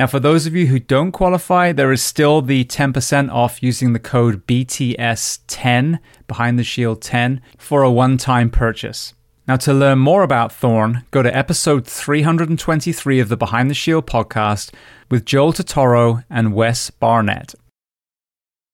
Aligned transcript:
Now, 0.00 0.06
for 0.06 0.18
those 0.18 0.46
of 0.46 0.56
you 0.56 0.68
who 0.68 0.78
don't 0.78 1.12
qualify, 1.12 1.72
there 1.72 1.92
is 1.92 2.02
still 2.02 2.40
the 2.40 2.64
10% 2.64 3.30
off 3.30 3.62
using 3.62 3.92
the 3.92 3.98
code 3.98 4.46
BTS10, 4.46 5.98
Behind 6.26 6.58
the 6.58 6.64
Shield 6.64 7.02
10, 7.02 7.42
for 7.58 7.82
a 7.82 7.90
one 7.90 8.16
time 8.16 8.48
purchase. 8.48 9.12
Now, 9.46 9.56
to 9.56 9.74
learn 9.74 9.98
more 9.98 10.22
about 10.22 10.52
Thorne, 10.52 11.04
go 11.10 11.22
to 11.22 11.36
episode 11.36 11.86
323 11.86 13.20
of 13.20 13.28
the 13.28 13.36
Behind 13.36 13.68
the 13.68 13.74
Shield 13.74 14.06
podcast 14.06 14.72
with 15.10 15.26
Joel 15.26 15.52
Totoro 15.52 16.24
and 16.30 16.54
Wes 16.54 16.88
Barnett. 16.88 17.54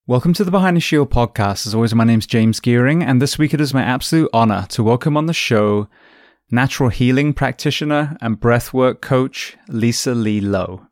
Welcome 0.06 0.32
to 0.34 0.44
the 0.44 0.52
Behind 0.52 0.76
the 0.76 0.80
Shield 0.80 1.10
podcast. 1.10 1.66
As 1.66 1.74
always, 1.74 1.92
my 1.92 2.04
name's 2.04 2.28
James 2.28 2.60
Gearing, 2.60 3.02
and 3.02 3.20
this 3.20 3.36
week 3.36 3.52
it 3.52 3.60
is 3.60 3.74
my 3.74 3.82
absolute 3.82 4.30
honor 4.32 4.66
to 4.68 4.84
welcome 4.84 5.16
on 5.16 5.26
the 5.26 5.34
show 5.34 5.88
natural 6.52 6.88
healing 6.88 7.34
practitioner 7.34 8.16
and 8.20 8.38
breathwork 8.38 9.00
coach 9.00 9.56
Lisalee 9.68 10.40
Loew. 10.40 10.86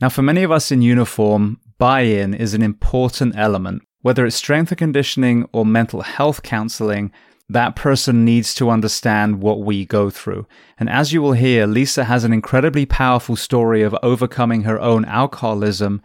Now, 0.00 0.08
for 0.08 0.22
many 0.22 0.44
of 0.44 0.52
us 0.52 0.70
in 0.70 0.80
uniform, 0.80 1.58
buy 1.76 2.02
in 2.02 2.32
is 2.32 2.54
an 2.54 2.62
important 2.62 3.36
element. 3.36 3.82
Whether 4.02 4.24
it's 4.26 4.36
strength 4.36 4.70
and 4.70 4.78
conditioning 4.78 5.48
or 5.52 5.66
mental 5.66 6.02
health 6.02 6.44
counseling, 6.44 7.10
that 7.48 7.74
person 7.74 8.24
needs 8.24 8.54
to 8.54 8.70
understand 8.70 9.42
what 9.42 9.62
we 9.62 9.84
go 9.84 10.08
through. 10.08 10.46
And 10.78 10.88
as 10.88 11.12
you 11.12 11.20
will 11.20 11.32
hear, 11.32 11.66
Lisa 11.66 12.04
has 12.04 12.22
an 12.22 12.32
incredibly 12.32 12.86
powerful 12.86 13.34
story 13.34 13.82
of 13.82 13.96
overcoming 14.00 14.62
her 14.62 14.80
own 14.80 15.04
alcoholism, 15.04 16.00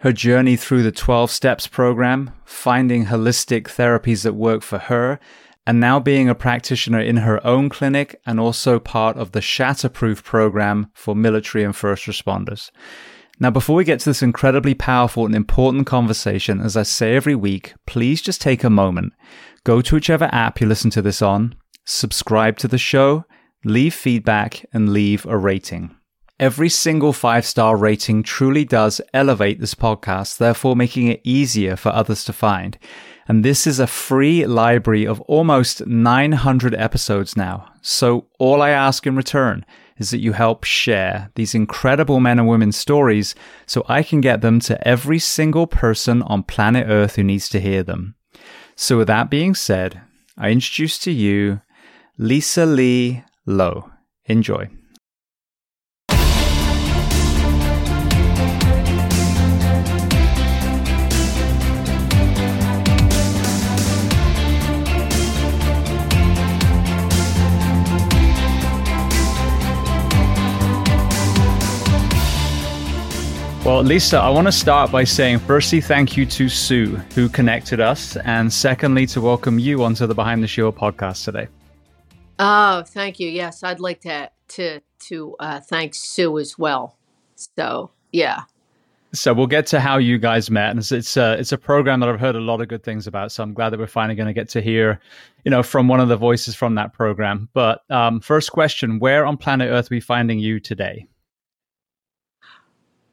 her 0.00 0.12
journey 0.12 0.56
through 0.56 0.82
the 0.82 0.92
12 0.92 1.30
steps 1.30 1.66
program, 1.66 2.30
finding 2.46 3.06
holistic 3.06 3.64
therapies 3.64 4.22
that 4.22 4.34
work 4.34 4.62
for 4.62 4.78
her, 4.78 5.20
and 5.66 5.78
now 5.78 6.00
being 6.00 6.30
a 6.30 6.34
practitioner 6.34 7.00
in 7.00 7.18
her 7.18 7.44
own 7.44 7.68
clinic 7.68 8.18
and 8.24 8.40
also 8.40 8.78
part 8.78 9.18
of 9.18 9.32
the 9.32 9.40
Shatterproof 9.40 10.22
program 10.22 10.90
for 10.94 11.14
military 11.14 11.64
and 11.64 11.76
first 11.76 12.06
responders. 12.06 12.70
Now, 13.38 13.50
before 13.50 13.76
we 13.76 13.84
get 13.84 14.00
to 14.00 14.08
this 14.08 14.22
incredibly 14.22 14.72
powerful 14.72 15.26
and 15.26 15.34
important 15.34 15.86
conversation, 15.86 16.60
as 16.60 16.74
I 16.74 16.84
say 16.84 17.14
every 17.14 17.34
week, 17.34 17.74
please 17.86 18.22
just 18.22 18.40
take 18.40 18.64
a 18.64 18.70
moment. 18.70 19.12
Go 19.62 19.82
to 19.82 19.94
whichever 19.94 20.30
app 20.32 20.60
you 20.60 20.66
listen 20.66 20.90
to 20.92 21.02
this 21.02 21.20
on, 21.20 21.54
subscribe 21.84 22.56
to 22.58 22.68
the 22.68 22.78
show, 22.78 23.26
leave 23.62 23.94
feedback, 23.94 24.64
and 24.72 24.90
leave 24.90 25.26
a 25.26 25.36
rating. 25.36 25.94
Every 26.40 26.70
single 26.70 27.12
five 27.12 27.44
star 27.44 27.76
rating 27.76 28.22
truly 28.22 28.64
does 28.64 29.02
elevate 29.12 29.60
this 29.60 29.74
podcast, 29.74 30.38
therefore 30.38 30.74
making 30.74 31.08
it 31.08 31.20
easier 31.22 31.76
for 31.76 31.90
others 31.90 32.24
to 32.24 32.32
find. 32.32 32.78
And 33.28 33.44
this 33.44 33.66
is 33.66 33.78
a 33.78 33.86
free 33.86 34.46
library 34.46 35.06
of 35.06 35.20
almost 35.22 35.86
900 35.86 36.74
episodes 36.74 37.36
now. 37.36 37.70
So 37.82 38.28
all 38.38 38.62
I 38.62 38.70
ask 38.70 39.06
in 39.06 39.16
return 39.16 39.66
is 39.98 40.10
that 40.10 40.20
you 40.20 40.32
help 40.32 40.64
share 40.64 41.30
these 41.34 41.54
incredible 41.54 42.20
men 42.20 42.38
and 42.38 42.48
women's 42.48 42.76
stories 42.76 43.34
so 43.66 43.84
I 43.88 44.02
can 44.02 44.20
get 44.20 44.40
them 44.40 44.60
to 44.60 44.86
every 44.86 45.18
single 45.18 45.66
person 45.66 46.22
on 46.22 46.42
planet 46.42 46.86
Earth 46.88 47.16
who 47.16 47.24
needs 47.24 47.48
to 47.50 47.60
hear 47.60 47.82
them. 47.82 48.14
So, 48.74 48.98
with 48.98 49.06
that 49.08 49.30
being 49.30 49.54
said, 49.54 50.02
I 50.36 50.50
introduce 50.50 50.98
to 51.00 51.10
you 51.10 51.62
Lisa 52.18 52.66
Lee 52.66 53.24
Lowe. 53.46 53.90
Enjoy. 54.26 54.68
Well, 73.66 73.82
Lisa, 73.82 74.18
I 74.18 74.30
want 74.30 74.46
to 74.46 74.52
start 74.52 74.92
by 74.92 75.02
saying, 75.02 75.40
firstly, 75.40 75.80
thank 75.80 76.16
you 76.16 76.24
to 76.24 76.48
Sue, 76.48 76.94
who 77.16 77.28
connected 77.28 77.80
us, 77.80 78.16
and 78.18 78.52
secondly, 78.52 79.06
to 79.06 79.20
welcome 79.20 79.58
you 79.58 79.82
onto 79.82 80.06
the 80.06 80.14
Behind 80.14 80.40
the 80.40 80.46
Shield 80.46 80.76
podcast 80.76 81.24
today. 81.24 81.48
Oh, 82.38 82.84
thank 82.84 83.18
you. 83.18 83.28
Yes, 83.28 83.64
I'd 83.64 83.80
like 83.80 84.02
to 84.02 84.30
to 84.50 84.80
to 85.08 85.34
uh, 85.40 85.58
thank 85.58 85.96
Sue 85.96 86.38
as 86.38 86.56
well. 86.56 86.96
So, 87.34 87.90
yeah. 88.12 88.42
So 89.12 89.34
we'll 89.34 89.48
get 89.48 89.66
to 89.66 89.80
how 89.80 89.98
you 89.98 90.16
guys 90.16 90.48
met, 90.48 90.76
it's 90.76 90.92
it's 90.92 91.16
a 91.16 91.32
it's 91.32 91.50
a 91.50 91.58
program 91.58 91.98
that 91.98 92.08
I've 92.08 92.20
heard 92.20 92.36
a 92.36 92.40
lot 92.40 92.60
of 92.60 92.68
good 92.68 92.84
things 92.84 93.08
about. 93.08 93.32
So 93.32 93.42
I'm 93.42 93.52
glad 93.52 93.70
that 93.70 93.80
we're 93.80 93.88
finally 93.88 94.14
going 94.14 94.28
to 94.28 94.32
get 94.32 94.48
to 94.50 94.62
hear, 94.62 95.00
you 95.44 95.50
know, 95.50 95.64
from 95.64 95.88
one 95.88 95.98
of 95.98 96.08
the 96.08 96.16
voices 96.16 96.54
from 96.54 96.76
that 96.76 96.92
program. 96.92 97.48
But 97.52 97.80
um, 97.90 98.20
first 98.20 98.52
question: 98.52 99.00
Where 99.00 99.26
on 99.26 99.36
planet 99.36 99.70
Earth 99.72 99.90
are 99.90 99.96
we 99.96 100.00
finding 100.00 100.38
you 100.38 100.60
today? 100.60 101.08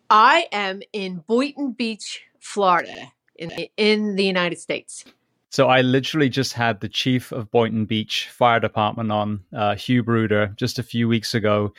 I 0.09 0.47
am 0.51 0.81
in 0.91 1.23
Boynton 1.27 1.71
Beach, 1.71 2.21
Florida, 2.39 3.11
in 3.35 3.51
in 3.77 4.15
the 4.15 4.25
United 4.25 4.59
States. 4.59 5.05
So 5.49 5.67
I 5.67 5.81
literally 5.81 6.29
just 6.29 6.53
had 6.53 6.79
the 6.79 6.89
chief 6.89 7.31
of 7.31 7.51
Boynton 7.51 7.85
Beach 7.85 8.27
Fire 8.29 8.59
Department 8.59 9.11
on, 9.11 9.43
uh, 9.55 9.75
Hugh 9.75 10.01
Bruder, 10.01 10.51
just 10.55 10.79
a 10.79 10.83
few 10.83 11.07
weeks 11.07 11.35
ago, 11.35 11.71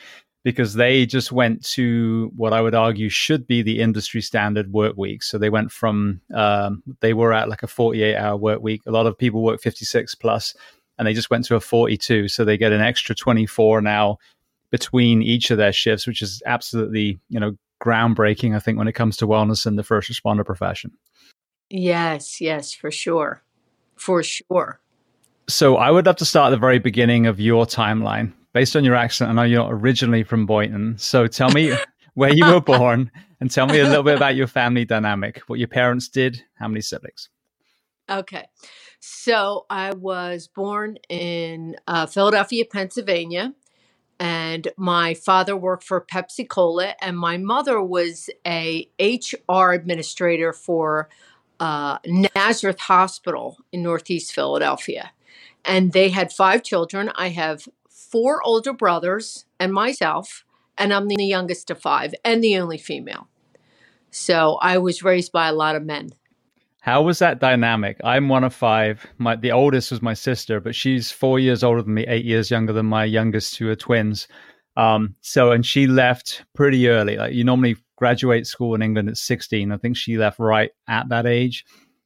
because 0.45 0.75
they 0.75 1.05
just 1.05 1.33
went 1.33 1.61
to 1.71 2.31
what 2.37 2.53
I 2.53 2.61
would 2.61 2.73
argue 2.73 3.09
should 3.09 3.45
be 3.45 3.61
the 3.61 3.81
industry 3.81 4.21
standard 4.21 4.71
work 4.71 4.95
week. 4.95 5.23
So 5.23 5.37
they 5.37 5.49
went 5.49 5.73
from 5.73 6.21
um, 6.33 6.83
they 7.01 7.13
were 7.13 7.33
at 7.33 7.49
like 7.49 7.63
a 7.63 7.67
48 7.67 8.15
hour 8.15 8.37
work 8.37 8.61
week. 8.61 8.81
A 8.85 8.91
lot 8.91 9.07
of 9.07 9.17
people 9.17 9.43
work 9.43 9.59
56 9.59 10.15
plus, 10.15 10.55
and 10.97 11.05
they 11.05 11.13
just 11.13 11.29
went 11.29 11.43
to 11.45 11.55
a 11.55 11.59
42. 11.59 12.29
So 12.29 12.45
they 12.45 12.57
get 12.57 12.71
an 12.71 12.79
extra 12.79 13.13
24 13.13 13.81
now 13.81 14.19
between 14.71 15.21
each 15.21 15.51
of 15.51 15.57
their 15.57 15.73
shifts, 15.73 16.07
which 16.07 16.21
is 16.21 16.41
absolutely 16.45 17.19
you 17.27 17.39
know 17.41 17.57
groundbreaking, 17.85 18.55
I 18.55 18.59
think, 18.59 18.77
when 18.77 18.87
it 18.87 18.93
comes 18.93 19.17
to 19.17 19.27
wellness 19.27 19.67
in 19.67 19.75
the 19.75 19.83
first 19.83 20.11
responder 20.11 20.45
profession. 20.45 20.91
Yes, 21.69 22.41
yes, 22.41 22.73
for 22.73 22.91
sure. 22.91 23.43
For 23.95 24.23
sure. 24.23 24.79
So 25.47 25.77
I 25.77 25.91
would 25.91 26.05
love 26.05 26.15
to 26.17 26.25
start 26.25 26.47
at 26.47 26.55
the 26.55 26.59
very 26.59 26.79
beginning 26.79 27.27
of 27.27 27.39
your 27.39 27.65
timeline. 27.65 28.33
Based 28.53 28.75
on 28.75 28.83
your 28.83 28.95
accent, 28.95 29.29
I 29.29 29.33
know 29.33 29.43
you're 29.43 29.67
originally 29.67 30.23
from 30.23 30.45
Boynton. 30.45 30.97
So 30.97 31.27
tell 31.27 31.51
me 31.51 31.75
where 32.13 32.33
you 32.33 32.45
were 32.45 32.61
born 32.61 33.11
and 33.39 33.51
tell 33.51 33.67
me 33.67 33.79
a 33.79 33.83
little 33.83 34.03
bit 34.03 34.15
about 34.15 34.35
your 34.35 34.47
family 34.47 34.85
dynamic, 34.85 35.39
what 35.47 35.59
your 35.59 35.67
parents 35.67 36.07
did, 36.07 36.41
how 36.55 36.67
many 36.67 36.81
siblings. 36.81 37.29
Okay. 38.09 38.45
So 38.99 39.65
I 39.69 39.93
was 39.93 40.47
born 40.47 40.97
in 41.09 41.75
uh, 41.87 42.05
Philadelphia, 42.05 42.65
Pennsylvania 42.65 43.53
and 44.19 44.67
my 44.77 45.13
father 45.13 45.57
worked 45.57 45.83
for 45.83 45.99
Pepsi 46.01 46.47
Cola, 46.47 46.95
and 47.01 47.17
my 47.17 47.37
mother 47.37 47.81
was 47.81 48.29
a 48.45 48.89
HR 48.99 49.71
administrator 49.71 50.53
for 50.53 51.09
uh, 51.59 51.97
Nazareth 52.05 52.79
Hospital 52.79 53.57
in 53.71 53.83
Northeast 53.83 54.33
Philadelphia. 54.33 55.11
And 55.63 55.93
they 55.93 56.09
had 56.09 56.31
five 56.31 56.63
children. 56.63 57.11
I 57.15 57.29
have 57.29 57.67
four 57.89 58.41
older 58.43 58.73
brothers 58.73 59.45
and 59.59 59.73
myself, 59.73 60.45
and 60.77 60.93
I'm 60.93 61.07
the 61.07 61.23
youngest 61.25 61.71
of 61.71 61.81
five 61.81 62.13
and 62.23 62.43
the 62.43 62.57
only 62.57 62.77
female. 62.77 63.27
So 64.11 64.57
I 64.61 64.77
was 64.77 65.03
raised 65.03 65.31
by 65.31 65.47
a 65.47 65.53
lot 65.53 65.75
of 65.75 65.83
men. 65.83 66.11
How 66.85 67.01
was 67.01 67.17
that 67.17 67.39
dynamic? 67.39 67.97
I'm 68.03 68.29
one 68.29 68.43
of 68.43 68.53
five. 68.53 69.07
My 69.17 69.35
the 69.35 69.51
oldest 69.51 69.89
was 69.89 70.03
my 70.03 70.13
sister, 70.13 70.59
but 70.59 70.75
she's 70.75 71.09
four 71.11 71.39
years 71.39 71.63
older 71.63 71.81
than 71.81 71.95
me, 71.95 72.05
eight 72.07 72.25
years 72.25 72.51
younger 72.51 72.73
than 72.73 72.85
my 72.85 73.05
youngest 73.05 73.55
two 73.55 73.67
are 73.69 73.75
twins. 73.75 74.27
Um, 74.77 75.15
so 75.21 75.51
and 75.51 75.65
she 75.65 75.87
left 75.87 76.45
pretty 76.53 76.87
early. 76.87 77.17
Like 77.17 77.33
you 77.33 77.43
normally 77.43 77.77
graduate 77.95 78.45
school 78.45 78.75
in 78.75 78.83
England 78.83 79.09
at 79.09 79.17
16. 79.17 79.71
I 79.71 79.77
think 79.77 79.97
she 79.97 80.19
left 80.19 80.37
right 80.37 80.69
at 80.87 81.09
that 81.09 81.25
age. 81.25 81.65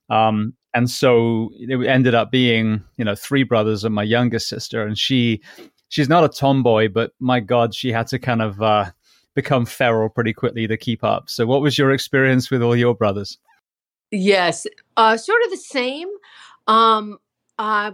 Um, 0.10 0.54
and 0.74 0.90
so 0.90 1.50
it 1.56 1.86
ended 1.86 2.16
up 2.16 2.32
being, 2.32 2.82
you 2.96 3.04
know, 3.04 3.16
three 3.16 3.44
brothers 3.44 3.84
and 3.84 3.94
my 3.94 4.04
youngest 4.04 4.48
sister. 4.48 4.88
And 4.88 4.98
she, 4.98 5.42
she's 5.90 6.08
not 6.08 6.24
a 6.24 6.30
tomboy, 6.30 6.88
but 6.88 7.12
my 7.20 7.42
God, 7.42 7.76
she 7.76 7.92
had 7.92 8.08
to 8.08 8.18
kind 8.18 8.42
of 8.42 8.62
uh, 8.62 8.92
become 9.36 9.66
feral 9.66 10.08
pretty 10.08 10.32
quickly 10.32 10.68
to 10.68 10.78
keep 10.78 11.04
up. 11.04 11.30
So, 11.30 11.46
what 11.46 11.62
was 11.62 11.78
your 11.78 11.92
experience 11.92 12.50
with 12.50 12.62
all 12.62 12.78
your 12.78 12.96
brothers? 12.96 13.38
Yes, 14.12 14.66
uh, 14.98 15.18
sort 15.18 15.44
of 15.46 15.52
the 15.52 15.58
same. 15.58 16.08
Um, 16.68 17.20
uh, 17.58 17.92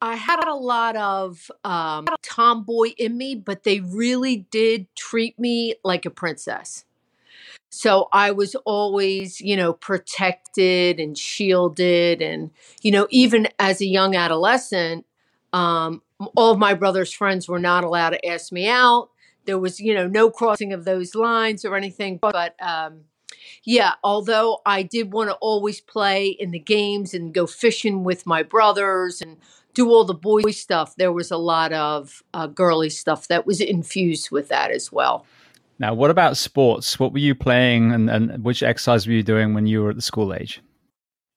I 0.00 0.16
had 0.16 0.44
a 0.46 0.54
lot 0.54 0.96
of 0.96 1.50
um, 1.64 2.06
tomboy 2.22 2.90
in 2.98 3.16
me, 3.16 3.34
but 3.34 3.64
they 3.64 3.80
really 3.80 4.46
did 4.50 4.86
treat 4.94 5.38
me 5.38 5.74
like 5.84 6.06
a 6.06 6.10
princess. 6.10 6.84
So 7.70 8.08
I 8.12 8.30
was 8.30 8.54
always, 8.64 9.40
you 9.40 9.56
know, 9.56 9.72
protected 9.72 10.98
and 11.00 11.18
shielded. 11.18 12.22
And, 12.22 12.50
you 12.82 12.90
know, 12.90 13.06
even 13.10 13.48
as 13.58 13.80
a 13.80 13.86
young 13.86 14.16
adolescent, 14.16 15.04
um, 15.52 16.02
all 16.36 16.52
of 16.52 16.58
my 16.58 16.74
brother's 16.74 17.12
friends 17.12 17.48
were 17.48 17.58
not 17.58 17.84
allowed 17.84 18.10
to 18.10 18.26
ask 18.26 18.52
me 18.52 18.68
out. 18.68 19.10
There 19.44 19.58
was, 19.58 19.80
you 19.80 19.94
know, 19.94 20.06
no 20.06 20.30
crossing 20.30 20.72
of 20.72 20.84
those 20.84 21.14
lines 21.14 21.64
or 21.64 21.76
anything. 21.76 22.18
But 22.18 22.54
um, 22.62 23.00
yeah, 23.64 23.94
although 24.02 24.60
I 24.64 24.82
did 24.82 25.12
want 25.12 25.30
to 25.30 25.36
always 25.36 25.80
play 25.80 26.28
in 26.28 26.50
the 26.50 26.58
games 26.58 27.14
and 27.14 27.34
go 27.34 27.46
fishing 27.46 28.04
with 28.04 28.26
my 28.26 28.42
brothers 28.42 29.20
and 29.20 29.36
do 29.74 29.90
all 29.90 30.04
the 30.04 30.14
boy 30.14 30.42
stuff, 30.50 30.96
there 30.96 31.12
was 31.12 31.30
a 31.30 31.36
lot 31.36 31.72
of 31.72 32.22
uh, 32.34 32.46
girly 32.46 32.90
stuff 32.90 33.28
that 33.28 33.46
was 33.46 33.60
infused 33.60 34.30
with 34.30 34.48
that 34.48 34.70
as 34.70 34.90
well. 34.90 35.26
Now, 35.78 35.94
what 35.94 36.10
about 36.10 36.36
sports? 36.36 36.98
What 36.98 37.12
were 37.12 37.18
you 37.18 37.34
playing 37.34 37.92
and, 37.92 38.10
and 38.10 38.44
which 38.44 38.62
exercise 38.62 39.06
were 39.06 39.12
you 39.12 39.22
doing 39.22 39.54
when 39.54 39.66
you 39.66 39.82
were 39.82 39.90
at 39.90 39.96
the 39.96 40.02
school 40.02 40.34
age? 40.34 40.60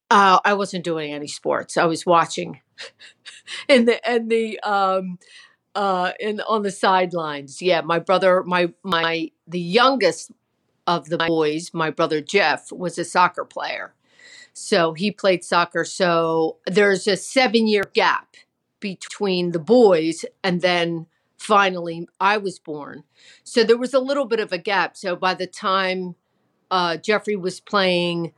Uh, 0.10 0.40
I 0.44 0.56
wasn't 0.56 0.84
doing 0.84 1.14
any 1.14 1.28
sports. 1.28 1.78
I 1.78 1.86
was 1.86 2.06
watching 2.06 2.60
in 3.70 3.86
the 3.86 4.06
and 4.08 4.30
the 4.30 4.60
um 4.60 5.20
uh 5.76 6.12
in 6.20 6.42
on 6.42 6.64
the 6.64 6.72
sidelines. 6.72 7.62
Yeah, 7.62 7.82
my 7.82 8.00
brother, 8.00 8.44
my 8.44 8.74
my 8.84 9.32
the 9.48 9.60
youngest 9.60 10.32
of 10.88 11.10
the 11.10 11.18
boys, 11.18 11.74
my 11.74 11.90
brother 11.90 12.22
Jeff, 12.22 12.72
was 12.72 12.98
a 12.98 13.06
soccer 13.06 13.46
player. 13.46 13.94
So 14.54 14.94
he 14.94 15.12
played 15.12 15.44
soccer. 15.44 15.86
So 15.86 16.58
there's 16.66 17.08
a 17.08 17.16
seven 17.16 17.68
year 17.68 17.84
gap 17.94 18.36
between 18.80 19.52
the 19.52 19.60
boys 19.60 20.26
and 20.44 20.62
then 20.62 21.06
finally 21.38 22.08
I 22.20 22.38
was 22.38 22.60
born. 22.60 23.04
So 23.44 23.64
there 23.64 23.78
was 23.78 23.94
a 23.94 24.00
little 24.00 24.26
bit 24.26 24.40
of 24.40 24.52
a 24.52 24.58
gap. 24.58 24.98
So 24.98 25.16
by 25.16 25.34
the 25.34 25.48
time 25.48 26.16
uh, 26.70 26.98
Jeffrey 26.98 27.36
was 27.36 27.60
playing, 27.60 28.34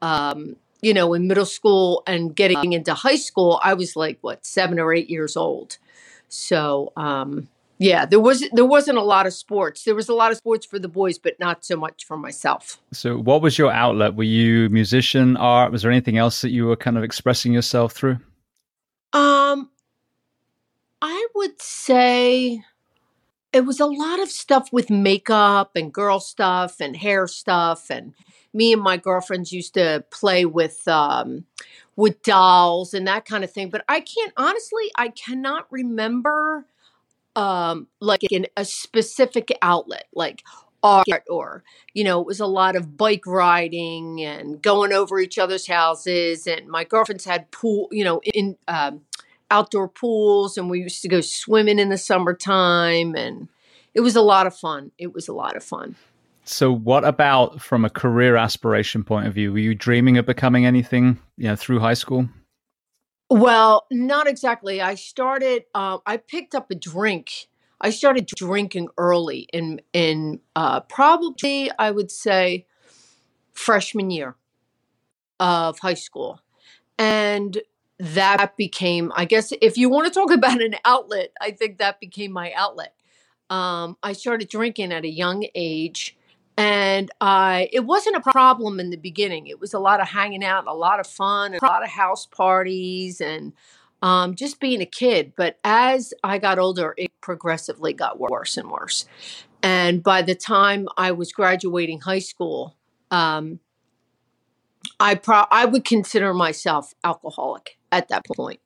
um, 0.00 0.56
you 0.80 0.94
know, 0.94 1.14
in 1.14 1.26
middle 1.26 1.46
school 1.46 2.02
and 2.06 2.34
getting 2.34 2.72
into 2.72 2.94
high 2.94 3.16
school, 3.16 3.60
I 3.62 3.74
was 3.74 3.96
like 3.96 4.18
what 4.20 4.46
seven 4.46 4.78
or 4.78 4.92
eight 4.92 5.10
years 5.10 5.36
old. 5.36 5.78
So 6.28 6.92
um, 6.96 7.48
yeah, 7.78 8.04
there 8.04 8.20
was 8.20 8.44
there 8.52 8.64
wasn't 8.64 8.98
a 8.98 9.02
lot 9.02 9.26
of 9.26 9.32
sports. 9.32 9.84
There 9.84 9.94
was 9.94 10.08
a 10.08 10.14
lot 10.14 10.32
of 10.32 10.36
sports 10.36 10.66
for 10.66 10.78
the 10.78 10.88
boys, 10.88 11.18
but 11.18 11.38
not 11.38 11.64
so 11.64 11.76
much 11.76 12.04
for 12.04 12.16
myself. 12.16 12.78
So, 12.92 13.16
what 13.16 13.40
was 13.40 13.56
your 13.56 13.70
outlet? 13.70 14.16
Were 14.16 14.24
you 14.24 14.68
musician, 14.68 15.36
art? 15.36 15.70
Was 15.70 15.82
there 15.82 15.90
anything 15.90 16.18
else 16.18 16.40
that 16.40 16.50
you 16.50 16.66
were 16.66 16.76
kind 16.76 16.98
of 16.98 17.04
expressing 17.04 17.52
yourself 17.52 17.92
through? 17.92 18.18
Um, 19.12 19.70
I 21.00 21.26
would 21.36 21.62
say 21.62 22.62
it 23.52 23.64
was 23.64 23.80
a 23.80 23.86
lot 23.86 24.20
of 24.20 24.28
stuff 24.28 24.72
with 24.72 24.90
makeup 24.90 25.72
and 25.74 25.92
girl 25.92 26.20
stuff 26.20 26.80
and 26.80 26.96
hair 26.96 27.26
stuff 27.26 27.90
and 27.90 28.12
me 28.52 28.72
and 28.72 28.82
my 28.82 28.96
girlfriends 28.96 29.52
used 29.52 29.74
to 29.74 30.04
play 30.10 30.44
with 30.44 30.86
um 30.88 31.44
with 31.96 32.22
dolls 32.22 32.94
and 32.94 33.06
that 33.06 33.24
kind 33.24 33.44
of 33.44 33.50
thing 33.50 33.70
but 33.70 33.84
i 33.88 34.00
can't 34.00 34.32
honestly 34.36 34.90
i 34.96 35.08
cannot 35.08 35.66
remember 35.70 36.66
um 37.38 37.86
like 38.00 38.22
in 38.30 38.46
a 38.56 38.64
specific 38.64 39.56
outlet 39.62 40.06
like 40.14 40.42
art 40.82 41.24
or 41.28 41.62
you 41.94 42.04
know 42.04 42.20
it 42.20 42.26
was 42.26 42.40
a 42.40 42.46
lot 42.46 42.76
of 42.76 42.96
bike 42.96 43.26
riding 43.26 44.20
and 44.22 44.62
going 44.62 44.92
over 44.92 45.18
each 45.18 45.38
other's 45.38 45.66
houses 45.66 46.46
and 46.46 46.68
my 46.68 46.84
girlfriends 46.84 47.24
had 47.24 47.50
pool 47.50 47.88
you 47.90 48.04
know 48.04 48.20
in 48.34 48.56
um 48.68 49.00
outdoor 49.50 49.88
pools 49.88 50.58
and 50.58 50.68
we 50.70 50.80
used 50.80 51.02
to 51.02 51.08
go 51.08 51.20
swimming 51.20 51.78
in 51.78 51.88
the 51.88 51.98
summertime 51.98 53.14
and 53.14 53.48
it 53.94 54.00
was 54.00 54.16
a 54.16 54.22
lot 54.22 54.46
of 54.46 54.56
fun. 54.56 54.92
It 54.98 55.12
was 55.12 55.28
a 55.28 55.32
lot 55.32 55.56
of 55.56 55.64
fun. 55.64 55.96
So 56.44 56.72
what 56.72 57.04
about 57.04 57.60
from 57.60 57.84
a 57.84 57.90
career 57.90 58.36
aspiration 58.36 59.04
point 59.04 59.26
of 59.26 59.34
view? 59.34 59.52
Were 59.52 59.58
you 59.58 59.74
dreaming 59.74 60.16
of 60.18 60.26
becoming 60.26 60.64
anything, 60.64 61.18
you 61.36 61.48
know, 61.48 61.56
through 61.56 61.80
high 61.80 61.94
school? 61.94 62.28
Well, 63.30 63.86
not 63.90 64.26
exactly. 64.26 64.80
I 64.80 64.94
started 64.94 65.64
uh, 65.74 65.98
I 66.06 66.16
picked 66.16 66.54
up 66.54 66.70
a 66.70 66.74
drink. 66.74 67.48
I 67.80 67.90
started 67.90 68.26
drinking 68.26 68.88
early 68.96 69.48
in 69.52 69.80
in 69.92 70.40
uh, 70.56 70.80
probably 70.80 71.70
I 71.78 71.90
would 71.90 72.10
say 72.10 72.66
freshman 73.54 74.10
year 74.10 74.36
of 75.40 75.78
high 75.78 75.94
school. 75.94 76.40
And 76.98 77.58
that 78.00 78.56
became, 78.58 79.12
I 79.16 79.26
guess, 79.26 79.52
if 79.62 79.78
you 79.78 79.90
want 79.90 80.08
to 80.08 80.14
talk 80.14 80.32
about 80.34 80.62
an 80.62 80.76
outlet, 80.86 81.32
I 81.40 81.52
think 81.52 81.78
that 81.78 82.00
became 82.00 82.32
my 82.32 82.52
outlet. 82.54 82.94
Um, 83.50 83.98
I 84.02 84.14
started 84.14 84.50
drinking 84.50 84.92
at 84.92 85.04
a 85.04 85.10
young 85.10 85.46
age, 85.56 86.17
and 86.58 87.08
I 87.20 87.70
it 87.72 87.84
wasn't 87.84 88.16
a 88.16 88.20
problem 88.32 88.80
in 88.80 88.90
the 88.90 88.96
beginning. 88.96 89.46
It 89.46 89.60
was 89.60 89.72
a 89.72 89.78
lot 89.78 90.00
of 90.00 90.08
hanging 90.08 90.44
out, 90.44 90.66
a 90.66 90.74
lot 90.74 90.98
of 90.98 91.06
fun, 91.06 91.54
a 91.54 91.64
lot 91.64 91.84
of 91.84 91.88
house 91.88 92.26
parties, 92.26 93.20
and 93.20 93.52
um, 94.02 94.34
just 94.34 94.58
being 94.58 94.82
a 94.82 94.86
kid. 94.86 95.32
But 95.36 95.58
as 95.62 96.12
I 96.24 96.38
got 96.38 96.58
older, 96.58 96.94
it 96.98 97.12
progressively 97.20 97.92
got 97.92 98.18
worse 98.18 98.56
and 98.56 98.70
worse. 98.70 99.06
And 99.62 100.02
by 100.02 100.22
the 100.22 100.34
time 100.34 100.88
I 100.96 101.12
was 101.12 101.32
graduating 101.32 102.00
high 102.00 102.18
school, 102.18 102.76
um, 103.12 103.60
I 104.98 105.14
pro- 105.14 105.46
I 105.52 105.64
would 105.64 105.84
consider 105.84 106.34
myself 106.34 106.92
alcoholic 107.04 107.78
at 107.92 108.08
that 108.08 108.24
point. 108.34 108.58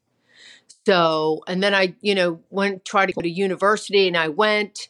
So, 0.86 1.44
and 1.46 1.62
then 1.62 1.74
I, 1.74 1.94
you 2.00 2.14
know, 2.14 2.40
went 2.48 2.86
tried 2.86 3.06
to 3.06 3.12
go 3.12 3.20
to 3.20 3.30
university 3.30 4.08
and 4.08 4.16
I 4.16 4.28
went 4.28 4.88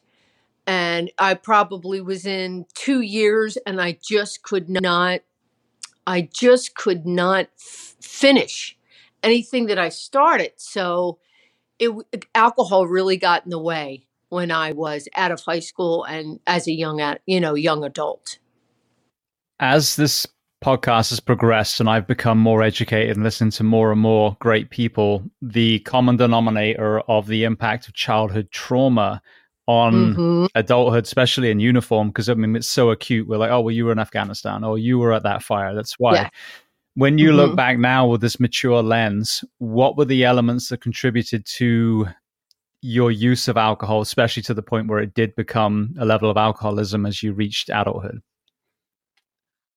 and 0.67 1.11
I 1.19 1.35
probably 1.35 2.01
was 2.01 2.27
in 2.27 2.67
2 2.75 3.01
years 3.01 3.57
and 3.67 3.81
I 3.81 3.99
just 4.03 4.43
could 4.43 4.69
not 4.69 5.21
I 6.07 6.29
just 6.33 6.75
could 6.75 7.07
not 7.07 7.47
f- 7.59 7.95
finish 8.01 8.77
anything 9.23 9.67
that 9.67 9.79
I 9.79 9.89
started. 9.89 10.53
So, 10.57 11.19
it 11.79 11.91
alcohol 12.35 12.87
really 12.87 13.17
got 13.17 13.45
in 13.45 13.51
the 13.51 13.59
way 13.59 14.07
when 14.29 14.51
I 14.51 14.73
was 14.73 15.09
out 15.17 15.33
of 15.33 15.41
high 15.41 15.59
school 15.59 16.05
and 16.05 16.39
as 16.47 16.67
a 16.67 16.73
young, 16.73 17.17
you 17.27 17.41
know, 17.41 17.55
young 17.55 17.85
adult. 17.85 18.39
As 19.59 19.97
this 19.97 20.27
podcast 20.63 21.11
has 21.11 21.21
progressed 21.21 21.81
and 21.81 21.91
I've 21.91 22.07
become 22.07 22.39
more 22.39 22.63
educated 22.63 23.17
and 23.17 23.25
listened 23.25 23.53
to 23.55 23.65
more 23.65 23.91
and 23.91 24.01
more 24.01 24.37
great 24.41 24.71
people, 24.71 25.25
the 25.41 25.81
common 25.81 26.17
denominator 26.17 27.01
of 27.01 27.27
the 27.27 27.45
impact 27.45 27.89
of 27.89 27.95
childhood 27.95 28.51
trauma 28.53 29.21
on 29.67 30.15
mm-hmm. 30.15 30.47
adulthood, 30.55 31.05
especially 31.05 31.51
in 31.51 31.61
uniform, 31.61 32.09
because 32.09 32.29
I 32.29 32.35
mean, 32.35 32.57
it's 32.57 32.67
so 32.67 32.91
acute. 32.91 33.29
We're 33.29 33.39
like, 33.39 33.51
oh, 33.51 33.61
well, 33.61 33.75
you 33.75 33.85
were 33.85 33.93
in 33.93 33.99
Afghanistan 33.99 34.65
or 34.65 34.79
you 34.79 34.99
were 34.99 35.13
at 35.13 35.23
that 35.23 35.43
fire. 35.43 35.75
That's 35.75 35.99
why. 35.99 36.15
Yeah. 36.15 36.29
When 36.95 37.17
you 37.17 37.29
mm-hmm. 37.29 37.37
look 37.37 37.57
back 37.57 37.79
now 37.79 38.07
with 38.07 38.21
this 38.21 38.39
mature 38.39 38.83
lens, 38.83 39.45
what 39.59 39.97
were 39.97 40.05
the 40.05 40.25
elements 40.25 40.69
that 40.69 40.83
contributed 40.83 41.47
to 41.47 42.07
your 42.83 43.11
use 43.11 43.49
of 43.49 43.57
alcohol, 43.57 44.01
especially 44.01 44.43
to 44.43 44.55
the 44.55 44.63
point 44.63 44.89
where 44.89 44.99
it 44.99 45.15
did 45.15 45.35
become 45.37 45.95
a 45.99 46.05
level 46.05 46.29
of 46.29 46.37
alcoholism 46.37 47.07
as 47.07 47.23
you 47.23 47.33
reached 47.33 47.71
adulthood? 47.71 48.21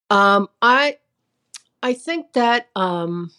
Um, 0.09 0.49
I 0.61 0.97
I 1.81 1.93
think 1.93 2.33
that 2.33 2.67
um, 2.75 3.31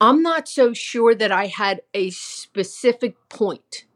I'm 0.00 0.22
not 0.22 0.48
so 0.48 0.72
sure 0.72 1.14
that 1.14 1.32
I 1.32 1.46
had 1.46 1.80
a 1.94 2.10
specific 2.10 3.16
point 3.28 3.86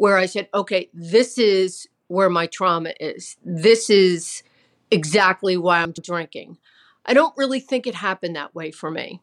where 0.00 0.16
I 0.16 0.24
said, 0.24 0.48
okay, 0.54 0.88
this 0.94 1.36
is 1.36 1.86
where 2.08 2.30
my 2.30 2.46
trauma 2.46 2.94
is. 2.98 3.36
This 3.44 3.90
is 3.90 4.42
exactly 4.90 5.58
why 5.58 5.82
I'm 5.82 5.92
drinking. 5.92 6.56
I 7.04 7.12
don't 7.12 7.36
really 7.36 7.60
think 7.60 7.86
it 7.86 7.94
happened 7.94 8.34
that 8.34 8.54
way 8.54 8.70
for 8.70 8.90
me. 8.90 9.20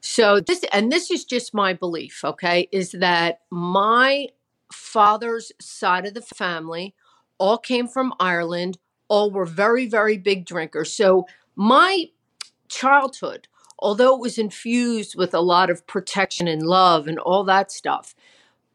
So 0.00 0.38
this 0.38 0.64
and 0.72 0.92
this 0.92 1.10
is 1.10 1.24
just 1.24 1.52
my 1.52 1.72
belief, 1.72 2.20
okay, 2.22 2.68
is 2.70 2.92
that 2.92 3.40
my 3.50 4.28
father's 4.72 5.50
side 5.60 6.06
of 6.06 6.14
the 6.14 6.22
family 6.22 6.94
all 7.38 7.58
came 7.58 7.88
from 7.88 8.14
Ireland, 8.20 8.78
all 9.08 9.32
were 9.32 9.44
very 9.44 9.88
very 9.88 10.16
big 10.16 10.46
drinkers. 10.46 10.92
So 10.92 11.26
my 11.56 12.04
childhood, 12.68 13.48
although 13.80 14.14
it 14.14 14.20
was 14.20 14.38
infused 14.38 15.16
with 15.16 15.34
a 15.34 15.40
lot 15.40 15.70
of 15.70 15.88
protection 15.88 16.46
and 16.46 16.62
love 16.62 17.08
and 17.08 17.18
all 17.18 17.42
that 17.44 17.72
stuff, 17.72 18.14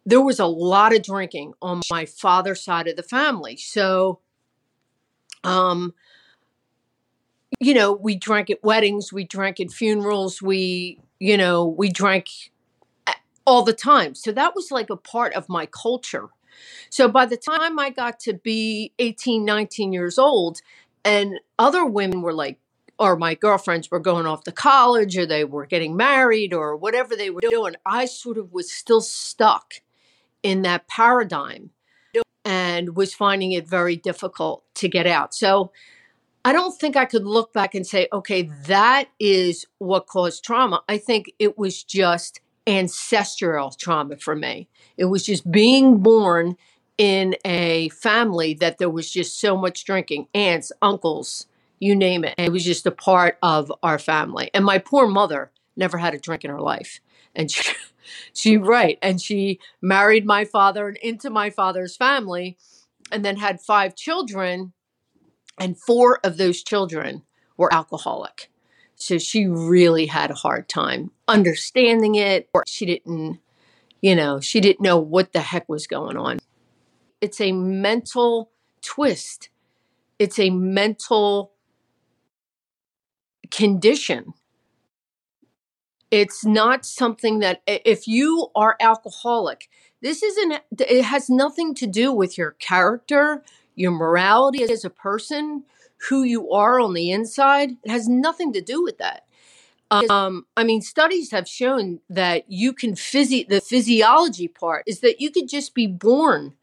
there 0.05 0.21
was 0.21 0.39
a 0.39 0.45
lot 0.45 0.95
of 0.95 1.03
drinking 1.03 1.53
on 1.61 1.81
my 1.89 2.05
father's 2.05 2.63
side 2.63 2.87
of 2.87 2.95
the 2.95 3.03
family. 3.03 3.57
So 3.57 4.19
um 5.43 5.93
you 7.59 7.73
know, 7.73 7.93
we 7.93 8.15
drank 8.15 8.49
at 8.49 8.63
weddings, 8.63 9.13
we 9.13 9.23
drank 9.23 9.59
at 9.59 9.71
funerals, 9.71 10.41
we, 10.41 10.99
you 11.19 11.37
know, 11.37 11.65
we 11.65 11.89
drank 11.89 12.27
all 13.45 13.63
the 13.63 13.73
time. 13.73 14.15
So 14.15 14.31
that 14.31 14.55
was 14.55 14.71
like 14.71 14.89
a 14.89 14.97
part 14.97 15.33
of 15.33 15.47
my 15.47 15.65
culture. 15.65 16.29
So 16.89 17.07
by 17.07 17.25
the 17.25 17.37
time 17.37 17.79
I 17.79 17.89
got 17.89 18.19
to 18.21 18.33
be 18.33 18.91
18, 18.99 19.45
19 19.45 19.93
years 19.93 20.17
old, 20.17 20.61
and 21.03 21.39
other 21.59 21.85
women 21.85 22.21
were 22.21 22.33
like, 22.33 22.57
or 22.97 23.17
my 23.17 23.35
girlfriends 23.35 23.91
were 23.91 23.99
going 23.99 24.25
off 24.25 24.43
to 24.45 24.51
college 24.51 25.17
or 25.17 25.25
they 25.25 25.43
were 25.43 25.65
getting 25.65 25.95
married 25.95 26.53
or 26.53 26.75
whatever 26.75 27.15
they 27.15 27.29
were 27.29 27.41
doing, 27.41 27.75
I 27.85 28.05
sort 28.05 28.37
of 28.37 28.53
was 28.53 28.71
still 28.71 29.01
stuck 29.01 29.81
in 30.45 30.61
that 30.61 30.87
paradigm 30.87 31.71
and 32.45 32.95
was 32.95 33.15
finding 33.15 33.51
it 33.53 33.67
very 33.67 33.95
difficult 33.95 34.63
to 34.75 34.87
get 34.87 35.07
out. 35.07 35.33
So 35.33 35.71
I 36.45 36.53
don't 36.53 36.79
think 36.79 36.95
I 36.95 37.05
could 37.05 37.25
look 37.25 37.51
back 37.51 37.73
and 37.73 37.85
say, 37.85 38.07
okay, 38.13 38.43
that 38.67 39.09
is 39.19 39.65
what 39.79 40.05
caused 40.05 40.43
trauma. 40.43 40.83
I 40.87 40.99
think 40.99 41.31
it 41.39 41.57
was 41.57 41.83
just 41.83 42.41
ancestral 42.67 43.71
trauma 43.71 44.17
for 44.17 44.35
me. 44.35 44.69
It 44.97 45.05
was 45.05 45.25
just 45.25 45.49
being 45.49 45.97
born 45.97 46.57
in 46.99 47.35
a 47.43 47.89
family 47.89 48.53
that 48.53 48.77
there 48.77 48.91
was 48.91 49.09
just 49.09 49.39
so 49.39 49.57
much 49.57 49.83
drinking 49.83 50.27
aunts, 50.35 50.71
uncles, 50.83 51.47
you 51.79 51.95
name 51.95 52.23
it. 52.23 52.35
It 52.37 52.51
was 52.51 52.63
just 52.63 52.85
a 52.85 52.91
part 52.91 53.39
of 53.41 53.73
our 53.81 53.97
family. 53.97 54.51
And 54.53 54.63
my 54.63 54.77
poor 54.77 55.07
mother 55.07 55.49
never 55.75 55.97
had 55.97 56.13
a 56.13 56.19
drink 56.19 56.45
in 56.45 56.51
her 56.51 56.61
life. 56.61 57.01
And 57.33 57.49
she, 57.49 57.73
she 58.33 58.57
right. 58.57 58.97
And 59.01 59.21
she 59.21 59.59
married 59.81 60.25
my 60.25 60.45
father 60.45 60.87
and 60.87 60.97
into 60.97 61.29
my 61.29 61.49
father's 61.49 61.95
family 61.95 62.57
and 63.11 63.23
then 63.23 63.37
had 63.37 63.61
five 63.61 63.95
children 63.95 64.73
and 65.59 65.79
four 65.79 66.19
of 66.23 66.37
those 66.37 66.63
children 66.63 67.23
were 67.57 67.73
alcoholic. 67.73 68.51
So 68.95 69.17
she 69.17 69.45
really 69.45 70.05
had 70.05 70.31
a 70.31 70.35
hard 70.35 70.69
time 70.69 71.11
understanding 71.27 72.15
it, 72.15 72.49
or 72.53 72.63
she 72.65 72.85
didn't, 72.85 73.39
you 74.01 74.15
know, 74.15 74.39
she 74.39 74.61
didn't 74.61 74.81
know 74.81 74.97
what 74.97 75.33
the 75.33 75.41
heck 75.41 75.67
was 75.67 75.87
going 75.87 76.17
on. 76.17 76.39
It's 77.21 77.41
a 77.41 77.51
mental 77.51 78.51
twist, 78.81 79.49
it's 80.19 80.39
a 80.39 80.49
mental 80.49 81.53
condition. 83.51 84.33
It's 86.11 86.45
not 86.45 86.85
something 86.85 87.39
that, 87.39 87.61
if 87.67 88.07
you 88.07 88.47
are 88.55 88.77
alcoholic, 88.79 89.69
this 90.01 90.21
isn't, 90.21 90.61
it 90.77 91.03
has 91.03 91.29
nothing 91.29 91.73
to 91.75 91.87
do 91.87 92.11
with 92.11 92.37
your 92.37 92.51
character, 92.51 93.43
your 93.75 93.91
morality 93.91 94.63
as 94.63 94.85
a 94.85 94.89
person, 94.89 95.63
who 96.09 96.23
you 96.23 96.51
are 96.51 96.79
on 96.79 96.93
the 96.93 97.11
inside, 97.11 97.71
it 97.83 97.89
has 97.89 98.07
nothing 98.07 98.53
to 98.53 98.61
do 98.61 98.83
with 98.83 98.97
that. 98.99 99.25
Um, 99.91 100.45
I 100.57 100.63
mean, 100.63 100.81
studies 100.81 101.31
have 101.31 101.47
shown 101.47 102.01
that 102.09 102.45
you 102.47 102.73
can 102.73 102.95
physi- 102.95 103.47
the 103.47 103.61
physiology 103.61 104.47
part 104.47 104.83
is 104.87 104.99
that 104.99 105.21
you 105.21 105.31
could 105.31 105.47
just 105.47 105.73
be 105.73 105.87
born 105.87 106.53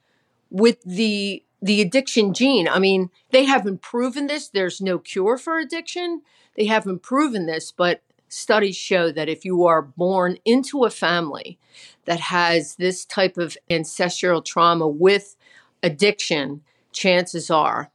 with 0.50 0.82
the 0.82 1.42
the 1.62 1.80
addiction 1.80 2.34
gene. 2.34 2.68
I 2.68 2.80
mean, 2.80 3.10
they 3.30 3.44
haven't 3.44 3.80
proven 3.80 4.26
this. 4.26 4.48
There's 4.48 4.80
no 4.80 4.98
cure 4.98 5.38
for 5.38 5.58
addiction. 5.58 6.22
They 6.56 6.66
haven't 6.66 7.02
proven 7.02 7.46
this, 7.46 7.70
but 7.70 8.02
studies 8.32 8.76
show 8.76 9.12
that 9.12 9.28
if 9.28 9.44
you 9.44 9.66
are 9.66 9.82
born 9.82 10.38
into 10.44 10.84
a 10.84 10.90
family 10.90 11.58
that 12.06 12.20
has 12.20 12.76
this 12.76 13.04
type 13.04 13.36
of 13.36 13.56
ancestral 13.70 14.42
trauma 14.42 14.88
with 14.88 15.36
addiction, 15.82 16.62
chances 16.92 17.50
are 17.50 17.91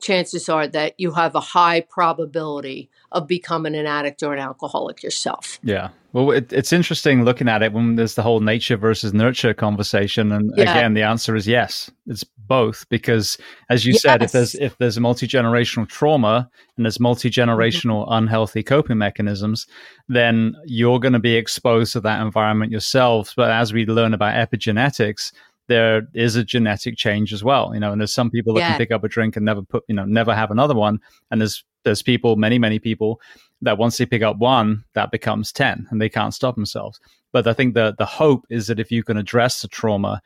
chances 0.00 0.48
are 0.48 0.66
that 0.68 0.94
you 0.98 1.12
have 1.12 1.34
a 1.34 1.40
high 1.40 1.80
probability 1.80 2.90
of 3.12 3.26
becoming 3.26 3.74
an 3.74 3.86
addict 3.86 4.22
or 4.22 4.34
an 4.34 4.40
alcoholic 4.40 5.02
yourself. 5.02 5.58
Yeah. 5.62 5.88
Well, 6.12 6.30
it, 6.30 6.52
it's 6.52 6.72
interesting 6.72 7.24
looking 7.24 7.48
at 7.48 7.62
it 7.62 7.72
when 7.72 7.96
there's 7.96 8.14
the 8.14 8.22
whole 8.22 8.40
nature 8.40 8.76
versus 8.76 9.12
nurture 9.12 9.52
conversation, 9.52 10.32
and 10.32 10.50
yeah. 10.56 10.70
again, 10.70 10.94
the 10.94 11.02
answer 11.02 11.36
is 11.36 11.46
yes. 11.46 11.90
It's 12.06 12.24
both 12.24 12.86
because, 12.88 13.36
as 13.68 13.84
you 13.84 13.92
yes. 13.92 14.02
said, 14.02 14.22
if 14.22 14.32
there's 14.32 14.54
if 14.54 14.78
there's 14.78 14.96
a 14.96 15.00
multi 15.00 15.26
generational 15.26 15.86
trauma 15.86 16.48
and 16.76 16.86
there's 16.86 17.00
multi 17.00 17.28
generational 17.28 18.04
mm-hmm. 18.04 18.12
unhealthy 18.14 18.62
coping 18.62 18.96
mechanisms, 18.96 19.66
then 20.08 20.54
you're 20.64 21.00
going 21.00 21.12
to 21.12 21.18
be 21.18 21.34
exposed 21.34 21.92
to 21.92 22.00
that 22.00 22.22
environment 22.22 22.72
yourself. 22.72 23.34
But 23.36 23.50
as 23.50 23.74
we 23.74 23.84
learn 23.84 24.14
about 24.14 24.34
epigenetics, 24.34 25.32
there 25.68 26.02
is 26.14 26.36
a 26.36 26.44
genetic 26.44 26.96
change 26.96 27.32
as 27.32 27.42
well. 27.42 27.72
You 27.74 27.80
know, 27.80 27.92
and 27.92 28.00
there's 28.00 28.14
some 28.14 28.30
people 28.30 28.54
that 28.54 28.60
yeah. 28.60 28.68
can 28.70 28.78
pick 28.78 28.90
up 28.90 29.04
a 29.04 29.08
drink 29.08 29.36
and 29.36 29.44
never 29.44 29.62
put, 29.62 29.84
you 29.88 29.94
know, 29.94 30.04
never 30.04 30.34
have 30.34 30.50
another 30.50 30.74
one. 30.74 31.00
And 31.30 31.40
there's 31.40 31.64
there's 31.84 32.02
people, 32.02 32.36
many, 32.36 32.58
many 32.58 32.78
people 32.78 33.20
that 33.62 33.78
once 33.78 33.96
they 33.96 34.06
pick 34.06 34.22
up 34.22 34.38
one, 34.38 34.84
that 34.94 35.10
becomes 35.10 35.52
10 35.52 35.86
and 35.90 36.00
they 36.00 36.08
can't 36.08 36.34
stop 36.34 36.56
themselves. 36.56 37.00
But 37.32 37.46
I 37.46 37.52
think 37.52 37.74
the 37.74 37.94
the 37.98 38.06
hope 38.06 38.44
is 38.50 38.66
that 38.66 38.80
if 38.80 38.90
you 38.90 39.02
can 39.02 39.16
address 39.16 39.62
the 39.62 39.68
trauma, 39.68 40.20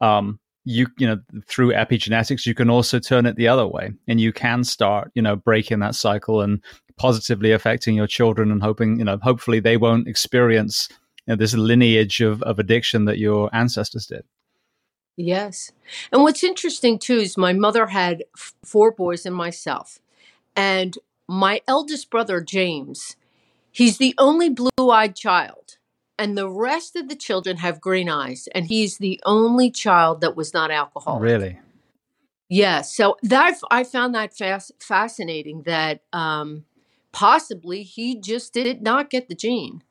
um, 0.00 0.38
you 0.64 0.86
you 0.98 1.06
know 1.06 1.18
through 1.46 1.72
epigenetics 1.72 2.46
you 2.46 2.54
can 2.54 2.70
also 2.70 2.98
turn 2.98 3.26
it 3.26 3.36
the 3.36 3.48
other 3.48 3.66
way 3.66 3.90
and 4.06 4.20
you 4.20 4.32
can 4.32 4.62
start 4.62 5.10
you 5.14 5.22
know 5.22 5.34
breaking 5.34 5.80
that 5.80 5.94
cycle 5.94 6.40
and 6.40 6.62
positively 6.96 7.50
affecting 7.52 7.96
your 7.96 8.06
children 8.06 8.50
and 8.52 8.62
hoping 8.62 8.98
you 8.98 9.04
know 9.04 9.18
hopefully 9.22 9.58
they 9.58 9.76
won't 9.76 10.06
experience 10.06 10.88
you 11.26 11.32
know, 11.32 11.36
this 11.36 11.54
lineage 11.54 12.20
of, 12.20 12.42
of 12.42 12.58
addiction 12.58 13.06
that 13.06 13.18
your 13.18 13.50
ancestors 13.52 14.06
did 14.06 14.24
Yes. 15.16 15.72
And 16.10 16.22
what's 16.22 16.42
interesting 16.42 16.98
too 16.98 17.18
is 17.18 17.36
my 17.36 17.52
mother 17.52 17.88
had 17.88 18.24
f- 18.36 18.54
four 18.64 18.90
boys 18.90 19.26
and 19.26 19.34
myself. 19.34 19.98
And 20.56 20.98
my 21.28 21.60
eldest 21.68 22.10
brother, 22.10 22.40
James, 22.40 23.16
he's 23.70 23.98
the 23.98 24.14
only 24.18 24.48
blue 24.48 24.90
eyed 24.90 25.14
child. 25.14 25.76
And 26.18 26.36
the 26.36 26.48
rest 26.48 26.94
of 26.96 27.08
the 27.08 27.16
children 27.16 27.58
have 27.58 27.80
green 27.80 28.08
eyes. 28.08 28.48
And 28.54 28.66
he's 28.66 28.98
the 28.98 29.20
only 29.24 29.70
child 29.70 30.20
that 30.20 30.36
was 30.36 30.54
not 30.54 30.70
alcoholic. 30.70 31.22
Really? 31.22 31.58
Yeah. 32.48 32.82
So 32.82 33.16
that 33.22 33.58
I 33.70 33.84
found 33.84 34.14
that 34.14 34.36
fas- 34.36 34.72
fascinating 34.78 35.62
that 35.62 36.02
um, 36.12 36.64
possibly 37.10 37.82
he 37.82 38.18
just 38.18 38.52
did 38.52 38.82
not 38.82 39.10
get 39.10 39.28
the 39.28 39.34
gene. 39.34 39.82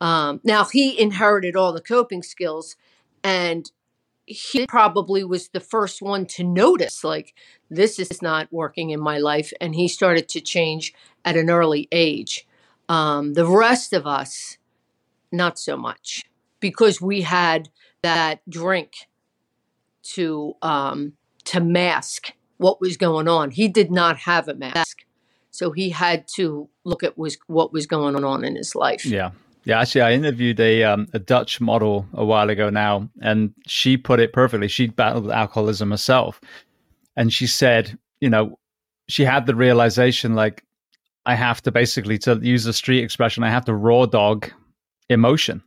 Um, 0.00 0.40
now, 0.42 0.64
he 0.64 0.98
inherited 0.98 1.56
all 1.56 1.72
the 1.72 1.80
coping 1.80 2.22
skills 2.22 2.74
and 3.22 3.70
he 4.30 4.64
probably 4.66 5.24
was 5.24 5.48
the 5.48 5.60
first 5.60 6.00
one 6.00 6.24
to 6.24 6.44
notice 6.44 7.02
like 7.02 7.34
this 7.68 7.98
is 7.98 8.22
not 8.22 8.46
working 8.52 8.90
in 8.90 9.00
my 9.00 9.18
life 9.18 9.52
and 9.60 9.74
he 9.74 9.88
started 9.88 10.28
to 10.28 10.40
change 10.40 10.94
at 11.24 11.36
an 11.36 11.50
early 11.50 11.88
age. 11.90 12.46
Um, 12.88 13.34
the 13.34 13.46
rest 13.46 13.92
of 13.92 14.06
us 14.06 14.58
not 15.32 15.58
so 15.58 15.76
much 15.76 16.24
because 16.60 17.00
we 17.00 17.22
had 17.22 17.70
that 18.02 18.40
drink 18.48 19.08
to 20.02 20.54
um, 20.62 21.14
to 21.44 21.60
mask 21.60 22.32
what 22.58 22.80
was 22.80 22.96
going 22.96 23.26
on. 23.26 23.50
He 23.50 23.66
did 23.66 23.90
not 23.90 24.18
have 24.18 24.48
a 24.48 24.54
mask 24.54 25.04
so 25.50 25.72
he 25.72 25.90
had 25.90 26.28
to 26.36 26.68
look 26.84 27.02
at 27.02 27.18
was 27.18 27.36
what 27.48 27.72
was 27.72 27.86
going 27.86 28.24
on 28.24 28.44
in 28.44 28.54
his 28.54 28.76
life. 28.76 29.04
Yeah 29.04 29.32
yeah, 29.64 29.80
actually, 29.80 30.02
I 30.02 30.12
interviewed 30.12 30.58
a 30.58 30.84
um, 30.84 31.06
a 31.12 31.18
Dutch 31.18 31.60
model 31.60 32.06
a 32.14 32.24
while 32.24 32.48
ago 32.48 32.70
now, 32.70 33.08
and 33.20 33.52
she 33.66 33.96
put 33.96 34.20
it 34.20 34.32
perfectly. 34.32 34.68
She 34.68 34.86
battled 34.86 35.30
alcoholism 35.30 35.90
herself, 35.90 36.40
and 37.16 37.32
she 37.32 37.46
said, 37.46 37.98
you 38.20 38.30
know, 38.30 38.58
she 39.08 39.24
had 39.24 39.46
the 39.46 39.54
realization 39.54 40.34
like, 40.34 40.64
I 41.26 41.34
have 41.34 41.62
to 41.62 41.70
basically, 41.70 42.18
to 42.18 42.38
use 42.42 42.64
the 42.64 42.72
street 42.72 43.02
expression, 43.02 43.44
I 43.44 43.50
have 43.50 43.66
to 43.66 43.74
raw 43.74 44.06
dog 44.06 44.50
emotion, 45.10 45.62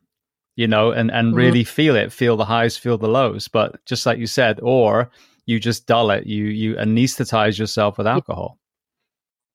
you 0.56 0.68
know, 0.68 0.92
and 0.92 1.12
and 1.12 1.28
mm-hmm. 1.28 1.38
really 1.38 1.64
feel 1.64 1.96
it, 1.96 2.12
feel 2.12 2.36
the 2.36 2.46
highs, 2.46 2.76
feel 2.76 2.98
the 2.98 3.08
lows. 3.08 3.48
But 3.48 3.86
just 3.86 4.06
like 4.06 4.18
you 4.18 4.28
said, 4.28 4.60
or 4.64 5.12
you 5.46 5.60
just 5.60 5.86
dull 5.86 6.10
it, 6.10 6.26
you 6.26 6.46
you 6.46 6.76
anesthetize 6.76 7.60
yourself 7.60 7.98
with 7.98 8.08
alcohol. 8.08 8.58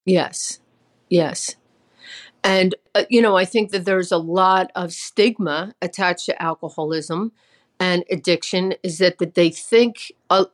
Yes, 0.04 0.60
yes. 1.08 1.56
And, 2.44 2.76
you 3.10 3.22
know, 3.22 3.36
I 3.36 3.44
think 3.44 3.70
that 3.70 3.84
there's 3.84 4.12
a 4.12 4.18
lot 4.18 4.70
of 4.74 4.92
stigma 4.92 5.74
attached 5.80 6.26
to 6.26 6.42
alcoholism 6.42 7.32
and 7.80 8.04
addiction 8.10 8.74
is 8.82 8.98
that, 8.98 9.18
that 9.18 9.34
they 9.34 9.50
think, 9.50 10.12
uh, 10.30 10.46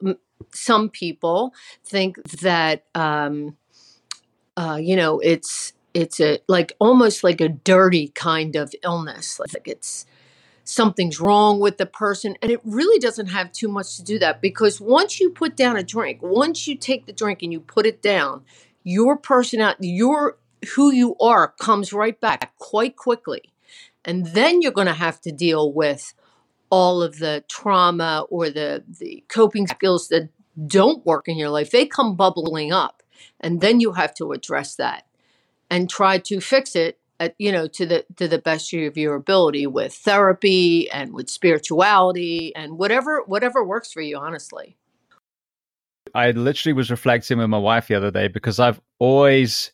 some 0.52 0.90
people 0.90 1.54
think 1.84 2.22
that, 2.40 2.84
um, 2.94 3.56
uh, 4.56 4.78
you 4.80 4.94
know, 4.94 5.20
it's, 5.20 5.72
it's 5.94 6.20
a 6.20 6.40
like 6.48 6.72
almost 6.80 7.24
like 7.24 7.40
a 7.40 7.48
dirty 7.48 8.08
kind 8.08 8.56
of 8.56 8.74
illness. 8.82 9.38
Like 9.38 9.66
it's 9.66 10.06
something's 10.64 11.20
wrong 11.20 11.60
with 11.60 11.78
the 11.78 11.86
person. 11.86 12.36
And 12.42 12.50
it 12.50 12.60
really 12.64 12.98
doesn't 12.98 13.28
have 13.28 13.52
too 13.52 13.68
much 13.68 13.96
to 13.96 14.02
do 14.02 14.18
that 14.18 14.40
because 14.40 14.80
once 14.80 15.20
you 15.20 15.30
put 15.30 15.56
down 15.56 15.76
a 15.76 15.82
drink, 15.82 16.20
once 16.22 16.66
you 16.66 16.76
take 16.76 17.06
the 17.06 17.12
drink 17.12 17.42
and 17.42 17.52
you 17.52 17.60
put 17.60 17.86
it 17.86 18.02
down, 18.02 18.44
your 18.82 19.16
personality, 19.16 19.88
your 19.88 20.36
who 20.64 20.92
you 20.92 21.16
are 21.20 21.54
comes 21.60 21.92
right 21.92 22.20
back 22.20 22.56
quite 22.58 22.96
quickly. 22.96 23.52
And 24.04 24.26
then 24.26 24.60
you're 24.60 24.72
going 24.72 24.86
to 24.86 24.94
have 24.94 25.20
to 25.22 25.32
deal 25.32 25.72
with 25.72 26.14
all 26.70 27.02
of 27.02 27.18
the 27.18 27.44
trauma 27.48 28.26
or 28.30 28.50
the, 28.50 28.84
the 28.98 29.24
coping 29.28 29.66
skills 29.66 30.08
that 30.08 30.28
don't 30.66 31.04
work 31.06 31.28
in 31.28 31.38
your 31.38 31.50
life. 31.50 31.70
They 31.70 31.86
come 31.86 32.16
bubbling 32.16 32.72
up. 32.72 33.02
And 33.40 33.60
then 33.60 33.80
you 33.80 33.92
have 33.92 34.14
to 34.16 34.32
address 34.32 34.74
that 34.76 35.04
and 35.70 35.88
try 35.88 36.18
to 36.18 36.40
fix 36.40 36.76
it 36.76 36.98
at, 37.20 37.34
you 37.38 37.52
know 37.52 37.66
to 37.68 37.86
the 37.86 38.04
to 38.16 38.28
the 38.28 38.38
best 38.38 38.72
of 38.74 38.96
your 38.96 39.14
ability 39.14 39.66
with 39.66 39.94
therapy 39.94 40.90
and 40.90 41.12
with 41.12 41.30
spirituality 41.30 42.54
and 42.54 42.78
whatever 42.78 43.22
whatever 43.26 43.64
works 43.64 43.92
for 43.92 44.00
you 44.00 44.16
honestly 44.16 44.76
i 46.14 46.30
literally 46.32 46.72
was 46.72 46.90
reflecting 46.90 47.38
with 47.38 47.48
my 47.48 47.58
wife 47.58 47.88
the 47.88 47.94
other 47.94 48.10
day 48.10 48.28
because 48.28 48.58
i've 48.58 48.80
always 48.98 49.70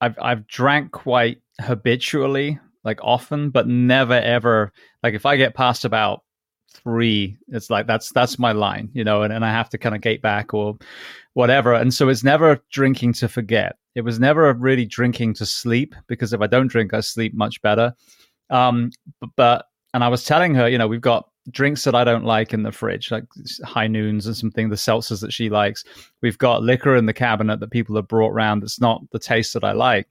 i've 0.00 0.18
i've 0.20 0.46
drank 0.46 0.92
quite 0.92 1.40
habitually 1.60 2.58
like 2.84 2.98
often 3.02 3.50
but 3.50 3.68
never 3.68 4.14
ever 4.14 4.72
like 5.02 5.14
if 5.14 5.26
i 5.26 5.36
get 5.36 5.54
past 5.54 5.84
about 5.84 6.22
three 6.72 7.36
it's 7.48 7.68
like 7.68 7.86
that's 7.86 8.12
that's 8.12 8.38
my 8.38 8.52
line 8.52 8.88
you 8.92 9.02
know 9.02 9.22
and, 9.22 9.32
and 9.32 9.44
i 9.44 9.50
have 9.50 9.68
to 9.68 9.76
kind 9.76 9.94
of 9.94 10.00
gate 10.00 10.22
back 10.22 10.54
or 10.54 10.78
whatever 11.34 11.74
and 11.74 11.92
so 11.92 12.08
it's 12.08 12.22
never 12.22 12.60
drinking 12.70 13.12
to 13.12 13.28
forget 13.28 13.76
it 13.94 14.02
was 14.02 14.20
never 14.20 14.52
really 14.52 14.86
drinking 14.86 15.34
to 15.34 15.46
sleep 15.46 15.94
because 16.06 16.32
if 16.32 16.40
I 16.40 16.46
don't 16.46 16.68
drink, 16.68 16.94
I 16.94 17.00
sleep 17.00 17.34
much 17.34 17.60
better. 17.62 17.92
Um, 18.48 18.90
but, 19.20 19.30
but 19.36 19.66
and 19.94 20.04
I 20.04 20.08
was 20.08 20.24
telling 20.24 20.54
her, 20.54 20.68
you 20.68 20.78
know, 20.78 20.86
we've 20.86 21.00
got 21.00 21.28
drinks 21.50 21.84
that 21.84 21.94
I 21.94 22.04
don't 22.04 22.24
like 22.24 22.52
in 22.52 22.62
the 22.62 22.72
fridge, 22.72 23.10
like 23.10 23.24
high 23.64 23.86
noons 23.86 24.26
and 24.26 24.36
something, 24.36 24.68
the 24.68 24.76
seltzers 24.76 25.20
that 25.20 25.32
she 25.32 25.48
likes. 25.48 25.84
We've 26.20 26.38
got 26.38 26.62
liquor 26.62 26.96
in 26.96 27.06
the 27.06 27.12
cabinet 27.12 27.60
that 27.60 27.70
people 27.70 27.96
have 27.96 28.08
brought 28.08 28.32
around 28.32 28.60
that's 28.60 28.80
not 28.80 29.02
the 29.10 29.18
taste 29.18 29.54
that 29.54 29.64
I 29.64 29.72
like. 29.72 30.06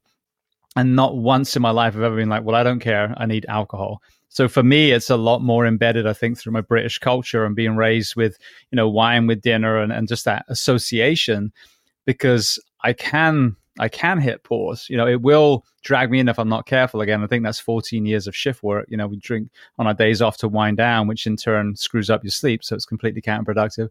And 0.76 0.96
not 0.96 1.18
once 1.18 1.56
in 1.56 1.62
my 1.62 1.72
life 1.72 1.94
have 1.94 2.04
I 2.04 2.08
ever 2.08 2.16
been 2.16 2.30
like, 2.30 2.44
well, 2.44 2.56
I 2.56 2.64
don't 2.64 2.80
care. 2.80 3.14
I 3.18 3.26
need 3.26 3.46
alcohol. 3.48 4.02
So 4.30 4.48
for 4.48 4.62
me, 4.62 4.92
it's 4.92 5.10
a 5.10 5.18
lot 5.18 5.42
more 5.42 5.66
embedded, 5.66 6.06
I 6.06 6.14
think, 6.14 6.38
through 6.38 6.54
my 6.54 6.62
British 6.62 7.00
culture 7.00 7.46
and 7.46 7.56
being 7.56 7.76
raised 7.76 8.16
with, 8.16 8.38
you 8.72 8.76
know, 8.76 8.88
wine 8.88 9.26
with 9.26 9.42
dinner 9.42 9.80
and, 9.80 9.92
and 9.92 10.08
just 10.08 10.26
that 10.26 10.46
association 10.50 11.52
because 12.06 12.60
I 12.84 12.94
can 12.94 13.56
I 13.80 13.88
can 13.88 14.20
hit 14.20 14.44
pause. 14.44 14.88
You 14.90 14.98
know, 14.98 15.08
it 15.08 15.22
will 15.22 15.66
drag 15.84 16.12
me 16.12 16.20
in 16.20 16.28
if 16.28 16.38
I'm 16.38 16.50
not 16.50 16.66
careful. 16.66 17.02
Again, 17.02 17.24
I 17.24 17.28
think 17.28 17.44
that's 17.44 17.60
14 17.60 18.06
years 18.06 18.28
of 18.28 18.36
shift 18.36 18.62
work. 18.62 18.86
You 18.90 18.98
know, 18.98 19.08
we 19.08 19.18
drink 19.18 19.50
on 19.78 19.88
our 19.88 19.94
days 19.94 20.22
off 20.22 20.38
to 20.38 20.48
wind 20.48 20.78
down, 20.78 21.08
which 21.08 21.26
in 21.26 21.38
turn 21.38 21.76
screws 21.76 22.10
up 22.10 22.24
your 22.24 22.32
sleep. 22.32 22.64
So 22.64 22.76
it's 22.76 22.86
completely 22.86 23.22
counterproductive. 23.22 23.90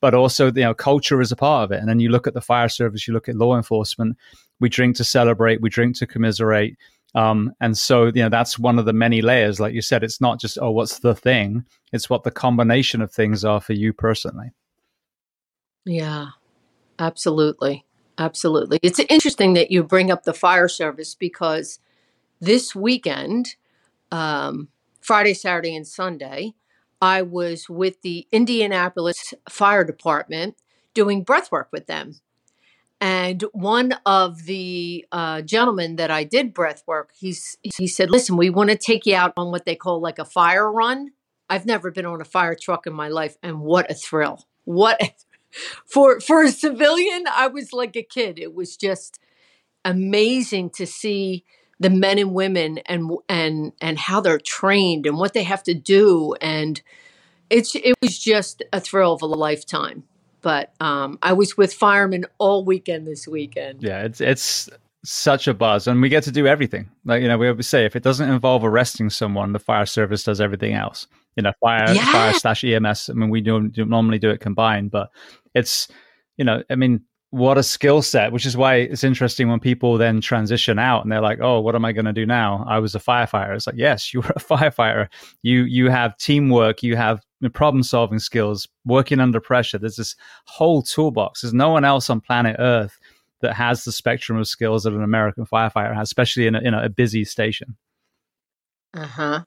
But 0.00 0.14
also, 0.14 0.46
you 0.46 0.62
know, 0.62 0.74
culture 0.74 1.20
is 1.20 1.32
a 1.32 1.36
part 1.36 1.64
of 1.64 1.72
it. 1.72 1.80
And 1.80 1.88
then 1.88 1.98
you 1.98 2.10
look 2.10 2.26
at 2.26 2.34
the 2.34 2.40
fire 2.40 2.68
service, 2.68 3.08
you 3.08 3.14
look 3.14 3.28
at 3.28 3.36
law 3.36 3.56
enforcement. 3.56 4.16
We 4.60 4.68
drink 4.68 4.96
to 4.96 5.04
celebrate, 5.04 5.60
we 5.60 5.68
drink 5.68 5.98
to 5.98 6.06
commiserate. 6.06 6.76
Um, 7.14 7.52
and 7.60 7.76
so, 7.76 8.06
you 8.06 8.22
know, 8.22 8.28
that's 8.28 8.58
one 8.58 8.78
of 8.78 8.86
the 8.86 8.92
many 8.92 9.22
layers. 9.22 9.60
Like 9.60 9.74
you 9.74 9.82
said, 9.82 10.02
it's 10.04 10.20
not 10.20 10.40
just, 10.40 10.58
oh, 10.60 10.70
what's 10.70 11.00
the 11.00 11.14
thing? 11.14 11.64
It's 11.92 12.10
what 12.10 12.24
the 12.24 12.30
combination 12.30 13.02
of 13.02 13.12
things 13.12 13.44
are 13.44 13.60
for 13.60 13.72
you 13.72 13.92
personally. 13.92 14.50
Yeah, 15.84 16.28
absolutely. 16.98 17.84
Absolutely. 18.18 18.78
It's 18.82 19.00
interesting 19.00 19.54
that 19.54 19.70
you 19.70 19.82
bring 19.82 20.10
up 20.10 20.22
the 20.24 20.34
fire 20.34 20.68
service 20.68 21.14
because 21.14 21.80
this 22.40 22.74
weekend, 22.74 23.56
um, 24.12 24.68
Friday, 25.00 25.34
Saturday, 25.34 25.74
and 25.74 25.86
Sunday, 25.86 26.54
I 27.02 27.22
was 27.22 27.68
with 27.68 28.02
the 28.02 28.26
Indianapolis 28.30 29.34
Fire 29.48 29.84
Department 29.84 30.56
doing 30.94 31.24
breath 31.24 31.50
work 31.50 31.68
with 31.72 31.86
them. 31.86 32.20
And 33.00 33.42
one 33.52 33.94
of 34.06 34.44
the 34.44 35.04
uh, 35.12 35.42
gentlemen 35.42 35.96
that 35.96 36.10
I 36.10 36.24
did 36.24 36.54
breath 36.54 36.84
work, 36.86 37.10
he's, 37.14 37.58
he 37.62 37.86
said, 37.86 38.10
Listen, 38.10 38.36
we 38.36 38.48
want 38.48 38.70
to 38.70 38.78
take 38.78 39.04
you 39.04 39.16
out 39.16 39.32
on 39.36 39.50
what 39.50 39.66
they 39.66 39.74
call 39.74 40.00
like 40.00 40.18
a 40.18 40.24
fire 40.24 40.70
run. 40.70 41.10
I've 41.50 41.66
never 41.66 41.90
been 41.90 42.06
on 42.06 42.20
a 42.20 42.24
fire 42.24 42.54
truck 42.58 42.86
in 42.86 42.94
my 42.94 43.08
life, 43.08 43.36
and 43.42 43.60
what 43.60 43.90
a 43.90 43.94
thrill! 43.94 44.46
What 44.64 45.02
a 45.02 45.12
for 45.86 46.20
for 46.20 46.42
a 46.42 46.50
civilian, 46.50 47.24
I 47.34 47.48
was 47.48 47.72
like 47.72 47.96
a 47.96 48.02
kid. 48.02 48.38
It 48.38 48.54
was 48.54 48.76
just 48.76 49.18
amazing 49.84 50.70
to 50.70 50.86
see 50.86 51.44
the 51.80 51.90
men 51.90 52.18
and 52.18 52.32
women 52.32 52.78
and 52.86 53.10
and 53.28 53.72
and 53.80 53.98
how 53.98 54.20
they're 54.20 54.38
trained 54.38 55.06
and 55.06 55.18
what 55.18 55.34
they 55.34 55.42
have 55.42 55.62
to 55.64 55.74
do 55.74 56.34
and 56.40 56.80
it's 57.50 57.74
it 57.74 57.94
was 58.00 58.18
just 58.18 58.62
a 58.72 58.80
thrill 58.80 59.12
of 59.12 59.20
a 59.20 59.26
lifetime 59.26 60.04
but 60.44 60.74
um, 60.78 61.18
I 61.22 61.32
was 61.32 61.56
with 61.56 61.72
firemen 61.72 62.26
all 62.36 62.66
weekend 62.66 63.06
this 63.06 63.26
weekend. 63.26 63.82
Yeah, 63.82 64.02
it's 64.02 64.20
it's 64.20 64.68
such 65.04 65.46
a 65.46 65.54
buzz, 65.54 65.86
and 65.86 66.00
we 66.00 66.08
get 66.08 66.24
to 66.24 66.32
do 66.32 66.46
everything. 66.46 66.90
Like 67.04 67.22
you 67.22 67.28
know, 67.28 67.38
we 67.38 67.48
always 67.48 67.66
say, 67.66 67.84
if 67.84 67.94
it 67.94 68.02
doesn't 68.02 68.28
involve 68.28 68.64
arresting 68.64 69.10
someone, 69.10 69.52
the 69.52 69.58
fire 69.58 69.86
service 69.86 70.24
does 70.24 70.40
everything 70.40 70.74
else. 70.74 71.06
You 71.36 71.42
know, 71.42 71.52
fire 71.60 71.92
yeah. 71.92 72.12
fire 72.12 72.32
slash 72.32 72.64
EMS. 72.64 73.10
I 73.10 73.12
mean, 73.12 73.30
we 73.30 73.40
don't, 73.40 73.76
normally 73.76 74.18
do 74.18 74.30
it 74.30 74.40
combined, 74.40 74.90
but 74.90 75.10
it's 75.54 75.88
you 76.36 76.44
know 76.44 76.62
i 76.70 76.74
mean 76.74 77.00
what 77.30 77.58
a 77.58 77.62
skill 77.62 78.00
set 78.00 78.32
which 78.32 78.46
is 78.46 78.56
why 78.56 78.76
it's 78.76 79.02
interesting 79.02 79.48
when 79.48 79.58
people 79.58 79.98
then 79.98 80.20
transition 80.20 80.78
out 80.78 81.02
and 81.02 81.10
they're 81.10 81.20
like 81.20 81.40
oh 81.40 81.60
what 81.60 81.74
am 81.74 81.84
i 81.84 81.92
going 81.92 82.04
to 82.04 82.12
do 82.12 82.26
now 82.26 82.64
i 82.68 82.78
was 82.78 82.94
a 82.94 83.00
firefighter 83.00 83.54
it's 83.54 83.66
like 83.66 83.76
yes 83.76 84.12
you 84.14 84.20
were 84.20 84.32
a 84.36 84.40
firefighter 84.40 85.08
you 85.42 85.62
you 85.64 85.90
have 85.90 86.16
teamwork 86.18 86.82
you 86.82 86.96
have 86.96 87.20
problem 87.52 87.82
solving 87.82 88.18
skills 88.18 88.66
working 88.86 89.20
under 89.20 89.40
pressure 89.40 89.78
there's 89.78 89.96
this 89.96 90.16
whole 90.46 90.82
toolbox 90.82 91.42
there's 91.42 91.52
no 91.52 91.68
one 91.68 91.84
else 91.84 92.08
on 92.08 92.20
planet 92.20 92.56
earth 92.58 92.98
that 93.44 93.54
has 93.54 93.84
the 93.84 93.92
spectrum 93.92 94.38
of 94.38 94.48
skills 94.48 94.82
that 94.82 94.92
an 94.92 95.02
american 95.02 95.46
firefighter 95.46 95.94
has 95.94 96.08
especially 96.08 96.46
in 96.46 96.54
a, 96.54 96.60
in 96.60 96.74
a 96.74 96.88
busy 96.88 97.24
station 97.24 97.76
uh-huh 98.94 99.44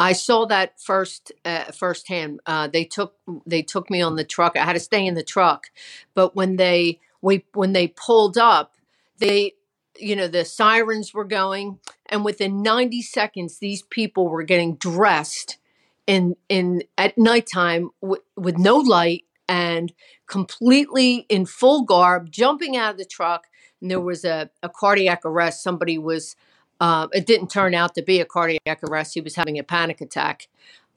I 0.00 0.14
saw 0.14 0.46
that 0.46 0.80
first 0.80 1.30
uh, 1.44 1.64
firsthand. 1.72 2.40
Uh, 2.46 2.68
they 2.68 2.84
took 2.84 3.16
they 3.44 3.60
took 3.60 3.90
me 3.90 4.00
on 4.00 4.16
the 4.16 4.24
truck. 4.24 4.56
I 4.56 4.64
had 4.64 4.72
to 4.72 4.80
stay 4.80 5.06
in 5.06 5.12
the 5.14 5.22
truck, 5.22 5.66
but 6.14 6.34
when 6.34 6.56
they 6.56 7.00
we 7.20 7.44
when 7.52 7.74
they 7.74 7.88
pulled 7.88 8.38
up, 8.38 8.72
they 9.18 9.52
you 9.98 10.16
know 10.16 10.26
the 10.26 10.46
sirens 10.46 11.12
were 11.12 11.26
going, 11.26 11.80
and 12.06 12.24
within 12.24 12.62
ninety 12.62 13.02
seconds, 13.02 13.58
these 13.58 13.82
people 13.82 14.26
were 14.26 14.42
getting 14.42 14.76
dressed 14.76 15.58
in 16.06 16.34
in 16.48 16.82
at 16.96 17.18
nighttime 17.18 17.90
w- 18.00 18.22
with 18.38 18.56
no 18.56 18.78
light 18.78 19.26
and 19.50 19.92
completely 20.28 21.26
in 21.28 21.44
full 21.44 21.82
garb, 21.82 22.30
jumping 22.30 22.76
out 22.76 22.92
of 22.92 22.98
the 22.98 23.04
truck. 23.04 23.48
And 23.82 23.90
there 23.90 24.00
was 24.00 24.24
a, 24.24 24.48
a 24.62 24.68
cardiac 24.68 25.24
arrest. 25.24 25.62
Somebody 25.62 25.98
was 25.98 26.36
uh, 26.80 27.08
it 27.12 27.26
didn't 27.26 27.50
turn 27.50 27.74
out 27.74 27.94
to 27.96 28.02
be 28.02 28.20
a 28.20 28.24
cardiac 28.24 28.80
arrest. 28.88 29.12
He 29.14 29.20
was 29.20 29.34
having 29.34 29.58
a 29.58 29.64
panic 29.64 30.00
attack. 30.00 30.48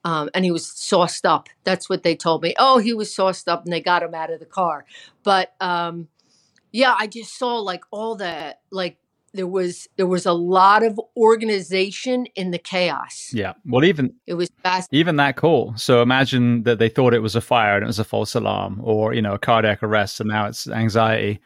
Um, 0.06 0.30
and 0.34 0.46
he 0.46 0.52
was 0.52 0.66
sauced 0.68 1.26
up. 1.26 1.50
That's 1.64 1.90
what 1.90 2.04
they 2.04 2.16
told 2.16 2.44
me. 2.44 2.54
Oh, 2.60 2.78
he 2.78 2.94
was 2.94 3.14
sauced 3.14 3.48
up, 3.48 3.64
and 3.64 3.74
they 3.74 3.82
got 3.82 4.04
him 4.04 4.14
out 4.14 4.32
of 4.32 4.40
the 4.40 4.46
car. 4.46 4.86
But 5.24 5.56
um, 5.60 6.10
yeah, 6.72 6.94
I 6.98 7.08
just 7.08 7.38
saw 7.38 7.58
like 7.60 7.84
all 7.90 8.16
the, 8.16 8.56
Like 8.70 8.98
there 9.34 9.48
was 9.48 9.88
there 9.98 10.08
was 10.08 10.26
a 10.26 10.34
lot 10.34 10.84
of 10.84 11.00
organization 11.18 12.26
in 12.36 12.52
the 12.52 12.58
chaos. 12.58 13.32
Yeah, 13.34 13.54
well, 13.66 13.84
even 13.84 14.14
it 14.28 14.36
was 14.36 14.50
fast. 14.62 14.90
Even 14.92 15.16
that 15.18 15.36
call. 15.36 15.76
So 15.78 16.02
imagine 16.02 16.64
that 16.64 16.80
they 16.80 16.90
thought 16.90 17.14
it 17.14 17.20
was 17.20 17.36
a 17.36 17.42
fire 17.42 17.76
and 17.76 17.84
it 17.84 17.88
was 17.88 18.00
a 18.00 18.04
false 18.04 18.36
alarm, 18.36 18.80
or 18.84 19.14
you 19.14 19.22
know, 19.22 19.34
a 19.34 19.40
cardiac 19.40 19.84
arrest, 19.84 20.20
and 20.20 20.30
now 20.30 20.48
it's 20.48 20.68
anxiety 20.68 21.42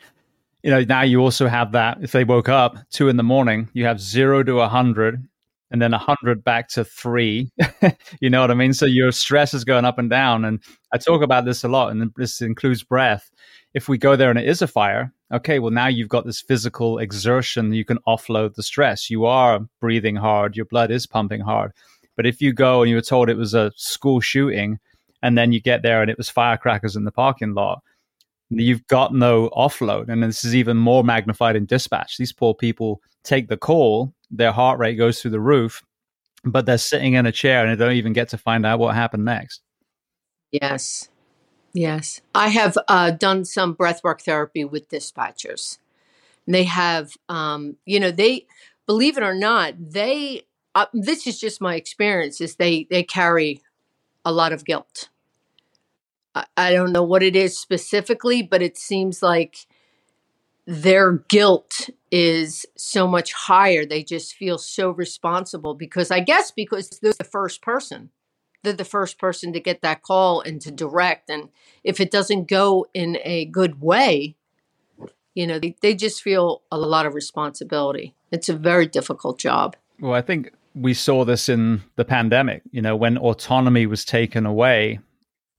you 0.64 0.72
know, 0.72 0.84
now 0.84 1.02
you 1.02 1.22
also 1.22 1.48
have 1.48 1.72
that 1.72 2.00
if 2.02 2.12
they 2.12 2.26
woke 2.26 2.50
up 2.50 2.78
two 2.90 3.08
in 3.08 3.16
the 3.16 3.24
morning, 3.24 3.70
you 3.74 3.86
have 3.86 4.02
zero 4.02 4.44
to 4.44 4.60
a 4.60 4.68
hundred 4.68 5.26
and 5.72 5.82
then 5.82 5.94
a 5.94 5.98
hundred 5.98 6.44
back 6.44 6.70
to 6.70 6.86
three. 6.86 7.52
you 8.22 8.30
know 8.30 8.42
what 8.42 8.52
I 8.52 8.54
mean? 8.54 8.74
So 8.74 8.86
your 8.86 9.12
stress 9.12 9.54
is 9.54 9.64
going 9.64 9.86
up 9.86 9.98
and 9.98 10.10
down. 10.10 10.46
And 10.46 10.62
I 10.94 10.98
talk 10.98 11.22
about 11.22 11.46
this 11.46 11.64
a 11.64 11.68
lot, 11.68 11.92
and 11.92 12.12
this 12.16 12.42
includes 12.42 12.84
breath. 12.84 13.30
If 13.74 13.90
we 13.90 13.98
go 13.98 14.16
there 14.16 14.30
and 14.30 14.40
it 14.40 14.48
is 14.48 14.62
a 14.62 14.68
fire, 14.68 15.14
okay, 15.32 15.60
well, 15.60 15.72
now 15.72 15.88
you've 15.88 16.10
got 16.10 16.26
this 16.26 16.42
physical 16.42 17.00
exertion. 17.00 17.74
You 17.74 17.86
can 17.86 18.00
offload 18.08 18.56
the 18.56 18.64
stress. 18.64 19.10
You 19.10 19.26
are 19.26 19.60
breathing 19.82 20.16
hard, 20.16 20.56
your 20.56 20.66
blood 20.66 20.92
is 20.92 21.06
pumping 21.06 21.42
hard. 21.42 21.74
But 22.16 22.26
if 22.26 22.42
you 22.42 22.54
go 22.54 22.82
and 22.82 22.90
you 22.90 22.96
were 22.96 23.02
told 23.02 23.30
it 23.30 23.38
was 23.38 23.54
a 23.54 23.72
school 23.76 24.22
shooting, 24.22 24.80
and 25.22 25.38
then 25.38 25.52
you 25.52 25.60
get 25.60 25.82
there 25.82 26.02
and 26.02 26.12
it 26.12 26.18
was 26.18 26.30
firecrackers 26.30 26.96
in 26.96 27.04
the 27.04 27.12
parking 27.12 27.54
lot, 27.54 27.84
you've 28.50 28.86
got 28.88 29.14
no 29.14 29.50
offload. 29.50 30.10
And 30.10 30.24
this 30.24 30.44
is 30.44 30.56
even 30.56 30.78
more 30.78 31.04
magnified 31.04 31.56
in 31.56 31.66
dispatch. 31.66 32.18
These 32.18 32.34
poor 32.34 32.54
people 32.54 33.02
take 33.24 33.50
the 33.50 33.58
call, 33.58 34.14
their 34.32 34.52
heart 34.52 34.80
rate 34.80 34.96
goes 34.96 35.22
through 35.22 35.32
the 35.32 35.40
roof, 35.40 35.84
but 36.44 36.66
they're 36.66 36.78
sitting 36.78 37.14
in 37.14 37.26
a 37.26 37.32
chair 37.32 37.66
and 37.66 37.80
they 37.80 37.86
don't 37.86 37.96
even 37.96 38.14
get 38.14 38.30
to 38.30 38.38
find 38.38 38.66
out 38.66 38.80
what 38.80 38.96
happened 38.96 39.26
next. 39.26 39.62
Yes. 40.52 41.10
Yes. 41.74 42.22
I 42.34 42.48
have 42.48 42.78
uh, 42.88 43.12
done 43.12 43.46
some 43.46 43.76
breathwork 43.76 44.22
therapy 44.22 44.64
with 44.64 44.90
dispatchers. 44.90 45.78
They 46.48 46.64
have, 46.64 47.12
um, 47.28 47.76
you 47.86 48.00
know, 48.00 48.12
they 48.12 48.48
believe 48.86 49.18
it 49.18 49.24
or 49.24 49.36
not, 49.36 49.74
they. 49.78 50.44
Uh, 50.74 50.86
this 50.94 51.26
is 51.26 51.40
just 51.40 51.60
my 51.60 51.76
experience. 51.76 52.40
Is 52.40 52.56
they 52.56 52.88
they 52.90 53.04
carry 53.04 53.62
a 54.24 54.32
lot 54.32 54.54
of 54.54 54.64
guilt. 54.64 55.10
I, 56.56 56.74
don't 56.74 56.92
know 56.92 57.04
what 57.04 57.24
it 57.24 57.36
is 57.36 57.58
specifically, 57.58 58.42
but 58.42 58.62
it 58.62 58.78
seems 58.78 59.22
like 59.22 59.68
their 60.66 61.14
guilt 61.30 61.90
is 62.12 62.66
so 62.76 63.08
much 63.08 63.34
higher. 63.34 63.86
They 63.86 64.04
just 64.04 64.36
feel 64.36 64.58
so 64.58 64.92
responsible 64.92 65.74
because 65.74 66.12
I 66.12 66.20
guess 66.20 66.52
because 66.52 66.90
they're 67.02 67.14
the 67.18 67.24
first 67.24 67.62
person. 67.62 68.10
They're 68.64 68.74
the 68.74 68.84
first 68.84 69.18
person 69.20 69.54
to 69.54 69.60
get 69.60 69.82
that 69.82 70.02
call 70.02 70.42
and 70.42 70.60
to 70.62 70.72
direct. 70.72 71.30
And 71.30 71.50
if 71.84 72.00
it 72.00 72.12
doesn't 72.12 72.50
go 72.50 72.88
in 72.94 73.18
a 73.24 73.46
good 73.46 73.82
way, 73.82 74.36
you 75.36 75.48
know, 75.48 75.60
they, 75.60 75.76
they 75.82 75.94
just 75.94 76.22
feel 76.22 76.64
a 76.72 76.78
lot 76.78 77.06
of 77.06 77.14
responsibility. 77.14 78.16
It's 78.32 78.50
a 78.50 78.56
very 78.56 78.88
difficult 78.88 79.40
job. 79.40 79.76
Well, 80.00 80.14
I 80.14 80.22
think 80.22 80.52
we 80.74 80.94
saw 80.94 81.26
this 81.26 81.50
in 81.50 81.84
the 81.96 82.06
pandemic, 82.06 82.62
you 82.72 82.82
know, 82.82 82.96
when 82.96 83.18
autonomy 83.18 83.86
was 83.86 84.06
taken 84.06 84.46
away, 84.46 85.00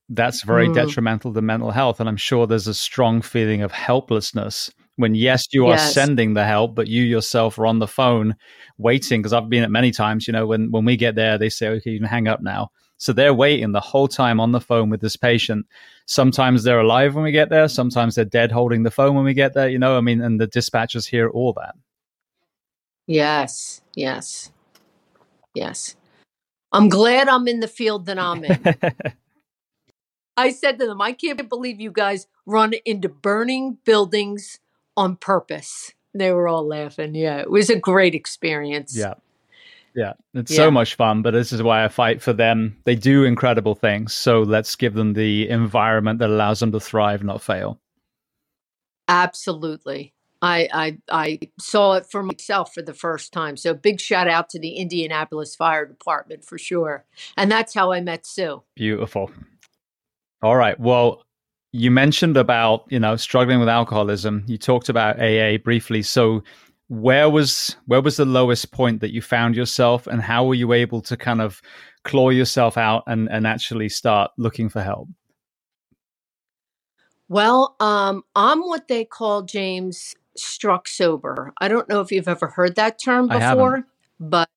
that's 0.08 0.42
very 0.42 0.68
mm. 0.68 0.74
detrimental 0.74 1.34
to 1.34 1.42
mental 1.42 1.70
health. 1.70 2.00
And 2.00 2.08
I'm 2.08 2.16
sure 2.16 2.46
there's 2.46 2.66
a 2.66 2.74
strong 2.74 3.20
feeling 3.20 3.62
of 3.62 3.72
helplessness 3.72 4.70
when 4.98 5.14
yes 5.14 5.46
you 5.52 5.66
are 5.66 5.76
yes. 5.76 5.94
sending 5.94 6.34
the 6.34 6.44
help 6.44 6.74
but 6.74 6.88
you 6.88 7.04
yourself 7.04 7.56
are 7.58 7.66
on 7.66 7.78
the 7.78 7.86
phone 7.86 8.34
waiting 8.78 9.20
because 9.20 9.32
i've 9.32 9.48
been 9.48 9.62
at 9.62 9.70
many 9.70 9.90
times 9.90 10.26
you 10.26 10.32
know 10.32 10.46
when 10.46 10.70
when 10.70 10.84
we 10.84 10.96
get 10.96 11.14
there 11.14 11.38
they 11.38 11.48
say 11.48 11.68
okay 11.68 11.90
you 11.90 11.98
can 11.98 12.06
hang 12.06 12.28
up 12.28 12.42
now 12.42 12.68
so 12.96 13.12
they're 13.12 13.32
waiting 13.32 13.70
the 13.70 13.80
whole 13.80 14.08
time 14.08 14.40
on 14.40 14.50
the 14.50 14.60
phone 14.60 14.90
with 14.90 15.00
this 15.00 15.16
patient 15.16 15.64
sometimes 16.06 16.64
they're 16.64 16.80
alive 16.80 17.14
when 17.14 17.24
we 17.24 17.30
get 17.30 17.48
there 17.48 17.68
sometimes 17.68 18.16
they're 18.16 18.24
dead 18.24 18.50
holding 18.50 18.82
the 18.82 18.90
phone 18.90 19.14
when 19.14 19.24
we 19.24 19.34
get 19.34 19.54
there 19.54 19.68
you 19.68 19.78
know 19.78 19.96
i 19.96 20.00
mean 20.00 20.20
and 20.20 20.40
the 20.40 20.48
dispatchers 20.48 21.08
hear 21.08 21.28
all 21.30 21.52
that 21.52 21.76
yes 23.06 23.80
yes 23.94 24.50
yes 25.54 25.94
i'm 26.72 26.88
glad 26.88 27.28
i'm 27.28 27.46
in 27.46 27.60
the 27.60 27.68
field 27.68 28.06
that 28.06 28.18
i'm 28.18 28.44
in 28.44 28.74
I 30.38 30.50
said 30.50 30.78
to 30.78 30.86
them, 30.86 31.00
I 31.00 31.12
can't 31.12 31.48
believe 31.48 31.80
you 31.80 31.90
guys 31.90 32.26
run 32.46 32.72
into 32.84 33.08
burning 33.08 33.78
buildings 33.84 34.60
on 34.96 35.16
purpose. 35.16 35.92
They 36.14 36.32
were 36.32 36.48
all 36.48 36.66
laughing. 36.66 37.14
Yeah, 37.14 37.38
it 37.38 37.50
was 37.50 37.70
a 37.70 37.78
great 37.78 38.14
experience. 38.14 38.96
Yeah. 38.96 39.14
Yeah, 39.94 40.12
it's 40.32 40.52
yeah. 40.52 40.56
so 40.56 40.70
much 40.70 40.94
fun, 40.94 41.22
but 41.22 41.32
this 41.32 41.52
is 41.52 41.60
why 41.60 41.84
I 41.84 41.88
fight 41.88 42.22
for 42.22 42.32
them. 42.32 42.76
They 42.84 42.94
do 42.94 43.24
incredible 43.24 43.74
things. 43.74 44.12
So 44.12 44.42
let's 44.42 44.76
give 44.76 44.94
them 44.94 45.14
the 45.14 45.48
environment 45.48 46.20
that 46.20 46.30
allows 46.30 46.60
them 46.60 46.70
to 46.70 46.78
thrive, 46.78 47.24
not 47.24 47.42
fail. 47.42 47.80
Absolutely. 49.08 50.12
I, 50.40 50.68
I 50.72 50.98
I 51.10 51.40
saw 51.58 51.94
it 51.94 52.06
for 52.08 52.22
myself 52.22 52.72
for 52.72 52.82
the 52.82 52.94
first 52.94 53.32
time. 53.32 53.56
So 53.56 53.74
big 53.74 54.00
shout 54.00 54.28
out 54.28 54.50
to 54.50 54.60
the 54.60 54.76
Indianapolis 54.76 55.56
Fire 55.56 55.84
Department 55.84 56.44
for 56.44 56.58
sure. 56.58 57.04
And 57.36 57.50
that's 57.50 57.74
how 57.74 57.90
I 57.90 58.00
met 58.00 58.24
Sue. 58.24 58.62
Beautiful. 58.76 59.32
All 60.42 60.56
right. 60.56 60.78
Well, 60.78 61.24
you 61.72 61.90
mentioned 61.90 62.36
about 62.36 62.84
you 62.88 62.98
know 62.98 63.16
struggling 63.16 63.60
with 63.60 63.68
alcoholism. 63.68 64.44
You 64.46 64.58
talked 64.58 64.88
about 64.88 65.20
aa 65.20 65.58
briefly. 65.58 66.02
So 66.02 66.42
where 66.88 67.28
was 67.28 67.76
where 67.86 68.00
was 68.00 68.16
the 68.16 68.24
lowest 68.24 68.70
point 68.72 69.00
that 69.00 69.12
you 69.12 69.20
found 69.20 69.54
yourself 69.56 70.06
and 70.06 70.22
how 70.22 70.44
were 70.44 70.54
you 70.54 70.72
able 70.72 71.02
to 71.02 71.16
kind 71.16 71.40
of 71.42 71.60
claw 72.04 72.30
yourself 72.30 72.78
out 72.78 73.02
and 73.06 73.28
and 73.30 73.46
actually 73.46 73.88
start 73.88 74.30
looking 74.38 74.68
for 74.68 74.82
help? 74.82 75.08
Well 77.28 77.76
um 77.80 78.22
i'm 78.34 78.60
what 78.60 78.88
they 78.88 79.04
call 79.04 79.42
james 79.42 80.14
struck 80.36 80.86
sober. 80.88 81.52
I 81.60 81.68
don't 81.68 81.88
know 81.88 82.00
if 82.00 82.12
you've 82.12 82.28
ever 82.28 82.46
heard 82.46 82.76
that 82.76 82.98
term 83.02 83.28
before 83.28 83.84
but 84.20 84.48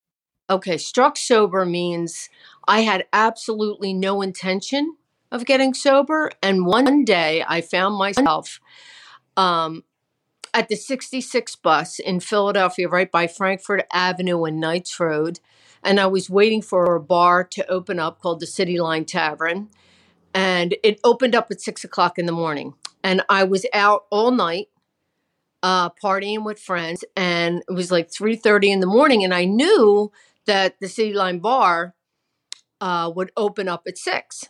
okay 0.50 0.78
struck 0.78 1.18
sober 1.18 1.66
means 1.66 2.30
i 2.68 2.82
had 2.82 3.06
absolutely 3.14 3.94
no 3.94 4.22
intention 4.22 4.96
of 5.32 5.46
getting 5.46 5.74
sober. 5.74 6.32
And 6.42 6.66
one 6.66 7.06
day 7.06 7.44
I 7.48 7.62
found 7.62 7.96
myself 7.96 8.60
um, 9.38 9.84
at 10.54 10.68
the 10.68 10.76
66 10.76 11.56
bus 11.58 12.00
in 12.00 12.20
Philadelphia, 12.20 12.90
right 12.90 13.12
by 13.12 13.28
Frankford 13.28 13.86
Avenue 13.94 14.44
and 14.44 14.60
Knights 14.60 15.00
Road. 15.00 15.40
And 15.84 16.00
I 16.00 16.08
was 16.08 16.30
waiting 16.30 16.62
for 16.62 16.96
a 16.96 17.02
bar 17.02 17.44
to 17.46 17.68
open 17.68 18.00
up 18.00 18.22
called 18.22 18.40
the 18.40 18.48
City 18.48 18.80
Line 18.80 19.06
Tavern. 19.06 19.70
And 20.34 20.76
it 20.84 21.00
opened 21.04 21.36
up 21.36 21.48
at 21.52 21.62
six 21.62 21.84
o'clock 21.84 22.18
in 22.18 22.26
the 22.26 22.32
morning. 22.32 22.74
And 23.04 23.24
I 23.30 23.44
was 23.44 23.66
out 23.74 24.06
all 24.12 24.32
night 24.32 24.68
uh, 25.64 25.90
partying 25.90 26.44
with 26.44 26.60
friends. 26.60 27.04
And 27.16 27.64
it 27.68 27.74
was 27.74 27.92
like 27.92 28.12
3.30 28.12 28.66
in 28.66 28.80
the 28.80 28.88
morning. 28.88 29.24
And 29.24 29.34
I 29.34 29.46
knew 29.46 30.12
that 30.46 30.80
the 30.80 30.88
City 30.88 31.14
Line 31.14 31.40
Bar 31.40 31.96
uh, 32.80 33.12
would 33.16 33.32
open 33.38 33.68
up 33.68 33.84
at 33.88 33.98
six. 33.98 34.50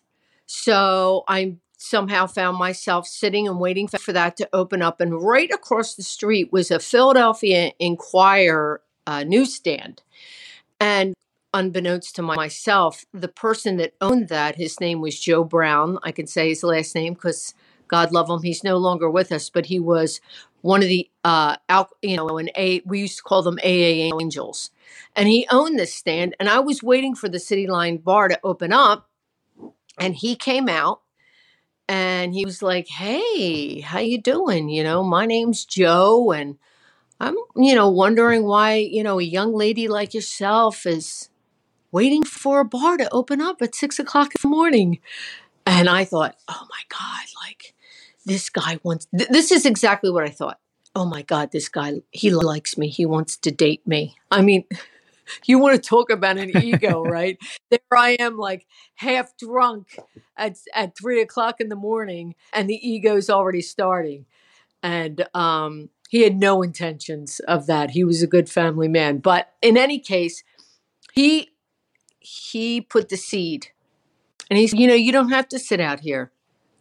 So 0.54 1.24
I 1.30 1.56
somehow 1.78 2.28
found 2.28 2.58
myself 2.58 3.08
sitting 3.08 3.48
and 3.48 3.58
waiting 3.58 3.88
for 3.88 4.12
that 4.12 4.36
to 4.36 4.50
open 4.52 4.82
up. 4.82 5.00
And 5.00 5.24
right 5.24 5.50
across 5.50 5.96
the 5.96 6.04
street 6.04 6.52
was 6.52 6.72
a 6.72 6.80
Philadelphia 6.80 7.72
Inquirer 7.80 8.82
uh, 9.08 9.24
newsstand. 9.24 10.04
And 10.78 11.14
unbeknownst 11.54 12.18
to 12.18 12.22
myself, 12.22 13.06
the 13.14 13.30
person 13.30 13.78
that 13.78 13.94
owned 14.02 14.28
that, 14.28 14.58
his 14.58 14.78
name 14.82 15.00
was 15.00 15.18
Joe 15.18 15.46
Brown. 15.46 16.00
I 16.04 16.12
can 16.12 16.28
say 16.28 16.50
his 16.50 16.64
last 16.64 16.96
name 16.96 17.14
because 17.14 17.54
God 17.88 18.12
love 18.12 18.30
him, 18.30 18.42
he's 18.44 18.62
no 18.64 18.76
longer 18.76 19.10
with 19.10 19.32
us, 19.32 19.50
but 19.50 19.68
he 19.68 19.80
was 19.80 20.20
one 20.64 20.84
of 20.84 20.90
the, 20.90 21.10
uh, 21.24 21.56
you 22.02 22.18
know, 22.18 22.38
an 22.38 22.50
A, 22.58 22.82
we 22.86 23.00
used 23.00 23.18
to 23.18 23.24
call 23.24 23.42
them 23.42 23.58
AA 23.64 24.12
angels. 24.20 24.70
And 25.16 25.30
he 25.30 25.48
owned 25.50 25.80
this 25.80 25.96
stand. 25.96 26.36
And 26.42 26.50
I 26.50 26.60
was 26.60 26.84
waiting 26.84 27.16
for 27.16 27.30
the 27.30 27.40
City 27.40 27.68
Line 27.68 27.98
bar 27.98 28.28
to 28.28 28.40
open 28.44 28.74
up 28.74 29.08
and 30.00 30.16
he 30.16 30.36
came 30.36 30.70
out 30.70 31.02
and 31.88 32.34
he 32.34 32.46
was 32.46 32.62
like 32.62 32.88
hey 32.88 33.80
how 33.82 34.00
you 34.00 34.22
doing? 34.22 34.70
You 34.70 34.84
know 34.84 35.04
my 35.04 35.26
name's 35.26 35.66
joe 35.66 36.32
and 36.32 36.58
i'm 37.20 37.36
you 37.56 37.76
know 37.76 37.90
wondering 37.90 38.44
why 38.46 38.76
you 38.76 39.04
know 39.04 39.20
a 39.20 39.24
young 39.24 39.54
lady 39.54 39.88
like 39.88 40.14
yourself 40.14 40.86
is 40.86 41.30
waiting 41.92 42.24
for 42.24 42.62
a 42.62 42.66
bar 42.66 42.98
to 42.98 43.10
open 43.12 43.42
up 43.42 43.62
at 43.62 43.76
six 43.76 44.00
o'clock 44.00 44.28
in 44.28 44.42
the 44.42 44.48
morning. 44.48 45.00
And 45.66 45.90
i 45.90 46.06
thought 46.06 46.36
oh 46.48 46.68
my 46.70 46.82
god 46.90 47.26
like 47.46 47.74
this 48.26 48.50
guy 48.50 48.80
wants 48.84 49.08
th- 49.18 49.30
this 49.30 49.52
is 49.52 49.66
exactly 49.66 50.10
what 50.10 50.24
i 50.24 50.30
thought. 50.30 50.60
Oh 50.96 51.06
my 51.06 51.22
god 51.22 51.52
this 51.52 51.70
guy 51.70 52.02
he 52.12 52.32
likes 52.32 52.78
me. 52.78 52.90
He 52.90 53.06
wants 53.06 53.38
to 53.38 53.52
date 53.52 53.86
me. 53.86 54.16
I 54.32 54.42
mean 54.42 54.66
you 55.46 55.60
want 55.60 55.82
to 55.82 55.90
talk 55.90 56.10
about 56.10 56.38
an 56.38 56.50
ego, 56.50 57.04
right? 57.08 57.38
There 57.70 57.80
I 57.92 58.12
am, 58.20 58.38
like 58.38 58.66
half 58.96 59.36
drunk 59.38 59.98
at 60.38 60.58
at 60.74 60.98
three 60.98 61.22
o'clock 61.22 61.60
in 61.60 61.70
the 61.70 61.76
morning, 61.76 62.36
and 62.54 62.70
the 62.70 62.88
ego's 62.88 63.30
already 63.30 63.62
starting. 63.62 64.26
And 64.84 65.28
um, 65.36 65.90
he 66.10 66.24
had 66.24 66.38
no 66.38 66.62
intentions 66.62 67.40
of 67.42 67.68
that. 67.68 67.92
He 67.92 68.04
was 68.04 68.24
a 68.24 68.28
good 68.28 68.50
family 68.50 68.88
man, 68.88 69.20
but 69.20 69.54
in 69.62 69.78
any 69.78 70.00
case, 70.00 70.44
he 71.14 71.50
he 72.20 72.82
put 72.82 73.10
the 73.10 73.18
seed, 73.18 73.68
and 74.50 74.58
he's 74.58 74.74
you 74.74 74.88
know 74.88 74.94
you 74.94 75.12
don't 75.12 75.30
have 75.30 75.48
to 75.50 75.60
sit 75.60 75.80
out 75.80 76.02
here 76.02 76.32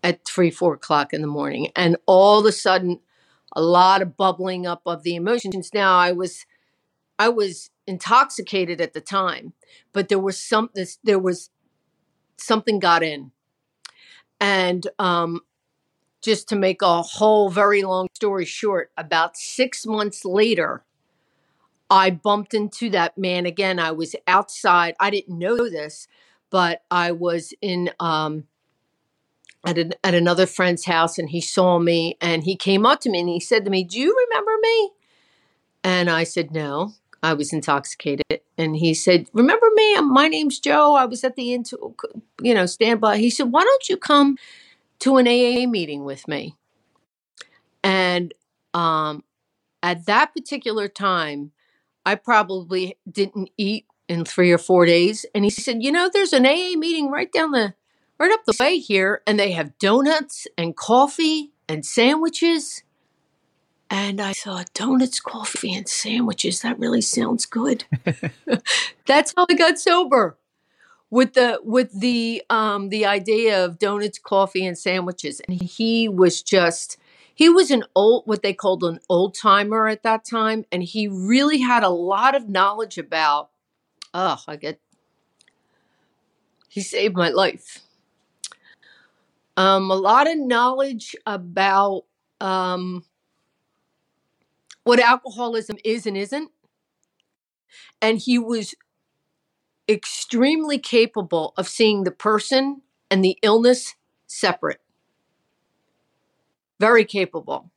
at 0.03 0.25
three 0.25 0.51
four 0.51 0.75
o'clock 0.75 1.13
in 1.13 1.21
the 1.21 1.27
morning, 1.27 1.71
and 1.77 1.97
all 2.07 2.41
of 2.41 2.47
a 2.47 2.53
sudden, 2.53 3.01
a 3.55 3.63
lot 3.63 4.03
of 4.03 4.17
bubbling 4.17 4.67
up 4.67 4.83
of 4.87 5.03
the 5.03 5.15
emotions. 5.15 5.71
Now 5.75 5.97
I 5.99 6.13
was 6.13 6.47
I 7.19 7.29
was 7.29 7.70
intoxicated 7.91 8.81
at 8.81 8.95
the 8.95 9.01
time, 9.01 9.53
but 9.93 10.09
there 10.09 10.19
was 10.19 10.39
some 10.41 10.71
this, 10.75 10.99
there 11.05 11.19
was 11.19 11.51
something 12.37 12.79
got 12.79 13.03
in, 13.03 13.33
and 14.41 14.87
um, 14.99 15.41
just 16.23 16.49
to 16.49 16.57
make 16.57 16.83
a 16.83 17.03
whole 17.03 17.51
very 17.51 17.83
long 17.83 18.09
story 18.15 18.45
short, 18.45 18.91
about 18.97 19.37
six 19.37 19.85
months 19.85 20.25
later, 20.25 20.85
I 21.91 22.11
bumped 22.11 22.55
into 22.55 22.89
that 22.91 23.19
man 23.19 23.47
again. 23.47 23.79
I 23.79 23.91
was 23.91 24.15
outside. 24.27 24.95
I 25.01 25.11
didn't 25.11 25.39
know 25.39 25.69
this, 25.69 26.07
but 26.51 26.83
I 26.91 27.13
was 27.13 27.53
in 27.61 27.91
um, 27.99 28.45
at 29.67 29.77
an, 29.77 29.95
at 30.05 30.15
another 30.15 30.47
friend's 30.47 30.85
house, 30.85 31.19
and 31.19 31.31
he 31.31 31.41
saw 31.41 31.79
me, 31.79 32.17
and 32.21 32.45
he 32.45 32.57
came 32.57 32.87
up 32.87 33.01
to 33.01 33.11
me 33.11 33.21
and 33.21 33.29
he 33.29 33.41
said 33.41 33.65
to 33.65 33.71
me, 33.71 33.85
"Do 33.85 33.99
you 33.99 34.17
remember 34.29 34.53
me?" 34.63 34.93
And 35.83 36.09
I 36.09 36.25
said, 36.25 36.53
"No." 36.53 36.95
I 37.23 37.35
was 37.35 37.53
intoxicated. 37.53 38.41
And 38.57 38.77
he 38.77 38.95
said, 38.95 39.29
Remember 39.33 39.67
me? 39.75 40.01
My 40.01 40.29
name's 40.29 40.59
Joe. 40.59 40.95
I 40.95 41.05
was 41.05 41.25
at 41.25 41.37
the, 41.37 41.53
into, 41.53 41.95
you 42.43 42.55
know, 42.55 42.67
standby. 42.67 43.19
He 43.19 43.31
said, 43.31 43.53
Why 43.53 43.63
don't 43.63 43.89
you 43.89 43.97
come 43.97 44.37
to 45.01 45.17
an 45.17 45.27
AA 45.27 45.67
meeting 45.69 46.05
with 46.05 46.27
me? 46.29 46.57
And 47.83 48.35
um, 48.75 49.25
at 49.83 50.07
that 50.07 50.35
particular 50.35 50.89
time, 50.89 51.53
I 52.05 52.15
probably 52.15 52.97
didn't 53.11 53.51
eat 53.57 53.87
in 54.09 54.25
three 54.25 54.51
or 54.51 54.59
four 54.59 54.87
days. 54.87 55.25
And 55.35 55.45
he 55.45 55.51
said, 55.51 55.83
You 55.83 55.93
know, 55.93 56.11
there's 56.13 56.33
an 56.33 56.47
AA 56.47 56.77
meeting 56.77 57.11
right 57.11 57.31
down 57.31 57.53
the, 57.53 57.75
right 58.19 58.33
up 58.33 58.45
the 58.45 58.57
way 58.59 58.79
here, 58.79 59.23
and 59.27 59.39
they 59.39 59.53
have 59.53 59.79
donuts 59.79 60.47
and 60.59 60.77
coffee 60.77 61.53
and 61.69 61.85
sandwiches. 61.85 62.83
And 63.91 64.21
I 64.21 64.33
thought, 64.33 64.73
donuts, 64.73 65.19
coffee, 65.19 65.75
and 65.75 65.89
sandwiches. 65.89 66.61
That 66.61 66.79
really 66.79 67.01
sounds 67.01 67.45
good. 67.45 67.85
That's 69.07 69.35
how 69.37 69.47
I 69.51 69.55
got 69.55 69.79
sober. 69.81 70.39
With 71.11 71.35
the 71.35 71.59
with 71.65 71.99
the 71.99 72.45
um 72.51 72.89
the 72.91 73.05
idea 73.05 73.65
of 73.65 73.81
donuts, 73.81 74.21
coffee, 74.21 74.65
and 74.65 74.79
sandwiches. 74.79 75.41
And 75.49 75.61
he 75.61 76.09
was 76.09 76.41
just 76.41 76.99
he 77.35 77.49
was 77.49 77.73
an 77.73 77.83
old 77.97 78.23
what 78.27 78.43
they 78.45 78.55
called 78.55 78.85
an 78.85 79.01
old 79.09 79.35
timer 79.35 79.89
at 79.89 80.05
that 80.05 80.25
time. 80.25 80.65
And 80.71 80.85
he 80.85 81.09
really 81.09 81.59
had 81.59 81.83
a 81.83 81.89
lot 81.89 82.37
of 82.37 82.49
knowledge 82.49 82.97
about 82.97 83.51
oh, 84.15 84.39
I 84.47 84.55
get 84.55 84.79
he 86.69 86.81
saved 86.81 87.17
my 87.17 87.31
life. 87.31 87.81
Um, 89.57 89.91
a 89.91 89.97
lot 89.97 90.31
of 90.31 90.39
knowledge 90.39 91.17
about 91.27 92.05
um, 92.41 93.05
what 94.91 94.99
alcoholism 94.99 95.77
is 95.85 96.05
and 96.05 96.17
isn't. 96.17 96.51
And 98.03 98.19
he 98.19 98.41
was 98.41 98.75
extremely 99.89 100.81
capable 100.81 101.55
of 101.57 101.69
seeing 101.69 102.03
the 102.03 102.11
person 102.11 102.83
and 103.09 103.25
the 103.25 103.39
illness 103.41 103.95
separate. 104.27 104.81
Very 106.81 107.05
capable. 107.05 107.71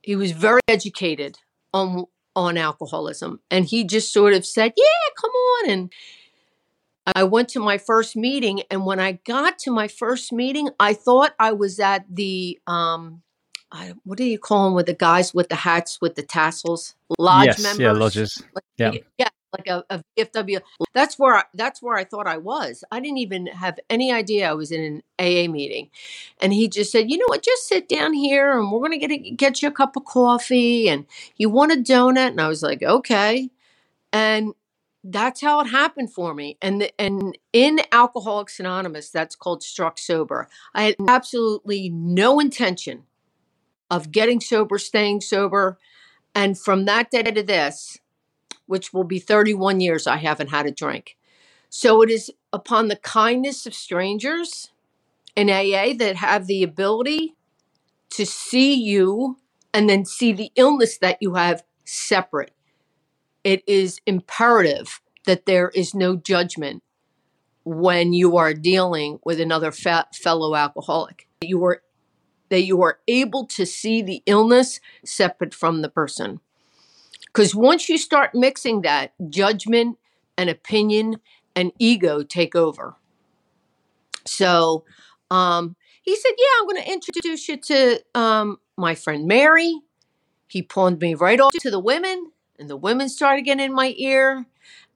He 0.00 0.16
was 0.16 0.32
very 0.32 0.62
educated 0.68 1.36
on 1.74 2.06
on 2.34 2.56
alcoholism 2.56 3.40
and 3.50 3.66
he 3.66 3.84
just 3.84 4.10
sort 4.10 4.32
of 4.32 4.46
said, 4.46 4.72
"Yeah, 4.74 5.12
come 5.20 5.30
on." 5.30 5.70
And 5.70 5.92
I 7.14 7.24
went 7.24 7.50
to 7.50 7.60
my 7.60 7.76
first 7.76 8.16
meeting 8.16 8.62
and 8.70 8.86
when 8.86 9.00
I 9.00 9.20
got 9.26 9.58
to 9.64 9.70
my 9.70 9.86
first 9.86 10.32
meeting, 10.32 10.70
I 10.80 10.94
thought 10.94 11.34
I 11.38 11.52
was 11.52 11.78
at 11.78 12.06
the 12.08 12.58
um 12.66 13.20
I, 13.70 13.94
what 14.04 14.18
do 14.18 14.24
you 14.24 14.38
call 14.38 14.64
them 14.66 14.74
with 14.74 14.86
the 14.86 14.94
guys 14.94 15.34
with 15.34 15.48
the 15.48 15.54
hats 15.54 16.00
with 16.00 16.14
the 16.14 16.22
tassels? 16.22 16.94
Lodge 17.18 17.46
yes, 17.46 17.62
members. 17.62 17.80
yeah, 17.80 17.92
lodges. 17.92 18.42
Like, 18.54 18.64
Yeah. 18.78 18.92
yeah, 19.18 19.28
like 19.52 19.66
a, 19.66 19.84
a 19.90 20.02
VFW. 20.16 20.60
That's 20.94 21.18
where 21.18 21.36
I, 21.36 21.44
that's 21.54 21.82
where 21.82 21.96
I 21.96 22.04
thought 22.04 22.26
I 22.26 22.38
was. 22.38 22.82
I 22.90 23.00
didn't 23.00 23.18
even 23.18 23.46
have 23.48 23.78
any 23.90 24.12
idea 24.12 24.48
I 24.48 24.54
was 24.54 24.70
in 24.72 24.82
an 24.82 25.02
AA 25.18 25.50
meeting, 25.50 25.90
and 26.40 26.52
he 26.52 26.68
just 26.68 26.90
said, 26.92 27.10
"You 27.10 27.18
know 27.18 27.26
what? 27.28 27.42
Just 27.42 27.68
sit 27.68 27.88
down 27.88 28.14
here, 28.14 28.58
and 28.58 28.72
we're 28.72 28.80
gonna 28.80 28.98
get 28.98 29.10
a, 29.10 29.18
get 29.18 29.62
you 29.62 29.68
a 29.68 29.72
cup 29.72 29.96
of 29.96 30.04
coffee, 30.04 30.88
and 30.88 31.06
you 31.36 31.50
want 31.50 31.72
a 31.72 31.76
donut." 31.76 32.28
And 32.28 32.40
I 32.40 32.48
was 32.48 32.62
like, 32.62 32.82
"Okay," 32.82 33.50
and 34.12 34.54
that's 35.04 35.40
how 35.40 35.60
it 35.60 35.66
happened 35.66 36.12
for 36.12 36.34
me. 36.34 36.56
And 36.60 36.82
the, 36.82 37.00
and 37.00 37.36
in 37.52 37.80
Alcoholics 37.92 38.58
Anonymous, 38.60 39.10
that's 39.10 39.36
called 39.36 39.62
Struck 39.62 39.98
Sober. 39.98 40.48
I 40.74 40.82
had 40.82 40.96
absolutely 41.06 41.88
no 41.90 42.40
intention 42.40 43.04
of 43.90 44.12
getting 44.12 44.40
sober, 44.40 44.78
staying 44.78 45.20
sober. 45.20 45.78
And 46.34 46.58
from 46.58 46.84
that 46.84 47.10
day 47.10 47.22
to 47.22 47.42
this, 47.42 47.98
which 48.66 48.92
will 48.92 49.04
be 49.04 49.18
31 49.18 49.80
years, 49.80 50.06
I 50.06 50.16
haven't 50.16 50.50
had 50.50 50.66
a 50.66 50.70
drink. 50.70 51.16
So 51.70 52.02
it 52.02 52.10
is 52.10 52.30
upon 52.52 52.88
the 52.88 52.96
kindness 52.96 53.66
of 53.66 53.74
strangers 53.74 54.70
in 55.36 55.50
AA 55.50 55.94
that 55.98 56.16
have 56.16 56.46
the 56.46 56.62
ability 56.62 57.34
to 58.10 58.24
see 58.24 58.74
you 58.74 59.38
and 59.72 59.88
then 59.88 60.04
see 60.04 60.32
the 60.32 60.50
illness 60.56 60.98
that 60.98 61.18
you 61.20 61.34
have 61.34 61.62
separate. 61.84 62.52
It 63.44 63.62
is 63.66 64.00
imperative 64.06 65.00
that 65.26 65.46
there 65.46 65.70
is 65.70 65.94
no 65.94 66.16
judgment 66.16 66.82
when 67.64 68.12
you 68.12 68.36
are 68.36 68.54
dealing 68.54 69.18
with 69.24 69.40
another 69.40 69.70
fa- 69.70 70.08
fellow 70.14 70.54
alcoholic. 70.54 71.28
You 71.42 71.62
are 71.64 71.82
that 72.48 72.62
you 72.62 72.82
are 72.82 72.98
able 73.08 73.46
to 73.46 73.66
see 73.66 74.02
the 74.02 74.22
illness 74.26 74.80
separate 75.04 75.54
from 75.54 75.82
the 75.82 75.88
person. 75.88 76.40
Because 77.26 77.54
once 77.54 77.88
you 77.88 77.98
start 77.98 78.34
mixing 78.34 78.82
that, 78.82 79.12
judgment 79.30 79.98
and 80.36 80.50
opinion 80.50 81.20
and 81.54 81.72
ego 81.78 82.22
take 82.22 82.54
over. 82.54 82.96
So 84.24 84.84
um, 85.30 85.76
he 86.02 86.16
said, 86.16 86.32
Yeah, 86.36 86.60
I'm 86.60 86.66
going 86.66 86.82
to 86.82 86.92
introduce 86.92 87.48
you 87.48 87.56
to 87.58 88.00
um, 88.14 88.58
my 88.76 88.94
friend 88.94 89.26
Mary. 89.26 89.80
He 90.48 90.62
pawned 90.62 91.00
me 91.00 91.14
right 91.14 91.38
off 91.40 91.52
to 91.60 91.70
the 91.70 91.78
women, 91.78 92.32
and 92.58 92.70
the 92.70 92.76
women 92.76 93.08
started 93.08 93.42
getting 93.42 93.66
in 93.66 93.74
my 93.74 93.94
ear. 93.98 94.46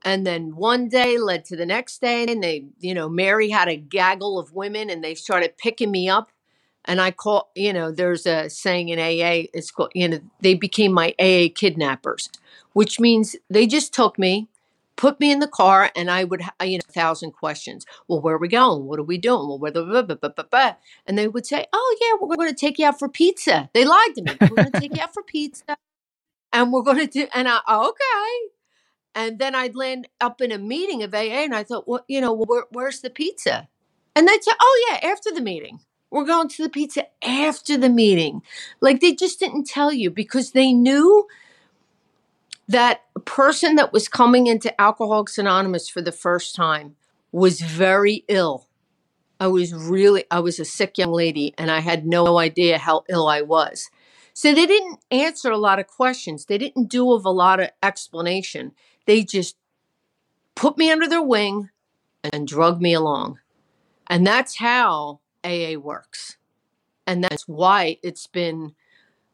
And 0.05 0.27
then 0.27 0.57
one 0.57 0.89
day 0.89 1.19
led 1.19 1.45
to 1.45 1.57
the 1.57 1.67
next 1.67 2.01
day, 2.01 2.25
and 2.27 2.43
they, 2.43 2.65
you 2.81 2.95
know, 2.95 3.09
Mary 3.09 3.51
had 3.51 3.69
a 3.69 3.77
gaggle 3.77 4.39
of 4.39 4.53
women, 4.53 4.91
and 4.91 5.05
they 5.05 5.15
started 5.15 5.59
picking 5.59 5.91
me 5.91 6.09
up 6.09 6.32
and 6.85 7.01
I 7.01 7.11
call, 7.11 7.51
you 7.55 7.73
know, 7.73 7.93
there's 7.93 8.27
a 8.27 8.51
saying 8.51 8.89
in 8.89 8.99
AA, 8.99 9.47
it's 9.55 9.71
called, 9.71 9.93
you 9.95 10.09
know, 10.09 10.21
they 10.41 10.55
became 10.55 10.93
my 10.93 11.15
AA 11.19 11.49
kidnappers, 11.55 12.29
which 12.73 12.99
means 12.99 13.37
they 13.49 13.67
just 13.67 13.95
took 13.95 14.19
me, 14.19 14.49
put 14.97 15.21
me 15.21 15.31
in 15.31 15.39
the 15.39 15.49
car, 15.49 15.91
and 15.95 16.11
I 16.11 16.25
would, 16.25 16.43
you 16.63 16.79
know, 16.79 16.85
a 16.89 16.93
thousand 16.93 17.33
questions. 17.33 17.87
Well, 18.09 18.21
where 18.21 18.35
are 18.35 18.39
we 18.39 18.49
going? 18.49 18.85
What 18.85 18.99
are 18.99 19.05
we 19.05 19.19
doing? 19.19 19.49
Well, 19.49 19.59
where 19.59 19.71
the, 19.71 19.85
blah, 19.85 20.03
blah, 20.03 20.17
blah, 20.17 20.31
blah, 20.31 20.45
blah. 20.45 20.75
and 21.07 21.17
they 21.17 21.29
would 21.29 21.47
say, 21.47 21.67
oh, 21.73 21.97
yeah, 22.01 22.19
we're 22.21 22.37
going 22.37 22.49
to 22.49 22.55
take 22.55 22.79
you 22.79 22.87
out 22.87 22.99
for 22.99 23.09
pizza. 23.09 23.71
They 23.75 23.85
lied 23.85 24.15
to 24.17 24.23
me. 24.23 24.37
We're 24.41 24.49
going 24.49 24.73
to 24.73 24.81
take 24.81 24.97
you 24.97 25.03
out 25.03 25.15
for 25.15 25.23
pizza. 25.23 25.77
And 26.53 26.73
we're 26.73 26.83
going 26.83 26.99
to 26.99 27.07
do, 27.07 27.29
and 27.33 27.49
I, 27.49 27.61
oh, 27.67 27.89
okay. 27.91 28.53
And 29.15 29.39
then 29.39 29.55
I'd 29.55 29.77
land 29.77 30.09
up 30.21 30.41
in 30.41 30.53
a 30.53 30.59
meeting 30.59 31.03
of 31.03 31.15
AA, 31.15 31.45
and 31.45 31.55
I 31.55 31.63
thought, 31.63 31.87
well, 31.87 32.05
you 32.09 32.21
know, 32.21 32.33
where, 32.33 32.65
where's 32.71 33.01
the 33.01 33.11
pizza? 33.11 33.69
And 34.15 34.27
they'd 34.27 34.43
say, 34.43 34.53
oh, 34.61 34.89
yeah, 34.91 35.11
after 35.11 35.31
the 35.31 35.41
meeting. 35.41 35.81
We're 36.13 36.27
going 36.27 36.49
to 36.49 36.63
the 36.63 36.69
pizza 36.69 37.07
after 37.25 37.79
the 37.79 37.89
meeting. 37.89 38.43
Like 38.83 39.01
they 39.01 39.15
just 39.15 39.41
didn't 39.41 39.65
tell 39.65 39.91
you 39.91 40.11
because 40.11 40.53
they 40.53 40.75
knew 40.75 41.27
that 42.69 43.01
a 43.17 43.21
person 43.21 43.77
that 43.77 43.95
was 43.95 44.09
coming 44.09 44.47
into 44.47 44.79
Alcoholics 44.79 45.39
Anonymous 45.39 45.89
for 45.89 46.03
the 46.03 46.13
first 46.13 46.55
time 46.55 46.97
was 47.33 47.63
very 47.63 48.25
ill. 48.29 48.69
I 49.41 49.47
was 49.47 49.73
really, 49.73 50.25
I 50.31 50.41
was 50.41 50.61
a 50.61 50.67
sick 50.67 50.99
young 50.99 51.13
lady 51.13 51.55
and 51.57 51.71
I 51.71 51.81
had 51.81 52.07
no 52.07 52.39
idea 52.39 52.77
how 52.77 53.05
ill 53.09 53.27
I 53.27 53.41
was. 53.41 53.91
So 54.35 54.55
they 54.55 54.67
didn't 54.67 55.01
answer 55.11 55.51
a 55.51 55.57
lot 55.57 55.79
of 55.79 55.87
questions. 55.87 56.45
They 56.45 56.59
didn't 56.59 56.89
do 56.89 57.11
a 57.11 57.15
lot 57.15 57.59
of 57.59 57.71
explanation. 57.83 58.73
They 59.07 59.25
just 59.25 59.57
put 60.55 60.77
me 60.77 60.91
under 60.91 61.09
their 61.09 61.23
wing 61.23 61.71
and 62.23 62.47
drug 62.47 62.83
me 62.83 62.93
along. 62.93 63.39
And 64.09 64.27
that's 64.27 64.59
how 64.59 65.22
AA 65.45 65.79
works. 65.79 66.37
And 67.07 67.23
that's 67.23 67.49
why 67.49 67.99
it's 68.03 68.27
been 68.27 68.75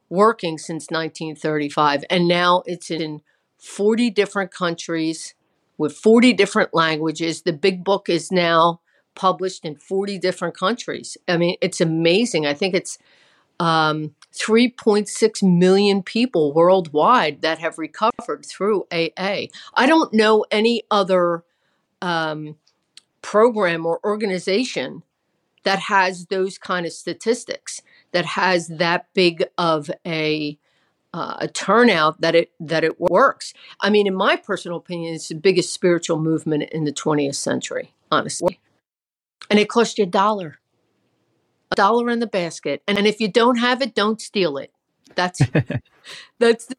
working 0.08 0.58
since 0.58 0.90
1935. 0.90 2.04
And 2.08 2.26
now 2.26 2.62
it's 2.66 2.90
in 2.90 3.20
40 3.58 4.10
different 4.10 4.52
countries 4.52 5.34
with 5.76 5.96
40 5.96 6.32
different 6.32 6.74
languages. 6.74 7.42
The 7.42 7.52
big 7.52 7.84
book 7.84 8.08
is 8.08 8.32
now 8.32 8.80
published 9.14 9.64
in 9.64 9.76
40 9.76 10.18
different 10.18 10.56
countries. 10.56 11.16
I 11.26 11.36
mean, 11.36 11.56
it's 11.60 11.80
amazing. 11.80 12.46
I 12.46 12.54
think 12.54 12.74
it's 12.74 12.98
um, 13.60 14.14
3.6 14.32 15.42
million 15.42 16.02
people 16.02 16.52
worldwide 16.52 17.42
that 17.42 17.58
have 17.58 17.78
recovered 17.78 18.46
through 18.46 18.86
AA. 18.92 19.46
I 19.74 19.86
don't 19.86 20.12
know 20.12 20.44
any 20.50 20.84
other 20.90 21.44
um, 22.00 22.56
program 23.22 23.84
or 23.84 24.00
organization 24.04 25.02
that 25.64 25.78
has 25.80 26.26
those 26.26 26.58
kind 26.58 26.86
of 26.86 26.92
statistics, 26.92 27.82
that 28.12 28.24
has 28.26 28.68
that 28.68 29.06
big 29.14 29.44
of 29.58 29.90
a 30.06 30.58
uh, 31.14 31.36
a 31.40 31.48
turnout 31.48 32.20
that 32.20 32.34
it 32.34 32.52
that 32.60 32.84
it 32.84 33.00
works. 33.00 33.54
I 33.80 33.90
mean, 33.90 34.06
in 34.06 34.14
my 34.14 34.36
personal 34.36 34.78
opinion, 34.78 35.14
it's 35.14 35.28
the 35.28 35.34
biggest 35.34 35.72
spiritual 35.72 36.18
movement 36.18 36.64
in 36.64 36.84
the 36.84 36.92
20th 36.92 37.36
century, 37.36 37.94
honestly. 38.10 38.60
And 39.50 39.58
it 39.58 39.68
costs 39.68 39.98
you 39.98 40.04
a 40.04 40.06
dollar, 40.08 40.58
a 41.72 41.76
dollar 41.76 42.10
in 42.10 42.18
the 42.20 42.26
basket. 42.26 42.82
And, 42.86 42.98
and 42.98 43.06
if 43.06 43.20
you 43.20 43.28
don't 43.28 43.56
have 43.56 43.82
it, 43.82 43.94
don't 43.94 44.20
steal 44.20 44.58
it. 44.58 44.72
That's 45.14 45.40
that's 46.38 46.66
the 46.66 46.76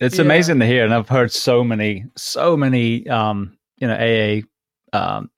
It's 0.00 0.18
Yeah. 0.18 0.22
amazing 0.22 0.60
to 0.60 0.66
hear, 0.66 0.84
and 0.84 0.94
I've 0.94 1.08
heard 1.08 1.32
so 1.32 1.62
many, 1.64 2.06
so 2.16 2.56
many, 2.56 3.06
um, 3.08 3.58
you 3.78 3.86
know, 3.86 3.94
AA 3.94 4.42
um, 4.96 5.30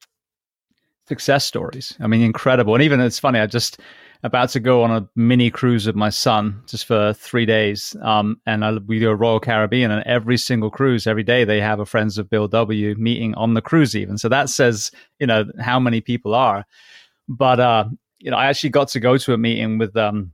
success 1.12 1.44
stories. 1.44 1.94
I 2.00 2.06
mean, 2.06 2.22
incredible. 2.22 2.74
And 2.74 2.82
even 2.82 2.98
it's 2.98 3.18
funny. 3.18 3.38
I 3.38 3.46
just 3.46 3.78
about 4.22 4.48
to 4.48 4.60
go 4.60 4.82
on 4.82 4.90
a 4.90 5.06
mini 5.14 5.50
cruise 5.50 5.86
with 5.86 5.94
my 5.94 6.08
son 6.08 6.62
just 6.66 6.86
for 6.86 7.12
three 7.12 7.44
days, 7.44 7.94
um, 8.00 8.40
and 8.46 8.64
I, 8.64 8.78
we 8.86 8.98
do 8.98 9.10
a 9.10 9.14
Royal 9.14 9.40
Caribbean, 9.40 9.90
and 9.90 10.02
every 10.06 10.38
single 10.38 10.70
cruise, 10.70 11.06
every 11.06 11.22
day, 11.22 11.44
they 11.44 11.60
have 11.60 11.80
a 11.80 11.84
Friends 11.84 12.16
of 12.16 12.30
Bill 12.30 12.48
W 12.48 12.94
meeting 12.96 13.34
on 13.34 13.52
the 13.52 13.60
cruise. 13.60 13.94
Even 13.94 14.16
so, 14.16 14.30
that 14.30 14.48
says 14.48 14.90
you 15.20 15.26
know 15.26 15.44
how 15.60 15.78
many 15.78 16.00
people 16.00 16.34
are. 16.34 16.64
But 17.28 17.60
uh, 17.60 17.84
you 18.20 18.30
know, 18.30 18.38
I 18.38 18.46
actually 18.46 18.70
got 18.70 18.88
to 18.88 19.00
go 19.00 19.18
to 19.18 19.34
a 19.34 19.38
meeting 19.38 19.76
with 19.76 19.94
um, 19.96 20.32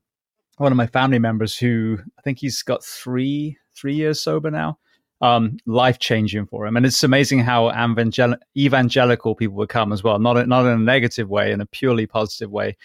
one 0.59 0.71
of 0.71 0.77
my 0.77 0.87
family 0.87 1.19
members 1.19 1.59
who 1.59 1.99
I 2.19 2.23
think 2.23 2.38
he's 2.38 2.62
got 2.62 2.85
three 2.85 3.59
three 3.75 3.95
years 3.95 4.21
sober 4.21 4.51
now. 4.51 4.79
Um, 5.20 5.57
life 5.66 5.98
changing 5.98 6.46
for 6.46 6.64
him, 6.64 6.76
and 6.76 6.87
it's 6.87 7.02
amazing 7.02 7.40
how 7.40 7.70
evangel- 7.70 8.37
evangelical 8.57 9.35
people 9.35 9.59
become 9.59 9.92
as 9.92 10.04
well. 10.04 10.20
Not 10.20 10.37
in, 10.37 10.48
not 10.48 10.64
in 10.64 10.72
a 10.72 10.78
negative 10.78 11.28
way, 11.28 11.50
in 11.50 11.61
a 11.61 11.66
purely 11.66 12.07
positive 12.07 12.52
way. 12.52 12.76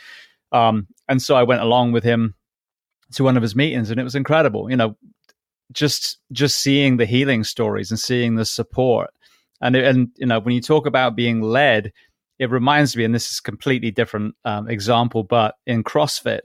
Um, 0.52 0.88
and 1.08 1.22
so 1.22 1.36
I 1.36 1.44
went 1.44 1.62
along 1.62 1.92
with 1.92 2.04
him, 2.04 2.34
to 3.14 3.24
one 3.24 3.38
of 3.38 3.44
his 3.44 3.56
meetings, 3.56 3.90
and 3.90 4.00
it 4.00 4.04
was 4.04 4.16
incredible. 4.16 4.70
You 4.70 4.78
know, 4.78 4.98
just 5.72 6.18
just 6.32 6.60
seeing 6.60 6.98
the 6.98 7.06
healing 7.06 7.44
stories 7.44 7.92
and 7.92 8.00
seeing 8.00 8.36
the 8.36 8.46
support, 8.46 9.12
and 9.62 9.76
and 9.76 10.10
you 10.18 10.26
know 10.26 10.40
when 10.40 10.56
you 10.56 10.62
talk 10.62 10.86
about 10.86 11.16
being 11.16 11.42
led, 11.42 11.92
it 12.40 12.50
reminds 12.50 12.96
me, 12.96 13.04
and 13.04 13.14
this 13.14 13.32
is 13.32 13.40
completely 13.40 13.92
different 13.92 14.36
um, 14.46 14.70
example, 14.70 15.24
but 15.24 15.56
in 15.66 15.84
CrossFit, 15.84 16.42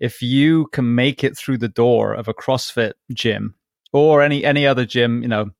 if 0.00 0.22
you 0.22 0.66
can 0.68 0.94
make 0.94 1.24
it 1.24 1.36
through 1.36 1.58
the 1.58 1.68
door 1.68 2.14
of 2.14 2.28
a 2.28 2.34
CrossFit 2.34 2.92
gym 3.12 3.54
or 3.92 4.22
any 4.22 4.44
any 4.44 4.66
other 4.66 4.84
gym, 4.84 5.22
you 5.22 5.28
know, 5.28 5.50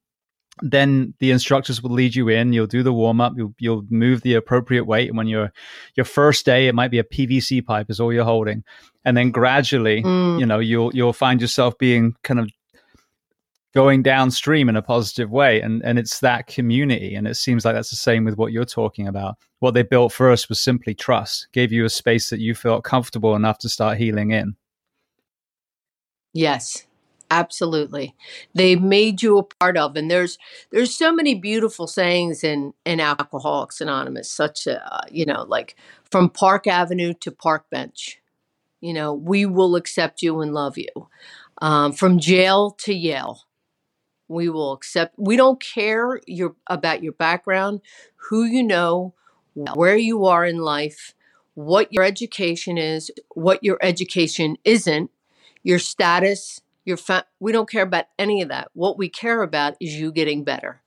then 0.62 1.14
the 1.18 1.30
instructors 1.30 1.82
will 1.82 1.90
lead 1.90 2.14
you 2.14 2.28
in. 2.28 2.52
You'll 2.52 2.66
do 2.66 2.82
the 2.82 2.92
warm 2.92 3.20
up. 3.20 3.34
You'll 3.36 3.54
you'll 3.58 3.84
move 3.90 4.22
the 4.22 4.34
appropriate 4.34 4.84
weight. 4.84 5.08
And 5.08 5.16
when 5.16 5.26
you're 5.26 5.52
your 5.94 6.04
first 6.04 6.44
day, 6.44 6.68
it 6.68 6.74
might 6.74 6.90
be 6.90 6.98
a 6.98 7.04
PVC 7.04 7.64
pipe 7.64 7.90
is 7.90 8.00
all 8.00 8.12
you're 8.12 8.24
holding, 8.24 8.64
and 9.04 9.16
then 9.16 9.30
gradually, 9.30 10.02
mm. 10.02 10.38
you 10.38 10.46
know, 10.46 10.58
you'll 10.58 10.90
you'll 10.94 11.12
find 11.12 11.40
yourself 11.40 11.76
being 11.78 12.14
kind 12.22 12.40
of 12.40 12.50
going 13.74 14.02
downstream 14.02 14.68
in 14.68 14.76
a 14.76 14.82
positive 14.82 15.30
way 15.30 15.60
and 15.60 15.84
and 15.84 15.98
it's 15.98 16.20
that 16.20 16.46
community 16.46 17.14
and 17.14 17.28
it 17.28 17.36
seems 17.36 17.64
like 17.64 17.74
that's 17.74 17.90
the 17.90 17.96
same 17.96 18.24
with 18.24 18.36
what 18.36 18.50
you're 18.50 18.64
talking 18.64 19.06
about 19.06 19.36
what 19.58 19.74
they 19.74 19.82
built 19.82 20.12
first 20.12 20.48
was 20.48 20.58
simply 20.58 20.94
trust 20.94 21.46
gave 21.52 21.70
you 21.70 21.84
a 21.84 21.90
space 21.90 22.30
that 22.30 22.40
you 22.40 22.54
felt 22.54 22.82
comfortable 22.82 23.36
enough 23.36 23.58
to 23.58 23.68
start 23.68 23.98
healing 23.98 24.30
in 24.30 24.56
yes 26.32 26.87
absolutely 27.30 28.14
they 28.54 28.76
made 28.76 29.22
you 29.22 29.38
a 29.38 29.42
part 29.42 29.76
of 29.76 29.96
and 29.96 30.10
there's 30.10 30.38
there's 30.70 30.96
so 30.96 31.12
many 31.12 31.34
beautiful 31.34 31.86
sayings 31.86 32.42
in 32.42 32.72
in 32.84 33.00
alcoholics 33.00 33.80
anonymous 33.80 34.30
such 34.30 34.66
a 34.66 35.02
you 35.10 35.26
know 35.26 35.44
like 35.48 35.76
from 36.10 36.30
park 36.30 36.66
avenue 36.66 37.12
to 37.12 37.30
park 37.30 37.68
bench 37.70 38.20
you 38.80 38.94
know 38.94 39.12
we 39.12 39.46
will 39.46 39.76
accept 39.76 40.22
you 40.22 40.40
and 40.40 40.54
love 40.54 40.78
you 40.78 41.08
um, 41.60 41.92
from 41.92 42.18
jail 42.18 42.70
to 42.72 42.94
yale 42.94 43.42
we 44.28 44.48
will 44.48 44.72
accept. 44.72 45.14
We 45.18 45.36
don't 45.36 45.60
care 45.60 46.20
your 46.26 46.54
about 46.66 47.02
your 47.02 47.12
background, 47.12 47.80
who 48.16 48.44
you 48.44 48.62
know, 48.62 49.14
where 49.74 49.96
you 49.96 50.26
are 50.26 50.44
in 50.44 50.58
life, 50.58 51.14
what 51.54 51.92
your 51.92 52.04
education 52.04 52.78
is, 52.78 53.10
what 53.34 53.64
your 53.64 53.78
education 53.82 54.56
isn't, 54.64 55.10
your 55.62 55.78
status, 55.78 56.60
your 56.88 56.96
fa- 56.96 57.26
we 57.38 57.52
don't 57.52 57.70
care 57.70 57.82
about 57.82 58.06
any 58.18 58.42
of 58.42 58.48
that. 58.48 58.70
What 58.72 58.98
we 58.98 59.08
care 59.08 59.42
about 59.42 59.76
is 59.78 59.94
you 59.94 60.10
getting 60.10 60.42
better. 60.42 60.80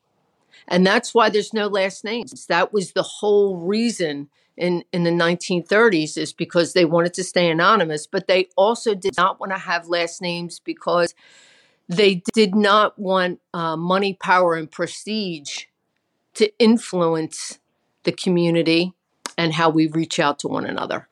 And 0.68 0.86
that's 0.86 1.14
why 1.14 1.30
there's 1.30 1.54
no 1.54 1.68
last 1.68 2.04
names. 2.04 2.48
That 2.48 2.74
was 2.74 2.92
the 2.92 3.04
whole 3.04 3.58
reason 3.58 4.30
in, 4.58 4.84
in 4.92 5.04
the 5.04 5.12
1930s 5.12 6.18
is 6.18 6.34
because 6.34 6.74
they 6.74 6.86
wanted 6.86 7.14
to 7.14 7.24
stay 7.24 7.50
anonymous, 7.50 8.08
but 8.08 8.28
they 8.28 8.50
also 8.58 8.96
did 8.96 9.16
not 9.16 9.40
want 9.40 9.52
to 9.52 9.58
have 9.60 9.88
last 9.88 10.22
names 10.22 10.60
because 10.60 11.14
they 11.88 12.24
did 12.34 12.56
not 12.56 12.98
want 12.98 13.40
uh, 13.54 13.78
money, 13.78 14.18
power, 14.22 14.56
and 14.56 14.70
prestige 14.70 15.66
to 16.34 16.52
influence 16.58 17.60
the 18.04 18.12
community 18.12 18.94
and 19.38 19.54
how 19.54 19.70
we 19.70 19.88
reach 19.88 20.20
out 20.20 20.40
to 20.40 20.48
one 20.48 20.66
another. 20.66 21.08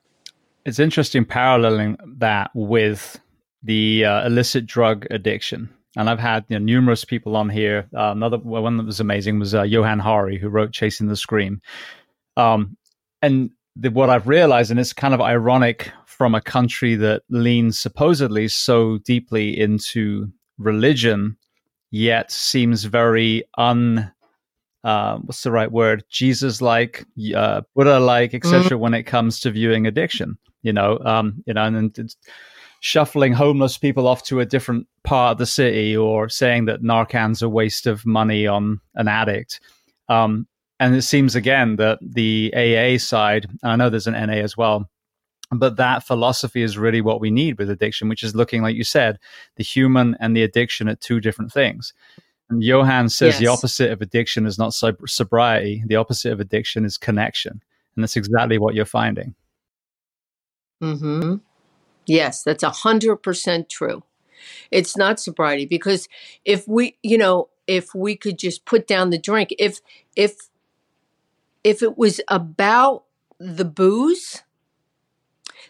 It's 0.65 0.80
interesting 0.80 1.25
paralleling 1.25 1.97
that 2.17 2.52
with 2.54 3.19
the 3.63 4.06
uh, 4.06 4.26
illicit 4.26 4.65
drug 4.65 5.06
addiction. 5.12 5.69
And 5.95 6.10
I've 6.10 6.19
had 6.19 6.45
you 6.50 6.60
know, 6.60 6.63
numerous 6.63 7.04
people 7.04 7.36
on 7.36 7.50
here. 7.50 7.88
Uh, 7.95 8.12
another 8.12 8.38
one 8.38 8.78
that 8.78 8.86
was 8.86 9.00
amazing 9.00 9.39
was 9.39 9.56
uh, 9.56 9.63
Johann 9.63 10.00
Hari, 10.00 10.38
who 10.38 10.50
wrote 10.50 10.72
Chasing 10.72 11.08
the 11.08 11.15
Scream. 11.15 11.62
Um, 12.38 12.78
and 13.22 13.50
the, 13.76 13.89
what 13.89 14.10
I've 14.10 14.28
realized, 14.28 14.72
and 14.72 14.80
it's 14.80 14.93
kind 14.93 15.13
of 15.13 15.22
ironic 15.22 15.91
from 16.06 16.36
a 16.36 16.41
country 16.41 16.95
that 16.95 17.24
leans 17.30 17.80
supposedly 17.80 18.48
so 18.48 19.00
deeply 19.00 19.60
into 19.60 20.28
religion, 20.58 21.38
yet 21.91 22.32
seems 22.32 22.84
very 22.84 23.43
un 23.58 24.12
uh, 24.84 25.17
what's 25.17 25.43
the 25.43 25.52
right 25.52 25.72
word? 25.72 26.04
Jesus 26.10 26.62
like, 26.62 27.06
uh, 27.36 27.62
Buddha 27.76 28.00
like, 28.00 28.34
etc. 28.34 28.63
Mm-hmm. 28.63 28.80
When 28.80 28.93
it 28.93 29.04
comes 29.04 29.39
to 29.41 29.52
viewing 29.52 29.86
addiction, 29.86 30.38
you 30.62 30.72
know, 30.72 31.00
um, 31.04 31.43
you 31.45 31.54
know, 31.54 31.65
and, 31.65 31.98
and 31.98 32.15
shuffling 32.80 33.34
homeless 33.34 33.78
people 33.78 34.08
off 34.08 34.24
to 34.24 34.39
a 34.39 34.46
different 34.46 34.88
part 35.04 35.34
of 35.34 35.38
the 35.38 35.46
city, 35.46 35.96
or 35.96 36.30
saying 36.30 36.65
that 36.65 36.82
Narcan's 36.82 37.42
a 37.42 37.50
waste 37.50 37.88
of 37.88 38.06
money 38.06 38.48
on 38.48 38.80
an 38.96 39.08
addict. 39.08 39.60
Um, 40.08 40.48
and 40.80 40.96
it 40.96 41.02
seems 41.02 41.36
again 41.36 41.76
that 41.76 42.00
the 42.02 42.54
AA 42.56 42.98
side, 42.98 43.48
I 43.63 43.76
know 43.76 43.89
there's 43.89 44.08
an 44.08 44.13
NA 44.13 44.42
as 44.42 44.56
well, 44.56 44.89
but 45.52 45.78
that 45.78 46.04
philosophy 46.04 46.62
is 46.62 46.78
really 46.78 47.02
what 47.02 47.20
we 47.20 47.32
need 47.32 47.58
with 47.58 47.70
addiction, 47.70 48.08
which 48.08 48.24
is 48.24 48.36
looking, 48.36 48.62
like 48.62 48.76
you 48.76 48.84
said, 48.84 49.20
the 49.56 49.63
human 49.63 50.15
and 50.20 50.36
the 50.36 50.44
addiction 50.44 50.88
at 50.88 51.02
two 51.02 51.20
different 51.20 51.52
things. 51.52 51.94
And 52.50 52.63
Johann 52.63 53.10
says 53.10 53.34
yes. 53.36 53.39
the 53.39 53.48
opposite 53.48 53.92
of 53.92 54.02
addiction 54.02 54.46
is 54.46 54.58
not 54.58 54.74
sobriety. 54.74 55.84
The 55.86 55.96
opposite 55.98 56.32
of 56.32 56.39
addiction 56.39 56.86
is 56.86 56.98
connection. 56.98 57.62
And 57.96 58.04
that's 58.04 58.15
exactly 58.15 58.58
what 58.58 58.74
you're 58.74 58.86
finding. 58.86 59.36
Hmm. 60.82 61.36
Yes, 62.10 62.41
that's 62.43 62.63
a 62.63 62.72
hundred 62.72 63.17
percent 63.17 63.69
true. 63.69 64.04
It's 64.72 64.98
not 64.98 65.19
sobriety 65.19 65.65
because 65.65 66.08
if 66.43 66.67
we, 66.67 66.98
you 67.04 67.17
know, 67.17 67.50
if 67.67 67.93
we 67.93 68.15
could 68.15 68.39
just 68.39 68.65
put 68.65 68.88
down 68.88 69.12
the 69.12 69.19
drink, 69.19 69.54
if 69.60 69.80
if 70.15 70.50
if 71.63 71.84
it 71.84 71.98
was 71.98 72.19
about 72.28 73.04
the 73.39 73.65
booze, 73.65 74.43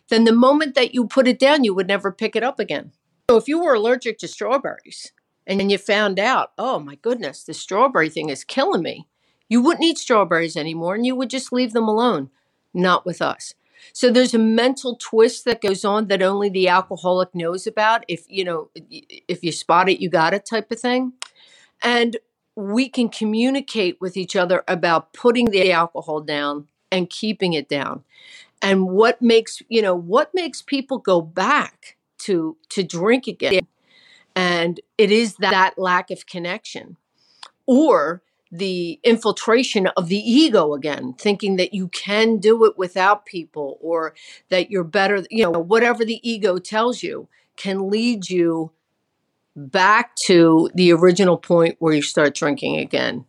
then 0.07 0.23
the 0.23 0.31
moment 0.31 0.75
that 0.75 0.93
you 0.93 1.07
put 1.07 1.27
it 1.27 1.39
down, 1.39 1.65
you 1.65 1.73
would 1.73 1.87
never 1.87 2.11
pick 2.11 2.37
it 2.37 2.43
up 2.43 2.57
again. 2.57 2.93
So 3.29 3.35
if 3.35 3.49
you 3.49 3.61
were 3.61 3.73
allergic 3.73 4.17
to 4.19 4.27
strawberries 4.27 5.11
and 5.45 5.69
you 5.69 5.77
found 5.77 6.19
out, 6.19 6.53
oh 6.57 6.79
my 6.79 6.95
goodness, 6.95 7.43
the 7.43 7.53
strawberry 7.53 8.09
thing 8.09 8.29
is 8.29 8.45
killing 8.45 8.81
me, 8.81 9.07
you 9.49 9.61
wouldn't 9.61 9.83
eat 9.83 9.97
strawberries 9.97 10.55
anymore 10.55 10.95
and 10.95 11.05
you 11.05 11.15
would 11.15 11.29
just 11.29 11.51
leave 11.51 11.73
them 11.73 11.87
alone. 11.87 12.29
Not 12.73 13.05
with 13.05 13.21
us. 13.21 13.55
So 13.93 14.11
there's 14.11 14.33
a 14.33 14.39
mental 14.39 14.95
twist 14.95 15.45
that 15.45 15.61
goes 15.61 15.83
on 15.85 16.07
that 16.07 16.21
only 16.21 16.49
the 16.49 16.67
alcoholic 16.67 17.33
knows 17.33 17.67
about. 17.67 18.03
If 18.07 18.25
you 18.27 18.43
know, 18.43 18.69
if 18.75 19.43
you 19.43 19.51
spot 19.51 19.89
it, 19.89 20.01
you 20.01 20.09
got 20.09 20.33
it 20.33 20.45
type 20.45 20.71
of 20.71 20.79
thing. 20.79 21.13
And 21.81 22.17
we 22.55 22.89
can 22.89 23.09
communicate 23.09 24.01
with 24.01 24.17
each 24.17 24.35
other 24.35 24.63
about 24.67 25.13
putting 25.13 25.45
the 25.51 25.71
alcohol 25.71 26.21
down 26.21 26.67
and 26.91 27.09
keeping 27.09 27.53
it 27.53 27.69
down 27.69 28.03
and 28.61 28.89
what 28.89 29.21
makes 29.21 29.61
you 29.69 29.81
know 29.81 29.95
what 29.95 30.31
makes 30.33 30.61
people 30.61 30.97
go 30.97 31.21
back 31.21 31.95
to 32.17 32.57
to 32.69 32.83
drink 32.83 33.27
again 33.27 33.67
and 34.35 34.79
it 34.97 35.11
is 35.11 35.35
that 35.35 35.73
lack 35.77 36.11
of 36.11 36.25
connection 36.25 36.97
or 37.65 38.21
the 38.51 38.99
infiltration 39.03 39.87
of 39.87 40.07
the 40.07 40.17
ego 40.17 40.73
again 40.73 41.13
thinking 41.13 41.55
that 41.57 41.73
you 41.73 41.87
can 41.89 42.37
do 42.37 42.65
it 42.65 42.77
without 42.77 43.25
people 43.25 43.77
or 43.81 44.15
that 44.49 44.71
you're 44.71 44.83
better 44.83 45.23
you 45.29 45.43
know 45.43 45.51
whatever 45.51 46.03
the 46.03 46.19
ego 46.27 46.57
tells 46.57 47.03
you 47.03 47.27
can 47.55 47.89
lead 47.89 48.29
you 48.29 48.71
back 49.55 50.15
to 50.15 50.69
the 50.73 50.91
original 50.91 51.37
point 51.37 51.75
where 51.79 51.93
you 51.93 52.01
start 52.01 52.33
drinking 52.33 52.77
again 52.77 53.23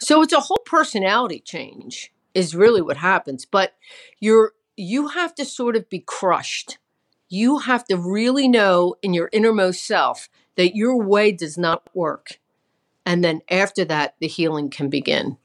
so 0.00 0.22
it's 0.22 0.32
a 0.32 0.40
whole 0.40 0.62
personality 0.64 1.40
change 1.40 2.10
is 2.32 2.54
really 2.54 2.80
what 2.80 2.96
happens 2.96 3.44
but 3.44 3.74
you're 4.20 4.52
you 4.76 5.08
have 5.08 5.34
to 5.34 5.44
sort 5.44 5.76
of 5.76 5.88
be 5.88 6.00
crushed. 6.00 6.78
You 7.28 7.58
have 7.58 7.84
to 7.86 7.96
really 7.96 8.48
know 8.48 8.96
in 9.02 9.14
your 9.14 9.28
innermost 9.32 9.86
self 9.86 10.28
that 10.56 10.76
your 10.76 10.96
way 10.96 11.32
does 11.32 11.56
not 11.56 11.88
work. 11.94 12.38
And 13.06 13.24
then 13.24 13.40
after 13.50 13.84
that, 13.86 14.14
the 14.20 14.28
healing 14.28 14.70
can 14.70 14.88
begin. 14.88 15.36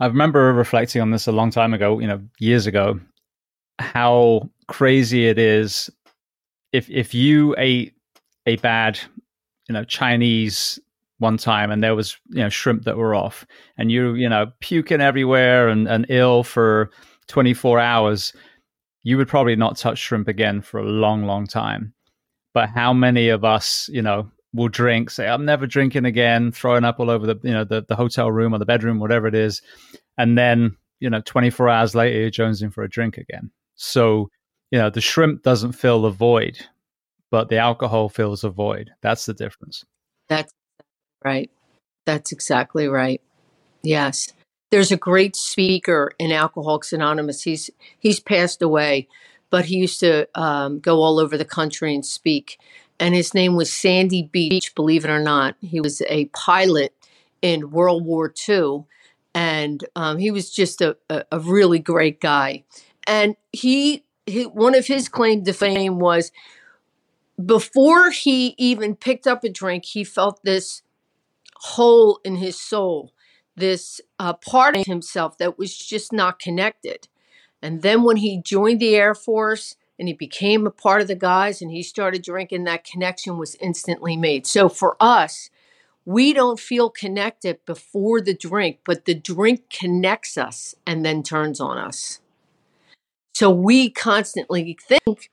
I 0.00 0.06
remember 0.06 0.52
reflecting 0.52 1.02
on 1.02 1.10
this 1.10 1.26
a 1.26 1.32
long 1.32 1.50
time 1.50 1.74
ago, 1.74 1.98
you 1.98 2.06
know, 2.06 2.20
years 2.38 2.66
ago, 2.66 2.98
how 3.78 4.48
crazy 4.68 5.26
it 5.26 5.38
is 5.38 5.90
if 6.72 6.88
if 6.90 7.14
you 7.14 7.54
ate 7.58 7.94
a 8.46 8.56
bad, 8.56 8.98
you 9.68 9.72
know, 9.72 9.84
Chinese 9.84 10.78
one 11.18 11.36
time 11.36 11.70
and 11.70 11.82
there 11.82 11.94
was, 11.94 12.16
you 12.30 12.42
know, 12.42 12.48
shrimp 12.48 12.84
that 12.84 12.96
were 12.96 13.14
off 13.14 13.46
and 13.76 13.92
you, 13.92 14.14
you 14.14 14.28
know, 14.28 14.50
puking 14.60 15.02
everywhere 15.02 15.68
and, 15.68 15.86
and 15.86 16.06
ill 16.08 16.42
for 16.42 16.90
24 17.28 17.78
hours 17.78 18.32
you 19.02 19.16
would 19.16 19.28
probably 19.28 19.56
not 19.56 19.76
touch 19.76 19.98
shrimp 19.98 20.28
again 20.28 20.60
for 20.60 20.78
a 20.78 20.84
long, 20.84 21.24
long 21.24 21.46
time. 21.46 21.94
But 22.52 22.68
how 22.68 22.92
many 22.92 23.28
of 23.28 23.44
us, 23.44 23.88
you 23.92 24.02
know, 24.02 24.30
will 24.52 24.68
drink, 24.68 25.10
say, 25.10 25.28
I'm 25.28 25.44
never 25.44 25.66
drinking 25.66 26.04
again, 26.04 26.52
throwing 26.52 26.84
up 26.84 26.98
all 26.98 27.10
over 27.10 27.26
the, 27.26 27.36
you 27.42 27.52
know, 27.52 27.64
the, 27.64 27.84
the 27.88 27.96
hotel 27.96 28.30
room 28.30 28.54
or 28.54 28.58
the 28.58 28.66
bedroom, 28.66 28.98
whatever 28.98 29.26
it 29.26 29.34
is. 29.34 29.62
And 30.18 30.36
then, 30.36 30.76
you 30.98 31.08
know, 31.08 31.20
24 31.24 31.68
hours 31.68 31.94
later, 31.94 32.18
you're 32.20 32.30
jonesing 32.30 32.72
for 32.72 32.82
a 32.82 32.88
drink 32.88 33.16
again. 33.16 33.50
So, 33.76 34.28
you 34.70 34.78
know, 34.78 34.90
the 34.90 35.00
shrimp 35.00 35.42
doesn't 35.42 35.72
fill 35.72 36.02
the 36.02 36.10
void, 36.10 36.58
but 37.30 37.48
the 37.48 37.58
alcohol 37.58 38.08
fills 38.08 38.44
a 38.44 38.50
void. 38.50 38.90
That's 39.02 39.26
the 39.26 39.34
difference. 39.34 39.84
That's 40.28 40.52
right. 41.24 41.50
That's 42.06 42.32
exactly 42.32 42.88
right. 42.88 43.20
Yes. 43.82 44.32
There's 44.70 44.92
a 44.92 44.96
great 44.96 45.34
speaker 45.34 46.12
in 46.18 46.30
Alcoholics 46.30 46.92
Anonymous. 46.92 47.42
He's 47.42 47.70
he's 47.98 48.20
passed 48.20 48.62
away, 48.62 49.08
but 49.50 49.64
he 49.64 49.76
used 49.76 50.00
to 50.00 50.28
um, 50.40 50.78
go 50.78 50.98
all 51.02 51.18
over 51.18 51.36
the 51.36 51.44
country 51.44 51.94
and 51.94 52.06
speak. 52.06 52.58
And 53.00 53.14
his 53.14 53.34
name 53.34 53.56
was 53.56 53.72
Sandy 53.72 54.22
Beach, 54.22 54.74
believe 54.74 55.04
it 55.04 55.10
or 55.10 55.20
not. 55.20 55.56
He 55.62 55.80
was 55.80 56.02
a 56.02 56.26
pilot 56.26 56.94
in 57.40 57.70
World 57.70 58.04
War 58.04 58.32
II, 58.48 58.84
and 59.34 59.82
um, 59.96 60.18
he 60.18 60.30
was 60.30 60.50
just 60.50 60.82
a, 60.82 60.96
a, 61.08 61.24
a 61.32 61.40
really 61.40 61.78
great 61.78 62.20
guy. 62.20 62.64
And 63.06 63.36
he, 63.52 64.04
he, 64.26 64.44
one 64.44 64.74
of 64.74 64.86
his 64.86 65.08
claim 65.08 65.44
to 65.44 65.52
fame 65.54 65.98
was 65.98 66.30
before 67.44 68.10
he 68.10 68.54
even 68.58 68.94
picked 68.94 69.26
up 69.26 69.44
a 69.44 69.48
drink, 69.48 69.86
he 69.86 70.04
felt 70.04 70.44
this 70.44 70.82
hole 71.56 72.20
in 72.24 72.36
his 72.36 72.60
soul, 72.60 73.12
this 73.56 74.00
uh, 74.18 74.34
part 74.34 74.76
of 74.76 74.84
himself 74.86 75.38
that 75.38 75.58
was 75.58 75.76
just 75.76 76.12
not 76.12 76.38
connected. 76.38 77.08
And 77.62 77.82
then 77.82 78.02
when 78.02 78.16
he 78.16 78.42
joined 78.42 78.80
the 78.80 78.94
Air 78.94 79.14
Force 79.14 79.76
and 80.00 80.08
he 80.08 80.14
became 80.14 80.66
a 80.66 80.70
part 80.70 81.02
of 81.02 81.08
the 81.08 81.14
guys 81.14 81.60
and 81.60 81.70
he 81.70 81.82
started 81.82 82.22
drinking, 82.22 82.64
that 82.64 82.84
connection 82.84 83.36
was 83.36 83.54
instantly 83.56 84.16
made. 84.16 84.46
So 84.46 84.70
for 84.70 84.96
us, 84.98 85.50
we 86.06 86.32
don't 86.32 86.58
feel 86.58 86.88
connected 86.88 87.64
before 87.66 88.22
the 88.22 88.32
drink, 88.32 88.78
but 88.84 89.04
the 89.04 89.14
drink 89.14 89.68
connects 89.68 90.38
us 90.38 90.74
and 90.86 91.04
then 91.04 91.22
turns 91.22 91.60
on 91.60 91.76
us. 91.76 92.20
So 93.34 93.50
we 93.50 93.90
constantly 93.90 94.76
think 94.80 95.30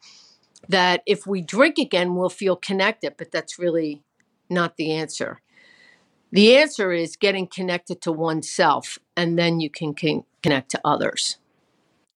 that 0.67 1.01
if 1.05 1.25
we 1.25 1.41
drink 1.41 1.77
again, 1.77 2.15
we'll 2.15 2.29
feel 2.29 2.57
connected, 2.57 3.15
but 3.17 3.31
that's 3.31 3.57
really 3.57 4.03
not 4.49 4.75
the 4.75 4.91
answer. 4.91 5.41
The 6.31 6.57
answer 6.57 6.91
is 6.91 7.15
getting 7.15 7.47
connected 7.47 8.01
to 8.01 8.11
oneself, 8.11 8.99
and 9.15 9.39
then 9.39 9.61
you 9.61 9.69
can 9.69 9.93
con- 9.93 10.25
connect 10.43 10.71
to 10.71 10.81
others. 10.83 11.37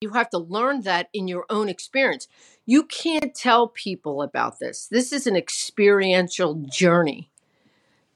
You 0.02 0.14
have 0.14 0.32
to 0.32 0.39
learn 0.39 0.82
that 0.82 1.10
in 1.14 1.28
your 1.28 1.45
own 1.47 1.70
experience. 1.70 2.28
You 2.66 2.84
can't 2.84 3.36
tell 3.36 3.68
people 3.68 4.24
about 4.24 4.58
this. 4.58 4.88
This 4.88 5.14
is 5.14 5.28
an 5.28 5.36
experiential 5.36 6.56
journey. 6.56 7.30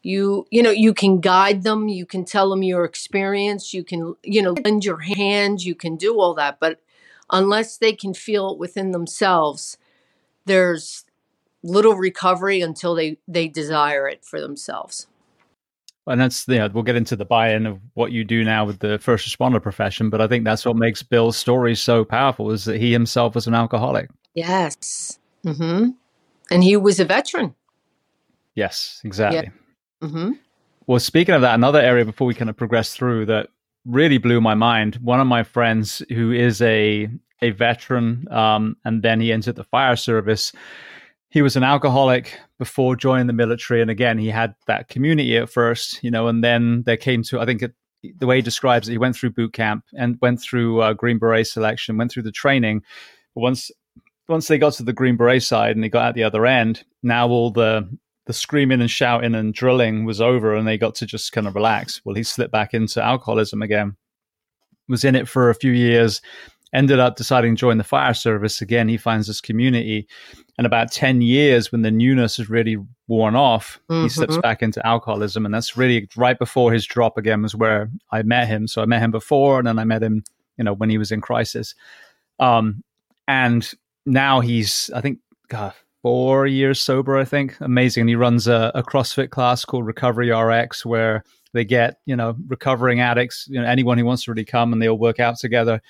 You, 0.02 0.48
you 0.50 0.64
know, 0.64 0.72
you 0.72 0.96
can 0.96 1.20
guide 1.20 1.62
them, 1.62 1.88
you 1.88 2.08
can 2.08 2.26
tell 2.26 2.50
them 2.50 2.64
your 2.64 2.86
experience, 2.86 3.72
you 3.72 3.84
can, 3.84 4.16
you 4.24 4.42
know, 4.42 4.56
lend 4.64 4.84
your 4.84 5.00
hand, 5.00 5.64
you 5.64 5.76
can 5.76 5.96
do 5.96 6.20
all 6.20 6.34
that, 6.36 6.60
but 6.60 6.80
unless 7.32 7.78
they 7.78 7.94
can 7.94 8.14
feel 8.14 8.52
it 8.52 8.60
within 8.60 8.92
themselves, 8.92 9.78
there's 10.46 11.06
little 11.64 11.96
recovery 11.96 12.62
until 12.62 12.94
they 12.94 13.18
they 13.28 13.48
desire 13.48 14.08
it 14.08 14.24
for 14.24 14.40
themselves 14.40 15.08
and 16.08 16.22
that's 16.22 16.48
yeah 16.48 16.68
we'll 16.68 16.84
get 16.84 16.96
into 16.96 17.16
the 17.16 17.26
buy-in 17.26 17.66
of 17.66 17.80
what 17.94 18.12
you 18.12 18.24
do 18.24 18.44
now 18.44 18.66
with 18.66 18.80
the 18.80 18.98
first 19.00 19.28
responder 19.28 19.62
profession 19.62 20.10
but 20.10 20.22
i 20.22 20.28
think 20.28 20.44
that's 20.44 20.66
what 20.66 20.76
makes 20.76 21.04
bill's 21.04 21.38
story 21.38 21.76
so 21.76 22.06
powerful 22.06 22.52
is 22.52 22.66
that 22.66 22.80
he 22.80 22.92
himself 22.92 23.36
was 23.36 23.48
an 23.48 23.54
alcoholic 23.54 24.10
yes 24.34 25.20
mm-hmm. 25.46 25.90
and 26.52 26.64
he 26.64 26.78
was 26.78 27.00
a 27.00 27.06
veteran 27.06 27.54
yes 28.56 29.02
exactly 29.04 29.52
yeah. 30.02 30.08
mm-hmm. 30.08 30.32
well 30.88 31.00
speaking 31.00 31.36
of 31.36 31.42
that 31.42 31.56
another 31.56 31.80
area 31.80 32.06
before 32.06 32.28
we 32.28 32.34
kind 32.34 32.50
of 32.50 32.58
progress 32.58 32.94
through 32.94 33.26
that 33.26 33.50
really 33.86 34.18
blew 34.18 34.42
my 34.42 34.54
mind 34.54 34.96
one 34.96 35.20
of 35.20 35.28
my 35.28 35.44
friends 35.44 36.02
who 36.10 36.32
is 36.32 36.62
a 36.62 37.10
a 37.42 37.52
veteran 37.52 38.28
um, 38.32 38.78
and 38.86 39.04
then 39.04 39.20
he 39.20 39.32
entered 39.32 39.56
the 39.56 39.64
fire 39.64 39.96
service 39.96 40.54
he 41.36 41.42
was 41.42 41.58
an 41.58 41.64
alcoholic 41.64 42.40
before 42.60 42.96
joining 42.96 43.28
the 43.28 43.34
military 43.34 43.82
and 43.82 43.92
again 43.92 44.18
he 44.18 44.30
had 44.30 44.56
that 44.68 44.88
community 44.88 45.36
at 45.36 45.50
first 45.50 46.02
you 46.02 46.10
know 46.10 46.28
and 46.28 46.42
then 46.42 46.82
there 46.86 46.96
came 46.96 47.22
to 47.22 47.42
i 47.42 47.46
think 47.46 47.62
it, 47.62 47.74
the 48.18 48.26
way 48.26 48.38
he 48.38 48.42
describes 48.42 48.88
it 48.88 48.92
he 48.92 48.98
went 48.98 49.16
through 49.16 49.32
boot 49.32 49.54
camp 49.54 49.84
and 49.98 50.18
went 50.22 50.42
through 50.42 50.82
uh, 50.82 50.94
green 50.94 51.18
beret 51.18 51.48
selection 51.48 51.98
went 51.98 52.12
through 52.12 52.24
the 52.24 52.32
training. 52.32 52.82
But 53.34 53.42
once 53.42 53.72
once 54.28 54.48
they 54.48 54.58
got 54.58 54.74
to 54.74 54.84
the 54.84 54.94
green 54.94 55.18
beret 55.18 55.44
side 55.44 55.76
and 55.76 55.84
they 55.84 55.90
got 55.90 56.08
at 56.08 56.16
the 56.16 56.24
other 56.24 56.46
end 56.46 56.84
now 57.04 57.28
all 57.28 57.52
the 57.52 57.90
the 58.26 58.34
screaming 58.34 58.82
and 58.82 58.90
shouting 58.90 59.36
and 59.36 59.54
drilling 59.54 60.04
was 60.04 60.20
over 60.20 60.56
and 60.56 60.68
they 60.68 60.80
got 60.80 60.96
to 60.96 61.06
just 61.06 61.32
kind 61.32 61.48
of 61.48 61.56
relax. 61.56 62.02
Well 62.04 62.16
he 62.16 62.24
slipped 62.24 62.52
back 62.52 62.74
into 62.74 63.04
alcoholism 63.04 63.62
again. 63.62 63.98
Was 64.88 65.04
in 65.04 65.16
it 65.16 65.28
for 65.28 65.50
a 65.50 65.56
few 65.56 65.72
years 65.72 66.22
ended 66.76 67.00
up 67.00 67.16
deciding 67.16 67.56
to 67.56 67.60
join 67.60 67.78
the 67.78 67.84
fire 67.84 68.14
service. 68.14 68.62
Again 68.62 68.88
he 68.88 68.98
finds 68.98 69.28
this 69.28 69.42
community. 69.42 70.08
And 70.58 70.66
about 70.66 70.92
10 70.92 71.22
years 71.22 71.72
when 71.72 71.82
the 71.82 71.92
newness 71.92 72.40
is 72.40 72.50
really 72.50 72.78
worn 73.08 73.36
off 73.36 73.80
mm-hmm. 73.90 74.04
he 74.04 74.10
slips 74.10 74.38
back 74.38 74.62
into 74.62 74.86
alcoholism. 74.86 75.46
And 75.46 75.54
that's 75.54 75.78
really 75.78 76.08
right 76.16 76.38
before 76.38 76.72
his 76.72 76.86
drop 76.86 77.18
again 77.18 77.42
was 77.42 77.56
where 77.56 77.90
i 78.12 78.22
met 78.24 78.48
him. 78.48 78.68
So 78.68 78.82
i 78.82 78.86
met 78.86 79.02
him 79.02 79.12
before 79.12 79.58
and 79.58 79.68
then 79.68 79.80
i 79.80 79.86
met 79.86 80.04
him 80.04 80.24
you 80.58 80.64
know 80.64 80.74
when 80.74 80.90
he 80.90 80.98
was 80.98 81.12
in 81.12 81.22
crisis. 81.22 81.74
Um, 82.40 82.84
and 83.28 83.72
now 84.06 84.40
he's 84.42 84.92
i 84.94 85.02
think 85.02 85.20
God, 85.48 85.74
four 86.02 86.46
years 86.46 86.82
sober 86.82 87.18
i 87.18 87.26
think. 87.26 87.56
Amazing. 87.62 88.02
And 88.02 88.10
he 88.10 88.16
runs 88.16 88.48
a, 88.48 88.72
a 88.76 88.84
crossfit 88.84 89.30
class 89.30 89.64
called 89.66 89.86
recovery 89.86 90.32
rx 90.32 90.86
where 90.86 91.24
they 91.54 91.66
get 91.66 92.00
you 92.06 92.16
know 92.16 92.36
recovering 92.48 93.00
addicts 93.00 93.48
you 93.50 93.60
know 93.60 93.66
anyone 93.66 93.98
who 93.98 94.06
wants 94.06 94.24
to 94.24 94.32
really 94.32 94.46
come 94.46 94.74
and 94.74 94.82
they 94.82 94.90
all 94.90 95.00
work 95.00 95.20
out 95.20 95.38
together 95.38 95.82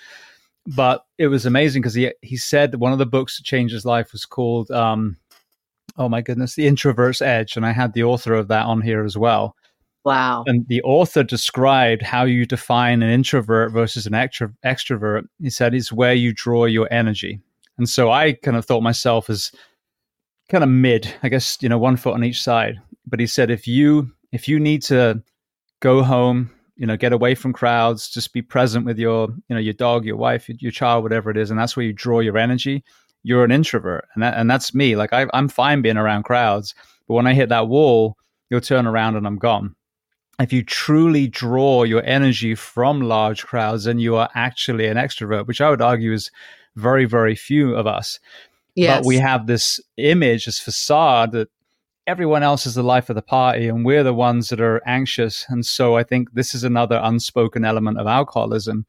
but 0.68 1.06
it 1.18 1.28
was 1.28 1.46
amazing 1.46 1.82
because 1.82 1.94
he 1.94 2.12
he 2.22 2.38
said 2.38 2.76
one 2.76 2.92
of 2.92 3.00
the 3.00 3.06
books 3.06 3.38
that 3.38 3.44
changed 3.44 3.74
his 3.74 3.86
life 3.86 4.12
was 4.12 4.26
called 4.26 4.72
um, 4.72 5.18
oh 5.98 6.10
my 6.10 6.22
goodness 6.22 6.56
the 6.56 6.68
introvert's 6.68 7.22
edge 7.22 7.56
and 7.56 7.66
i 7.66 7.72
had 7.72 7.94
the 7.94 8.04
author 8.04 8.34
of 8.34 8.48
that 8.48 8.66
on 8.66 8.82
here 8.82 9.04
as 9.04 9.18
well. 9.18 9.56
Wow. 10.04 10.44
And 10.46 10.68
the 10.68 10.84
author 10.84 11.24
described 11.24 12.04
how 12.04 12.26
you 12.26 12.46
define 12.46 13.02
an 13.02 13.10
introvert 13.10 13.72
versus 13.72 14.06
an 14.06 14.14
extro- 14.14 14.54
extrovert. 14.64 15.24
He 15.42 15.50
said 15.50 15.74
it's 15.74 15.92
where 15.92 16.14
you 16.14 16.32
draw 16.32 16.66
your 16.66 16.88
energy. 16.94 17.40
And 17.80 17.90
so 17.90 18.12
i 18.12 18.34
kind 18.34 18.56
of 18.56 18.66
thought 18.66 18.84
myself 18.84 19.30
as 19.30 19.52
kind 20.48 20.64
of 20.64 20.70
mid 20.70 21.12
i 21.24 21.30
guess 21.30 21.58
you 21.62 21.68
know 21.68 21.80
one 21.80 21.98
foot 21.98 22.14
on 22.14 22.24
each 22.24 22.42
side. 22.42 22.80
But 23.08 23.20
he 23.20 23.28
said 23.28 23.52
if 23.52 23.68
you 23.68 24.12
if 24.32 24.48
you 24.48 24.60
need 24.60 24.82
to 24.84 25.24
go 25.80 26.04
home 26.04 26.52
you 26.76 26.86
know 26.86 26.98
get 26.98 27.14
away 27.14 27.36
from 27.36 27.54
crowds 27.54 28.10
just 28.10 28.34
be 28.34 28.42
present 28.42 28.86
with 28.86 28.98
your 28.98 29.30
you 29.48 29.56
know 29.56 29.60
your 29.60 29.74
dog 29.74 30.06
your 30.06 30.18
wife 30.18 30.50
your, 30.50 30.72
child 30.72 31.04
whatever 31.04 31.30
it 31.30 31.38
is 31.38 31.50
and 31.50 31.60
that's 31.60 31.76
where 31.76 31.86
you 31.86 31.94
draw 31.94 32.20
your 32.20 32.38
energy. 32.38 32.84
You're 33.24 33.44
an 33.44 33.52
introvert 33.52 34.06
and 34.14 34.22
that, 34.22 34.38
and 34.38 34.50
that's 34.50 34.76
me. 34.76 34.96
Like 34.96 35.14
I, 35.14 35.28
i'm 35.34 35.48
fine 35.48 35.82
being 35.82 35.98
around 35.98 36.24
crowds 36.24 36.76
but 37.08 37.16
when 37.16 37.28
i 37.28 37.34
hit 37.34 37.50
that 37.50 37.68
wall 37.68 38.18
you'll 38.50 38.62
turn 38.62 38.88
around 38.88 39.16
and 39.16 39.26
i'm 39.26 39.38
gone. 39.38 39.76
If 40.38 40.52
you 40.52 40.64
truly 40.64 41.28
draw 41.28 41.84
your 41.84 42.04
energy 42.04 42.56
from 42.56 43.02
large 43.02 43.46
crowds 43.46 43.86
then 43.86 44.00
you 44.00 44.16
are 44.16 44.30
actually 44.36 44.88
an 44.88 44.98
extrovert 44.98 45.48
which 45.48 45.62
i 45.62 45.70
would 45.70 45.82
argue 45.82 46.14
is 46.14 46.30
very 46.76 47.06
very 47.06 47.36
few 47.36 47.76
of 47.76 47.88
us. 47.88 48.20
Yes. 48.76 49.00
but 49.00 49.06
we 49.06 49.18
have 49.18 49.48
this 49.48 49.80
image 49.96 50.46
this 50.46 50.60
facade 50.60 51.32
that 51.32 51.48
everyone 52.08 52.44
else 52.44 52.66
is 52.66 52.76
the 52.76 52.84
life 52.84 53.10
of 53.10 53.16
the 53.16 53.22
party 53.22 53.68
and 53.68 53.84
we're 53.84 54.04
the 54.04 54.14
ones 54.14 54.50
that 54.50 54.62
are 54.62 54.82
anxious. 54.86 55.46
And 55.50 55.66
so 55.66 55.96
I 55.96 56.04
think 56.04 56.34
this 56.34 56.54
is 56.54 56.64
another 56.64 57.00
unspoken 57.02 57.66
element 57.66 58.00
of 58.00 58.08
alcoholism 58.08 58.86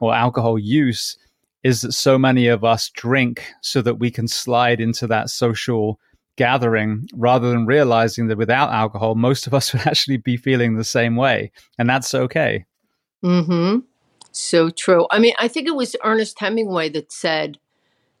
or 0.00 0.14
alcohol 0.14 0.58
use 0.58 1.16
is 1.62 1.82
that 1.82 1.92
so 1.92 2.18
many 2.18 2.46
of 2.46 2.64
us 2.64 2.88
drink 2.90 3.44
so 3.60 3.82
that 3.82 3.96
we 3.96 4.10
can 4.10 4.28
slide 4.28 4.80
into 4.80 5.06
that 5.08 5.30
social 5.30 5.98
gathering 6.36 7.06
rather 7.12 7.50
than 7.50 7.66
realizing 7.66 8.28
that 8.28 8.38
without 8.38 8.72
alcohol, 8.72 9.14
most 9.14 9.46
of 9.46 9.52
us 9.52 9.72
would 9.72 9.82
actually 9.86 10.16
be 10.16 10.36
feeling 10.36 10.76
the 10.76 10.84
same 10.84 11.16
way. 11.16 11.50
And 11.78 11.88
that's 11.88 12.14
okay. 12.14 12.64
Hmm. 13.22 13.80
So 14.32 14.70
true. 14.70 15.06
I 15.10 15.18
mean, 15.18 15.34
I 15.38 15.48
think 15.48 15.66
it 15.66 15.74
was 15.74 15.96
Ernest 16.04 16.38
Hemingway 16.38 16.88
that 16.90 17.12
said, 17.12 17.58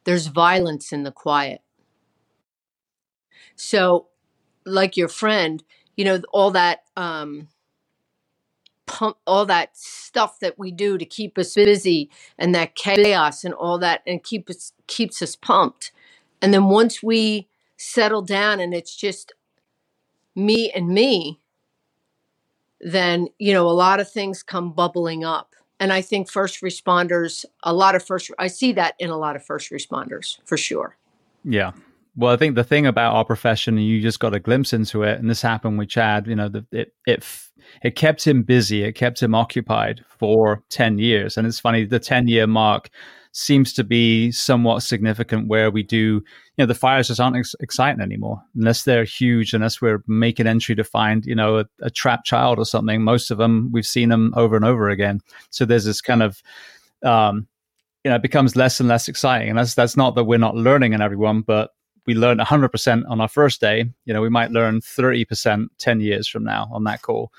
"There's 0.04 0.26
violence 0.26 0.92
in 0.92 1.04
the 1.04 1.12
quiet." 1.12 1.62
So 3.54 4.09
like 4.64 4.96
your 4.96 5.08
friend, 5.08 5.62
you 5.96 6.04
know, 6.04 6.20
all 6.32 6.50
that 6.52 6.82
um 6.96 7.48
pump 8.90 9.16
all 9.24 9.46
that 9.46 9.76
stuff 9.76 10.40
that 10.40 10.58
we 10.58 10.72
do 10.72 10.98
to 10.98 11.04
keep 11.04 11.38
us 11.38 11.54
busy 11.54 12.10
and 12.36 12.52
that 12.52 12.74
chaos 12.74 13.44
and 13.44 13.54
all 13.54 13.78
that 13.78 14.02
and 14.04 14.24
keep 14.24 14.50
us 14.50 14.72
keeps 14.88 15.22
us 15.22 15.36
pumped. 15.36 15.92
And 16.42 16.52
then 16.52 16.64
once 16.64 17.00
we 17.02 17.48
settle 17.76 18.22
down 18.22 18.58
and 18.58 18.74
it's 18.74 18.96
just 18.96 19.32
me 20.34 20.72
and 20.74 20.88
me, 20.88 21.40
then 22.80 23.28
you 23.38 23.52
know 23.52 23.68
a 23.68 23.70
lot 23.70 24.00
of 24.00 24.10
things 24.10 24.42
come 24.42 24.72
bubbling 24.72 25.24
up. 25.24 25.54
And 25.78 25.92
I 25.92 26.02
think 26.02 26.28
first 26.28 26.60
responders, 26.60 27.44
a 27.62 27.72
lot 27.72 27.94
of 27.94 28.04
first 28.04 28.32
I 28.40 28.48
see 28.48 28.72
that 28.72 28.96
in 28.98 29.10
a 29.10 29.16
lot 29.16 29.36
of 29.36 29.44
first 29.44 29.70
responders 29.70 30.38
for 30.44 30.56
sure. 30.56 30.96
Yeah. 31.44 31.72
Well, 32.16 32.32
I 32.32 32.36
think 32.36 32.54
the 32.54 32.64
thing 32.64 32.86
about 32.86 33.14
our 33.14 33.24
profession, 33.24 33.78
and 33.78 33.86
you 33.86 34.00
just 34.00 34.20
got 34.20 34.34
a 34.34 34.40
glimpse 34.40 34.72
into 34.72 35.02
it, 35.02 35.18
and 35.18 35.30
this 35.30 35.42
happened 35.42 35.78
with 35.78 35.88
Chad. 35.88 36.26
You 36.26 36.36
know, 36.36 36.48
the, 36.48 36.66
it 36.72 36.92
it 37.06 37.24
it 37.82 37.96
kept 37.96 38.26
him 38.26 38.42
busy, 38.42 38.82
it 38.82 38.92
kept 38.92 39.22
him 39.22 39.34
occupied 39.34 40.04
for 40.18 40.62
ten 40.70 40.98
years, 40.98 41.36
and 41.36 41.46
it's 41.46 41.60
funny 41.60 41.84
the 41.84 42.00
ten 42.00 42.28
year 42.28 42.46
mark 42.46 42.90
seems 43.32 43.72
to 43.72 43.84
be 43.84 44.32
somewhat 44.32 44.82
significant 44.82 45.46
where 45.46 45.70
we 45.70 45.84
do 45.84 45.96
you 45.96 46.22
know 46.58 46.66
the 46.66 46.74
fires 46.74 47.06
just 47.06 47.20
aren't 47.20 47.36
ex- 47.36 47.54
exciting 47.60 48.00
anymore 48.00 48.42
unless 48.56 48.82
they're 48.82 49.04
huge 49.04 49.54
unless 49.54 49.80
we're 49.80 50.02
making 50.08 50.48
entry 50.48 50.74
to 50.74 50.82
find 50.82 51.24
you 51.24 51.34
know 51.36 51.60
a, 51.60 51.64
a 51.80 51.90
trapped 51.90 52.26
child 52.26 52.58
or 52.58 52.64
something 52.64 53.04
most 53.04 53.30
of 53.30 53.38
them 53.38 53.70
we've 53.70 53.86
seen 53.86 54.08
them 54.08 54.34
over 54.36 54.56
and 54.56 54.64
over 54.64 54.88
again 54.88 55.20
so 55.50 55.64
there's 55.64 55.84
this 55.84 56.00
kind 56.00 56.24
of 56.24 56.42
um, 57.04 57.46
you 58.04 58.10
know, 58.10 58.16
it 58.16 58.22
becomes 58.22 58.56
less 58.56 58.80
and 58.80 58.88
less 58.88 59.08
exciting. 59.08 59.50
And 59.50 59.58
that's 59.58 59.74
that's 59.74 59.96
not 59.96 60.14
that 60.14 60.24
we're 60.24 60.38
not 60.38 60.56
learning 60.56 60.92
in 60.92 61.02
everyone, 61.02 61.42
but 61.42 61.70
we 62.10 62.14
learn 62.16 62.38
100% 62.38 63.04
on 63.08 63.20
our 63.20 63.28
first 63.28 63.60
day. 63.60 63.88
You 64.04 64.12
know, 64.12 64.20
we 64.20 64.28
might 64.28 64.50
learn 64.50 64.80
30% 64.80 65.68
10 65.78 66.00
years 66.00 66.26
from 66.26 66.42
now 66.42 66.68
on 66.72 66.82
that 66.84 67.02
call. 67.02 67.32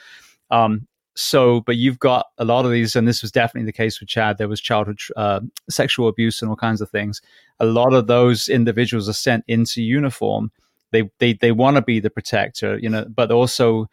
Um, 0.50 0.88
so, 1.14 1.60
but 1.60 1.76
you've 1.76 2.00
got 2.00 2.28
a 2.38 2.46
lot 2.46 2.64
of 2.64 2.72
these, 2.72 2.96
and 2.96 3.06
this 3.06 3.22
was 3.22 3.34
definitely 3.34 3.66
the 3.66 3.74
case 3.74 4.00
with 4.00 4.08
Chad. 4.08 4.38
There 4.38 4.48
was 4.48 4.62
childhood 4.62 5.00
uh, 5.18 5.42
sexual 5.70 6.08
abuse 6.08 6.42
and 6.42 6.50
all 6.50 6.56
kinds 6.56 6.80
of 6.80 6.90
things. 6.90 7.22
A 7.60 7.66
lot 7.66 7.92
of 7.92 8.08
those 8.08 8.48
individuals 8.48 9.10
are 9.10 9.14
sent 9.14 9.44
into 9.50 9.82
uniform. 9.82 10.54
They 10.92 11.10
they 11.20 11.34
they 11.34 11.52
want 11.52 11.76
to 11.76 11.82
be 11.82 12.00
the 12.00 12.10
protector, 12.10 12.80
you 12.80 12.88
know, 12.88 13.06
but 13.14 13.30
also, 13.30 13.90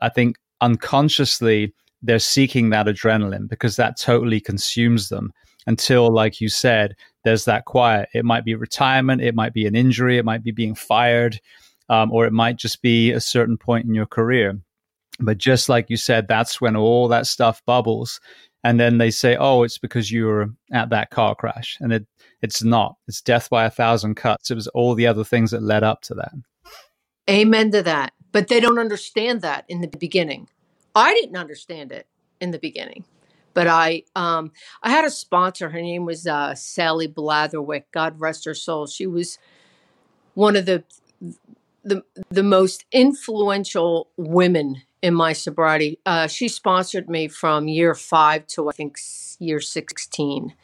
I 0.00 0.08
think 0.08 0.36
unconsciously 0.60 1.74
they're 2.00 2.20
seeking 2.20 2.70
that 2.70 2.86
adrenaline 2.86 3.48
because 3.48 3.74
that 3.74 3.98
totally 3.98 4.40
consumes 4.40 5.08
them 5.08 5.32
until, 5.66 6.12
like 6.12 6.40
you 6.40 6.48
said, 6.48 6.96
there's 7.24 7.44
that 7.44 7.64
quiet. 7.64 8.08
It 8.14 8.24
might 8.24 8.44
be 8.44 8.54
retirement, 8.54 9.22
it 9.22 9.34
might 9.34 9.54
be 9.54 9.66
an 9.66 9.76
injury, 9.76 10.18
it 10.18 10.24
might 10.24 10.42
be 10.42 10.50
being 10.50 10.74
fired, 10.74 11.40
um, 11.88 12.12
or 12.12 12.26
it 12.26 12.32
might 12.32 12.56
just 12.56 12.82
be 12.82 13.12
a 13.12 13.20
certain 13.20 13.56
point 13.56 13.86
in 13.86 13.94
your 13.94 14.06
career. 14.06 14.58
But 15.20 15.38
just 15.38 15.68
like 15.68 15.90
you 15.90 15.96
said, 15.96 16.26
that's 16.26 16.60
when 16.60 16.76
all 16.76 17.08
that 17.08 17.26
stuff 17.26 17.62
bubbles. 17.66 18.20
And 18.64 18.78
then 18.78 18.98
they 18.98 19.10
say, 19.10 19.36
oh, 19.36 19.62
it's 19.62 19.78
because 19.78 20.10
you 20.10 20.26
were 20.26 20.48
at 20.72 20.90
that 20.90 21.10
car 21.10 21.34
crash. 21.34 21.76
And 21.80 21.92
it, 21.92 22.06
it's 22.42 22.62
not. 22.62 22.96
It's 23.08 23.20
death 23.20 23.50
by 23.50 23.64
a 23.64 23.70
thousand 23.70 24.14
cuts. 24.14 24.50
It 24.50 24.54
was 24.54 24.68
all 24.68 24.94
the 24.94 25.06
other 25.06 25.24
things 25.24 25.50
that 25.50 25.62
led 25.62 25.82
up 25.82 26.02
to 26.02 26.14
that. 26.14 26.32
Amen 27.28 27.70
to 27.72 27.82
that. 27.82 28.12
But 28.30 28.48
they 28.48 28.60
don't 28.60 28.78
understand 28.78 29.42
that 29.42 29.64
in 29.68 29.80
the 29.80 29.88
beginning. 29.88 30.48
I 30.94 31.12
didn't 31.14 31.36
understand 31.36 31.92
it 31.92 32.06
in 32.40 32.50
the 32.50 32.58
beginning. 32.58 33.04
But 33.54 33.66
I 33.66 34.04
um, 34.16 34.52
I 34.82 34.90
had 34.90 35.04
a 35.04 35.10
sponsor. 35.10 35.70
Her 35.70 35.80
name 35.82 36.04
was 36.04 36.26
uh, 36.26 36.54
Sally 36.54 37.08
Blatherwick. 37.08 37.84
God 37.92 38.20
rest 38.20 38.44
her 38.44 38.54
soul. 38.54 38.86
She 38.86 39.06
was 39.06 39.38
one 40.34 40.56
of 40.56 40.66
the 40.66 40.84
the 41.84 42.04
the 42.30 42.42
most 42.42 42.84
influential 42.92 44.08
women 44.16 44.82
in 45.02 45.14
my 45.14 45.32
sobriety. 45.32 45.98
Uh, 46.06 46.26
she 46.26 46.48
sponsored 46.48 47.08
me 47.08 47.28
from 47.28 47.68
year 47.68 47.94
five 47.94 48.46
to 48.48 48.68
I 48.68 48.72
think 48.72 48.98
year 49.38 49.60
sixteen, 49.60 50.54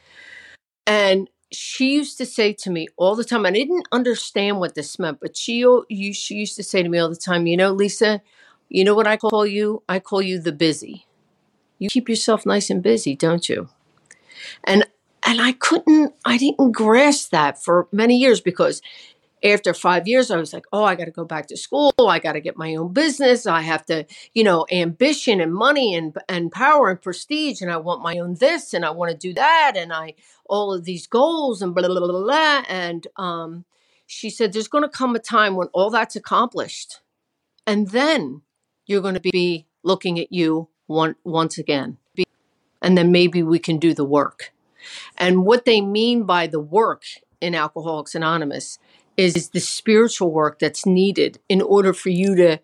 and 0.86 1.28
she 1.50 1.94
used 1.94 2.18
to 2.18 2.26
say 2.26 2.52
to 2.52 2.70
me 2.70 2.88
all 2.96 3.16
the 3.16 3.24
time. 3.24 3.46
I 3.46 3.50
didn't 3.50 3.88
understand 3.90 4.60
what 4.60 4.74
this 4.74 4.98
meant, 4.98 5.20
but 5.20 5.36
she 5.36 5.64
she 6.12 6.34
used 6.34 6.56
to 6.56 6.62
say 6.62 6.82
to 6.82 6.88
me 6.88 6.98
all 6.98 7.08
the 7.08 7.16
time. 7.16 7.46
You 7.46 7.56
know, 7.56 7.72
Lisa, 7.72 8.22
you 8.68 8.84
know 8.84 8.94
what 8.94 9.06
I 9.06 9.16
call 9.16 9.46
you? 9.46 9.82
I 9.88 9.98
call 9.98 10.22
you 10.22 10.40
the 10.40 10.52
busy. 10.52 11.07
You 11.78 11.88
keep 11.88 12.08
yourself 12.08 12.44
nice 12.44 12.70
and 12.70 12.82
busy, 12.82 13.14
don't 13.14 13.48
you? 13.48 13.68
And 14.64 14.84
and 15.22 15.40
I 15.42 15.52
couldn't, 15.52 16.14
I 16.24 16.38
didn't 16.38 16.72
grasp 16.72 17.30
that 17.30 17.62
for 17.62 17.88
many 17.92 18.16
years 18.16 18.40
because 18.40 18.80
after 19.44 19.74
five 19.74 20.08
years, 20.08 20.30
I 20.30 20.36
was 20.36 20.52
like, 20.52 20.64
oh, 20.72 20.84
I 20.84 20.94
got 20.94 21.04
to 21.04 21.10
go 21.10 21.24
back 21.24 21.46
to 21.48 21.56
school. 21.56 21.92
I 22.00 22.18
got 22.18 22.32
to 22.32 22.40
get 22.40 22.56
my 22.56 22.74
own 22.74 22.92
business. 22.92 23.46
I 23.46 23.60
have 23.60 23.84
to, 23.86 24.04
you 24.34 24.42
know, 24.42 24.66
ambition 24.72 25.40
and 25.40 25.52
money 25.52 25.94
and 25.94 26.16
and 26.28 26.50
power 26.50 26.90
and 26.90 27.00
prestige, 27.00 27.60
and 27.60 27.70
I 27.70 27.76
want 27.76 28.02
my 28.02 28.18
own 28.18 28.34
this 28.34 28.74
and 28.74 28.84
I 28.84 28.90
want 28.90 29.10
to 29.10 29.16
do 29.16 29.34
that, 29.34 29.74
and 29.76 29.92
I 29.92 30.14
all 30.46 30.72
of 30.72 30.84
these 30.84 31.06
goals 31.06 31.62
and 31.62 31.74
blah 31.74 31.86
blah 31.86 31.98
blah 31.98 32.08
blah. 32.08 32.22
blah. 32.22 32.64
And 32.68 33.06
um, 33.16 33.64
she 34.06 34.30
said, 34.30 34.52
there's 34.52 34.68
going 34.68 34.84
to 34.84 34.88
come 34.88 35.14
a 35.14 35.18
time 35.18 35.54
when 35.54 35.68
all 35.68 35.90
that's 35.90 36.16
accomplished, 36.16 37.00
and 37.66 37.88
then 37.88 38.42
you're 38.86 39.02
going 39.02 39.14
to 39.14 39.20
be 39.20 39.66
looking 39.84 40.18
at 40.18 40.32
you 40.32 40.68
one, 40.88 41.14
once 41.22 41.56
again, 41.58 41.98
and 42.82 42.98
then 42.98 43.12
maybe 43.12 43.42
we 43.42 43.60
can 43.60 43.78
do 43.78 43.94
the 43.94 44.04
work. 44.04 44.52
And 45.16 45.44
what 45.44 45.64
they 45.64 45.80
mean 45.80 46.24
by 46.24 46.48
the 46.48 46.60
work 46.60 47.04
in 47.40 47.54
Alcoholics 47.54 48.14
Anonymous 48.14 48.78
is 49.16 49.50
the 49.50 49.60
spiritual 49.60 50.32
work 50.32 50.58
that's 50.58 50.86
needed 50.86 51.38
in 51.48 51.62
order 51.62 51.92
for 51.92 52.08
you 52.08 52.34
to 52.34 52.58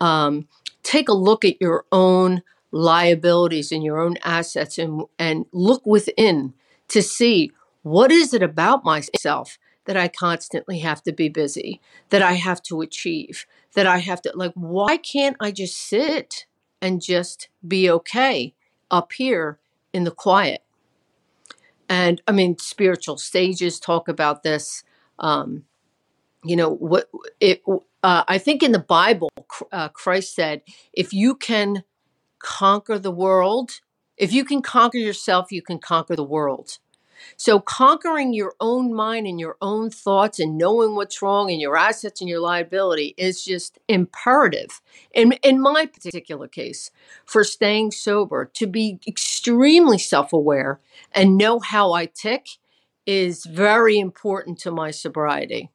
um, 0.00 0.48
take 0.82 1.08
a 1.08 1.14
look 1.14 1.44
at 1.44 1.60
your 1.60 1.84
own 1.90 2.42
liabilities 2.70 3.72
and 3.72 3.82
your 3.82 4.00
own 4.00 4.16
assets 4.24 4.78
and, 4.78 5.02
and 5.18 5.46
look 5.52 5.84
within 5.86 6.52
to 6.88 7.00
see 7.00 7.50
what 7.82 8.10
is 8.10 8.34
it 8.34 8.42
about 8.42 8.84
myself 8.84 9.58
that 9.86 9.96
I 9.96 10.08
constantly 10.08 10.78
have 10.80 11.02
to 11.02 11.12
be 11.12 11.28
busy, 11.28 11.80
that 12.10 12.22
I 12.22 12.32
have 12.32 12.62
to 12.64 12.80
achieve, 12.80 13.46
that 13.74 13.86
I 13.86 13.98
have 13.98 14.22
to, 14.22 14.32
like, 14.34 14.52
why 14.54 14.96
can't 14.96 15.36
I 15.40 15.50
just 15.50 15.76
sit 15.76 16.46
and 16.84 17.00
just 17.00 17.48
be 17.66 17.90
okay 17.90 18.54
up 18.90 19.12
here 19.12 19.58
in 19.92 20.04
the 20.04 20.10
quiet? 20.10 20.62
And 21.88 22.22
I 22.28 22.32
mean, 22.32 22.58
spiritual 22.58 23.18
stages 23.18 23.80
talk 23.80 24.08
about 24.08 24.42
this. 24.42 24.84
Um, 25.18 25.64
you 26.44 26.54
know 26.54 26.70
what 26.70 27.08
it 27.40 27.62
uh, 28.02 28.22
i 28.28 28.38
think 28.38 28.62
in 28.62 28.72
the 28.72 28.78
bible 28.78 29.30
uh, 29.72 29.88
christ 29.88 30.34
said 30.34 30.62
if 30.92 31.12
you 31.12 31.34
can 31.34 31.82
conquer 32.38 32.98
the 32.98 33.10
world 33.10 33.80
if 34.16 34.32
you 34.32 34.44
can 34.44 34.62
conquer 34.62 34.98
yourself 34.98 35.50
you 35.50 35.62
can 35.62 35.78
conquer 35.78 36.14
the 36.14 36.22
world 36.22 36.78
so 37.36 37.60
conquering 37.60 38.32
your 38.32 38.54
own 38.60 38.92
mind 38.92 39.26
and 39.26 39.40
your 39.40 39.56
own 39.60 39.90
thoughts 39.90 40.38
and 40.38 40.58
knowing 40.58 40.94
what's 40.94 41.20
wrong 41.22 41.50
and 41.50 41.60
your 41.60 41.76
assets 41.76 42.20
and 42.20 42.28
your 42.28 42.40
liability 42.40 43.14
is 43.16 43.44
just 43.44 43.78
imperative 43.88 44.80
in, 45.12 45.32
in 45.42 45.60
my 45.60 45.86
particular 45.86 46.48
case 46.48 46.90
for 47.24 47.44
staying 47.44 47.90
sober 47.90 48.44
to 48.54 48.66
be 48.66 48.98
extremely 49.06 49.98
self-aware 49.98 50.80
and 51.12 51.36
know 51.36 51.58
how 51.60 51.92
i 51.92 52.06
tick 52.06 52.46
is 53.06 53.44
very 53.44 53.98
important 53.98 54.58
to 54.58 54.70
my 54.70 54.90
sobriety 54.90 55.70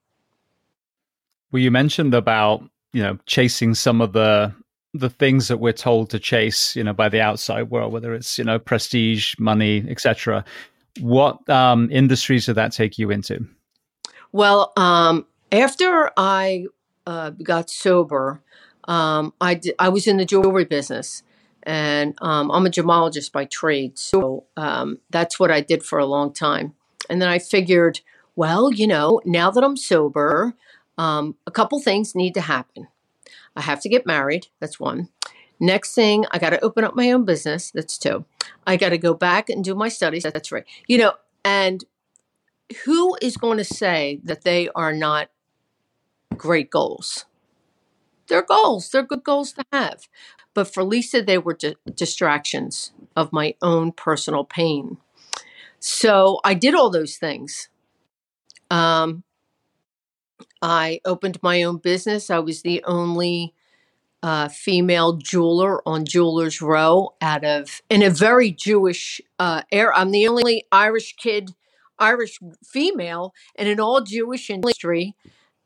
well, 1.51 1.61
you 1.61 1.71
mentioned 1.71 2.13
about 2.13 2.63
you 2.93 3.01
know 3.01 3.17
chasing 3.25 3.73
some 3.73 4.01
of 4.01 4.13
the 4.13 4.53
the 4.93 5.09
things 5.09 5.47
that 5.49 5.57
we're 5.57 5.71
told 5.71 6.09
to 6.09 6.19
chase, 6.19 6.75
you 6.75 6.83
know, 6.83 6.93
by 6.93 7.09
the 7.09 7.21
outside 7.21 7.69
world, 7.69 7.93
whether 7.93 8.13
it's 8.13 8.37
you 8.37 8.43
know 8.43 8.59
prestige, 8.59 9.35
money, 9.39 9.85
etc. 9.87 10.43
What 10.99 11.47
um, 11.49 11.89
industries 11.91 12.45
did 12.45 12.55
that 12.55 12.71
take 12.71 12.97
you 12.97 13.11
into? 13.11 13.47
Well, 14.31 14.73
um, 14.77 15.25
after 15.51 16.11
I 16.17 16.65
uh, 17.07 17.31
got 17.31 17.69
sober, 17.69 18.41
um, 18.85 19.33
I 19.41 19.89
was 19.89 20.07
in 20.07 20.17
the 20.17 20.25
jewelry 20.25 20.65
business, 20.65 21.23
and 21.63 22.15
um, 22.21 22.51
I'm 22.51 22.65
a 22.65 22.69
gemologist 22.69 23.31
by 23.31 23.45
trade, 23.45 23.97
so 23.97 24.45
um, 24.57 24.99
that's 25.09 25.39
what 25.39 25.51
I 25.51 25.61
did 25.61 25.83
for 25.83 25.99
a 25.99 26.05
long 26.05 26.33
time. 26.33 26.73
And 27.09 27.21
then 27.21 27.29
I 27.29 27.39
figured, 27.39 28.01
well, 28.35 28.71
you 28.71 28.87
know, 28.87 29.21
now 29.25 29.51
that 29.51 29.63
I'm 29.63 29.77
sober, 29.77 30.53
um, 30.97 31.35
a 31.47 31.51
couple 31.51 31.79
things 31.79 32.15
need 32.15 32.33
to 32.35 32.41
happen. 32.41 32.87
I 33.55 33.61
have 33.61 33.81
to 33.81 33.89
get 33.89 34.05
married. 34.05 34.47
That's 34.59 34.79
one. 34.79 35.09
Next 35.59 35.93
thing, 35.93 36.25
I 36.31 36.39
got 36.39 36.51
to 36.51 36.63
open 36.63 36.83
up 36.83 36.95
my 36.95 37.11
own 37.11 37.25
business. 37.25 37.71
That's 37.71 37.97
two. 37.97 38.25
I 38.65 38.77
got 38.77 38.89
to 38.89 38.97
go 38.97 39.13
back 39.13 39.49
and 39.49 39.63
do 39.63 39.75
my 39.75 39.89
studies. 39.89 40.23
That's 40.23 40.51
right. 40.51 40.65
You 40.87 40.97
know, 40.99 41.13
and 41.43 41.83
who 42.85 43.17
is 43.21 43.37
going 43.37 43.57
to 43.57 43.63
say 43.63 44.21
that 44.23 44.43
they 44.43 44.69
are 44.75 44.93
not 44.93 45.29
great 46.37 46.69
goals? 46.69 47.25
They're 48.27 48.43
goals. 48.43 48.89
They're 48.89 49.03
good 49.03 49.23
goals 49.23 49.53
to 49.53 49.65
have. 49.73 50.07
But 50.53 50.73
for 50.73 50.83
Lisa, 50.83 51.21
they 51.21 51.37
were 51.37 51.53
di- 51.55 51.75
distractions 51.93 52.91
of 53.15 53.33
my 53.33 53.55
own 53.61 53.91
personal 53.91 54.43
pain. 54.43 54.97
So 55.79 56.39
I 56.43 56.53
did 56.53 56.75
all 56.75 56.89
those 56.89 57.17
things. 57.17 57.69
Um, 58.69 59.23
I 60.61 61.01
opened 61.05 61.39
my 61.41 61.63
own 61.63 61.77
business. 61.77 62.29
I 62.29 62.39
was 62.39 62.61
the 62.61 62.83
only 62.83 63.53
uh, 64.21 64.49
female 64.49 65.13
jeweler 65.13 65.87
on 65.87 66.05
Jewelers 66.05 66.61
Row 66.61 67.15
out 67.21 67.45
of 67.45 67.81
in 67.89 68.03
a 68.03 68.09
very 68.09 68.51
Jewish 68.51 69.21
uh, 69.39 69.61
era. 69.71 69.93
I'm 69.95 70.11
the 70.11 70.27
only 70.27 70.65
Irish 70.71 71.15
kid, 71.15 71.51
Irish 71.97 72.39
female 72.65 73.33
in 73.55 73.67
an 73.67 73.79
all 73.79 74.01
Jewish 74.01 74.49
industry, 74.49 75.15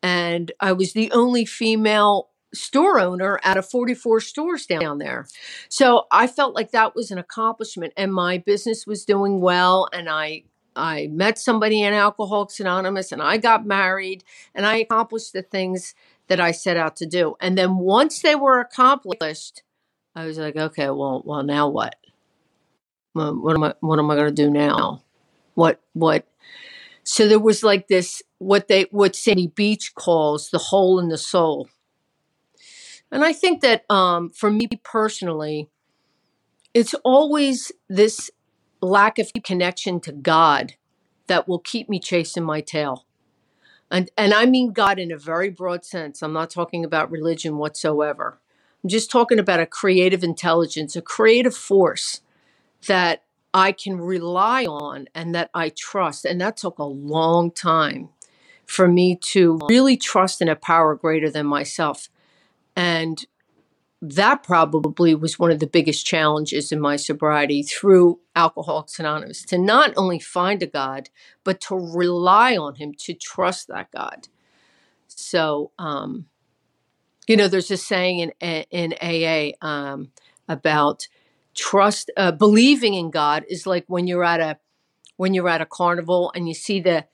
and 0.01 0.51
I 0.59 0.73
was 0.73 0.93
the 0.93 1.11
only 1.11 1.45
female 1.45 2.29
store 2.53 2.99
owner 2.99 3.39
out 3.43 3.57
of 3.57 3.67
44 3.67 4.19
stores 4.19 4.67
down 4.67 4.99
there. 4.99 5.25
So 5.69 6.05
I 6.11 6.27
felt 6.27 6.53
like 6.53 6.69
that 6.71 6.95
was 6.95 7.09
an 7.09 7.17
accomplishment, 7.17 7.93
and 7.97 8.13
my 8.13 8.37
business 8.37 8.85
was 8.85 9.05
doing 9.05 9.41
well, 9.41 9.87
and 9.91 10.09
I 10.09 10.43
I 10.75 11.07
met 11.11 11.37
somebody 11.37 11.81
in 11.81 11.93
Alcoholics 11.93 12.59
Anonymous 12.59 13.11
and 13.11 13.21
I 13.21 13.37
got 13.37 13.65
married 13.65 14.23
and 14.55 14.65
I 14.65 14.77
accomplished 14.77 15.33
the 15.33 15.43
things 15.43 15.93
that 16.27 16.39
I 16.39 16.51
set 16.51 16.77
out 16.77 16.95
to 16.97 17.05
do. 17.05 17.35
And 17.39 17.57
then 17.57 17.77
once 17.77 18.21
they 18.21 18.35
were 18.35 18.59
accomplished, 18.59 19.63
I 20.15 20.25
was 20.25 20.37
like, 20.37 20.55
okay, 20.55 20.89
well, 20.89 21.23
well, 21.25 21.43
now 21.43 21.67
what? 21.69 21.95
What 23.13 23.55
am 23.55 23.63
I? 23.63 23.73
What 23.79 23.99
am 23.99 24.09
I 24.09 24.15
going 24.15 24.33
to 24.35 24.43
do 24.43 24.49
now? 24.49 25.03
What? 25.53 25.79
What? 25.93 26.27
So 27.03 27.27
there 27.27 27.39
was 27.39 27.63
like 27.63 27.87
this, 27.87 28.23
what 28.37 28.67
they, 28.67 28.83
what 28.89 29.15
Sandy 29.15 29.47
Beach 29.47 29.93
calls 29.93 30.49
the 30.49 30.57
hole 30.57 30.99
in 30.99 31.09
the 31.09 31.17
soul. 31.17 31.69
And 33.11 33.23
I 33.23 33.33
think 33.33 33.61
that 33.61 33.83
um, 33.91 34.29
for 34.29 34.49
me 34.49 34.67
personally, 34.83 35.69
it's 36.73 36.95
always 37.03 37.71
this 37.87 38.31
lack 38.81 39.19
of 39.19 39.31
connection 39.43 39.99
to 40.01 40.11
God 40.11 40.73
that 41.27 41.47
will 41.47 41.59
keep 41.59 41.89
me 41.89 41.99
chasing 41.99 42.43
my 42.43 42.61
tail. 42.61 43.05
And, 43.93 44.09
and 44.17 44.33
I 44.33 44.47
mean 44.47 44.73
God 44.73 44.99
in 44.99 45.11
a 45.11 45.17
very 45.17 45.51
broad 45.51 45.85
sense. 45.85 46.23
I'm 46.23 46.33
not 46.33 46.49
talking 46.49 46.83
about 46.83 47.11
religion 47.11 47.57
whatsoever. 47.57 48.39
I'm 48.83 48.89
just 48.89 49.11
talking 49.11 49.39
about 49.39 49.59
a 49.59 49.67
creative 49.67 50.23
intelligence, 50.23 50.95
a 50.95 51.01
creative 51.01 51.55
force 51.55 52.21
that 52.87 53.23
I 53.53 53.71
can 53.71 54.01
rely 54.01 54.65
on 54.65 55.07
and 55.13 55.35
that 55.35 55.51
I 55.53 55.69
trust. 55.69 56.25
And 56.25 56.41
that 56.41 56.57
took 56.57 56.79
a 56.79 56.83
long 56.83 57.51
time 57.51 58.09
for 58.65 58.87
me 58.87 59.15
to 59.15 59.59
really 59.69 59.95
trust 59.95 60.41
in 60.41 60.49
a 60.49 60.55
power 60.55 60.95
greater 60.95 61.29
than 61.29 61.45
myself. 61.45 62.09
And 62.75 63.23
that 64.05 64.43
probably 64.43 65.15
was 65.15 65.39
one 65.39 65.49
of 65.49 65.59
the 65.59 65.67
biggest 65.67 66.05
challenges 66.05 66.73
in 66.73 66.81
my 66.81 66.97
sobriety 66.97 67.63
through 67.63 68.19
Alcoholics 68.35 68.99
Anonymous 68.99 69.43
to 69.45 69.57
not 69.57 69.93
only 69.95 70.19
find 70.19 70.61
a 70.61 70.67
God, 70.67 71.09
but 71.45 71.61
to 71.61 71.75
rely 71.75 72.57
on 72.57 72.75
Him, 72.75 72.93
to 72.99 73.13
trust 73.13 73.69
that 73.69 73.91
God. 73.91 74.27
So, 75.07 75.71
um, 75.79 76.25
you 77.27 77.37
know, 77.37 77.47
there's 77.47 77.71
a 77.71 77.77
saying 77.77 78.19
in 78.19 78.65
in 78.71 78.93
AA 79.01 79.51
um, 79.65 80.11
about 80.49 81.07
trust, 81.55 82.11
uh, 82.17 82.33
believing 82.33 82.95
in 82.95 83.09
God 83.09 83.45
is 83.47 83.65
like 83.65 83.85
when 83.87 84.05
you're 84.05 84.25
at 84.25 84.41
a 84.41 84.59
when 85.15 85.33
you're 85.33 85.47
at 85.47 85.61
a 85.61 85.65
carnival 85.65 86.29
and 86.35 86.49
you 86.49 86.53
see 86.53 86.81
the 86.81 87.05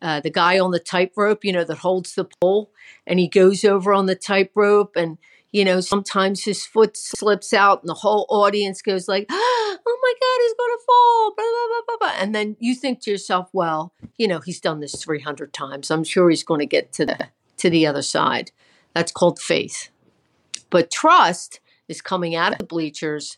uh, 0.00 0.18
the 0.18 0.30
guy 0.30 0.58
on 0.58 0.72
the 0.72 0.80
tightrope, 0.80 1.44
you 1.44 1.52
know, 1.52 1.62
that 1.62 1.78
holds 1.78 2.16
the 2.16 2.24
pole, 2.24 2.72
and 3.06 3.20
he 3.20 3.28
goes 3.28 3.64
over 3.64 3.94
on 3.94 4.06
the 4.06 4.16
tightrope 4.16 4.96
and 4.96 5.18
you 5.52 5.66
know, 5.66 5.80
sometimes 5.80 6.44
his 6.44 6.64
foot 6.64 6.96
slips 6.96 7.52
out 7.52 7.82
and 7.82 7.88
the 7.88 7.94
whole 7.94 8.26
audience 8.30 8.80
goes 8.80 9.06
like, 9.06 9.26
oh 9.30 9.78
my 9.86 10.14
God, 10.20 10.42
he's 10.42 10.54
going 10.54 10.78
to 10.78 10.84
fall, 10.86 11.34
blah, 11.36 11.44
blah, 11.44 11.68
blah, 11.68 11.82
blah, 11.86 12.08
blah. 12.08 12.22
And 12.22 12.34
then 12.34 12.56
you 12.58 12.74
think 12.74 13.00
to 13.02 13.10
yourself, 13.10 13.50
well, 13.52 13.92
you 14.16 14.26
know, 14.26 14.40
he's 14.40 14.60
done 14.60 14.80
this 14.80 14.94
300 15.02 15.52
times. 15.52 15.90
I'm 15.90 16.04
sure 16.04 16.30
he's 16.30 16.42
going 16.42 16.60
to 16.60 16.66
get 16.66 16.92
to 16.94 17.06
the, 17.06 17.28
to 17.58 17.68
the 17.68 17.86
other 17.86 18.02
side. 18.02 18.50
That's 18.94 19.12
called 19.12 19.38
faith. 19.38 19.90
But 20.70 20.90
trust 20.90 21.60
is 21.86 22.00
coming 22.00 22.34
out 22.34 22.52
of 22.52 22.58
the 22.58 22.64
bleachers 22.64 23.36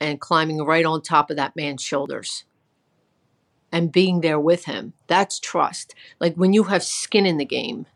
and 0.00 0.20
climbing 0.20 0.58
right 0.58 0.84
on 0.84 1.00
top 1.00 1.30
of 1.30 1.36
that 1.36 1.54
man's 1.54 1.82
shoulders 1.82 2.44
and 3.70 3.92
being 3.92 4.20
there 4.20 4.40
with 4.40 4.64
him. 4.64 4.94
That's 5.06 5.38
trust. 5.38 5.94
Like 6.18 6.34
when 6.34 6.52
you 6.52 6.64
have 6.64 6.82
skin 6.82 7.24
in 7.24 7.36
the 7.36 7.44
game, 7.44 7.86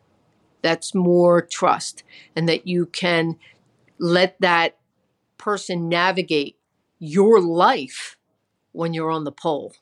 that's 0.62 0.95
more 0.95 1.43
trust 1.43 2.05
and 2.35 2.49
that 2.49 2.67
you 2.67 2.87
can 2.87 3.37
let 3.99 4.40
that 4.40 4.76
person 5.38 5.88
navigate 5.88 6.57
your 6.99 7.40
life 7.40 8.16
when 8.72 8.94
you're 8.94 9.11
on 9.11 9.24
the 9.24 9.32
pole. 9.32 9.74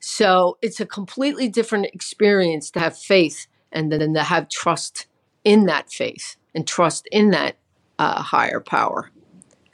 So 0.00 0.58
it's 0.60 0.80
a 0.80 0.86
completely 0.86 1.48
different 1.48 1.86
experience 1.86 2.70
to 2.72 2.80
have 2.80 2.98
faith 2.98 3.46
and 3.70 3.92
then 3.92 4.14
to 4.14 4.22
have 4.22 4.48
trust 4.48 5.06
in 5.44 5.66
that 5.66 5.92
faith 5.92 6.36
and 6.54 6.66
trust 6.66 7.08
in 7.12 7.30
that 7.30 7.56
uh, 7.98 8.22
higher 8.22 8.60
power. 8.60 9.10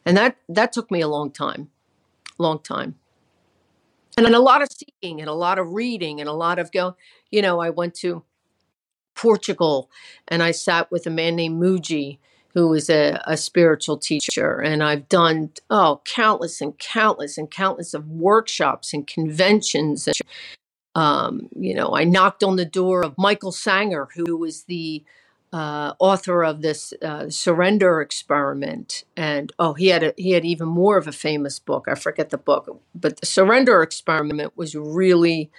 And 0.05 0.17
that 0.17 0.37
that 0.49 0.73
took 0.73 0.91
me 0.91 1.01
a 1.01 1.09
long 1.09 1.31
time, 1.31 1.69
long 2.39 2.61
time, 2.61 2.97
and 4.17 4.25
then 4.25 4.35
a 4.35 4.41
lot 4.41 4.63
of 4.63 4.69
seeking 4.71 5.21
and 5.21 5.29
a 5.29 5.35
lot 5.35 5.59
of 5.59 5.73
reading 5.73 6.21
and 6.21 6.29
a 6.29 6.33
lot 6.33 6.59
of 6.59 6.73
go. 6.73 6.97
You 7.31 7.43
know, 7.43 7.61
I 7.61 7.71
went 7.71 7.95
to 7.97 8.25
Portugal 9.15 9.91
and 10.27 10.43
I 10.43 10.53
sat 10.53 10.91
with 10.91 11.07
a 11.07 11.11
man 11.11 11.37
named 11.37 11.61
Mooji 11.61 12.19
who 12.55 12.75
is 12.75 12.89
a, 12.91 13.23
a 13.27 13.37
spiritual 13.37 13.99
teacher. 13.99 14.61
And 14.61 14.83
I've 14.83 15.09
done, 15.09 15.51
oh, 15.71 16.01
countless 16.05 16.61
and 16.61 16.79
countless 16.79 17.39
and 17.39 17.51
countless 17.51 17.95
of 17.95 18.09
workshops 18.09 18.93
and 18.93 19.07
conventions. 19.07 20.09
And, 20.09 20.17
um, 20.95 21.49
you 21.55 21.75
know, 21.75 21.95
I 21.95 22.05
knocked 22.05 22.43
on 22.43 22.57
the 22.57 22.65
door 22.65 23.05
of 23.05 23.19
Michael 23.19 23.53
Singer, 23.53 24.09
who 24.15 24.37
was 24.37 24.65
the 24.65 25.05
uh, 25.53 25.95
author 25.99 26.45
of 26.45 26.61
this 26.61 26.93
uh, 27.03 27.31
surrender 27.31 28.01
experiment, 28.03 29.05
and 29.17 29.53
oh, 29.59 29.73
he 29.73 29.89
had 29.89 30.03
a, 30.03 30.15
he 30.17 30.33
had 30.33 30.45
even 30.45 30.69
more 30.69 30.99
of 30.99 31.07
a 31.07 31.13
famous 31.13 31.59
book. 31.59 31.87
I 31.89 31.95
forget 31.95 32.31
the 32.31 32.39
book, 32.39 32.83
but 32.95 33.19
the 33.21 33.27
surrender 33.27 33.83
experiment 33.83 34.57
was 34.57 34.75
really 34.75 35.51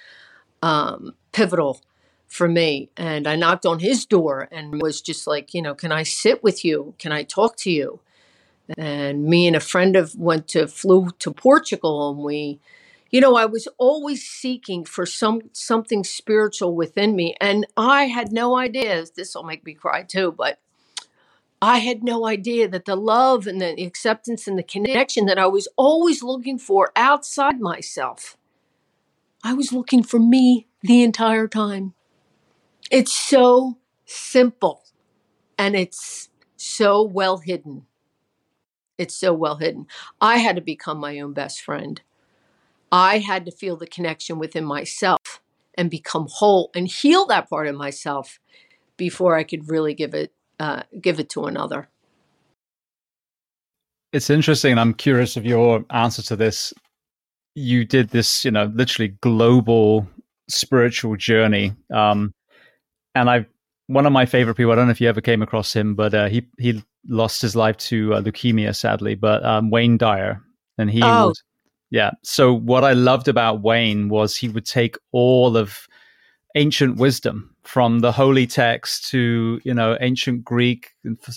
um, 0.61 1.15
pivotal 1.31 1.81
for 2.29 2.47
me. 2.47 2.89
And 2.95 3.27
I 3.27 3.35
knocked 3.35 3.65
on 3.65 3.79
his 3.79 4.05
door 4.05 4.47
and 4.51 4.81
was 4.81 5.01
just 5.01 5.27
like, 5.27 5.53
you 5.53 5.61
know, 5.61 5.75
can 5.75 5.91
I 5.91 6.03
sit 6.03 6.43
with 6.43 6.63
you? 6.63 6.93
Can 6.99 7.11
I 7.11 7.23
talk 7.23 7.57
to 7.57 7.71
you? 7.71 7.99
And 8.77 9.25
me 9.25 9.47
and 9.47 9.55
a 9.55 9.61
friend 9.61 9.95
of 9.95 10.15
went 10.15 10.47
to 10.49 10.67
flew 10.67 11.09
to 11.19 11.31
Portugal 11.31 12.11
and 12.11 12.19
we 12.19 12.59
you 13.11 13.21
know, 13.21 13.35
I 13.35 13.45
was 13.45 13.67
always 13.79 14.23
seeking 14.23 14.85
for 14.85 15.05
some 15.05 15.41
something 15.53 16.03
spiritual 16.03 16.75
within 16.75 17.15
me 17.15 17.35
and 17.41 17.65
I 17.75 18.05
had 18.05 18.31
no 18.31 18.55
idea 18.57 19.05
this 19.15 19.33
will 19.33 19.43
make 19.43 19.65
me 19.65 19.73
cry 19.73 20.03
too, 20.03 20.31
but 20.31 20.59
I 21.61 21.79
had 21.79 22.03
no 22.03 22.27
idea 22.27 22.67
that 22.69 22.85
the 22.85 22.95
love 22.95 23.47
and 23.47 23.59
the 23.59 23.83
acceptance 23.83 24.47
and 24.47 24.57
the 24.57 24.63
connection 24.63 25.25
that 25.25 25.39
I 25.39 25.47
was 25.47 25.67
always 25.75 26.23
looking 26.23 26.59
for 26.59 26.91
outside 26.95 27.59
myself. 27.59 28.37
I 29.43 29.53
was 29.53 29.73
looking 29.73 30.03
for 30.03 30.19
me 30.19 30.67
the 30.81 31.03
entire 31.03 31.47
time. 31.47 31.93
It's 32.89 33.13
so 33.13 33.77
simple 34.05 34.83
and 35.57 35.75
it's 35.75 36.29
so 36.57 37.03
well 37.03 37.37
hidden. 37.37 37.85
It's 38.97 39.15
so 39.15 39.33
well 39.33 39.57
hidden. 39.57 39.87
I 40.19 40.37
had 40.37 40.55
to 40.55 40.61
become 40.61 40.97
my 40.97 41.19
own 41.19 41.33
best 41.33 41.61
friend. 41.61 42.01
I 42.91 43.19
had 43.19 43.45
to 43.45 43.51
feel 43.51 43.77
the 43.77 43.87
connection 43.87 44.39
within 44.39 44.65
myself 44.65 45.19
and 45.75 45.91
become 45.91 46.27
whole 46.29 46.71
and 46.75 46.87
heal 46.87 47.25
that 47.27 47.49
part 47.49 47.67
of 47.67 47.75
myself 47.75 48.39
before 48.97 49.35
I 49.35 49.43
could 49.43 49.69
really 49.69 49.93
give 49.93 50.13
it 50.13 50.33
uh, 50.59 50.83
give 50.99 51.19
it 51.19 51.29
to 51.29 51.45
another. 51.45 51.87
It's 54.11 54.29
interesting. 54.29 54.77
I'm 54.77 54.93
curious 54.93 55.37
of 55.37 55.45
your 55.45 55.85
answer 55.91 56.21
to 56.23 56.35
this. 56.35 56.73
You 57.55 57.85
did 57.85 58.09
this, 58.09 58.43
you 58.43 58.51
know, 58.51 58.65
literally 58.73 59.09
global 59.21 60.07
spiritual 60.49 61.15
journey. 61.15 61.73
Um, 61.93 62.33
and 63.19 63.29
I 63.29 63.45
one 63.87 64.05
of 64.05 64.13
my 64.13 64.25
favorite 64.25 64.55
people. 64.55 64.71
I 64.71 64.75
don't 64.75 64.85
know 64.85 64.91
if 64.91 65.01
you 65.01 65.09
ever 65.09 65.21
came 65.21 65.41
across 65.41 65.75
him, 65.75 65.95
but 65.95 66.13
uh, 66.13 66.27
he 66.27 66.45
he 66.57 66.83
lost 67.07 67.41
his 67.41 67.55
life 67.55 67.77
to 67.77 68.13
uh, 68.13 68.21
leukemia, 68.21 68.75
sadly. 68.75 69.15
But 69.15 69.43
um, 69.45 69.71
Wayne 69.71 69.97
Dyer, 69.97 70.41
and 70.77 70.89
he 70.89 71.01
oh. 71.03 71.29
was 71.29 71.43
yeah. 71.89 72.11
So 72.23 72.53
what 72.53 72.83
I 72.83 72.93
loved 72.93 73.27
about 73.27 73.61
Wayne 73.61 74.09
was 74.09 74.35
he 74.35 74.47
would 74.47 74.65
take 74.65 74.95
all 75.11 75.57
of 75.57 75.87
ancient 76.55 76.97
wisdom 76.97 77.55
from 77.63 77.99
the 77.99 78.11
holy 78.11 78.47
text 78.47 79.09
to 79.09 79.59
you 79.63 79.73
know 79.73 79.97
ancient 80.01 80.43
Greek 80.43 80.91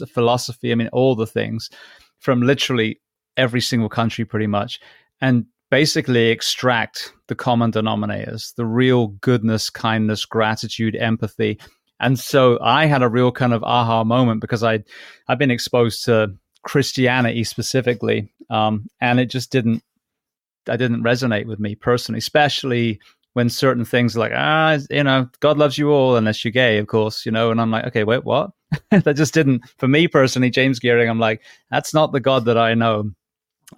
philosophy. 0.06 0.72
I 0.72 0.74
mean, 0.74 0.88
all 0.92 1.14
the 1.14 1.26
things 1.26 1.70
from 2.18 2.42
literally 2.42 3.00
every 3.36 3.60
single 3.60 3.88
country, 3.88 4.24
pretty 4.24 4.46
much, 4.46 4.78
and 5.20 5.46
basically 5.72 6.28
extract 6.28 7.14
the 7.28 7.34
common 7.34 7.72
denominators, 7.72 8.54
the 8.56 8.66
real 8.66 9.06
goodness, 9.22 9.70
kindness, 9.70 10.26
gratitude, 10.26 10.94
empathy. 10.94 11.58
And 11.98 12.18
so 12.18 12.58
I 12.60 12.84
had 12.84 13.00
a 13.00 13.08
real 13.08 13.32
kind 13.32 13.54
of 13.54 13.64
aha 13.64 14.04
moment 14.04 14.42
because 14.42 14.62
I 14.62 14.84
I've 15.28 15.38
been 15.38 15.50
exposed 15.50 16.04
to 16.04 16.34
Christianity 16.62 17.42
specifically, 17.42 18.30
um, 18.50 18.86
and 19.00 19.18
it 19.18 19.30
just 19.30 19.50
didn't 19.50 19.82
I 20.68 20.76
didn't 20.76 21.04
resonate 21.04 21.46
with 21.46 21.58
me 21.58 21.74
personally, 21.74 22.18
especially 22.18 23.00
when 23.32 23.48
certain 23.48 23.86
things 23.86 24.14
like 24.14 24.32
ah 24.34 24.76
you 24.90 25.04
know 25.04 25.26
God 25.40 25.56
loves 25.56 25.78
you 25.78 25.88
all 25.90 26.16
unless 26.16 26.44
you're 26.44 26.52
gay, 26.52 26.76
of 26.76 26.86
course, 26.86 27.24
you 27.24 27.32
know, 27.32 27.50
and 27.50 27.58
I'm 27.58 27.70
like 27.70 27.86
okay 27.86 28.04
wait 28.04 28.24
what 28.24 28.50
that 28.90 29.16
just 29.16 29.32
didn't 29.32 29.62
for 29.78 29.88
me 29.88 30.06
personally 30.06 30.50
James 30.50 30.80
Gearing 30.80 31.08
I'm 31.08 31.18
like 31.18 31.40
that's 31.70 31.94
not 31.94 32.12
the 32.12 32.20
God 32.20 32.44
that 32.44 32.58
I 32.58 32.74
know. 32.74 33.10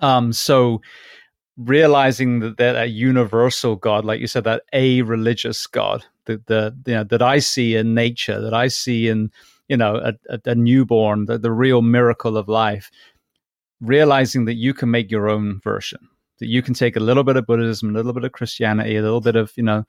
Um, 0.01 0.33
so 0.33 0.81
realizing 1.57 2.41
that 2.41 2.57
that 2.57 2.77
a 2.77 2.87
universal 2.87 3.77
God, 3.77 4.05
like 4.05 4.21
you 4.21 4.27
said, 4.27 4.45
that 4.45 4.63
a 4.73 5.03
religious 5.03 5.67
God, 5.67 6.05
that 6.27 6.47
the 6.47 6.77
you 6.87 6.95
know 6.95 7.05
that 7.05 7.23
I 7.23 7.39
see 7.39 7.77
in 7.77 7.95
nature, 7.95 8.41
that 8.41 8.55
I 8.55 8.69
see 8.69 9.09
in 9.09 9.31
you 9.69 9.77
know 9.77 9.97
a, 9.97 10.15
a, 10.29 10.41
a 10.47 10.55
newborn, 10.55 11.27
the, 11.27 11.39
the 11.39 11.53
real 11.53 11.83
miracle 11.83 12.37
of 12.37 12.49
life. 12.49 12.91
Realizing 13.81 14.47
that 14.47 14.55
you 14.55 14.73
can 14.73 14.91
make 14.91 15.11
your 15.11 15.29
own 15.29 15.61
version, 15.63 15.99
that 16.39 16.47
you 16.47 16.63
can 16.63 16.75
take 16.75 16.97
a 16.97 17.01
little 17.01 17.25
bit 17.25 17.37
of 17.37 17.45
Buddhism, 17.45 17.91
a 17.91 17.93
little 17.93 18.15
bit 18.15 18.25
of 18.25 18.33
Christianity, 18.33 18.97
a 18.97 19.03
little 19.03 19.21
bit 19.21 19.37
of 19.37 19.53
you 19.57 19.63
know 19.63 19.85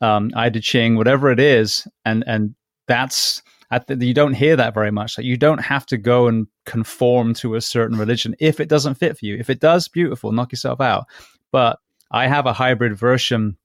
um, 0.00 0.30
I 0.36 0.50
Ching, 0.50 0.96
whatever 0.96 1.30
it 1.30 1.40
is, 1.40 1.86
and 2.04 2.24
and 2.26 2.54
that's 2.86 3.42
th- 3.76 4.00
you 4.00 4.14
don't 4.14 4.34
hear 4.34 4.56
that 4.56 4.74
very 4.74 4.90
much. 4.90 5.18
Like 5.18 5.26
you 5.26 5.36
don't 5.36 5.58
have 5.58 5.84
to 5.86 5.98
go 5.98 6.26
and 6.26 6.46
conform 6.64 7.34
to 7.34 7.54
a 7.54 7.60
certain 7.60 7.98
religion 7.98 8.34
if 8.40 8.60
it 8.60 8.68
doesn't 8.68 8.94
fit 8.94 9.18
for 9.18 9.26
you. 9.26 9.36
If 9.36 9.50
it 9.50 9.60
does, 9.60 9.88
beautiful, 9.88 10.32
knock 10.32 10.52
yourself 10.52 10.80
out. 10.80 11.06
But 11.52 11.78
I 12.10 12.26
have 12.26 12.46
a 12.46 12.52
hybrid 12.52 12.96
version, 12.96 13.58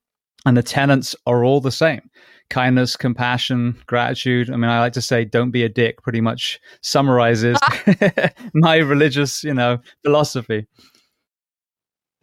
and 0.45 0.57
the 0.57 0.63
tenets 0.63 1.15
are 1.25 1.43
all 1.45 1.61
the 1.61 1.71
same 1.71 2.09
kindness, 2.49 2.95
compassion, 2.95 3.75
gratitude. 3.87 4.49
I 4.49 4.57
mean, 4.57 4.69
I 4.69 4.79
like 4.79 4.93
to 4.93 5.01
say, 5.01 5.25
don't 5.25 5.51
be 5.51 5.63
a 5.63 5.69
dick, 5.69 6.03
pretty 6.03 6.21
much 6.21 6.59
summarizes 6.81 7.57
my 8.53 8.77
religious, 8.77 9.43
you 9.43 9.53
know, 9.53 9.79
philosophy. 10.03 10.67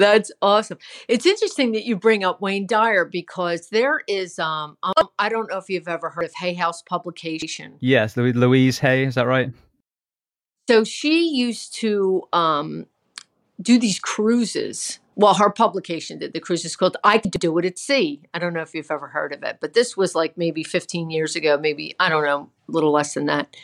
That's 0.00 0.32
awesome. 0.40 0.78
It's 1.08 1.26
interesting 1.26 1.72
that 1.72 1.84
you 1.84 1.94
bring 1.94 2.24
up 2.24 2.40
Wayne 2.40 2.66
Dyer 2.66 3.04
because 3.04 3.68
there 3.68 4.00
is 4.08 4.38
um, 4.38 4.78
um 4.82 5.08
I 5.18 5.28
don't 5.28 5.50
know 5.50 5.58
if 5.58 5.68
you've 5.68 5.88
ever 5.88 6.08
heard 6.08 6.24
of 6.24 6.32
Hay 6.40 6.54
House 6.54 6.80
Publication. 6.80 7.76
Yes, 7.80 8.16
Louise 8.16 8.78
Hay, 8.78 9.04
is 9.04 9.16
that 9.16 9.26
right? 9.26 9.52
So 10.70 10.84
she 10.84 11.28
used 11.28 11.74
to 11.74 12.22
um 12.32 12.86
do 13.60 13.78
these 13.78 14.00
cruises. 14.00 15.00
Well, 15.16 15.34
her 15.34 15.50
publication 15.50 16.18
did 16.18 16.32
the 16.32 16.40
cruises 16.40 16.76
called 16.76 16.96
I 17.04 17.18
Could 17.18 17.32
Do 17.32 17.58
It 17.58 17.66
at 17.66 17.78
Sea. 17.78 18.22
I 18.32 18.38
don't 18.38 18.54
know 18.54 18.62
if 18.62 18.74
you've 18.74 18.90
ever 18.90 19.08
heard 19.08 19.34
of 19.34 19.42
it, 19.42 19.58
but 19.60 19.74
this 19.74 19.98
was 19.98 20.14
like 20.14 20.38
maybe 20.38 20.64
15 20.64 21.10
years 21.10 21.36
ago, 21.36 21.58
maybe, 21.58 21.94
I 22.00 22.08
don't 22.08 22.24
know, 22.24 22.48
a 22.70 22.74
little 22.74 22.92
less 22.92 23.14
than 23.14 23.26
that. 23.26 23.56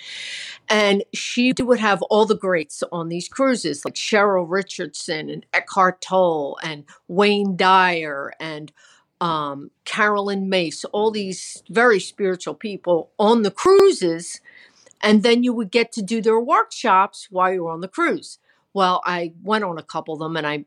And 0.68 1.04
she 1.14 1.52
would 1.58 1.78
have 1.78 2.02
all 2.02 2.26
the 2.26 2.36
greats 2.36 2.82
on 2.90 3.08
these 3.08 3.28
cruises, 3.28 3.84
like 3.84 3.94
Cheryl 3.94 4.46
Richardson 4.48 5.30
and 5.30 5.46
Eckhart 5.52 6.00
Tolle 6.00 6.58
and 6.62 6.84
Wayne 7.06 7.56
Dyer 7.56 8.32
and 8.40 8.72
um, 9.20 9.70
Caroline 9.84 10.48
Myss, 10.48 10.84
all 10.86 11.10
these 11.10 11.62
very 11.70 12.00
spiritual 12.00 12.54
people 12.54 13.10
on 13.18 13.42
the 13.42 13.50
cruises. 13.50 14.40
And 15.00 15.22
then 15.22 15.44
you 15.44 15.52
would 15.52 15.70
get 15.70 15.92
to 15.92 16.02
do 16.02 16.20
their 16.20 16.40
workshops 16.40 17.28
while 17.30 17.52
you 17.52 17.64
were 17.64 17.70
on 17.70 17.80
the 17.80 17.88
cruise. 17.88 18.38
Well, 18.74 19.02
I 19.04 19.34
went 19.42 19.64
on 19.64 19.78
a 19.78 19.82
couple 19.82 20.14
of 20.14 20.20
them 20.20 20.36
and 20.36 20.46
I 20.46 20.64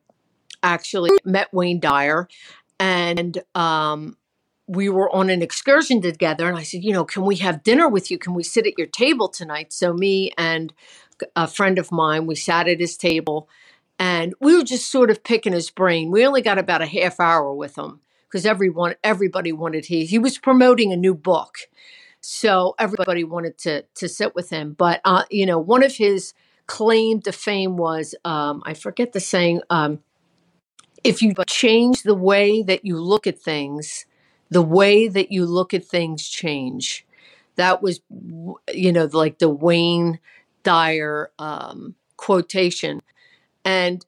actually 0.63 1.11
met 1.25 1.53
Wayne 1.53 1.79
Dyer 1.79 2.27
and 2.79 3.41
um, 3.53 4.17
we 4.69 4.87
were 4.87 5.13
on 5.13 5.31
an 5.31 5.41
excursion 5.41 5.99
together 5.99 6.47
and 6.47 6.55
I 6.55 6.61
said, 6.61 6.83
you 6.83 6.93
know, 6.93 7.03
can 7.03 7.23
we 7.23 7.37
have 7.37 7.63
dinner 7.63 7.89
with 7.89 8.11
you? 8.11 8.19
Can 8.19 8.35
we 8.35 8.43
sit 8.43 8.67
at 8.67 8.77
your 8.77 8.85
table 8.85 9.27
tonight? 9.27 9.73
So 9.73 9.93
me 9.93 10.31
and 10.37 10.71
a 11.35 11.47
friend 11.47 11.79
of 11.79 11.91
mine, 11.91 12.27
we 12.27 12.35
sat 12.35 12.67
at 12.67 12.79
his 12.79 12.95
table 12.95 13.49
and 13.97 14.35
we 14.39 14.55
were 14.55 14.63
just 14.63 14.91
sort 14.91 15.09
of 15.09 15.23
picking 15.23 15.53
his 15.53 15.71
brain. 15.71 16.11
We 16.11 16.23
only 16.23 16.43
got 16.43 16.59
about 16.59 16.83
a 16.83 16.85
half 16.85 17.19
hour 17.19 17.51
with 17.51 17.79
him 17.79 17.99
because 18.27 18.45
everyone 18.45 18.93
everybody 19.03 19.51
wanted 19.51 19.85
he 19.85 20.05
he 20.05 20.19
was 20.19 20.37
promoting 20.37 20.93
a 20.93 20.97
new 20.97 21.15
book. 21.15 21.57
So 22.21 22.75
everybody 22.77 23.23
wanted 23.23 23.57
to 23.59 23.85
to 23.95 24.07
sit 24.07 24.35
with 24.35 24.51
him. 24.51 24.75
But 24.77 25.01
uh, 25.03 25.23
you 25.31 25.47
know, 25.47 25.57
one 25.57 25.81
of 25.81 25.95
his 25.95 26.35
claim 26.67 27.21
to 27.21 27.31
fame 27.31 27.75
was 27.75 28.13
um, 28.23 28.61
I 28.67 28.75
forget 28.75 29.13
the 29.13 29.19
saying, 29.19 29.61
um, 29.71 29.99
if 31.03 31.23
you 31.23 31.33
change 31.47 32.03
the 32.03 32.13
way 32.13 32.61
that 32.61 32.85
you 32.85 33.01
look 33.01 33.25
at 33.25 33.39
things, 33.39 34.05
the 34.49 34.61
way 34.61 35.07
that 35.07 35.31
you 35.31 35.45
look 35.45 35.73
at 35.73 35.85
things 35.85 36.27
change. 36.27 37.05
That 37.55 37.81
was, 37.81 38.01
you 38.73 38.91
know, 38.91 39.09
like 39.11 39.39
the 39.39 39.49
Wayne 39.49 40.19
Dyer 40.63 41.31
um, 41.39 41.95
quotation. 42.17 43.01
And 43.65 44.05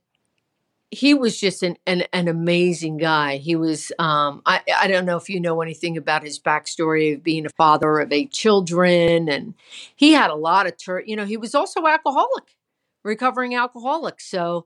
he 0.90 1.14
was 1.14 1.40
just 1.40 1.64
an, 1.64 1.78
an, 1.86 2.04
an 2.12 2.28
amazing 2.28 2.98
guy. 2.98 3.38
He 3.38 3.56
was, 3.56 3.92
um, 4.00 4.42
I, 4.46 4.62
I 4.78 4.88
don't 4.88 5.06
know 5.06 5.18
if 5.18 5.30
you 5.30 5.40
know 5.40 5.62
anything 5.62 5.98
about 5.98 6.24
his 6.24 6.40
backstory 6.40 7.16
of 7.16 7.24
being 7.24 7.46
a 7.46 7.50
father 7.50 8.00
of 8.00 8.12
eight 8.12 8.32
children. 8.32 9.30
And 9.30 9.54
he 9.96 10.14
had 10.14 10.30
a 10.30 10.36
lot 10.36 10.68
of, 10.68 10.78
tur- 10.78 11.04
you 11.06 11.16
know, 11.16 11.26
he 11.26 11.38
was 11.38 11.56
also 11.56 11.86
alcoholic, 11.88 12.56
recovering 13.04 13.56
alcoholic. 13.56 14.20
So, 14.20 14.66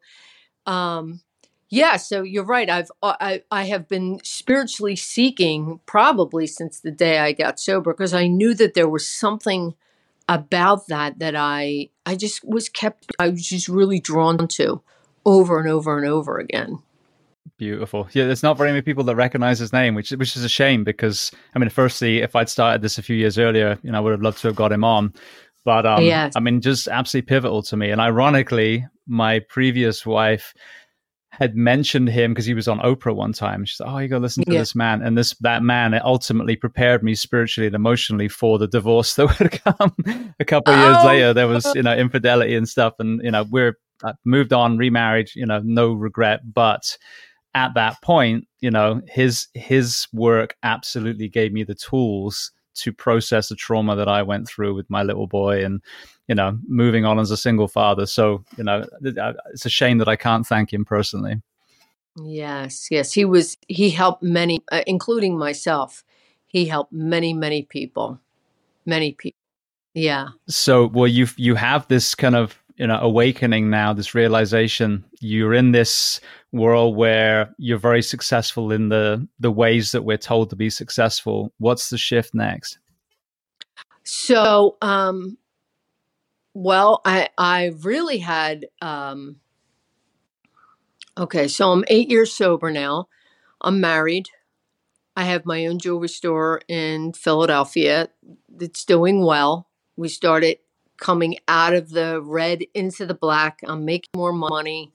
um, 0.66 1.22
yeah, 1.70 1.98
so 1.98 2.22
you're 2.22 2.46
right. 2.46 2.70
I've 2.70 2.92
uh, 3.02 3.16
I 3.20 3.44
I 3.52 3.64
have 3.64 3.88
been 3.88 4.20
spiritually 4.24 4.96
seeking 4.96 5.80
probably 5.86 6.48
since 6.48 6.80
the 6.80 6.92
day 6.92 7.20
I 7.20 7.32
got 7.32 7.60
sober 7.60 7.94
because 7.94 8.14
I 8.14 8.28
knew 8.28 8.54
that 8.56 8.76
there 8.76 8.90
was 8.90 9.08
something 9.08 9.74
about 10.30 10.88
that 10.88 11.20
that 11.20 11.36
I 11.36 11.90
I 12.06 12.16
just 12.16 12.44
was 12.44 12.70
kept 12.70 13.12
I 13.20 13.30
was 13.30 13.48
just 13.48 13.68
really 13.68 14.00
drawn 14.00 14.48
to 14.48 14.82
over 15.26 15.60
and 15.60 15.68
over 15.68 15.98
and 15.98 16.08
over 16.08 16.38
again. 16.38 16.80
Beautiful. 17.58 18.08
Yeah, 18.12 18.26
there's 18.26 18.44
not 18.44 18.58
very 18.58 18.72
many 18.72 18.82
people 18.82 19.04
that 19.06 19.16
recognize 19.16 19.60
his 19.60 19.74
name, 19.74 19.96
which 19.96 20.12
which 20.12 20.36
is 20.36 20.44
a 20.44 20.50
shame 20.50 20.84
because 20.84 21.32
I 21.56 21.60
mean, 21.60 21.70
firstly, 21.70 22.20
if 22.20 22.36
I'd 22.36 22.50
started 22.50 22.82
this 22.84 22.98
a 22.98 23.04
few 23.04 23.16
years 23.16 23.40
earlier, 23.40 23.80
you 23.82 23.92
know, 23.92 23.98
I 23.98 24.02
would 24.02 24.12
have 24.12 24.22
loved 24.22 24.40
to 24.40 24.48
have 24.48 24.56
got 24.56 24.72
him 24.72 24.84
on. 24.84 25.14
But 25.64 25.88
um, 25.88 26.04
yes. 26.04 26.34
I 26.36 26.42
mean, 26.42 26.62
just 26.62 26.88
absolutely 26.88 27.28
pivotal 27.28 27.64
to 27.64 27.76
me. 27.78 27.90
And 27.90 28.00
ironically, 28.00 28.86
my 29.08 29.40
previous 29.40 30.06
wife 30.06 30.54
had 31.40 31.56
mentioned 31.56 32.10
him 32.10 32.32
because 32.32 32.46
he 32.46 32.54
was 32.54 32.68
on 32.68 32.80
Oprah 32.80 33.16
one 33.16 33.34
time. 33.34 33.66
She 33.66 33.76
said, 33.76 33.88
"Oh, 33.88 33.98
you 33.98 34.08
go 34.08 34.18
listen 34.18 34.44
to 34.46 34.52
yeah. 34.54 34.60
this 34.60 34.76
man," 34.76 35.02
and 35.02 35.18
this 35.18 35.36
that 35.42 35.64
man 35.64 35.94
it 35.94 36.04
ultimately 36.04 36.56
prepared 36.56 37.04
me 37.04 37.16
spiritually 37.16 37.68
and 37.68 37.76
emotionally 37.76 38.28
for 38.28 38.58
the 38.58 38.68
divorce 38.68 39.16
that 39.16 39.40
would 39.40 39.52
come 39.64 39.96
a 40.40 40.46
couple 40.46 40.74
of 40.74 40.80
years 40.80 40.98
oh. 41.00 41.06
later. 41.06 41.34
There 41.34 41.48
was 41.48 41.66
you 41.76 41.84
know 41.84 41.96
infidelity 41.96 42.56
and 42.56 42.68
stuff, 42.68 42.94
and 43.00 43.22
you 43.24 43.32
know 43.32 43.44
we're 43.50 43.78
uh, 44.04 44.14
moved 44.24 44.54
on, 44.54 44.78
remarried. 44.78 45.30
You 45.36 45.46
know, 45.46 45.62
no 45.64 45.94
regret, 45.94 46.42
but 46.54 46.98
at 47.54 47.74
that 47.76 48.02
point, 48.02 48.48
you 48.60 48.72
know, 48.72 49.02
his 49.08 49.48
his 49.54 50.08
work 50.14 50.56
absolutely 50.64 51.30
gave 51.30 51.54
me 51.54 51.64
the 51.64 51.76
tools 51.76 52.52
to 52.76 52.94
process 52.94 53.50
the 53.50 53.56
trauma 53.56 53.96
that 53.96 54.08
I 54.08 54.22
went 54.22 54.48
through 54.48 54.76
with 54.76 54.90
my 54.90 55.04
little 55.04 55.28
boy 55.28 55.64
and 55.64 55.82
you 56.28 56.36
know 56.36 56.58
moving 56.68 57.06
on 57.06 57.20
as 57.20 57.32
a 57.32 57.38
single 57.38 57.68
father. 57.68 58.06
So 58.06 58.44
you 58.58 58.64
know 58.64 58.86
uh, 59.06 59.34
it's 59.52 59.66
a 59.66 59.70
shame 59.70 59.98
that 60.00 60.08
I 60.08 60.16
can't 60.16 60.46
thank 60.46 60.74
him 60.74 60.86
personally. 60.86 61.42
Yes 62.18 62.90
yes 62.92 63.14
he 63.14 63.26
was 63.26 63.58
he 63.68 63.90
helped 63.90 64.24
many 64.24 64.64
uh, 64.72 64.84
including 64.88 65.38
myself. 65.38 66.04
He 66.46 66.66
helped 66.66 66.94
many 66.94 67.34
many 67.34 67.64
people. 67.64 68.20
Many 68.86 69.14
people 69.14 69.40
yeah. 69.94 70.30
So 70.48 70.88
well 70.88 71.08
you 71.08 71.28
you 71.38 71.56
have 71.56 71.88
this 71.88 72.16
kind 72.16 72.36
of 72.36 72.62
you 72.76 72.88
know 72.88 73.00
awakening 73.00 73.70
now 73.70 73.94
this 73.94 74.14
realization 74.14 75.04
you're 75.22 75.54
in 75.54 75.72
this 75.72 76.20
world 76.52 76.96
where 76.96 77.54
you're 77.58 77.78
very 77.78 78.02
successful 78.02 78.72
in 78.72 78.90
the 78.90 79.28
the 79.40 79.52
ways 79.52 79.92
that 79.92 80.04
we're 80.04 80.18
told 80.18 80.50
to 80.50 80.56
be 80.56 80.70
successful. 80.70 81.54
What's 81.58 81.90
the 81.90 81.98
shift 81.98 82.34
next? 82.34 82.80
So 84.04 84.78
um 84.82 85.38
well 86.54 87.02
i 87.04 87.28
i 87.38 87.74
really 87.82 88.18
had 88.18 88.66
um 88.82 89.36
okay 91.18 91.50
so 91.50 91.72
i'm 91.72 91.84
eight 91.88 92.10
years 92.10 92.32
sober 92.32 92.72
now. 92.72 93.08
I'm 93.62 93.82
married. 93.82 94.30
I 95.18 95.24
have 95.24 95.46
my 95.46 95.66
own 95.66 95.80
jewelry 95.80 96.10
store 96.10 96.62
in 96.68 97.14
philadelphia. 97.14 98.10
It's 98.60 98.86
doing 98.86 99.26
well. 99.26 99.70
We 99.96 100.10
started 100.10 100.58
coming 100.98 101.38
out 101.48 101.74
of 101.74 101.90
the 101.90 102.22
red 102.22 102.64
into 102.74 103.06
the 103.06 103.14
black. 103.14 103.60
I'm 103.64 103.86
making 103.86 104.12
more 104.16 104.34
money. 104.34 104.94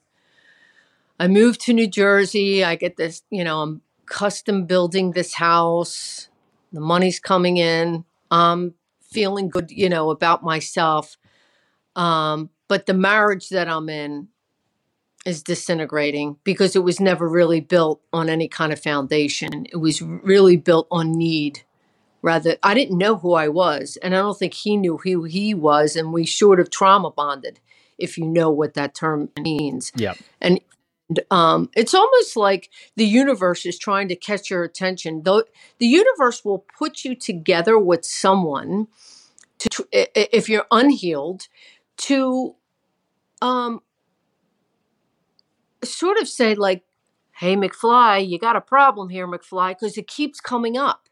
I 1.19 1.29
moved 1.29 1.61
to 1.63 1.73
New 1.73 1.87
Jersey. 1.87 2.65
I 2.65 2.77
get 2.77 2.97
this, 2.97 3.23
you 3.31 3.45
know, 3.45 3.61
I'm 3.61 3.83
custom 4.07 4.67
building 4.67 5.13
this 5.13 5.35
house. 5.35 6.29
The 6.73 6.81
money's 6.81 7.21
coming 7.21 7.57
in. 7.59 8.05
I'm 8.31 8.75
feeling 9.01 9.49
good, 9.49 9.71
you 9.71 9.89
know, 9.89 10.11
about 10.11 10.43
myself. 10.43 11.17
Um, 11.97 12.51
but 12.69 12.87
the 12.87 12.95
marriage 12.95 13.49
that 13.51 13.69
I'm 13.69 13.89
in 13.89 14.29
is 15.27 15.43
disintegrating 15.43 16.37
because 16.45 16.75
it 16.75 16.85
was 16.85 17.01
never 17.01 17.29
really 17.29 17.61
built 17.61 18.01
on 18.13 18.29
any 18.29 18.49
kind 18.49 18.73
of 18.73 18.81
foundation. 18.81 19.67
It 19.71 19.77
was 19.77 20.01
really 20.01 20.57
built 20.57 20.87
on 20.91 21.13
need 21.13 21.63
rather 22.23 22.57
i 22.63 22.75
didn't 22.75 22.99
know 22.99 23.17
who 23.17 23.33
i 23.35 23.49
was 23.49 23.99
and 24.03 24.15
i 24.15 24.19
don't 24.19 24.39
think 24.39 24.55
he 24.55 24.77
knew 24.77 24.99
who 24.99 25.25
he 25.25 25.55
was 25.55 25.97
and 25.97 26.13
we 26.13 26.27
sort 26.27 26.61
of 26.61 26.71
trauma 26.71 27.11
bonded 27.11 27.61
if 28.01 28.19
you 28.19 28.27
know 28.27 28.51
what 28.51 28.75
that 28.75 28.95
term 28.95 29.29
means. 29.39 29.93
Yeah. 29.95 30.15
And 30.41 30.61
um, 31.31 31.71
it's 31.77 31.95
almost 31.95 32.37
like 32.37 32.71
the 32.97 33.05
universe 33.05 33.67
is 33.67 33.79
trying 33.79 34.09
to 34.09 34.17
catch 34.17 34.51
your 34.51 34.65
attention. 34.65 35.23
Though 35.23 35.45
the 35.79 35.87
universe 35.87 36.45
will 36.45 36.65
put 36.77 37.05
you 37.05 37.15
together 37.15 37.79
with 37.79 38.05
someone 38.05 38.89
to 39.59 39.87
if 39.93 40.49
you're 40.49 40.67
unhealed 40.71 41.49
to 41.99 42.55
um 43.43 43.83
sort 45.85 46.17
of 46.17 46.27
say 46.27 46.55
like 46.55 46.83
hey 47.33 47.55
mcfly 47.57 48.27
you 48.27 48.39
got 48.39 48.57
a 48.57 48.61
problem 48.61 49.11
here 49.11 49.27
mcfly 49.27 49.71
because 49.71 49.99
it 49.99 50.07
keeps 50.07 50.41
coming 50.41 50.79
up 50.79 51.10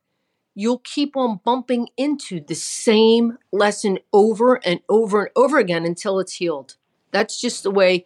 you'll 0.58 0.78
keep 0.80 1.16
on 1.16 1.38
bumping 1.44 1.88
into 1.96 2.40
the 2.40 2.54
same 2.54 3.38
lesson 3.52 3.96
over 4.12 4.56
and 4.66 4.80
over 4.88 5.20
and 5.22 5.30
over 5.36 5.56
again 5.56 5.84
until 5.84 6.18
it's 6.18 6.34
healed. 6.34 6.74
That's 7.12 7.40
just 7.40 7.62
the 7.62 7.70
way 7.70 8.04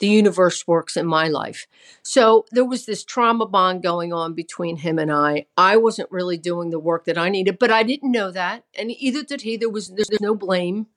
the 0.00 0.06
universe 0.06 0.66
works 0.66 0.98
in 0.98 1.06
my 1.06 1.28
life. 1.28 1.66
So 2.02 2.44
there 2.52 2.64
was 2.64 2.84
this 2.84 3.04
trauma 3.04 3.46
bond 3.46 3.82
going 3.82 4.12
on 4.12 4.34
between 4.34 4.76
him 4.76 4.98
and 4.98 5.10
I. 5.10 5.46
I 5.56 5.78
wasn't 5.78 6.12
really 6.12 6.36
doing 6.36 6.68
the 6.68 6.78
work 6.78 7.06
that 7.06 7.16
I 7.16 7.30
needed, 7.30 7.58
but 7.58 7.70
I 7.70 7.82
didn't 7.82 8.12
know 8.12 8.30
that, 8.32 8.64
and 8.78 8.90
either 8.90 9.22
did 9.22 9.40
he. 9.40 9.56
There 9.56 9.70
was 9.70 9.88
there's 9.88 10.20
no 10.20 10.34
blame. 10.34 10.88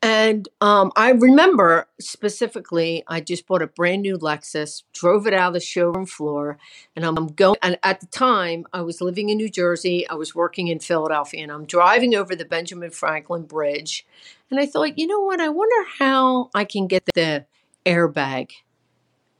And 0.00 0.48
um, 0.60 0.92
I 0.94 1.10
remember 1.10 1.88
specifically, 2.00 3.02
I 3.08 3.20
just 3.20 3.48
bought 3.48 3.62
a 3.62 3.66
brand 3.66 4.02
new 4.02 4.16
Lexus, 4.16 4.84
drove 4.92 5.26
it 5.26 5.34
out 5.34 5.48
of 5.48 5.54
the 5.54 5.60
showroom 5.60 6.06
floor, 6.06 6.56
and 6.94 7.04
I'm 7.04 7.26
going. 7.26 7.56
And 7.62 7.78
at 7.82 8.00
the 8.00 8.06
time, 8.06 8.64
I 8.72 8.82
was 8.82 9.00
living 9.00 9.28
in 9.28 9.38
New 9.38 9.48
Jersey, 9.48 10.08
I 10.08 10.14
was 10.14 10.36
working 10.36 10.68
in 10.68 10.78
Philadelphia, 10.78 11.42
and 11.42 11.50
I'm 11.50 11.64
driving 11.64 12.14
over 12.14 12.36
the 12.36 12.44
Benjamin 12.44 12.90
Franklin 12.90 13.42
Bridge. 13.42 14.06
And 14.50 14.60
I 14.60 14.66
thought, 14.66 14.98
you 14.98 15.08
know 15.08 15.20
what? 15.20 15.40
I 15.40 15.48
wonder 15.48 15.88
how 15.98 16.50
I 16.54 16.64
can 16.64 16.86
get 16.86 17.04
the 17.14 17.46
airbag 17.84 18.52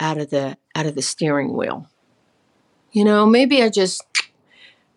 out 0.00 0.18
of 0.18 0.30
the 0.30 0.56
out 0.74 0.86
of 0.86 0.96
the 0.96 1.02
steering 1.02 1.56
wheel. 1.56 1.88
You 2.90 3.04
know, 3.04 3.26
maybe 3.26 3.62
I 3.62 3.68
just 3.68 4.02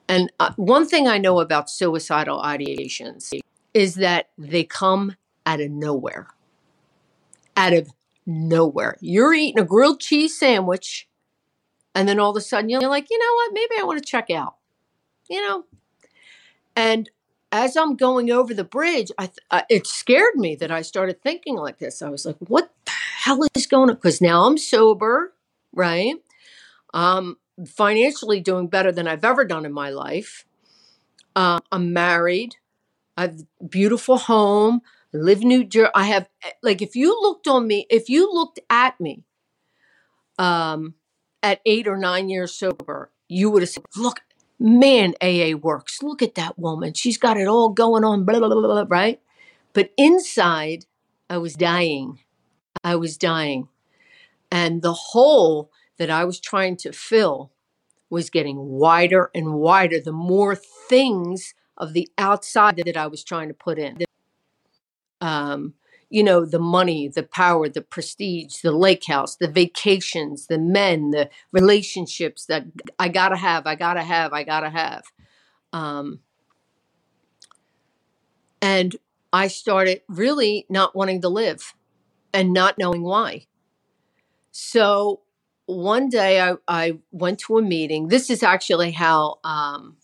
and 0.07 0.31
uh, 0.39 0.53
one 0.55 0.87
thing 0.87 1.07
I 1.07 1.19
know 1.19 1.39
about 1.39 1.69
suicidal 1.69 2.41
ideations 2.41 3.31
is 3.73 3.95
that 3.95 4.29
they 4.37 4.63
come 4.63 5.15
out 5.45 5.61
of 5.61 5.71
nowhere. 5.71 6.27
Out 7.57 7.73
of 7.73 7.89
nowhere. 8.25 8.97
You're 9.01 9.33
eating 9.33 9.59
a 9.59 9.65
grilled 9.65 9.99
cheese 9.99 10.37
sandwich 10.37 11.07
and 11.93 12.07
then 12.07 12.19
all 12.19 12.31
of 12.31 12.37
a 12.37 12.41
sudden 12.41 12.69
you're 12.69 12.81
like, 12.81 13.09
"You 13.09 13.19
know 13.19 13.33
what? 13.35 13.53
Maybe 13.53 13.79
I 13.79 13.83
want 13.83 13.99
to 13.99 14.09
check 14.09 14.29
out." 14.29 14.55
You 15.29 15.41
know? 15.41 15.65
And 16.75 17.09
as 17.51 17.75
I'm 17.75 17.95
going 17.95 18.31
over 18.31 18.53
the 18.53 18.63
bridge, 18.63 19.11
I, 19.17 19.27
th- 19.27 19.65
it 19.69 19.85
scared 19.87 20.35
me 20.35 20.55
that 20.55 20.71
I 20.71 20.81
started 20.83 21.21
thinking 21.21 21.55
like 21.55 21.79
this. 21.79 22.01
I 22.01 22.09
was 22.09 22.25
like, 22.25 22.37
"What 22.39 22.71
the 22.85 22.91
hell 22.91 23.41
is 23.55 23.67
going 23.67 23.89
on?" 23.89 23.95
Because 23.95 24.21
now 24.21 24.45
I'm 24.45 24.57
sober, 24.57 25.33
right? 25.73 26.15
Um, 26.93 27.37
financially 27.65 28.39
doing 28.39 28.67
better 28.67 28.91
than 28.91 29.07
I've 29.07 29.25
ever 29.25 29.45
done 29.45 29.65
in 29.65 29.73
my 29.73 29.89
life. 29.89 30.45
Uh, 31.35 31.59
I'm 31.71 31.93
married. 31.93 32.55
I 33.17 33.23
have 33.23 33.41
a 33.59 33.65
beautiful 33.65 34.17
home. 34.17 34.81
Live 35.13 35.43
New 35.43 35.63
Jersey. 35.63 35.91
I 35.93 36.05
have 36.05 36.27
like 36.63 36.81
if 36.81 36.95
you 36.95 37.19
looked 37.21 37.47
on 37.47 37.67
me, 37.67 37.85
if 37.89 38.09
you 38.09 38.31
looked 38.31 38.59
at 38.69 38.99
me, 38.99 39.23
um, 40.37 40.95
at 41.43 41.59
eight 41.65 41.87
or 41.87 41.97
nine 41.97 42.29
years 42.29 42.53
sober, 42.53 43.11
you 43.27 43.49
would 43.49 43.61
have 43.61 43.69
said, 43.69 43.83
"Look, 43.97 44.21
man, 44.61 45.15
AA 45.21 45.53
works. 45.55 46.03
Look 46.03 46.21
at 46.21 46.35
that 46.35 46.57
woman. 46.57 46.93
She's 46.93 47.17
got 47.17 47.37
it 47.37 47.47
all 47.47 47.69
going 47.69 48.03
on, 48.03 48.25
blah, 48.25 48.39
blah, 48.39 48.47
blah, 48.47 48.61
blah, 48.61 48.85
right? 48.87 49.19
But 49.73 49.91
inside, 49.97 50.85
I 51.29 51.39
was 51.39 51.55
dying. 51.55 52.19
I 52.83 52.95
was 52.95 53.17
dying. 53.17 53.69
And 54.51 54.81
the 54.81 54.93
hole 54.93 55.71
that 55.97 56.09
I 56.09 56.25
was 56.25 56.39
trying 56.39 56.77
to 56.77 56.91
fill 56.91 57.51
was 58.09 58.29
getting 58.29 58.57
wider 58.57 59.31
and 59.33 59.53
wider 59.53 59.99
the 59.99 60.11
more 60.11 60.55
things 60.55 61.53
of 61.77 61.93
the 61.93 62.09
outside 62.17 62.77
that 62.85 62.97
I 62.97 63.07
was 63.07 63.23
trying 63.23 63.47
to 63.47 63.53
put 63.53 63.79
in. 63.79 63.99
Um, 65.21 65.75
you 66.09 66.23
know, 66.23 66.45
the 66.45 66.59
money, 66.59 67.07
the 67.07 67.23
power, 67.23 67.69
the 67.69 67.81
prestige, 67.81 68.57
the 68.57 68.73
lake 68.73 69.05
house, 69.05 69.37
the 69.37 69.47
vacations, 69.47 70.47
the 70.47 70.57
men, 70.57 71.11
the 71.11 71.29
relationships 71.53 72.45
that 72.47 72.65
I 72.99 73.07
gotta 73.07 73.37
have, 73.37 73.65
I 73.65 73.75
gotta 73.75 74.03
have, 74.03 74.33
I 74.33 74.43
gotta 74.43 74.69
have. 74.69 75.03
Um, 75.71 76.19
and 78.61 78.95
I 79.31 79.47
started 79.47 80.01
really 80.09 80.65
not 80.69 80.95
wanting 80.95 81.21
to 81.21 81.29
live 81.29 81.73
and 82.33 82.53
not 82.53 82.77
knowing 82.77 83.03
why. 83.03 83.47
So 84.51 85.21
one 85.65 86.09
day 86.09 86.41
I, 86.41 86.55
I 86.67 86.99
went 87.11 87.39
to 87.39 87.57
a 87.57 87.61
meeting. 87.61 88.09
This 88.09 88.29
is 88.29 88.43
actually 88.43 88.91
how 88.91 89.39
um, 89.43 89.95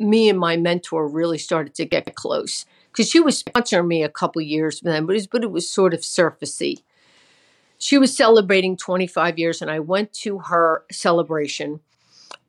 me 0.00 0.28
and 0.28 0.38
my 0.38 0.56
mentor 0.56 1.06
really 1.06 1.38
started 1.38 1.74
to 1.74 1.84
get 1.84 2.14
close 2.14 2.64
because 2.90 3.08
she 3.08 3.20
was 3.20 3.42
sponsoring 3.42 3.86
me 3.86 4.02
a 4.02 4.08
couple 4.08 4.42
years 4.42 4.80
then, 4.80 5.06
but 5.06 5.12
it, 5.12 5.18
was, 5.18 5.26
but 5.26 5.44
it 5.44 5.50
was 5.50 5.68
sort 5.68 5.94
of 5.94 6.00
surfacey. 6.00 6.82
She 7.78 7.98
was 7.98 8.16
celebrating 8.16 8.76
25 8.76 9.38
years, 9.38 9.62
and 9.62 9.70
I 9.70 9.78
went 9.78 10.12
to 10.14 10.38
her 10.40 10.84
celebration, 10.90 11.80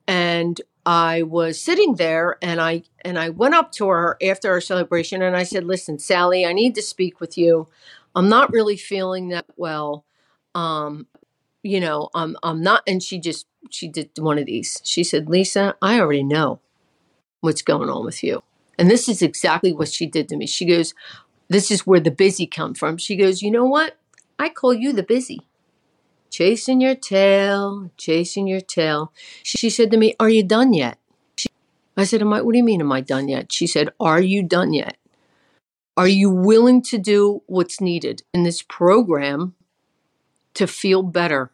and 0.06 0.60
I 0.84 1.22
was 1.22 1.60
sitting 1.60 1.94
there, 1.94 2.36
and 2.42 2.60
I 2.60 2.82
and 3.02 3.18
I 3.18 3.30
went 3.30 3.54
up 3.54 3.72
to 3.72 3.88
her 3.88 4.18
after 4.22 4.50
our 4.50 4.60
celebration, 4.60 5.22
and 5.22 5.36
I 5.36 5.44
said, 5.44 5.64
"Listen, 5.64 5.98
Sally, 5.98 6.44
I 6.44 6.52
need 6.52 6.74
to 6.74 6.82
speak 6.82 7.20
with 7.20 7.38
you. 7.38 7.68
I'm 8.14 8.28
not 8.28 8.52
really 8.52 8.76
feeling 8.76 9.28
that 9.28 9.46
well. 9.56 10.04
Um, 10.54 11.06
you 11.62 11.80
know, 11.80 12.10
I'm 12.14 12.36
I'm 12.42 12.62
not." 12.62 12.82
And 12.86 13.02
she 13.02 13.18
just 13.18 13.46
she 13.70 13.88
did 13.88 14.10
one 14.18 14.38
of 14.38 14.44
these. 14.44 14.82
She 14.84 15.02
said, 15.02 15.30
"Lisa, 15.30 15.76
I 15.80 15.98
already 15.98 16.24
know 16.24 16.60
what's 17.42 17.62
going 17.62 17.90
on 17.90 18.04
with 18.04 18.24
you." 18.24 18.42
And 18.78 18.90
this 18.90 19.08
is 19.08 19.22
exactly 19.22 19.72
what 19.72 19.88
she 19.88 20.06
did 20.06 20.28
to 20.28 20.36
me. 20.36 20.46
She 20.46 20.64
goes, 20.64 20.94
This 21.48 21.70
is 21.70 21.86
where 21.86 22.00
the 22.00 22.10
busy 22.10 22.46
come 22.46 22.74
from. 22.74 22.96
She 22.96 23.16
goes, 23.16 23.42
You 23.42 23.50
know 23.50 23.64
what? 23.64 23.96
I 24.38 24.48
call 24.48 24.74
you 24.74 24.92
the 24.92 25.02
busy. 25.02 25.46
Chasing 26.30 26.80
your 26.80 26.94
tail, 26.94 27.90
chasing 27.96 28.46
your 28.46 28.60
tail. 28.60 29.12
She 29.42 29.68
said 29.68 29.90
to 29.90 29.96
me, 29.96 30.14
Are 30.18 30.30
you 30.30 30.42
done 30.42 30.72
yet? 30.72 30.98
I 31.96 32.04
said, 32.04 32.22
Am 32.22 32.32
I, 32.32 32.40
what 32.40 32.52
do 32.52 32.58
you 32.58 32.64
mean, 32.64 32.80
am 32.80 32.92
I 32.92 33.02
done 33.02 33.28
yet? 33.28 33.52
She 33.52 33.66
said, 33.66 33.90
Are 34.00 34.20
you 34.20 34.42
done 34.42 34.72
yet? 34.72 34.96
Are 35.96 36.08
you 36.08 36.30
willing 36.30 36.80
to 36.84 36.96
do 36.96 37.42
what's 37.46 37.80
needed 37.80 38.22
in 38.32 38.44
this 38.44 38.62
program 38.62 39.54
to 40.54 40.66
feel 40.66 41.02
better 41.02 41.52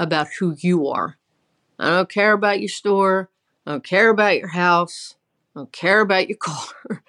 about 0.00 0.26
who 0.40 0.56
you 0.58 0.88
are? 0.88 1.18
I 1.78 1.90
don't 1.90 2.08
care 2.08 2.32
about 2.32 2.58
your 2.58 2.68
store. 2.68 3.30
I 3.64 3.72
don't 3.72 3.84
care 3.84 4.10
about 4.10 4.38
your 4.38 4.48
house. 4.48 5.14
I 5.56 5.60
don't 5.60 5.72
care 5.72 6.00
about 6.00 6.28
your 6.28 6.36
car. 6.40 7.02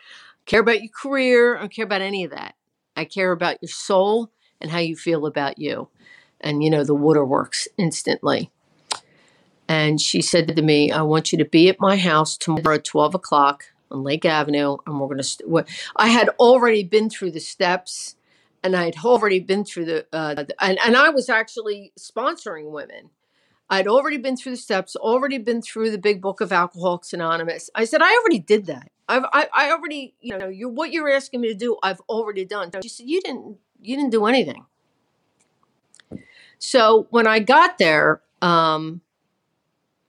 Care 0.46 0.62
about 0.62 0.82
your 0.82 0.92
career. 0.92 1.58
I 1.58 1.60
don't 1.60 1.74
care 1.74 1.86
about 1.86 2.02
any 2.02 2.24
of 2.24 2.32
that. 2.32 2.56
I 2.96 3.04
care 3.04 3.32
about 3.32 3.58
your 3.62 3.70
soul 3.70 4.32
and 4.62 4.72
how 4.72 4.80
you 4.80 4.96
feel 4.96 5.26
about 5.26 5.60
you. 5.60 5.90
And, 6.40 6.64
you 6.64 6.70
know, 6.70 6.84
the 6.84 6.96
waterworks 6.96 7.68
instantly. 7.78 8.50
And 9.68 10.00
she 10.00 10.22
said 10.22 10.56
to 10.56 10.62
me, 10.62 10.92
I 10.92 11.02
want 11.02 11.32
you 11.32 11.38
to 11.40 11.46
be 11.46 11.68
at 11.68 11.82
my 11.82 11.98
house 11.98 12.38
tomorrow 12.38 12.76
at 12.76 12.86
12 12.86 13.16
o'clock 13.16 13.66
on 13.92 14.04
Lake 14.04 14.24
Avenue. 14.24 14.78
And 14.86 15.00
we're 15.00 15.08
going 15.08 15.18
to, 15.18 15.24
st- 15.24 15.68
I 15.98 16.08
had 16.08 16.30
already 16.40 16.84
been 16.84 17.10
through 17.10 17.32
the 17.32 17.42
steps 17.42 18.16
and 18.64 18.76
I 18.76 18.86
had 18.86 18.96
already 19.04 19.42
been 19.42 19.66
through 19.66 19.86
the, 19.86 20.06
uh, 20.14 20.46
and, 20.62 20.80
and 20.86 20.96
I 20.96 21.10
was 21.10 21.30
actually 21.30 21.92
sponsoring 22.00 22.72
women. 22.72 23.10
I'd 23.70 23.88
already 23.88 24.18
been 24.18 24.38
through 24.38 24.54
the 24.54 24.58
steps, 24.58 24.96
already 24.96 25.38
been 25.38 25.62
through 25.62 25.92
the 25.92 25.98
big 25.98 26.22
book 26.22 26.40
of 26.40 26.52
Alcoholics 26.52 27.12
Anonymous. 27.14 27.70
I 27.76 27.86
said, 27.86 28.02
I 28.02 28.16
already 28.16 28.40
did 28.40 28.66
that. 28.68 28.90
I've, 29.10 29.26
I, 29.34 29.48
I 29.54 29.72
already, 29.72 30.14
you 30.22 30.38
know, 30.38 30.48
you're, 30.48 30.70
what 30.70 30.92
you're 30.92 31.10
asking 31.10 31.42
me 31.42 31.50
to 31.50 31.54
do, 31.54 31.78
I've 31.84 32.02
already 32.10 32.46
done. 32.46 32.72
She 32.82 32.90
said, 32.90 33.08
you 33.08 33.22
didn't, 33.22 33.58
you 33.82 33.96
didn't 33.96 34.12
do 34.12 34.26
anything. 34.26 34.66
So 36.60 37.08
when 37.10 37.28
I 37.28 37.40
got 37.40 37.78
there, 37.78 38.22
um, 38.42 39.02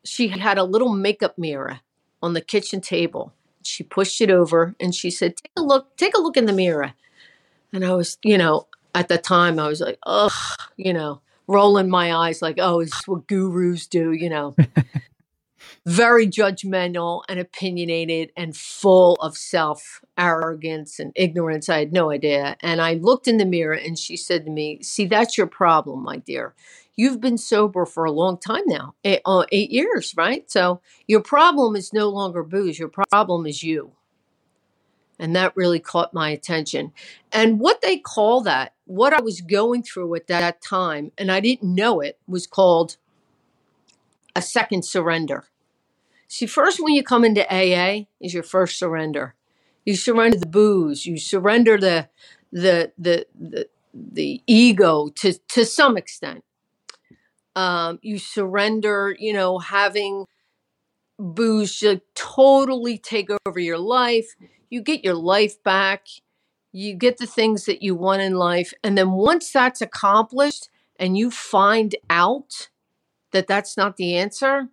she 0.04 0.28
had 0.28 0.58
a 0.58 0.64
little 0.64 0.92
makeup 0.92 1.36
mirror 1.36 1.80
on 2.22 2.32
the 2.32 2.40
kitchen 2.40 2.80
table. 2.80 3.32
She 3.62 3.82
pushed 3.82 4.20
it 4.20 4.30
over 4.30 4.74
and 4.80 4.94
she 4.94 5.10
said, 5.10 5.36
take 5.36 5.52
a 5.56 5.62
look, 5.62 5.96
take 5.96 6.16
a 6.16 6.20
look 6.20 6.36
in 6.36 6.46
the 6.46 6.52
mirror. 6.52 6.94
And 7.72 7.84
I 7.84 7.92
was, 7.94 8.18
you 8.22 8.38
know, 8.38 8.66
at 8.94 9.08
the 9.08 9.18
time 9.18 9.58
I 9.58 9.68
was 9.68 9.80
like, 9.80 9.98
ugh, 10.04 10.32
you 10.76 10.92
know, 10.92 11.20
rolling 11.48 11.88
my 11.88 12.14
eyes 12.14 12.42
like, 12.42 12.58
oh, 12.60 12.80
is 12.80 12.92
what 13.06 13.26
gurus 13.26 13.86
do? 13.86 14.12
You 14.12 14.28
know, 14.28 14.54
very 15.86 16.26
judgmental 16.26 17.22
and 17.28 17.40
opinionated 17.40 18.30
and 18.36 18.56
full 18.56 19.14
of 19.14 19.36
self 19.36 20.02
arrogance 20.16 20.98
and 20.98 21.12
ignorance. 21.16 21.68
I 21.68 21.80
had 21.80 21.92
no 21.92 22.10
idea. 22.10 22.56
And 22.60 22.80
I 22.80 22.94
looked 22.94 23.26
in 23.26 23.38
the 23.38 23.46
mirror 23.46 23.74
and 23.74 23.98
she 23.98 24.16
said 24.16 24.44
to 24.44 24.50
me, 24.50 24.82
see, 24.82 25.06
that's 25.06 25.38
your 25.38 25.46
problem, 25.46 26.02
my 26.04 26.18
dear. 26.18 26.54
You've 26.96 27.20
been 27.20 27.38
sober 27.38 27.86
for 27.86 28.04
a 28.04 28.10
long 28.10 28.38
time 28.38 28.64
now, 28.66 28.94
eight, 29.04 29.20
uh, 29.24 29.46
eight 29.52 29.70
years, 29.70 30.14
right? 30.16 30.50
So 30.50 30.80
your 31.06 31.20
problem 31.20 31.76
is 31.76 31.92
no 31.92 32.08
longer 32.08 32.42
booze. 32.42 32.78
Your 32.78 32.88
problem 32.88 33.46
is 33.46 33.62
you. 33.62 33.92
And 35.18 35.34
that 35.34 35.56
really 35.56 35.80
caught 35.80 36.14
my 36.14 36.30
attention. 36.30 36.92
And 37.32 37.58
what 37.58 37.82
they 37.82 37.98
call 37.98 38.40
that, 38.42 38.74
what 38.84 39.12
I 39.12 39.20
was 39.20 39.40
going 39.40 39.82
through 39.82 40.14
at 40.14 40.28
that 40.28 40.62
time, 40.62 41.12
and 41.18 41.30
I 41.32 41.40
didn't 41.40 41.74
know 41.74 42.00
it, 42.00 42.18
was 42.26 42.46
called 42.46 42.96
a 44.36 44.42
second 44.42 44.84
surrender. 44.84 45.44
See, 46.28 46.46
first, 46.46 46.78
when 46.80 46.94
you 46.94 47.02
come 47.02 47.24
into 47.24 47.46
AA, 47.52 48.06
is 48.20 48.34
your 48.34 48.42
first 48.42 48.78
surrender. 48.78 49.34
You 49.84 49.96
surrender 49.96 50.38
the 50.38 50.46
booze. 50.46 51.06
You 51.06 51.18
surrender 51.18 51.78
the 51.78 52.08
the 52.52 52.92
the 52.98 53.26
the, 53.34 53.68
the 53.92 54.42
ego 54.46 55.08
to 55.16 55.32
to 55.32 55.64
some 55.64 55.96
extent. 55.96 56.44
Um, 57.56 57.98
you 58.02 58.18
surrender, 58.18 59.16
you 59.18 59.32
know, 59.32 59.58
having 59.58 60.26
booze 61.18 61.74
just 61.74 62.02
totally 62.14 62.98
take 62.98 63.30
over 63.44 63.58
your 63.58 63.78
life 63.78 64.36
you 64.70 64.80
get 64.80 65.04
your 65.04 65.14
life 65.14 65.62
back, 65.62 66.06
you 66.72 66.94
get 66.94 67.18
the 67.18 67.26
things 67.26 67.64
that 67.64 67.82
you 67.82 67.94
want 67.94 68.22
in 68.22 68.34
life. 68.34 68.72
And 68.84 68.96
then 68.96 69.12
once 69.12 69.50
that's 69.50 69.80
accomplished 69.80 70.68
and 70.98 71.16
you 71.16 71.30
find 71.30 71.94
out 72.10 72.68
that 73.30 73.46
that's 73.46 73.76
not 73.76 73.96
the 73.96 74.16
answer, 74.16 74.68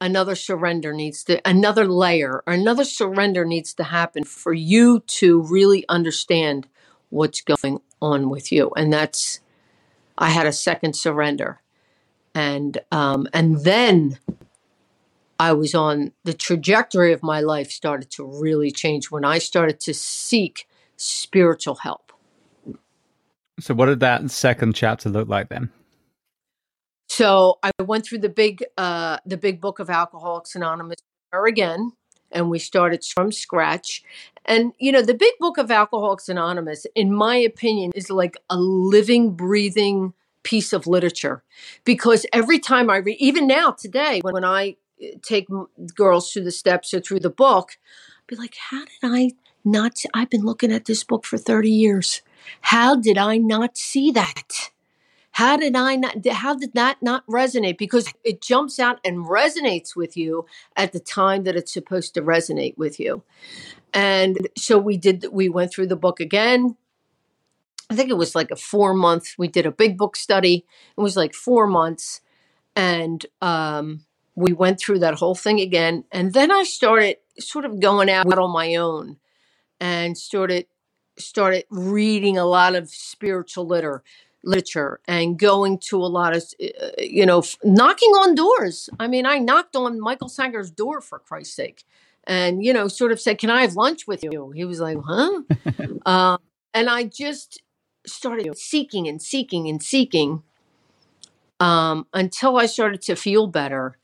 another 0.00 0.34
surrender 0.34 0.92
needs 0.92 1.24
to, 1.24 1.40
another 1.48 1.86
layer 1.86 2.42
or 2.46 2.52
another 2.52 2.84
surrender 2.84 3.44
needs 3.44 3.74
to 3.74 3.84
happen 3.84 4.24
for 4.24 4.52
you 4.52 5.00
to 5.00 5.42
really 5.42 5.84
understand 5.88 6.66
what's 7.10 7.40
going 7.40 7.80
on 8.00 8.30
with 8.30 8.50
you. 8.50 8.70
And 8.76 8.92
that's, 8.92 9.40
I 10.18 10.30
had 10.30 10.46
a 10.46 10.52
second 10.52 10.94
surrender. 10.94 11.60
And, 12.34 12.78
um, 12.90 13.28
and 13.32 13.62
then 13.64 14.18
I 15.42 15.52
was 15.52 15.74
on 15.74 16.12
the 16.22 16.34
trajectory 16.34 17.12
of 17.12 17.20
my 17.24 17.40
life 17.40 17.72
started 17.72 18.10
to 18.12 18.24
really 18.24 18.70
change 18.70 19.10
when 19.10 19.24
I 19.24 19.38
started 19.38 19.80
to 19.80 19.92
seek 19.92 20.68
spiritual 20.96 21.74
help. 21.74 22.12
So, 23.58 23.74
what 23.74 23.86
did 23.86 23.98
that 24.00 24.30
second 24.30 24.76
chapter 24.76 25.08
look 25.08 25.28
like 25.28 25.48
then? 25.48 25.70
so 27.08 27.58
I 27.64 27.70
went 27.82 28.06
through 28.06 28.20
the 28.20 28.28
big 28.28 28.64
uh, 28.78 29.18
the 29.26 29.36
big 29.36 29.60
book 29.60 29.80
of 29.80 29.90
Alcoholics 29.90 30.54
Anonymous 30.54 30.98
again, 31.32 31.90
and 32.30 32.48
we 32.48 32.60
started 32.60 33.04
from 33.04 33.32
scratch. 33.32 34.04
And 34.44 34.72
you 34.78 34.92
know, 34.92 35.02
the 35.02 35.14
big 35.26 35.34
book 35.40 35.58
of 35.58 35.72
Alcoholics 35.72 36.28
Anonymous, 36.28 36.86
in 36.94 37.12
my 37.12 37.36
opinion, 37.36 37.90
is 37.96 38.10
like 38.10 38.36
a 38.48 38.56
living, 38.56 39.32
breathing 39.34 40.14
piece 40.44 40.72
of 40.72 40.86
literature 40.86 41.42
because 41.84 42.26
every 42.32 42.58
time 42.58 42.90
I 42.90 42.96
read, 42.96 43.16
even 43.18 43.46
now 43.46 43.72
today, 43.72 44.20
when, 44.22 44.44
I 44.44 44.76
take 45.22 45.46
girls 45.94 46.32
through 46.32 46.44
the 46.44 46.50
steps 46.50 46.92
or 46.94 47.00
through 47.00 47.20
the 47.20 47.30
book, 47.30 47.78
be 48.26 48.36
like, 48.36 48.54
how 48.70 48.84
did 48.84 49.02
I 49.02 49.32
not? 49.64 49.98
I've 50.14 50.30
been 50.30 50.44
looking 50.44 50.72
at 50.72 50.86
this 50.86 51.04
book 51.04 51.24
for 51.24 51.38
30 51.38 51.70
years. 51.70 52.22
How 52.62 52.96
did 52.96 53.18
I 53.18 53.36
not 53.36 53.76
see 53.76 54.10
that? 54.12 54.70
How 55.32 55.56
did 55.56 55.74
I 55.74 55.96
not, 55.96 56.26
how 56.26 56.54
did 56.54 56.74
that 56.74 57.02
not 57.02 57.26
resonate? 57.26 57.78
Because 57.78 58.12
it 58.22 58.42
jumps 58.42 58.78
out 58.78 59.00
and 59.04 59.26
resonates 59.26 59.96
with 59.96 60.16
you 60.16 60.44
at 60.76 60.92
the 60.92 61.00
time 61.00 61.44
that 61.44 61.56
it's 61.56 61.72
supposed 61.72 62.12
to 62.14 62.22
resonate 62.22 62.76
with 62.76 63.00
you. 63.00 63.22
And 63.94 64.48
so 64.56 64.78
we 64.78 64.98
did, 64.98 65.26
we 65.32 65.48
went 65.48 65.72
through 65.72 65.86
the 65.86 65.96
book 65.96 66.20
again. 66.20 66.76
I 67.88 67.94
think 67.94 68.10
it 68.10 68.16
was 68.16 68.34
like 68.34 68.50
a 68.50 68.56
four 68.56 68.94
month, 68.94 69.34
we 69.38 69.48
did 69.48 69.66
a 69.66 69.70
big 69.72 69.96
book 69.96 70.16
study. 70.16 70.66
It 70.96 71.00
was 71.00 71.16
like 71.16 71.34
four 71.34 71.66
months. 71.66 72.20
And 72.76 73.24
um, 73.40 74.04
we 74.34 74.52
went 74.52 74.80
through 74.80 75.00
that 75.00 75.14
whole 75.14 75.34
thing 75.34 75.60
again. 75.60 76.04
And 76.10 76.32
then 76.32 76.50
I 76.50 76.62
started 76.62 77.18
sort 77.38 77.64
of 77.64 77.80
going 77.80 78.10
out 78.10 78.26
on 78.38 78.50
my 78.50 78.74
own 78.76 79.16
and 79.80 80.16
started 80.16 80.66
started 81.18 81.64
reading 81.70 82.38
a 82.38 82.44
lot 82.44 82.74
of 82.74 82.88
spiritual 82.88 83.66
liter 83.66 84.02
literature 84.44 85.00
and 85.06 85.38
going 85.38 85.78
to 85.78 85.96
a 85.96 86.06
lot 86.06 86.34
of 86.34 86.42
uh, 86.60 86.88
you 86.98 87.26
know 87.26 87.42
knocking 87.62 88.10
on 88.10 88.34
doors. 88.34 88.88
I 88.98 89.06
mean 89.06 89.26
i 89.26 89.38
knocked 89.38 89.76
on 89.76 90.00
Michael 90.00 90.28
Singer's 90.28 90.70
door 90.70 91.00
for 91.00 91.18
christ's 91.18 91.54
sake 91.54 91.84
and 92.24 92.64
you 92.64 92.72
know 92.72 92.88
sort 92.88 93.12
of 93.12 93.20
said 93.20 93.38
can 93.38 93.50
i 93.50 93.60
have 93.60 93.74
lunch 93.74 94.06
with 94.06 94.24
you? 94.24 94.50
He 94.50 94.64
was 94.64 94.80
like 94.80 94.98
huh? 95.04 95.42
Uh, 96.04 96.38
and 96.74 96.88
i 96.88 97.04
just 97.04 97.62
started 98.06 98.56
seeking 98.56 99.06
and 99.06 99.22
seeking 99.22 99.68
and 99.68 99.82
seeking 99.82 100.42
um, 101.60 102.06
until 102.12 102.56
i 102.56 102.66
started 102.66 103.00
to 103.02 103.14
feel 103.14 103.46
better 103.46 103.96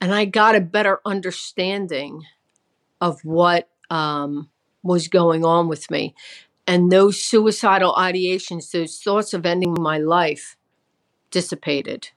and 0.00 0.14
i 0.14 0.24
got 0.24 0.56
a 0.56 0.60
better 0.60 1.00
understanding 1.04 2.24
of 3.00 3.20
what 3.24 3.68
um, 3.90 4.50
was 4.82 5.08
going 5.08 5.44
on 5.44 5.68
with 5.68 5.90
me 5.90 6.14
and 6.70 6.92
those 6.92 7.20
suicidal 7.20 7.94
ideations, 7.94 8.70
those 8.70 9.00
thoughts 9.00 9.34
of 9.34 9.44
ending 9.44 9.74
my 9.78 9.98
life 9.98 10.56
dissipated. 11.32 12.10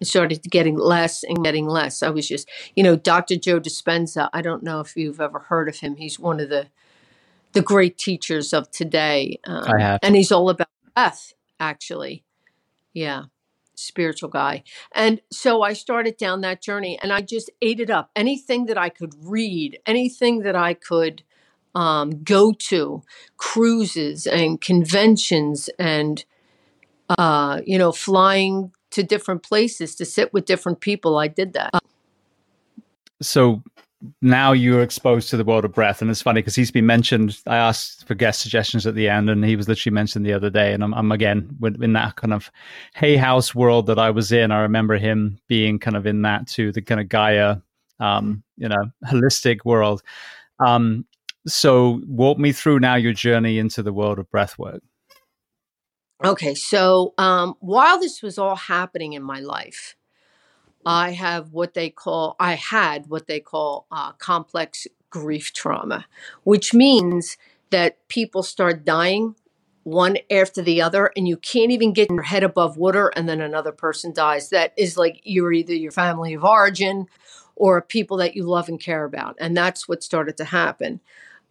It 0.00 0.06
started 0.06 0.42
getting 0.50 0.78
less 0.78 1.22
and 1.22 1.44
getting 1.44 1.66
less. 1.66 2.02
I 2.02 2.08
was 2.08 2.26
just, 2.26 2.48
you 2.74 2.82
know, 2.82 2.96
Dr. 2.96 3.36
Joe 3.36 3.60
Dispenza. 3.60 4.30
I 4.32 4.40
don't 4.40 4.62
know 4.62 4.80
if 4.80 4.96
you've 4.96 5.20
ever 5.20 5.40
heard 5.40 5.68
of 5.68 5.80
him. 5.80 5.96
He's 5.96 6.18
one 6.18 6.40
of 6.40 6.48
the 6.48 6.68
the 7.52 7.62
great 7.62 7.98
teachers 7.98 8.52
of 8.52 8.70
today. 8.70 9.38
Um, 9.44 9.64
I 9.66 9.80
have, 9.80 10.00
and 10.02 10.16
he's 10.16 10.32
all 10.32 10.50
about 10.50 10.68
death, 10.96 11.34
actually. 11.60 12.24
Yeah, 12.94 13.24
spiritual 13.80 14.28
guy. 14.28 14.62
And 14.94 15.20
so 15.30 15.62
I 15.62 15.72
started 15.72 16.16
down 16.16 16.40
that 16.42 16.62
journey, 16.62 16.98
and 17.02 17.12
I 17.12 17.20
just 17.20 17.50
ate 17.62 17.80
it 17.80 17.90
up. 17.90 18.10
Anything 18.14 18.66
that 18.66 18.78
I 18.78 18.88
could 18.88 19.14
read, 19.22 19.78
anything 19.86 20.40
that 20.40 20.56
I 20.56 20.74
could 20.74 21.22
um, 21.74 22.22
go 22.22 22.52
to 22.52 23.02
cruises 23.36 24.26
and 24.26 24.60
conventions 24.60 25.70
and 25.78 26.24
uh, 27.18 27.60
you 27.66 27.78
know 27.78 27.92
flying 27.92 28.72
to 28.90 29.02
different 29.02 29.42
places 29.42 29.94
to 29.96 30.04
sit 30.04 30.32
with 30.32 30.44
different 30.44 30.80
people 30.80 31.16
i 31.16 31.28
did 31.28 31.52
that 31.52 31.70
so 33.22 33.62
now 34.22 34.52
you're 34.52 34.82
exposed 34.82 35.28
to 35.28 35.36
the 35.36 35.44
world 35.44 35.64
of 35.64 35.72
breath. 35.72 36.00
And 36.00 36.10
it's 36.10 36.22
funny 36.22 36.40
because 36.40 36.54
he's 36.54 36.70
been 36.70 36.86
mentioned 36.86 37.38
i 37.46 37.56
asked 37.56 38.06
for 38.06 38.14
guest 38.14 38.40
suggestions 38.40 38.86
at 38.86 38.94
the 38.94 39.08
end 39.08 39.28
and 39.28 39.44
he 39.44 39.56
was 39.56 39.68
literally 39.68 39.94
mentioned 39.94 40.24
the 40.24 40.32
other 40.32 40.50
day. 40.50 40.72
And 40.72 40.82
i'm, 40.82 40.94
I'm 40.94 41.12
again 41.12 41.56
in 41.80 41.92
that 41.92 42.16
kind 42.16 42.32
of 42.32 42.50
hay 42.94 43.16
house 43.16 43.54
world 43.54 43.86
that 43.86 43.98
i 43.98 44.10
was 44.10 44.32
in 44.32 44.50
i 44.50 44.60
remember 44.60 44.96
him 44.96 45.38
being 45.48 45.78
kind 45.78 45.96
of 45.96 46.06
in 46.06 46.22
that 46.22 46.46
too 46.46 46.72
the 46.72 46.82
kind 46.82 47.00
of 47.00 47.08
gaia 47.08 47.56
um, 48.00 48.42
you 48.56 48.68
know 48.68 48.90
holistic 49.06 49.58
world. 49.64 50.02
Um, 50.58 51.06
so, 51.46 52.02
walk 52.06 52.38
me 52.38 52.52
through 52.52 52.80
now 52.80 52.96
your 52.96 53.12
journey 53.12 53.58
into 53.58 53.82
the 53.82 53.92
world 53.92 54.18
of 54.18 54.30
breathwork. 54.30 54.80
Okay, 56.22 56.54
so 56.54 57.14
um, 57.16 57.54
while 57.60 57.98
this 57.98 58.20
was 58.20 58.38
all 58.38 58.56
happening 58.56 59.14
in 59.14 59.22
my 59.22 59.40
life, 59.40 59.96
I 60.84 61.12
have 61.12 61.52
what 61.52 61.74
they 61.74 61.90
call, 61.90 62.36
I 62.40 62.54
had 62.54 63.08
what 63.08 63.26
they 63.26 63.40
call 63.40 63.86
uh, 63.90 64.12
complex 64.12 64.86
grief 65.10 65.52
trauma, 65.52 66.06
which 66.44 66.72
means 66.72 67.36
that 67.70 67.96
people 68.08 68.42
start 68.42 68.84
dying 68.84 69.34
one 69.82 70.18
after 70.30 70.62
the 70.62 70.82
other 70.82 71.10
and 71.16 71.26
you 71.26 71.36
can't 71.36 71.70
even 71.70 71.92
get 71.92 72.10
your 72.10 72.22
head 72.22 72.42
above 72.42 72.76
water 72.76 73.08
and 73.16 73.28
then 73.28 73.40
another 73.40 73.72
person 73.72 74.12
dies. 74.12 74.50
That 74.50 74.72
is 74.76 74.96
like 74.96 75.20
you're 75.24 75.52
either 75.52 75.74
your 75.74 75.92
family 75.92 76.34
of 76.34 76.44
origin 76.44 77.06
or 77.56 77.82
people 77.82 78.16
that 78.18 78.34
you 78.34 78.44
love 78.44 78.68
and 78.68 78.80
care 78.80 79.04
about. 79.04 79.36
And 79.38 79.56
that's 79.56 79.88
what 79.88 80.02
started 80.02 80.36
to 80.38 80.44
happen. 80.44 81.00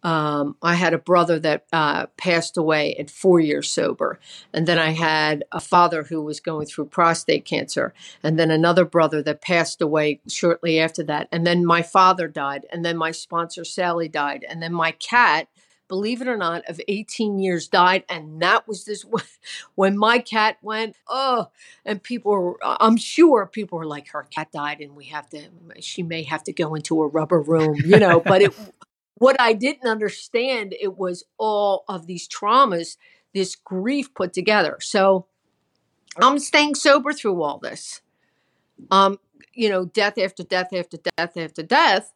Um, 0.02 0.56
I 0.62 0.74
had 0.74 0.94
a 0.94 0.98
brother 0.98 1.38
that 1.40 1.66
uh, 1.72 2.06
passed 2.16 2.56
away 2.56 2.94
at 2.96 3.10
four 3.10 3.40
years 3.40 3.70
sober. 3.70 4.18
And 4.52 4.66
then 4.66 4.78
I 4.78 4.90
had 4.90 5.44
a 5.52 5.60
father 5.60 6.04
who 6.04 6.22
was 6.22 6.40
going 6.40 6.66
through 6.66 6.86
prostate 6.86 7.44
cancer. 7.44 7.92
And 8.22 8.38
then 8.38 8.50
another 8.50 8.84
brother 8.84 9.22
that 9.22 9.42
passed 9.42 9.82
away 9.82 10.20
shortly 10.28 10.80
after 10.80 11.02
that. 11.04 11.28
And 11.30 11.46
then 11.46 11.64
my 11.64 11.82
father 11.82 12.28
died. 12.28 12.66
And 12.72 12.84
then 12.84 12.96
my 12.96 13.10
sponsor, 13.10 13.64
Sally, 13.64 14.08
died. 14.08 14.44
And 14.48 14.62
then 14.62 14.72
my 14.72 14.92
cat, 14.92 15.48
believe 15.86 16.22
it 16.22 16.28
or 16.28 16.36
not, 16.36 16.64
of 16.66 16.80
18 16.88 17.38
years 17.38 17.68
died. 17.68 18.04
And 18.08 18.40
that 18.40 18.66
was 18.66 18.84
this 18.86 19.04
when 19.74 19.98
my 19.98 20.18
cat 20.18 20.56
went, 20.62 20.96
oh, 21.08 21.50
and 21.84 22.02
people 22.02 22.32
were, 22.32 22.58
I'm 22.62 22.96
sure 22.96 23.46
people 23.46 23.78
were 23.78 23.86
like, 23.86 24.08
her 24.08 24.22
cat 24.22 24.50
died 24.52 24.80
and 24.80 24.96
we 24.96 25.06
have 25.06 25.28
to, 25.30 25.42
she 25.80 26.02
may 26.02 26.22
have 26.22 26.44
to 26.44 26.52
go 26.54 26.74
into 26.74 27.02
a 27.02 27.06
rubber 27.06 27.40
room, 27.40 27.76
you 27.84 27.98
know, 27.98 28.20
but 28.20 28.40
it, 28.40 28.54
what 29.20 29.38
I 29.38 29.52
didn't 29.52 29.86
understand, 29.86 30.74
it 30.80 30.96
was 30.96 31.24
all 31.36 31.84
of 31.88 32.06
these 32.06 32.26
traumas, 32.26 32.96
this 33.34 33.54
grief 33.54 34.12
put 34.14 34.32
together. 34.32 34.78
So 34.80 35.26
I'm 36.16 36.38
staying 36.38 36.74
sober 36.74 37.12
through 37.12 37.42
all 37.42 37.58
this. 37.58 38.00
Um, 38.90 39.18
you 39.52 39.68
know, 39.68 39.84
death 39.84 40.16
after 40.16 40.42
death 40.42 40.72
after 40.72 40.96
death 40.96 41.36
after 41.36 41.62
death. 41.62 42.14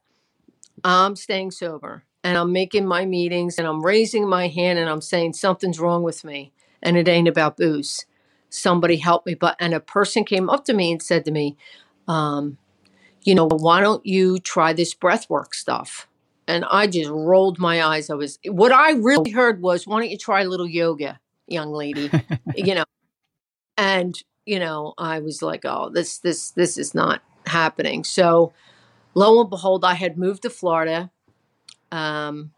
I'm 0.82 1.14
staying 1.14 1.50
sober 1.50 2.05
and 2.24 2.38
I'm 2.38 2.52
making 2.52 2.86
my 2.86 3.05
meetings 3.05 3.59
and 3.59 3.68
I'm 3.68 3.84
raising 3.84 4.26
my 4.26 4.48
hand 4.48 4.78
and 4.78 4.88
I'm 4.88 5.02
saying 5.02 5.34
something's 5.34 5.78
wrong 5.78 6.02
with 6.02 6.24
me 6.24 6.52
and 6.82 6.96
it 6.96 7.07
ain't 7.07 7.28
about 7.28 7.59
booze. 7.59 8.07
Somebody 8.48 8.96
help 8.96 9.26
me. 9.26 9.34
But 9.34 9.57
and 9.61 9.74
a 9.74 9.80
person 9.80 10.24
came 10.24 10.48
up 10.48 10.64
to 10.64 10.72
me 10.72 10.90
and 10.92 11.02
said 11.02 11.26
to 11.26 11.30
me, 11.30 11.59
um, 12.09 12.57
you 13.24 13.34
know, 13.34 13.46
why 13.46 13.82
don't 13.82 14.05
you 14.07 14.38
try 14.38 14.72
this 14.72 14.94
breath 14.94 15.28
work 15.28 15.52
stuff? 15.52 16.09
And 16.47 16.64
I 16.70 16.86
just 16.86 17.11
rolled 17.11 17.59
my 17.59 17.82
eyes. 17.82 18.11
I 18.11 18.14
was 18.14 18.38
what 18.47 18.72
I 18.72 18.92
really 18.92 19.30
heard 19.30 19.62
was, 19.62 19.86
"Why 19.86 20.01
don't 20.01 20.11
you 20.11 20.18
try 20.18 20.42
a 20.42 20.49
little 20.49 20.68
yoga, 20.68 21.20
young 21.47 21.72
lady?" 21.72 22.11
you 22.57 22.74
know, 22.74 22.84
and 23.76 24.16
you 24.45 24.59
know, 24.59 24.95
I 24.99 25.20
was 25.20 25.42
like, 25.42 25.64
"Oh, 25.64 25.90
this 25.90 26.18
this 26.18 26.51
this 26.51 26.76
is 26.76 26.95
not 26.95 27.22
happening." 27.47 28.05
So, 28.05 28.53
lo 29.14 29.40
and 29.40 29.51
behold, 29.51 29.84
I 29.84 29.95
had 29.95 30.18
moved 30.18 30.42
to 30.42 30.51
Florida, 30.51 31.11
um, 31.90 32.53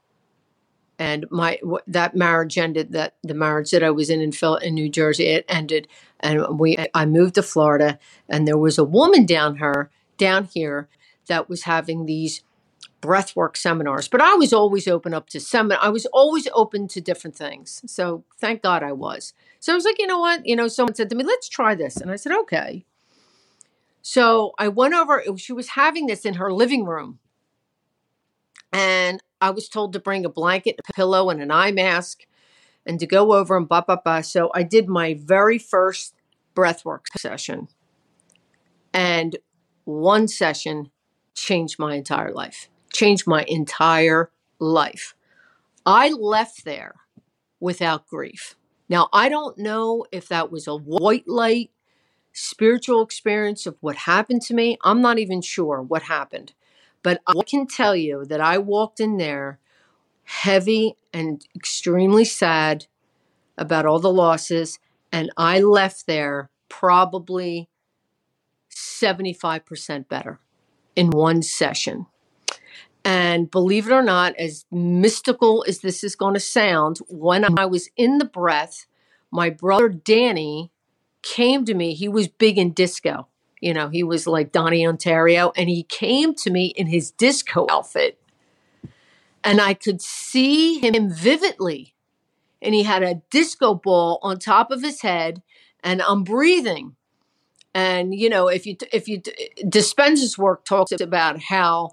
and 0.98 1.26
my 1.30 1.60
that 1.86 2.16
marriage 2.16 2.58
ended. 2.58 2.92
That 2.92 3.14
the 3.22 3.34
marriage 3.34 3.70
that 3.70 3.84
I 3.84 3.90
was 3.90 4.10
in 4.10 4.20
in 4.20 4.32
Phil 4.32 4.56
in 4.56 4.74
New 4.74 4.88
Jersey 4.88 5.26
it 5.26 5.44
ended, 5.48 5.86
and 6.20 6.58
we 6.58 6.76
I 6.92 7.06
moved 7.06 7.36
to 7.36 7.42
Florida, 7.42 7.98
and 8.28 8.48
there 8.48 8.58
was 8.58 8.78
a 8.78 8.84
woman 8.84 9.26
down 9.26 9.56
her 9.56 9.90
down 10.18 10.44
here 10.52 10.88
that 11.28 11.48
was 11.48 11.64
having 11.64 12.06
these 12.06 12.42
breathwork 13.06 13.56
seminars, 13.56 14.08
but 14.08 14.20
I 14.20 14.34
was 14.34 14.52
always 14.52 14.88
open 14.88 15.14
up 15.14 15.28
to 15.30 15.40
seminar. 15.40 15.78
I 15.80 15.88
was 15.90 16.06
always 16.06 16.48
open 16.52 16.88
to 16.88 17.00
different 17.00 17.36
things. 17.36 17.82
So 17.86 18.24
thank 18.38 18.62
God 18.62 18.82
I 18.82 18.92
was. 18.92 19.32
So 19.60 19.72
I 19.72 19.76
was 19.76 19.84
like, 19.84 19.98
you 19.98 20.06
know 20.06 20.18
what? 20.18 20.44
You 20.44 20.56
know, 20.56 20.66
someone 20.66 20.94
said 20.94 21.08
to 21.10 21.16
me, 21.16 21.24
let's 21.24 21.48
try 21.48 21.74
this. 21.74 21.96
And 21.96 22.10
I 22.10 22.16
said, 22.16 22.32
okay. 22.32 22.84
So 24.02 24.52
I 24.58 24.68
went 24.68 24.94
over, 24.94 25.22
she 25.36 25.52
was 25.52 25.70
having 25.70 26.06
this 26.06 26.24
in 26.24 26.34
her 26.34 26.52
living 26.52 26.84
room. 26.84 27.20
And 28.72 29.20
I 29.40 29.50
was 29.50 29.68
told 29.68 29.92
to 29.92 30.00
bring 30.00 30.24
a 30.24 30.28
blanket, 30.28 30.80
a 30.88 30.92
pillow, 30.92 31.30
and 31.30 31.40
an 31.40 31.50
eye 31.50 31.72
mask 31.72 32.26
and 32.84 32.98
to 33.00 33.06
go 33.06 33.32
over 33.34 33.56
and 33.56 33.68
blah, 33.68 33.82
blah, 33.82 33.96
blah. 33.96 34.20
So 34.20 34.50
I 34.54 34.62
did 34.62 34.88
my 34.88 35.14
very 35.14 35.58
first 35.58 36.14
breathwork 36.54 37.06
session. 37.16 37.68
And 38.92 39.36
one 39.84 40.26
session 40.26 40.90
changed 41.34 41.78
my 41.78 41.94
entire 41.94 42.32
life 42.32 42.68
changed 42.96 43.26
my 43.26 43.44
entire 43.46 44.30
life. 44.58 45.14
I 45.84 46.10
left 46.10 46.64
there 46.64 46.96
without 47.60 48.08
grief. 48.08 48.56
Now, 48.88 49.08
I 49.12 49.28
don't 49.28 49.58
know 49.58 50.06
if 50.12 50.28
that 50.28 50.50
was 50.50 50.66
a 50.66 50.76
white 50.76 51.28
light 51.28 51.70
spiritual 52.32 53.02
experience 53.02 53.66
of 53.66 53.76
what 53.80 53.96
happened 53.96 54.42
to 54.42 54.54
me. 54.54 54.76
I'm 54.84 55.00
not 55.00 55.18
even 55.18 55.40
sure 55.40 55.80
what 55.80 56.02
happened, 56.02 56.52
but 57.02 57.22
I 57.26 57.42
can 57.46 57.66
tell 57.66 57.96
you 57.96 58.24
that 58.26 58.40
I 58.40 58.58
walked 58.58 59.00
in 59.00 59.16
there 59.16 59.58
heavy 60.24 60.96
and 61.14 61.46
extremely 61.54 62.24
sad 62.24 62.86
about 63.56 63.86
all 63.86 64.00
the 64.00 64.12
losses, 64.12 64.78
and 65.10 65.30
I 65.36 65.60
left 65.60 66.06
there 66.06 66.50
probably 66.68 67.70
75% 68.70 70.08
better 70.08 70.40
in 70.94 71.10
one 71.10 71.42
session. 71.42 72.06
And 73.06 73.48
believe 73.48 73.86
it 73.86 73.92
or 73.92 74.02
not, 74.02 74.34
as 74.34 74.64
mystical 74.72 75.64
as 75.68 75.78
this 75.78 76.02
is 76.02 76.16
going 76.16 76.34
to 76.34 76.40
sound, 76.40 76.98
when 77.06 77.56
I 77.56 77.64
was 77.64 77.88
in 77.96 78.18
the 78.18 78.24
breath, 78.24 78.86
my 79.30 79.48
brother 79.48 79.88
Danny 79.88 80.72
came 81.22 81.64
to 81.66 81.74
me. 81.74 81.94
He 81.94 82.08
was 82.08 82.26
big 82.26 82.58
in 82.58 82.72
disco. 82.72 83.28
You 83.60 83.74
know, 83.74 83.90
he 83.90 84.02
was 84.02 84.26
like 84.26 84.50
Denny 84.50 84.84
Terrio, 84.84 85.52
and 85.56 85.68
he 85.68 85.84
came 85.84 86.34
to 86.34 86.50
me 86.50 86.66
in 86.76 86.88
his 86.88 87.12
disco 87.12 87.68
outfit. 87.70 88.18
And 89.44 89.60
I 89.60 89.74
could 89.74 90.02
see 90.02 90.80
him 90.80 91.08
vividly. 91.08 91.94
And 92.60 92.74
he 92.74 92.82
had 92.82 93.04
a 93.04 93.22
disco 93.30 93.74
ball 93.74 94.18
on 94.20 94.40
top 94.40 94.72
of 94.72 94.82
his 94.82 95.02
head, 95.02 95.42
and 95.78 96.02
I'm 96.02 96.24
breathing. 96.24 96.96
And 97.72 98.12
you 98.12 98.28
know, 98.28 98.48
if 98.48 98.66
you 98.66 98.76
if 98.92 99.06
you 99.06 99.22
uh, 99.24 99.62
Dispenza's 99.68 100.36
work 100.36 100.64
talks 100.64 101.00
about 101.00 101.40
how 101.40 101.90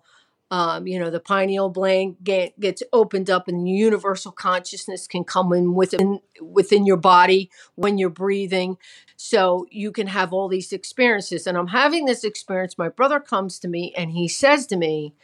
um, 0.53 0.85
you 0.85 0.99
know 0.99 1.09
the 1.09 1.19
pineal 1.19 1.71
gland 1.71 2.17
get, 2.23 2.59
gets 2.59 2.83
opened 2.93 3.27
up 3.27 3.47
and 3.47 3.67
universal 3.67 4.31
consciousness 4.31 5.07
can 5.07 5.23
come 5.23 5.51
in 5.51 5.73
within 5.73 6.19
within 6.39 6.85
your 6.85 6.97
body 6.97 7.49
when 7.73 7.97
you're 7.97 8.11
breathing. 8.11 8.77
So 9.15 9.65
you 9.71 9.91
can 9.91 10.05
have 10.05 10.31
all 10.31 10.47
these 10.47 10.71
experiences. 10.71 11.47
And 11.47 11.57
i'm 11.57 11.69
having 11.69 12.05
this 12.05 12.23
experience. 12.23 12.77
My 12.77 12.89
brother 12.89 13.19
comes 13.19 13.57
to 13.59 13.67
me 13.67 13.95
and 13.97 14.11
he 14.11 14.27
says 14.27 14.67
to 14.67 14.77
me 14.77 15.15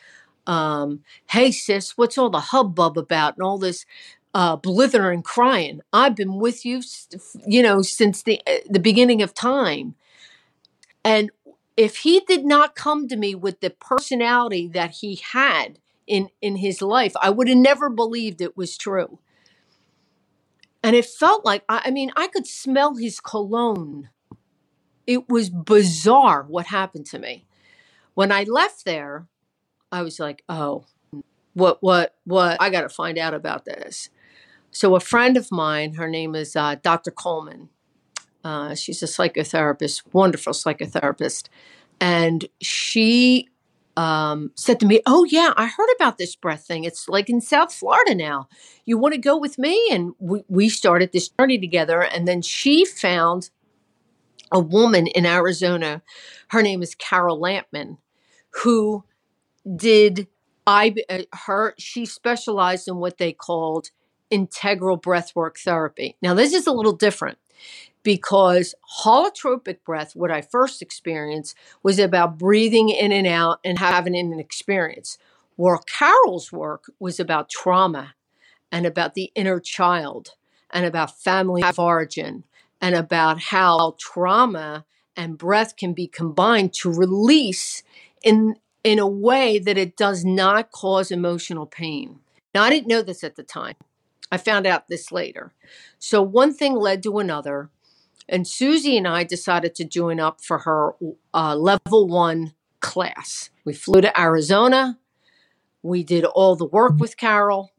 um, 0.47 1.03
hey 1.29 1.51
sis 1.51 1.95
what's 1.95 2.17
all 2.17 2.31
the 2.31 2.39
hubbub 2.39 2.97
about 2.97 3.37
and 3.37 3.43
all 3.43 3.59
this 3.59 3.85
uh, 4.33 4.55
blithering 4.55 5.21
crying? 5.21 5.81
I've 5.93 6.15
been 6.15 6.39
with 6.39 6.65
you 6.65 6.81
you 7.45 7.61
know 7.61 7.83
since 7.83 8.23
the 8.23 8.41
uh, 8.47 8.61
the 8.67 8.79
beginning 8.79 9.21
of 9.21 9.35
time. 9.35 9.93
And 11.05 11.31
if 11.79 11.99
he 11.99 12.19
did 12.19 12.43
not 12.43 12.75
come 12.75 13.07
to 13.07 13.15
me 13.15 13.33
with 13.33 13.61
the 13.61 13.69
personality 13.69 14.67
that 14.67 14.91
he 14.95 15.15
had 15.31 15.79
in 16.05 16.27
in 16.41 16.57
his 16.57 16.81
life, 16.81 17.13
I 17.21 17.29
would 17.29 17.47
have 17.47 17.57
never 17.57 17.89
believed 17.89 18.41
it 18.41 18.57
was 18.57 18.77
true. 18.77 19.19
And 20.83 20.93
it 20.93 21.05
felt 21.05 21.45
like 21.45 21.63
I, 21.69 21.89
mean, 21.89 22.11
I 22.17 22.27
could 22.27 22.45
smell 22.45 22.95
his 22.95 23.21
cologne. 23.21 24.09
It 25.07 25.29
was 25.29 25.49
bizarre 25.49 26.43
what 26.43 26.65
happened 26.65 27.05
to 27.07 27.19
me. 27.19 27.45
When 28.13 28.29
I 28.29 28.43
left 28.43 28.83
there, 28.83 29.27
I 29.89 30.01
was 30.01 30.19
like, 30.19 30.43
"Oh, 30.49 30.83
what 31.53 31.77
what 31.81 32.15
what 32.25 32.57
I 32.59 32.69
got 32.69 32.81
to 32.81 32.89
find 32.89 33.17
out 33.17 33.33
about 33.33 33.63
this." 33.63 34.09
So 34.69 34.95
a 34.95 34.99
friend 34.99 35.37
of 35.37 35.49
mine, 35.49 35.93
her 35.93 36.09
name 36.09 36.35
is 36.35 36.57
uh, 36.57 36.75
Dr. 36.75 37.11
Coleman. 37.11 37.69
Uh, 38.43 38.75
she's 38.75 39.03
a 39.03 39.07
psychotherapist, 39.07 40.03
wonderful 40.13 40.53
psychotherapist. 40.53 41.47
And 41.99 42.45
she 42.61 43.49
um, 43.97 44.51
said 44.55 44.79
to 44.79 44.85
me, 44.85 45.01
Oh, 45.05 45.25
yeah, 45.25 45.53
I 45.57 45.67
heard 45.67 45.89
about 45.95 46.17
this 46.17 46.35
breath 46.35 46.65
thing. 46.65 46.85
It's 46.85 47.09
like 47.09 47.29
in 47.29 47.41
South 47.41 47.73
Florida 47.73 48.15
now. 48.15 48.47
You 48.85 48.97
want 48.97 49.13
to 49.13 49.19
go 49.19 49.37
with 49.37 49.57
me? 49.59 49.89
And 49.91 50.13
we, 50.19 50.43
we 50.47 50.69
started 50.69 51.11
this 51.11 51.29
journey 51.29 51.59
together. 51.59 52.01
And 52.01 52.27
then 52.27 52.41
she 52.41 52.85
found 52.85 53.49
a 54.51 54.59
woman 54.59 55.07
in 55.07 55.25
Arizona. 55.25 56.01
Her 56.49 56.61
name 56.61 56.81
is 56.81 56.95
Carol 56.95 57.39
Lampman, 57.39 57.97
who 58.63 59.03
did 59.75 60.27
I 60.65 60.95
uh, 61.09 61.23
her 61.33 61.73
she 61.77 62.05
specialized 62.05 62.87
in 62.87 62.97
what 62.97 63.17
they 63.17 63.33
called 63.33 63.91
integral 64.29 64.99
breathwork 64.99 65.57
therapy. 65.57 66.15
Now 66.21 66.33
this 66.33 66.53
is 66.53 66.67
a 66.67 66.71
little 66.71 66.93
different 66.93 67.37
because 68.09 68.73
holotropic 69.03 69.83
breath, 69.85 70.15
what 70.15 70.31
I 70.31 70.41
first 70.41 70.81
experienced, 70.81 71.55
was 71.83 71.99
about 71.99 72.39
breathing 72.39 72.89
in 72.89 73.11
and 73.11 73.27
out 73.27 73.59
and 73.63 73.77
having 73.77 74.17
an 74.17 74.39
experience. 74.39 75.19
Where 75.57 75.77
Carol's 75.77 76.51
work 76.51 76.85
was 76.99 77.19
about 77.19 77.51
trauma 77.51 78.15
and 78.71 78.87
about 78.87 79.13
the 79.13 79.31
inner 79.35 79.59
child 79.59 80.29
and 80.71 80.87
about 80.87 81.19
family 81.19 81.61
of 81.61 81.77
origin 81.77 82.45
and 82.81 82.95
about 82.95 83.41
how 83.41 83.95
trauma 83.99 84.85
and 85.15 85.37
breath 85.37 85.75
can 85.75 85.93
be 85.93 86.07
combined 86.07 86.73
to 86.81 86.91
release 86.91 87.83
in 88.23 88.55
in 88.83 88.97
a 88.97 89.05
way 89.05 89.59
that 89.59 89.77
it 89.77 89.95
does 89.95 90.25
not 90.25 90.71
cause 90.71 91.11
emotional 91.11 91.67
pain. 91.67 92.21
Now 92.55 92.63
I 92.63 92.71
didn't 92.71 92.87
know 92.87 93.03
this 93.03 93.23
at 93.23 93.35
the 93.35 93.43
time. 93.43 93.75
I 94.31 94.37
found 94.37 94.65
out 94.65 94.87
this 94.87 95.11
later. 95.11 95.53
So 95.99 96.23
one 96.23 96.55
thing 96.55 96.73
led 96.73 97.03
to 97.03 97.19
another 97.19 97.69
and 98.29 98.47
Susie 98.47 98.97
and 98.97 99.07
I 99.07 99.23
decided 99.23 99.75
to 99.75 99.85
join 99.85 100.19
up 100.19 100.41
for 100.41 100.59
her 100.59 100.95
uh, 101.33 101.55
level 101.55 102.07
one 102.07 102.53
class. 102.79 103.49
We 103.65 103.73
flew 103.73 104.01
to 104.01 104.19
Arizona. 104.19 104.97
We 105.81 106.03
did 106.03 106.25
all 106.25 106.55
the 106.55 106.65
work 106.65 106.99
with 106.99 107.17
Carol. 107.17 107.71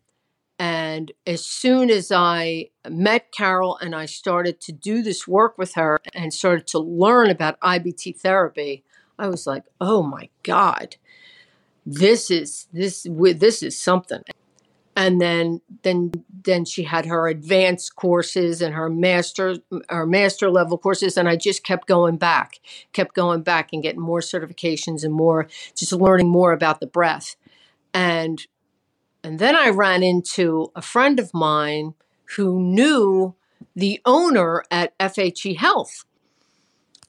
And 0.59 1.13
as 1.27 1.47
soon 1.47 1.89
as 1.89 2.13
I 2.13 2.69
met 2.89 3.33
Carol 3.33 3.79
and 3.79 3.95
I 3.95 4.05
started 4.07 4.61
to 4.63 4.73
do 4.73 5.03
this 5.03 5.27
work 5.27 5.57
with 5.57 5.75
her 5.75 6.01
and 6.13 6.35
started 6.35 6.67
to 6.69 6.79
learn 6.79 7.31
about 7.31 7.59
IBT 7.61 8.19
therapy, 8.19 8.85
I 9.19 9.29
was 9.29 9.47
like, 9.47 9.65
"Oh 9.81 10.03
my 10.03 10.29
God, 10.43 10.97
this 11.87 12.31
is 12.31 12.67
this 12.73 13.07
this 13.09 13.63
is 13.63 13.79
something." 13.79 14.23
And 14.97 15.21
then 15.21 15.61
then 15.83 16.13
then 16.45 16.65
she 16.65 16.83
had 16.83 17.07
her 17.07 17.29
advanced 17.29 17.97
courses 17.97 18.61
and 18.61 18.75
her 18.75 18.91
master 18.91 19.57
her 19.89 20.07
master 20.07 20.51
level 20.51 20.79
courses. 20.79 21.17
And 21.17 21.29
i 21.29 21.37
just 21.37 21.65
kept 21.65 21.87
going 21.87 22.17
back 22.17 22.59
kept 22.93 23.15
going 23.15 23.43
back 23.43 23.71
and 23.73 23.83
getting 23.83 24.01
more 24.01 24.21
certifications 24.21 25.05
and 25.05 25.15
more 25.15 25.49
just 25.77 25.93
learning 25.93 26.29
more 26.29 26.53
about 26.53 26.81
the 26.81 26.87
breath. 26.87 27.37
And 27.95 28.47
and 29.23 29.39
then 29.39 29.57
i 29.57 29.69
ran 29.69 30.03
into 30.03 30.71
a 30.75 30.83
friend 30.83 31.21
of 31.21 31.33
mine 31.33 31.95
who 32.37 32.61
knew 32.61 33.35
the 33.77 34.01
owner 34.05 34.65
at 34.71 34.99
fhe 34.99 35.57
health. 35.57 36.05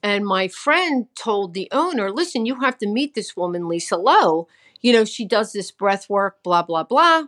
And 0.03 0.25
my 0.25 0.47
friend 0.47 1.07
told 1.15 1.53
the 1.53 1.67
owner 1.71 2.11
listen 2.11 2.45
you 2.45 2.59
have 2.61 2.77
to 2.77 2.87
meet 2.87 3.15
this 3.15 3.35
woman 3.35 3.67
lisa 3.67 3.97
Loew. 3.97 4.47
You 4.81 4.93
know 4.93 5.03
she 5.05 5.25
does 5.25 5.51
this 5.51 5.71
breath 5.71 6.09
work 6.09 6.43
blah 6.43 6.61
blah 6.61 6.83
blah 6.83 7.25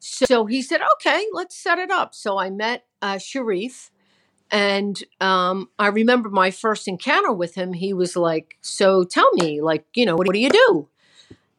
so 0.00 0.46
he 0.46 0.62
said, 0.62 0.80
okay, 0.96 1.26
let's 1.32 1.54
set 1.56 1.78
it 1.78 1.90
up. 1.90 2.14
So 2.14 2.38
I 2.38 2.50
met 2.50 2.86
uh, 3.02 3.18
Sharif. 3.18 3.90
And 4.50 5.00
um, 5.20 5.68
I 5.78 5.88
remember 5.88 6.28
my 6.28 6.50
first 6.50 6.88
encounter 6.88 7.32
with 7.32 7.54
him. 7.54 7.72
He 7.72 7.92
was 7.92 8.16
like, 8.16 8.58
So 8.62 9.04
tell 9.04 9.30
me, 9.34 9.60
like, 9.60 9.84
you 9.94 10.04
know, 10.04 10.16
what, 10.16 10.32
do 10.32 10.40
you 10.40 10.50
do? 10.50 10.88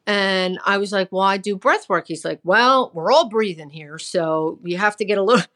And 0.05 0.59
I 0.65 0.77
was 0.77 0.91
like, 0.91 1.11
Well, 1.11 1.22
I 1.22 1.38
do 1.38 1.55
breath 1.55 1.88
work. 1.88 2.07
He's 2.07 2.26
like, 2.26 2.39
Well, 2.43 2.91
we're 2.93 3.11
all 3.11 3.30
breathing 3.30 3.69
here. 3.69 3.97
So 3.97 4.59
you 4.63 4.77
have 4.77 4.97
to 4.97 5.05
get 5.05 5.18
a 5.18 5.23
little. 5.23 5.45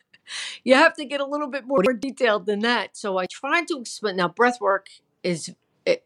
You 0.64 0.74
have 0.74 0.96
to 0.96 1.06
get 1.06 1.22
a 1.22 1.26
little 1.26 1.46
bit 1.48 1.68
more 1.68 1.84
detailed 1.84 2.48
than 2.48 2.62
that. 2.62 2.98
So 2.98 3.20
I 3.20 3.28
tried 3.28 3.68
to 3.68 3.78
explain. 3.80 4.16
Now, 4.16 4.28
breath 4.28 4.60
work 4.60 4.88
is, 5.22 5.54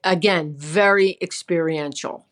again, 0.04 0.56
very 0.58 1.18
experiential, 1.22 2.26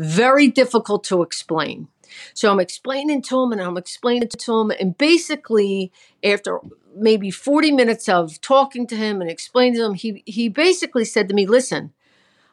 very 0.00 0.48
difficult 0.48 1.04
to 1.04 1.22
explain. 1.22 1.86
So 2.32 2.50
I'm 2.50 2.58
explaining 2.58 3.20
to 3.22 3.42
him 3.42 3.52
and 3.52 3.60
I'm 3.60 3.76
explaining 3.76 4.28
to 4.28 4.52
him. 4.52 4.72
And 4.80 4.96
basically, 4.96 5.92
after 6.24 6.58
maybe 6.96 7.30
40 7.30 7.70
minutes 7.72 8.08
of 8.08 8.40
talking 8.40 8.86
to 8.88 8.96
him 8.96 9.20
and 9.20 9.30
explaining 9.30 9.74
to 9.74 9.84
him, 9.84 9.94
he, 9.94 10.22
he 10.24 10.48
basically 10.48 11.04
said 11.04 11.28
to 11.28 11.34
me, 11.34 11.46
Listen, 11.46 11.92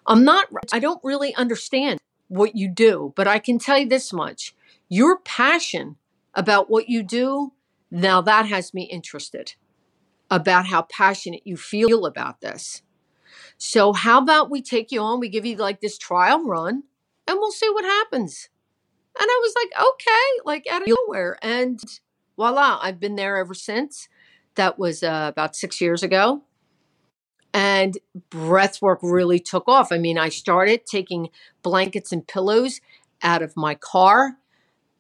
I'm 0.06 0.26
not, 0.26 0.48
I 0.74 0.80
don't 0.80 1.04
really 1.06 1.34
understand 1.36 2.00
what 2.28 2.56
you 2.56 2.68
do, 2.68 3.14
but 3.16 3.28
I 3.30 3.40
can 3.40 3.60
tell 3.60 3.78
you 3.78 3.88
this 3.88 4.12
much 4.12 4.54
your 4.90 5.18
passion 5.20 5.96
about 6.34 6.70
what 6.70 6.90
you 6.90 7.02
do, 7.02 7.54
now 7.90 8.22
that 8.22 8.46
has 8.46 8.74
me 8.74 8.84
interested 8.84 9.56
about 10.30 10.68
how 10.68 10.82
passionate 10.84 11.42
you 11.46 11.56
feel 11.56 12.06
about 12.06 12.42
this. 12.42 12.84
So, 13.58 13.94
how 13.94 14.22
about 14.22 14.50
we 14.50 14.62
take 14.62 14.92
you 14.92 15.02
on? 15.02 15.20
We 15.20 15.30
give 15.30 15.46
you 15.46 15.56
like 15.56 15.80
this 15.80 15.98
trial 15.98 16.44
run 16.44 16.84
and 17.28 17.38
we'll 17.38 17.52
see 17.52 17.70
what 17.70 17.86
happens. 17.86 18.50
And 19.20 19.28
I 19.30 19.40
was 19.42 19.54
like, 19.56 19.86
okay, 19.86 20.44
like 20.46 20.68
out 20.72 20.84
of 20.84 20.88
nowhere. 21.08 21.38
And 21.42 21.82
voila, 22.36 22.80
I've 22.82 23.00
been 23.00 23.16
there 23.16 23.38
ever 23.38 23.54
since. 23.54 24.08
That 24.56 24.80
was 24.80 25.04
uh, 25.04 25.26
about 25.30 25.56
six 25.56 25.82
years 25.82 26.04
ago. 26.04 26.44
And 27.54 27.98
breath 28.30 28.82
work 28.82 29.00
really 29.02 29.40
took 29.40 29.68
off. 29.68 29.92
I 29.92 29.98
mean, 29.98 30.18
I 30.18 30.30
started 30.30 30.86
taking 30.86 31.30
blankets 31.64 32.12
and 32.12 32.28
pillows 32.28 32.82
out 33.24 33.42
of 33.42 33.58
my 33.58 33.74
car, 33.74 34.38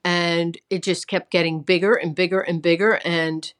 and 0.03 0.57
it 0.69 0.81
just 0.81 1.07
kept 1.07 1.29
getting 1.29 1.61
bigger 1.61 1.93
and 1.93 2.15
bigger 2.15 2.39
and 2.39 2.61
bigger. 2.61 2.93
And 3.05 3.53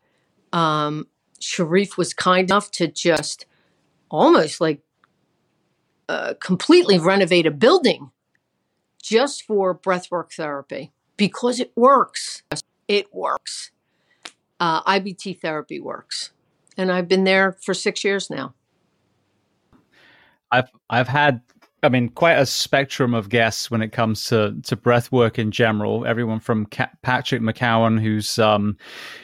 um, 0.52 1.07
Sharif 1.39 1.98
was 1.98 2.14
kind 2.14 2.49
enough 2.49 2.72
to 2.72 2.88
just 2.88 3.45
almost 4.10 4.60
like 4.60 4.81
uh, 6.10 6.34
completely 6.39 6.98
renovate 6.98 7.45
a 7.45 7.52
building 7.52 8.11
just 9.07 9.43
for 9.43 9.73
breathwork 9.73 10.34
therapy 10.34 10.91
because 11.15 11.61
it 11.61 11.71
works. 11.75 12.43
It 12.89 13.13
works. 13.13 13.71
Uh, 14.59 14.84
IBT 14.84 15.39
therapy 15.39 15.79
works, 15.79 16.31
and 16.75 16.91
I've 16.91 17.07
been 17.07 17.23
there 17.23 17.51
for 17.51 17.73
six 17.73 18.03
years 18.03 18.29
now. 18.29 18.53
I've 20.51 20.69
I've 20.89 21.07
had 21.07 21.41
I 21.83 21.89
mean, 21.89 22.09
quite 22.09 22.39
a 22.39 22.45
spectrum 22.45 23.13
of 23.13 23.29
guests 23.29 23.69
when 23.69 23.83
it 23.83 23.91
comes 23.91 24.25
to 24.25 24.55
to 24.63 24.75
breath 24.75 25.11
work 25.11 25.37
in 25.37 25.51
general. 25.51 26.07
Everyone 26.07 26.39
from 26.39 26.65
Patrick 27.03 27.41
McKeown, 27.41 28.01
who's 28.01 28.39
um, 28.39 28.77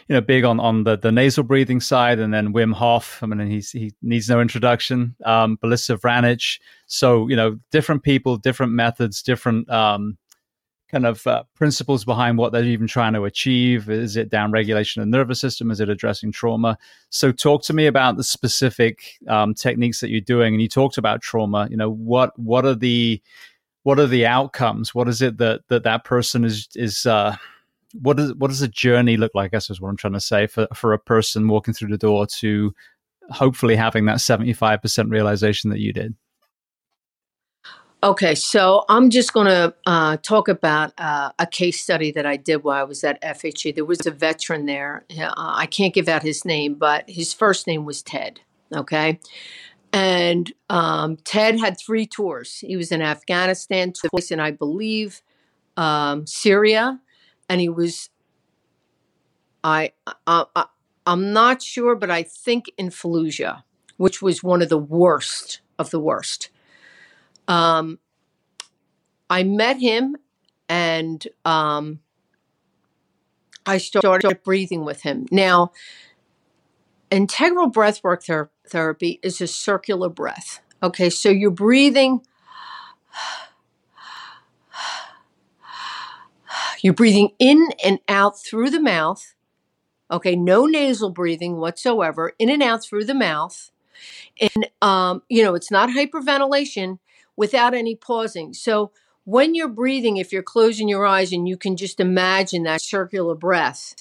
you 0.08 0.14
know 0.14 0.22
big 0.22 0.44
on 0.44 0.60
on 0.60 0.84
the, 0.84 0.96
the 0.96 1.12
nasal 1.12 1.44
breathing 1.44 1.80
side, 1.80 2.20
and 2.20 2.32
then 2.32 2.54
Wim 2.54 2.74
Hof. 2.74 3.20
I 3.24 3.26
mean, 3.26 3.48
he's 3.50 3.72
he 3.72 3.94
needs 4.04 4.30
no 4.30 4.40
introduction. 4.40 5.16
Um, 5.26 5.58
Belisa 5.64 6.00
Vranich. 6.00 6.60
So 6.86 7.28
you 7.28 7.36
know, 7.36 7.58
different 7.72 8.04
people, 8.04 8.38
different 8.38 8.74
methods, 8.74 9.24
different 9.24 9.68
um, 9.72 10.18
kind 10.94 11.06
of 11.08 11.26
uh, 11.26 11.44
principles 11.56 12.06
behind 12.06 12.38
what 12.38 12.54
they're 12.54 12.64
even 12.64 12.88
trying 12.88 13.14
to 13.14 13.26
achieve? 13.26 13.90
Is 13.90 14.16
it 14.16 14.30
down 14.30 14.52
regulation 14.52 15.02
of 15.02 15.08
the 15.08 15.18
nervous 15.18 15.42
system? 15.42 15.72
Is 15.72 15.80
it 15.80 15.90
addressing 15.90 16.32
trauma? 16.32 16.78
So, 17.10 17.32
talk 17.32 17.64
to 17.64 17.74
me 17.74 17.88
about 17.88 18.16
the 18.16 18.24
specific 18.24 19.18
um, 19.28 19.56
techniques 19.56 20.00
that 20.00 20.12
you're 20.12 20.22
doing. 20.22 20.54
And 20.54 20.62
you 20.62 20.70
talked 20.70 20.98
about 20.98 21.22
trauma. 21.22 21.68
You 21.70 21.78
know, 21.78 21.90
what 21.90 22.38
what 22.38 22.66
are 22.66 22.76
the 22.76 23.22
what 23.82 24.00
are 24.00 24.08
the 24.08 24.28
outcomes? 24.28 24.94
What 24.94 25.10
is 25.10 25.22
it 25.22 25.38
that 25.40 25.62
that 25.68 25.84
that 25.84 26.04
person 26.06 26.46
is 26.46 26.70
is 26.76 27.06
uh, 27.08 27.36
what 27.94 28.18
does 28.18 28.34
what 28.36 28.50
does 28.50 28.62
a 28.62 28.68
journey 28.68 29.18
look 29.18 29.32
like? 29.34 29.46
I 29.46 29.56
guess 29.58 29.72
is 29.72 29.82
what 29.82 29.90
I'm 29.90 29.98
trying 29.98 30.14
to 30.14 30.22
say 30.22 30.46
for 30.46 30.68
for 30.76 30.94
a 30.94 31.00
person 31.00 31.48
walking 31.48 31.74
through 31.74 31.90
the 31.90 31.98
door 31.98 32.28
to 32.40 32.72
hopefully 33.32 33.76
having 33.76 34.06
that 34.06 34.18
75% 34.18 35.10
realization 35.10 35.70
that 35.70 35.80
you 35.80 35.94
did. 35.94 36.14
Okay, 38.04 38.36
so 38.36 38.84
I'm 38.90 39.10
just 39.10 39.32
going 39.32 39.48
to 39.48 39.74
uh, 39.86 40.18
talk 40.18 40.50
about 40.50 40.92
uh, 40.98 41.32
a 41.40 41.48
case 41.48 41.80
study 41.80 42.12
that 42.12 42.26
I 42.26 42.36
did 42.36 42.66
while 42.66 42.82
I 42.82 42.84
was 42.84 43.02
at 43.06 43.22
FHE. 43.22 43.76
There 43.76 43.86
was 43.86 44.06
a 44.06 44.12
veteran 44.12 44.66
there. 44.66 45.06
Uh, 45.18 45.32
I 45.38 45.68
can't 45.68 45.94
give 45.94 46.10
out 46.10 46.22
his 46.22 46.44
name, 46.44 46.74
but 46.74 47.10
his 47.10 47.34
first 47.34 47.66
name 47.66 47.86
was 47.86 48.04
Ted. 48.04 48.42
Okay. 48.76 49.22
And 49.94 50.52
um, 50.70 51.16
Ted 51.24 51.58
had 51.58 51.80
three 51.80 52.06
tours. 52.06 52.60
He 52.60 52.76
was 52.76 52.92
in 52.92 53.02
Afghanistan 53.02 53.94
twice, 53.94 54.32
and 54.32 54.42
I 54.42 54.52
believe 54.52 55.22
um, 55.78 56.28
Syria. 56.28 57.00
And 57.48 57.62
he 57.62 57.70
was, 57.70 58.10
I, 59.64 59.94
I, 60.28 60.44
I, 60.54 60.66
I'm 61.08 61.32
not 61.32 61.62
sure, 61.62 61.96
but 61.96 62.12
I 62.12 62.24
think 62.24 62.66
in 62.78 62.90
Fallujah, 62.90 63.64
which 63.96 64.22
was 64.22 64.44
one 64.44 64.62
of 64.62 64.68
the 64.68 64.78
worst 64.78 65.62
of 65.80 65.90
the 65.90 66.02
worst. 66.02 66.50
Um, 67.48 68.00
I 69.30 69.44
met 69.44 69.80
him 69.80 70.16
and 70.70 71.26
um, 71.46 72.00
I 73.66 73.78
started 73.78 74.44
breathing 74.44 74.86
with 74.86 75.02
him. 75.02 75.26
Now, 75.32 75.72
integral 77.10 77.72
breathwork 77.72 78.24
ther- 78.24 78.52
therapy 78.68 79.20
is 79.24 79.42
a 79.42 79.48
circular 79.48 80.10
breath. 80.10 80.62
Okay, 80.82 81.10
so 81.10 81.30
you're 81.30 81.52
breathing. 81.52 82.22
You're 86.82 86.94
breathing 86.94 87.30
in 87.40 87.70
and 87.84 88.00
out 88.10 88.40
through 88.40 88.70
the 88.70 88.82
mouth. 88.82 89.34
Okay, 90.12 90.36
no 90.36 90.66
nasal 90.66 91.10
breathing 91.10 91.58
whatsoever, 91.58 92.34
in 92.38 92.50
and 92.50 92.62
out 92.62 92.84
through 92.84 93.06
the 93.06 93.14
mouth. 93.14 93.72
And, 94.42 94.68
um, 94.82 95.24
you 95.30 95.44
know, 95.44 95.56
it's 95.56 95.72
not 95.72 95.90
hyperventilation 95.90 97.00
without 97.36 97.74
any 97.74 97.96
pausing. 97.96 98.54
So 98.54 98.92
when 99.26 99.56
you're 99.56 99.70
breathing, 99.70 100.18
if 100.18 100.32
you're 100.32 100.44
closing 100.44 100.88
your 100.88 101.06
eyes 101.06 101.32
and 101.32 101.48
you 101.48 101.58
can 101.58 101.78
just 101.78 102.00
imagine 102.00 102.64
that 102.64 102.82
circular 102.82 103.36
breath, 103.36 103.96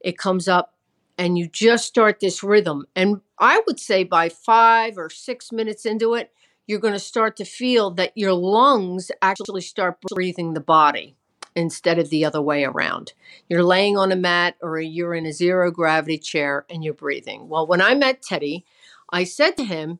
it 0.00 0.18
comes 0.18 0.46
up 0.46 0.74
and 1.16 1.36
you 1.36 1.48
just 1.48 1.86
start 1.86 2.20
this 2.20 2.42
rhythm. 2.42 2.86
And 2.94 3.20
I 3.38 3.62
would 3.66 3.80
say 3.80 4.04
by 4.04 4.28
five 4.28 4.96
or 4.96 5.10
six 5.10 5.50
minutes 5.50 5.84
into 5.84 6.14
it, 6.14 6.32
you're 6.66 6.78
going 6.78 6.94
to 6.94 7.00
start 7.00 7.36
to 7.36 7.44
feel 7.44 7.90
that 7.92 8.12
your 8.14 8.34
lungs 8.34 9.10
actually 9.22 9.62
start 9.62 9.98
breathing 10.14 10.52
the 10.52 10.60
body 10.60 11.16
instead 11.56 11.98
of 11.98 12.10
the 12.10 12.24
other 12.24 12.42
way 12.42 12.62
around. 12.62 13.14
You're 13.48 13.64
laying 13.64 13.96
on 13.96 14.12
a 14.12 14.16
mat 14.16 14.56
or 14.62 14.78
you're 14.78 15.14
in 15.14 15.26
a 15.26 15.32
zero 15.32 15.70
gravity 15.70 16.18
chair 16.18 16.66
and 16.70 16.84
you're 16.84 16.94
breathing. 16.94 17.48
Well, 17.48 17.66
when 17.66 17.80
I 17.80 17.94
met 17.94 18.22
Teddy, 18.22 18.64
I 19.10 19.24
said 19.24 19.56
to 19.56 19.64
him, 19.64 19.98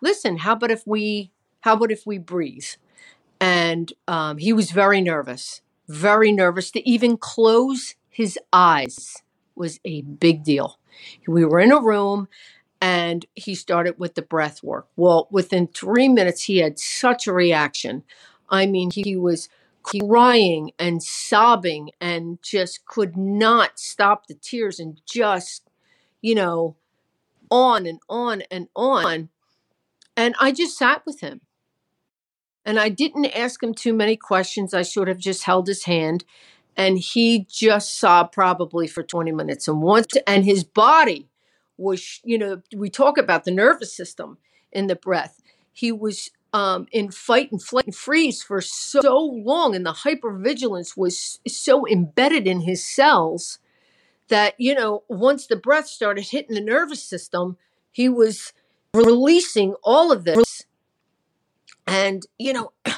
"Listen, 0.00 0.38
how 0.38 0.52
about 0.52 0.70
if 0.70 0.86
we 0.86 1.32
how 1.64 1.74
about 1.74 1.92
if 1.92 2.06
we 2.06 2.18
breathe?" 2.18 2.68
And 3.40 3.92
um, 4.08 4.38
he 4.38 4.52
was 4.52 4.70
very 4.70 5.00
nervous, 5.00 5.62
very 5.88 6.32
nervous 6.32 6.70
to 6.72 6.88
even 6.88 7.16
close 7.16 7.94
his 8.08 8.38
eyes 8.52 9.22
was 9.56 9.80
a 9.84 10.02
big 10.02 10.44
deal. 10.44 10.78
We 11.26 11.44
were 11.44 11.60
in 11.60 11.72
a 11.72 11.80
room 11.80 12.28
and 12.80 13.26
he 13.34 13.54
started 13.54 13.98
with 13.98 14.14
the 14.14 14.22
breath 14.22 14.62
work. 14.62 14.86
Well, 14.96 15.28
within 15.30 15.66
three 15.66 16.08
minutes, 16.08 16.44
he 16.44 16.58
had 16.58 16.78
such 16.78 17.26
a 17.26 17.32
reaction. 17.32 18.04
I 18.48 18.66
mean, 18.66 18.90
he 18.92 19.16
was 19.16 19.48
crying 19.82 20.72
and 20.78 21.02
sobbing 21.02 21.90
and 22.00 22.40
just 22.42 22.86
could 22.86 23.16
not 23.16 23.78
stop 23.78 24.26
the 24.26 24.34
tears 24.34 24.78
and 24.78 25.00
just, 25.06 25.68
you 26.22 26.34
know, 26.34 26.76
on 27.50 27.86
and 27.86 28.00
on 28.08 28.42
and 28.50 28.68
on. 28.76 29.28
And 30.16 30.36
I 30.40 30.52
just 30.52 30.78
sat 30.78 31.02
with 31.04 31.20
him. 31.20 31.40
And 32.64 32.78
I 32.78 32.88
didn't 32.88 33.26
ask 33.26 33.62
him 33.62 33.74
too 33.74 33.92
many 33.92 34.16
questions. 34.16 34.72
I 34.72 34.82
sort 34.82 35.08
of 35.08 35.18
just 35.18 35.44
held 35.44 35.66
his 35.66 35.84
hand 35.84 36.24
and 36.76 36.98
he 36.98 37.46
just 37.50 37.98
sobbed 37.98 38.32
probably 38.32 38.86
for 38.86 39.02
20 39.02 39.32
minutes. 39.32 39.68
And 39.68 39.80
once, 39.80 40.08
and 40.26 40.44
his 40.44 40.64
body 40.64 41.28
was, 41.76 42.20
you 42.24 42.38
know, 42.38 42.62
we 42.74 42.90
talk 42.90 43.18
about 43.18 43.44
the 43.44 43.50
nervous 43.50 43.94
system 43.94 44.38
in 44.72 44.86
the 44.86 44.96
breath. 44.96 45.40
He 45.72 45.92
was 45.92 46.30
um, 46.52 46.86
in 46.92 47.10
fight 47.10 47.50
and 47.50 47.62
flight 47.62 47.86
and 47.86 47.94
freeze 47.94 48.42
for 48.42 48.60
so 48.60 49.18
long, 49.18 49.74
and 49.74 49.84
the 49.84 49.92
hypervigilance 49.92 50.96
was 50.96 51.40
so 51.46 51.86
embedded 51.86 52.46
in 52.46 52.60
his 52.60 52.84
cells 52.84 53.58
that, 54.28 54.54
you 54.58 54.74
know, 54.74 55.02
once 55.08 55.46
the 55.46 55.56
breath 55.56 55.88
started 55.88 56.26
hitting 56.26 56.54
the 56.54 56.60
nervous 56.60 57.02
system, 57.02 57.56
he 57.90 58.08
was 58.08 58.52
releasing 58.94 59.74
all 59.82 60.12
of 60.12 60.24
this 60.24 60.64
and, 61.86 62.24
you 62.38 62.52
know, 62.52 62.72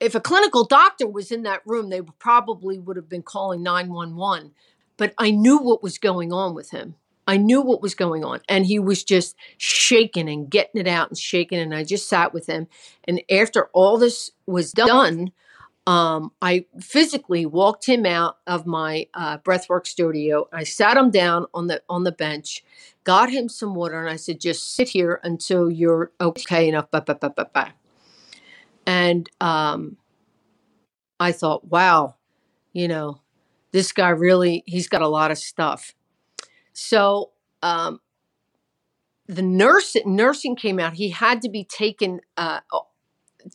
if 0.00 0.14
a 0.14 0.20
clinical 0.20 0.64
doctor 0.64 1.06
was 1.06 1.30
in 1.30 1.42
that 1.44 1.62
room, 1.64 1.90
they 1.90 2.02
probably 2.02 2.78
would 2.78 2.96
have 2.96 3.08
been 3.08 3.22
calling 3.22 3.62
911. 3.62 4.52
But 4.96 5.14
I 5.18 5.30
knew 5.30 5.58
what 5.58 5.82
was 5.82 5.98
going 5.98 6.32
on 6.32 6.54
with 6.54 6.70
him. 6.70 6.94
I 7.26 7.36
knew 7.38 7.62
what 7.62 7.80
was 7.80 7.94
going 7.94 8.24
on. 8.24 8.40
And 8.48 8.66
he 8.66 8.78
was 8.78 9.02
just 9.02 9.34
shaking 9.56 10.28
and 10.28 10.50
getting 10.50 10.80
it 10.80 10.86
out 10.86 11.08
and 11.08 11.18
shaking. 11.18 11.58
And 11.58 11.74
I 11.74 11.84
just 11.84 12.08
sat 12.08 12.34
with 12.34 12.46
him. 12.46 12.68
And 13.04 13.22
after 13.30 13.70
all 13.72 13.96
this 13.98 14.30
was 14.46 14.72
done, 14.72 15.32
um, 15.86 16.32
I 16.40 16.66
physically 16.80 17.44
walked 17.44 17.86
him 17.86 18.06
out 18.06 18.38
of 18.46 18.66
my 18.66 19.06
uh, 19.14 19.38
breathwork 19.38 19.86
studio. 19.86 20.48
I 20.52 20.64
sat 20.64 20.96
him 20.96 21.10
down 21.10 21.46
on 21.52 21.66
the 21.66 21.82
on 21.88 22.04
the 22.04 22.12
bench, 22.12 22.64
got 23.04 23.30
him 23.30 23.48
some 23.48 23.74
water, 23.74 24.00
and 24.00 24.10
I 24.10 24.16
said, 24.16 24.40
"Just 24.40 24.74
sit 24.74 24.88
here 24.88 25.20
until 25.22 25.70
you're 25.70 26.12
okay 26.20 26.68
enough." 26.68 26.90
Bah, 26.90 27.00
bah, 27.00 27.14
bah, 27.20 27.70
and 28.86 29.30
um, 29.40 29.96
I 31.20 31.32
thought, 31.32 31.68
"Wow, 31.68 32.16
you 32.72 32.88
know, 32.88 33.20
this 33.72 33.92
guy 33.92 34.08
really—he's 34.08 34.88
got 34.88 35.02
a 35.02 35.08
lot 35.08 35.30
of 35.30 35.38
stuff." 35.38 35.94
So 36.72 37.30
um, 37.62 38.00
the 39.26 39.42
nurse 39.42 39.96
nursing 40.04 40.56
came 40.56 40.78
out. 40.78 40.94
He 40.94 41.10
had 41.10 41.42
to 41.42 41.48
be 41.48 41.64
taken 41.64 42.20
uh, 42.36 42.60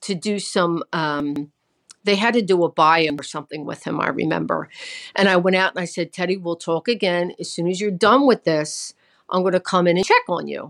to 0.01 0.15
do 0.15 0.39
some. 0.39 0.83
Um, 0.93 1.51
they 2.05 2.15
had 2.15 2.33
to 2.33 2.41
do 2.41 2.63
a 2.63 2.71
bio 2.71 3.11
or 3.17 3.23
something 3.23 3.65
with 3.65 3.83
him, 3.83 3.99
I 3.99 4.07
remember. 4.07 4.69
And 5.15 5.27
I 5.27 5.35
went 5.35 5.57
out 5.57 5.73
and 5.73 5.79
I 5.81 5.85
said, 5.85 6.13
Teddy, 6.13 6.37
we'll 6.37 6.55
talk 6.55 6.87
again. 6.87 7.33
As 7.39 7.51
soon 7.51 7.67
as 7.67 7.81
you're 7.81 7.91
done 7.91 8.25
with 8.25 8.45
this, 8.45 8.93
I'm 9.31 9.41
going 9.41 9.53
to 9.53 9.59
come 9.59 9.87
in 9.87 9.97
and 9.97 10.05
check 10.05 10.23
on 10.27 10.47
you. 10.47 10.69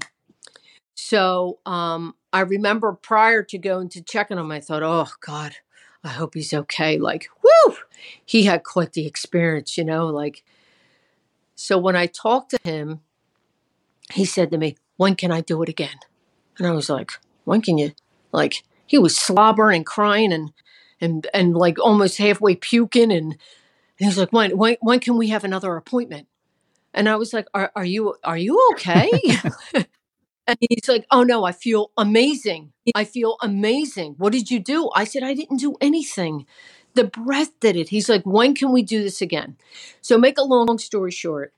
So 0.95 1.59
um, 1.65 2.15
I 2.33 2.41
remember 2.41 2.93
prior 2.93 3.43
to 3.43 3.57
going 3.57 3.89
to 3.89 4.01
check 4.01 4.31
on 4.31 4.37
him, 4.37 4.51
I 4.51 4.59
thought, 4.59 4.83
oh, 4.83 5.07
God, 5.25 5.53
I 6.03 6.09
hope 6.09 6.33
he's 6.33 6.53
okay. 6.53 6.97
Like, 6.97 7.27
whoo, 7.43 7.75
he 8.25 8.43
had 8.43 8.63
quite 8.63 8.93
the 8.93 9.05
experience, 9.05 9.77
you 9.77 9.85
know, 9.85 10.07
like. 10.07 10.43
So 11.55 11.77
when 11.77 11.95
I 11.95 12.05
talked 12.05 12.51
to 12.51 12.59
him, 12.63 13.01
he 14.13 14.23
said 14.23 14.49
to 14.51 14.57
me, 14.57 14.77
when 14.97 15.15
can 15.15 15.31
I 15.31 15.41
do 15.41 15.61
it 15.61 15.69
again? 15.69 15.99
And 16.57 16.67
I 16.67 16.71
was 16.71 16.89
like, 16.89 17.11
when 17.43 17.61
can 17.61 17.77
you? 17.77 17.91
Like, 18.31 18.63
he 18.85 18.97
was 18.97 19.15
slobbering 19.15 19.77
and 19.77 19.85
crying 19.85 20.33
and 20.33 20.51
and 21.01 21.27
and 21.33 21.55
like 21.55 21.79
almost 21.79 22.17
halfway 22.17 22.55
puking 22.55 23.11
and, 23.11 23.33
and 23.33 23.37
he 23.97 24.05
was 24.05 24.17
like 24.17 24.33
when, 24.33 24.57
when 24.57 24.77
when 24.81 24.99
can 24.99 25.17
we 25.17 25.29
have 25.29 25.43
another 25.43 25.75
appointment 25.75 26.27
and 26.93 27.09
i 27.09 27.15
was 27.15 27.33
like 27.33 27.47
are, 27.53 27.71
are 27.75 27.85
you 27.85 28.15
are 28.23 28.37
you 28.37 28.59
okay 28.73 29.09
And 30.49 30.57
he's 30.61 30.89
like, 30.89 31.05
Oh 31.11 31.23
no, 31.23 31.45
I 31.45 31.51
feel 31.51 31.91
amazing. 31.95 32.73
I 32.95 33.03
feel 33.03 33.37
amazing. 33.41 34.15
What 34.17 34.33
did 34.33 34.49
you 34.49 34.59
do? 34.59 34.89
I 34.95 35.03
said, 35.03 35.21
I 35.21 35.35
didn't 35.35 35.57
do 35.57 35.75
anything. 35.79 36.47
The 36.95 37.03
breath 37.03 37.51
did 37.59 37.75
it. 37.75 37.89
He's 37.89 38.09
like, 38.09 38.25
When 38.25 38.55
can 38.55 38.71
we 38.71 38.81
do 38.81 39.03
this 39.03 39.21
again? 39.21 39.57
So, 40.01 40.17
make 40.17 40.39
a 40.39 40.43
long 40.43 40.79
story 40.79 41.11
short, 41.11 41.53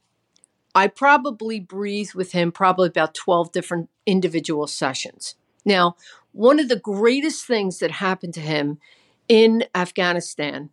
I 0.76 0.88
probably 0.88 1.60
breathed 1.62 2.16
with 2.16 2.34
him 2.34 2.52
probably 2.52 2.90
about 2.90 3.14
12 3.14 3.53
different 3.53 3.90
individual 4.06 4.68
sessions. 4.68 5.36
Now, 5.64 5.95
one 6.34 6.60
of 6.60 6.68
the 6.68 6.80
greatest 6.80 7.45
things 7.45 7.80
that 7.80 7.91
happened 7.91 8.34
to 8.36 8.41
him 8.41 8.80
in 9.30 9.66
Afghanistan 9.74 10.70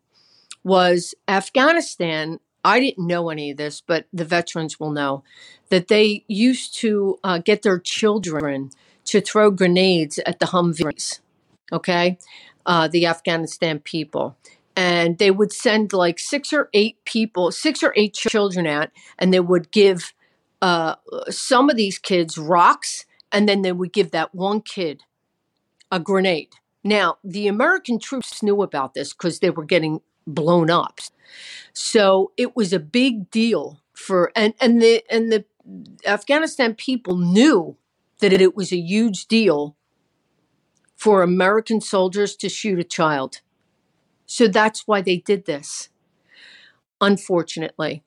was 0.64 1.14
Afghanistan. 1.28 2.40
I 2.68 2.80
didn't 2.80 3.06
know 3.06 3.30
any 3.30 3.50
of 3.50 3.56
this, 3.56 3.80
but 3.80 4.06
the 4.12 4.24
veterans 4.24 4.78
will 4.78 4.90
know 4.90 5.24
that 5.70 5.88
they 5.88 6.24
used 6.28 6.74
to 6.80 7.18
uh, 7.24 7.38
get 7.38 7.62
their 7.62 7.78
children 7.78 8.70
to 9.06 9.20
throw 9.20 9.50
grenades 9.50 10.18
at 10.26 10.38
the 10.38 10.46
Humvees, 10.46 11.20
okay? 11.72 12.18
Uh, 12.66 12.86
the 12.86 13.06
Afghanistan 13.06 13.78
people. 13.78 14.36
And 14.76 15.16
they 15.18 15.30
would 15.30 15.52
send 15.52 15.92
like 15.92 16.18
six 16.18 16.52
or 16.52 16.68
eight 16.74 17.02
people, 17.06 17.50
six 17.50 17.82
or 17.82 17.94
eight 17.96 18.14
children 18.14 18.66
out, 18.66 18.90
and 19.18 19.32
they 19.32 19.40
would 19.40 19.70
give 19.70 20.12
uh, 20.60 20.96
some 21.30 21.70
of 21.70 21.76
these 21.76 21.98
kids 21.98 22.36
rocks, 22.36 23.06
and 23.32 23.48
then 23.48 23.62
they 23.62 23.72
would 23.72 23.92
give 23.92 24.10
that 24.10 24.34
one 24.34 24.60
kid 24.60 25.02
a 25.90 25.98
grenade. 25.98 26.50
Now, 26.84 27.16
the 27.24 27.48
American 27.48 27.98
troops 27.98 28.42
knew 28.42 28.62
about 28.62 28.94
this 28.94 29.12
because 29.12 29.40
they 29.40 29.50
were 29.50 29.64
getting 29.64 30.00
blown 30.34 30.70
up. 30.70 31.00
So 31.72 32.32
it 32.36 32.56
was 32.56 32.72
a 32.72 32.78
big 32.78 33.30
deal 33.30 33.80
for 33.92 34.32
and 34.36 34.54
and 34.60 34.80
the 34.80 35.02
and 35.10 35.32
the 35.32 35.44
Afghanistan 36.06 36.74
people 36.74 37.16
knew 37.16 37.76
that 38.20 38.32
it 38.32 38.56
was 38.56 38.72
a 38.72 38.78
huge 38.78 39.26
deal 39.26 39.76
for 40.96 41.22
American 41.22 41.80
soldiers 41.80 42.34
to 42.36 42.48
shoot 42.48 42.78
a 42.78 42.84
child. 42.84 43.40
So 44.26 44.48
that's 44.48 44.86
why 44.86 45.00
they 45.00 45.18
did 45.18 45.46
this. 45.46 45.88
Unfortunately. 47.00 48.02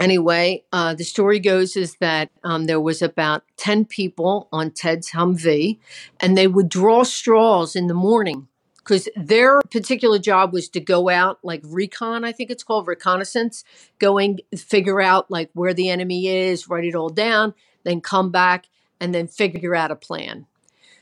Anyway, 0.00 0.64
uh, 0.72 0.94
the 0.94 1.04
story 1.04 1.38
goes 1.38 1.76
is 1.76 1.96
that 2.00 2.30
um, 2.42 2.64
there 2.64 2.80
was 2.80 3.02
about 3.02 3.44
10 3.56 3.84
people 3.84 4.48
on 4.50 4.70
Ted's 4.70 5.10
Humvee, 5.10 5.78
and 6.20 6.36
they 6.36 6.46
would 6.46 6.68
draw 6.68 7.02
straws 7.02 7.76
in 7.76 7.86
the 7.86 7.94
morning 7.94 8.48
because 8.90 9.08
their 9.16 9.60
particular 9.70 10.18
job 10.18 10.52
was 10.52 10.68
to 10.68 10.80
go 10.80 11.08
out 11.08 11.38
like 11.42 11.62
recon 11.64 12.24
i 12.24 12.32
think 12.32 12.50
it's 12.50 12.64
called 12.64 12.86
reconnaissance 12.86 13.64
going 13.98 14.40
figure 14.56 15.00
out 15.00 15.30
like 15.30 15.50
where 15.52 15.72
the 15.72 15.88
enemy 15.88 16.26
is 16.26 16.68
write 16.68 16.84
it 16.84 16.94
all 16.94 17.08
down 17.08 17.54
then 17.84 18.00
come 18.00 18.30
back 18.30 18.66
and 19.00 19.14
then 19.14 19.26
figure 19.26 19.74
out 19.74 19.90
a 19.90 19.96
plan. 19.96 20.46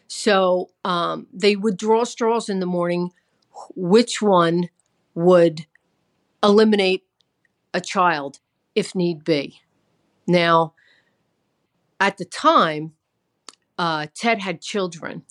So 0.06 0.70
um, 0.84 1.26
they 1.32 1.56
would 1.56 1.76
draw 1.76 2.04
straws 2.04 2.48
in 2.48 2.60
the 2.60 2.66
morning 2.66 3.10
which 3.74 4.22
one 4.22 4.70
would 5.14 5.66
eliminate 6.42 7.04
a 7.74 7.80
child 7.80 8.38
if 8.74 8.94
need 8.94 9.24
be. 9.24 9.60
Now 10.26 10.74
at 12.00 12.16
the 12.16 12.24
time 12.24 12.92
uh, 13.78 14.06
Ted 14.14 14.40
had 14.40 14.60
children. 14.60 15.22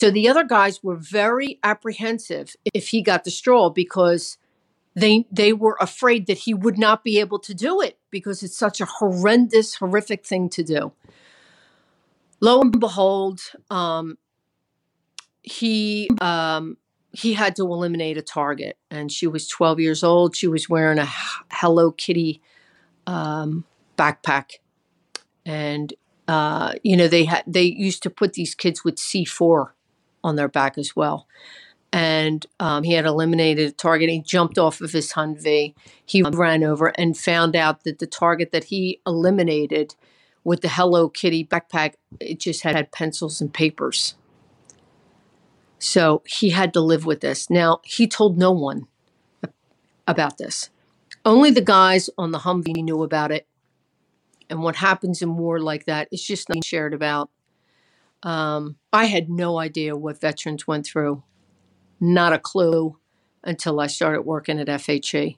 So 0.00 0.10
the 0.10 0.28
other 0.28 0.44
guys 0.44 0.82
were 0.82 0.96
very 0.96 1.58
apprehensive 1.64 2.54
if 2.74 2.88
he 2.88 3.02
got 3.02 3.24
the 3.24 3.30
straw 3.30 3.70
because 3.70 4.36
they 4.94 5.26
they 5.32 5.52
were 5.52 5.76
afraid 5.80 6.26
that 6.26 6.38
he 6.38 6.54
would 6.54 6.78
not 6.78 7.02
be 7.02 7.18
able 7.18 7.38
to 7.40 7.54
do 7.54 7.80
it 7.80 7.98
because 8.10 8.42
it's 8.42 8.56
such 8.56 8.80
a 8.80 8.84
horrendous, 8.84 9.76
horrific 9.76 10.24
thing 10.24 10.48
to 10.50 10.62
do. 10.62 10.92
Lo 12.40 12.60
and 12.60 12.78
behold, 12.78 13.40
um, 13.70 14.18
he 15.42 16.08
um, 16.20 16.76
he 17.12 17.32
had 17.32 17.56
to 17.56 17.62
eliminate 17.62 18.18
a 18.18 18.22
target, 18.22 18.76
and 18.90 19.10
she 19.10 19.26
was 19.26 19.48
12 19.48 19.80
years 19.80 20.04
old. 20.04 20.36
She 20.36 20.46
was 20.46 20.68
wearing 20.68 20.98
a 20.98 21.08
Hello 21.50 21.90
Kitty 21.90 22.42
um, 23.06 23.64
backpack, 23.96 24.58
and 25.46 25.92
uh, 26.26 26.74
you 26.82 26.96
know, 26.96 27.08
they 27.08 27.24
had 27.24 27.44
they 27.46 27.62
used 27.62 28.02
to 28.02 28.10
put 28.10 28.32
these 28.34 28.54
kids 28.54 28.84
with 28.84 28.96
C4 28.96 29.70
on 30.22 30.36
their 30.36 30.48
back 30.48 30.78
as 30.78 30.96
well. 30.96 31.26
And 31.92 32.44
um, 32.58 32.82
he 32.82 32.94
had 32.94 33.04
eliminated 33.04 33.68
a 33.68 33.72
target. 33.72 34.08
He 34.10 34.20
jumped 34.20 34.58
off 34.58 34.80
of 34.80 34.92
his 34.92 35.12
Humvee. 35.12 35.74
He 36.04 36.22
ran 36.22 36.64
over 36.64 36.88
and 36.98 37.16
found 37.16 37.54
out 37.54 37.84
that 37.84 38.00
the 38.00 38.06
target 38.06 38.50
that 38.50 38.64
he 38.64 39.00
eliminated 39.06 39.94
with 40.42 40.60
the 40.60 40.70
Hello 40.70 41.08
Kitty 41.08 41.44
backpack, 41.44 41.94
it 42.18 42.40
just 42.40 42.62
had, 42.62 42.74
had 42.74 42.90
pencils 42.90 43.40
and 43.40 43.52
papers. 43.52 44.16
So 45.78 46.22
he 46.26 46.50
had 46.50 46.72
to 46.72 46.80
live 46.80 47.06
with 47.06 47.20
this. 47.20 47.48
Now, 47.48 47.80
he 47.84 48.08
told 48.08 48.38
no 48.38 48.50
one 48.50 48.88
about 50.08 50.38
this. 50.38 50.70
Only 51.24 51.50
the 51.50 51.60
guys 51.60 52.10
on 52.18 52.32
the 52.32 52.40
Humvee 52.40 52.82
knew 52.82 53.02
about 53.02 53.30
it 53.30 53.46
and 54.50 54.62
what 54.62 54.76
happens 54.76 55.22
in 55.22 55.36
war 55.36 55.58
like 55.58 55.86
that 55.86 56.08
is 56.12 56.22
just 56.22 56.48
not 56.48 56.64
shared 56.64 56.94
about. 56.94 57.30
Um, 58.22 58.76
I 58.92 59.04
had 59.06 59.28
no 59.28 59.58
idea 59.58 59.96
what 59.96 60.20
veterans 60.20 60.66
went 60.66 60.86
through, 60.86 61.22
not 62.00 62.32
a 62.32 62.38
clue 62.38 62.98
until 63.42 63.80
I 63.80 63.86
started 63.86 64.22
working 64.22 64.58
at 64.58 64.68
FHE. 64.68 65.36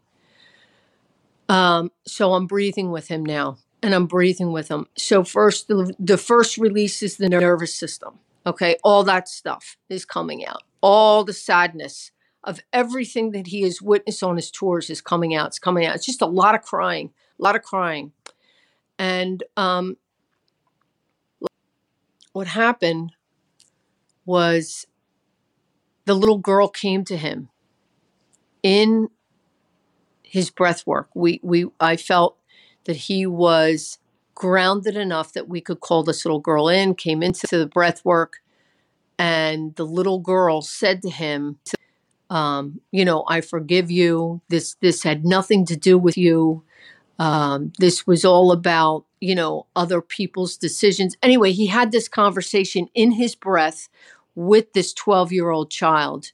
Um, 1.49 1.91
so 2.07 2.35
I'm 2.35 2.47
breathing 2.47 2.91
with 2.91 3.09
him 3.09 3.25
now, 3.25 3.59
and 3.83 3.95
I'm 3.95 4.07
breathing 4.07 4.53
with 4.53 4.69
him. 4.69 4.87
So 4.97 5.25
first, 5.25 5.69
the, 5.69 5.95
the 5.99 6.19
first 6.19 6.59
release 6.59 7.03
is 7.03 7.17
the 7.17 7.29
nervous 7.29 7.75
system. 7.75 8.19
Okay, 8.47 8.77
all 8.85 9.03
that 9.05 9.29
stuff 9.29 9.77
is 9.89 10.05
coming 10.05 10.47
out. 10.47 10.63
All 10.81 11.25
the 11.25 11.33
sadness 11.33 12.13
of 12.45 12.61
everything 12.73 13.33
that 13.33 13.49
he 13.49 13.63
has 13.63 13.83
witnessed 13.83 14.23
on 14.23 14.37
his 14.37 14.53
tours 14.53 14.89
is 14.89 15.01
coming 15.01 15.35
out. 15.35 15.49
It's 15.49 15.59
coming 15.59 15.85
out. 15.85 15.97
It's 15.97 16.07
just 16.07 16.23
a 16.23 16.27
lot 16.27 16.55
of 16.55 16.63
crying, 16.63 17.11
a 17.39 17.43
lot 17.43 17.57
of 17.57 17.63
crying. 17.63 18.13
And 18.99 19.43
um, 19.57 19.97
what 22.33 22.47
happened 22.47 23.13
was 24.25 24.87
the 26.05 26.15
little 26.15 26.39
girl 26.39 26.69
came 26.69 27.05
to 27.05 27.17
him 27.17 27.49
in 28.63 29.09
his 30.23 30.51
breath 30.51 30.87
work. 30.87 31.09
We, 31.15 31.41
we, 31.43 31.67
I 31.81 31.97
felt 31.97 32.37
that 32.85 32.97
he 32.97 33.27
was 33.27 33.99
grounded 34.35 34.97
enough 34.97 35.33
that 35.33 35.49
we 35.49 35.61
could 35.61 35.81
call 35.81 36.03
this 36.03 36.25
little 36.25 36.41
girl 36.41 36.69
in, 36.69 36.95
came 36.95 37.23
into 37.23 37.47
the 37.47 37.67
breath 37.67 38.05
work, 38.05 38.39
and 39.19 39.75
the 39.77 39.87
little 39.87 40.19
girl 40.19 40.61
said 40.63 41.03
to 41.03 41.11
him, 41.11 41.59
um, 42.29 42.81
you 42.91 43.05
know, 43.05 43.25
I 43.29 43.41
forgive 43.41 43.91
you. 43.91 44.43
This 44.49 44.75
this 44.81 45.05
had 45.05 45.25
nothing 45.25 45.65
to 45.67 45.77
do 45.77 45.97
with 45.97 46.19
you. 46.19 46.65
Um, 47.19 47.73
this 47.79 48.07
was 48.07 48.25
all 48.25 48.53
about, 48.53 49.05
you 49.21 49.35
know, 49.35 49.67
other 49.75 50.01
people's 50.01 50.57
decisions. 50.57 51.17
Anyway, 51.23 51.53
he 51.53 51.67
had 51.67 51.93
this 51.93 52.09
conversation 52.09 52.89
in 52.95 53.13
his 53.13 53.35
breath 53.35 53.89
with 54.35 54.73
this 54.73 54.93
12 54.93 55.33
year 55.33 55.51
old 55.51 55.71
child. 55.71 56.33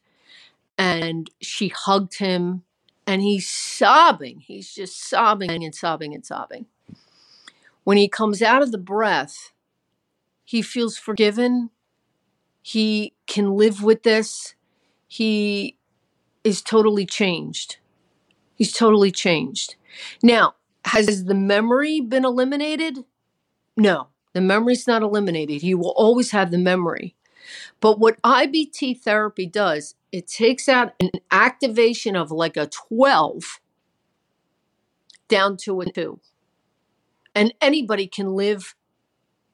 And 0.77 1.31
she 1.41 1.69
hugged 1.69 2.19
him 2.19 2.65
and 3.07 3.23
he's 3.23 3.49
sobbing. 3.49 4.41
He's 4.41 4.75
just 4.75 5.09
sobbing 5.09 5.65
and 5.65 5.75
sobbing 5.75 6.15
and 6.15 6.25
sobbing. 6.25 6.67
When 7.85 7.97
he 7.97 8.09
comes 8.09 8.43
out 8.43 8.63
of 8.63 8.73
the 8.73 8.79
breath, 8.79 9.53
he 10.45 10.63
feels 10.63 10.97
forgiven. 10.97 11.71
He 12.63 13.15
can 13.27 13.57
live 13.57 13.83
with 13.83 14.03
this. 14.03 14.55
He 15.09 15.77
is 16.45 16.63
totally 16.63 17.07
changed. 17.07 17.77
He's 18.55 18.73
totally 18.73 19.11
changed. 19.11 19.77
Now, 20.23 20.55
has 20.85 21.25
the 21.25 21.35
memory 21.35 22.01
been 22.01 22.25
eliminated? 22.25 23.05
No, 23.77 24.09
the 24.33 24.41
memory's 24.41 24.87
not 24.87 25.03
eliminated. 25.03 25.63
He 25.63 25.75
will 25.75 25.95
always 25.97 26.31
have 26.33 26.51
the 26.51 26.59
memory. 26.59 27.15
But 27.81 27.99
what 27.99 28.21
IBT 28.23 29.01
therapy 29.01 29.47
does, 29.47 29.95
it 30.13 30.27
takes 30.27 30.69
out 30.69 30.95
an 31.01 31.11
activation 31.31 32.17
of 32.17 32.31
like 32.31 32.57
a 32.57 32.69
12 32.69 33.61
down 35.29 35.57
to 35.57 35.81
a 35.81 35.91
2. 35.91 36.21
And 37.35 37.55
anybody 37.61 38.07
can 38.07 38.35
live 38.35 38.75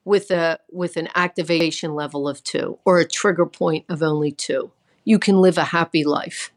with 0.05 0.31
a 0.31 0.59
with 0.71 0.97
an 0.97 1.09
activation 1.15 1.95
level 1.95 2.29
of 2.29 2.43
2 2.43 2.79
or 2.85 2.99
a 2.99 3.07
trigger 3.07 3.47
point 3.47 3.85
of 3.89 4.03
only 4.03 4.33
2. 4.33 4.71
You 5.05 5.19
can 5.19 5.37
live 5.37 5.59
a 5.59 5.65
happy 5.65 6.05
life. 6.05 6.53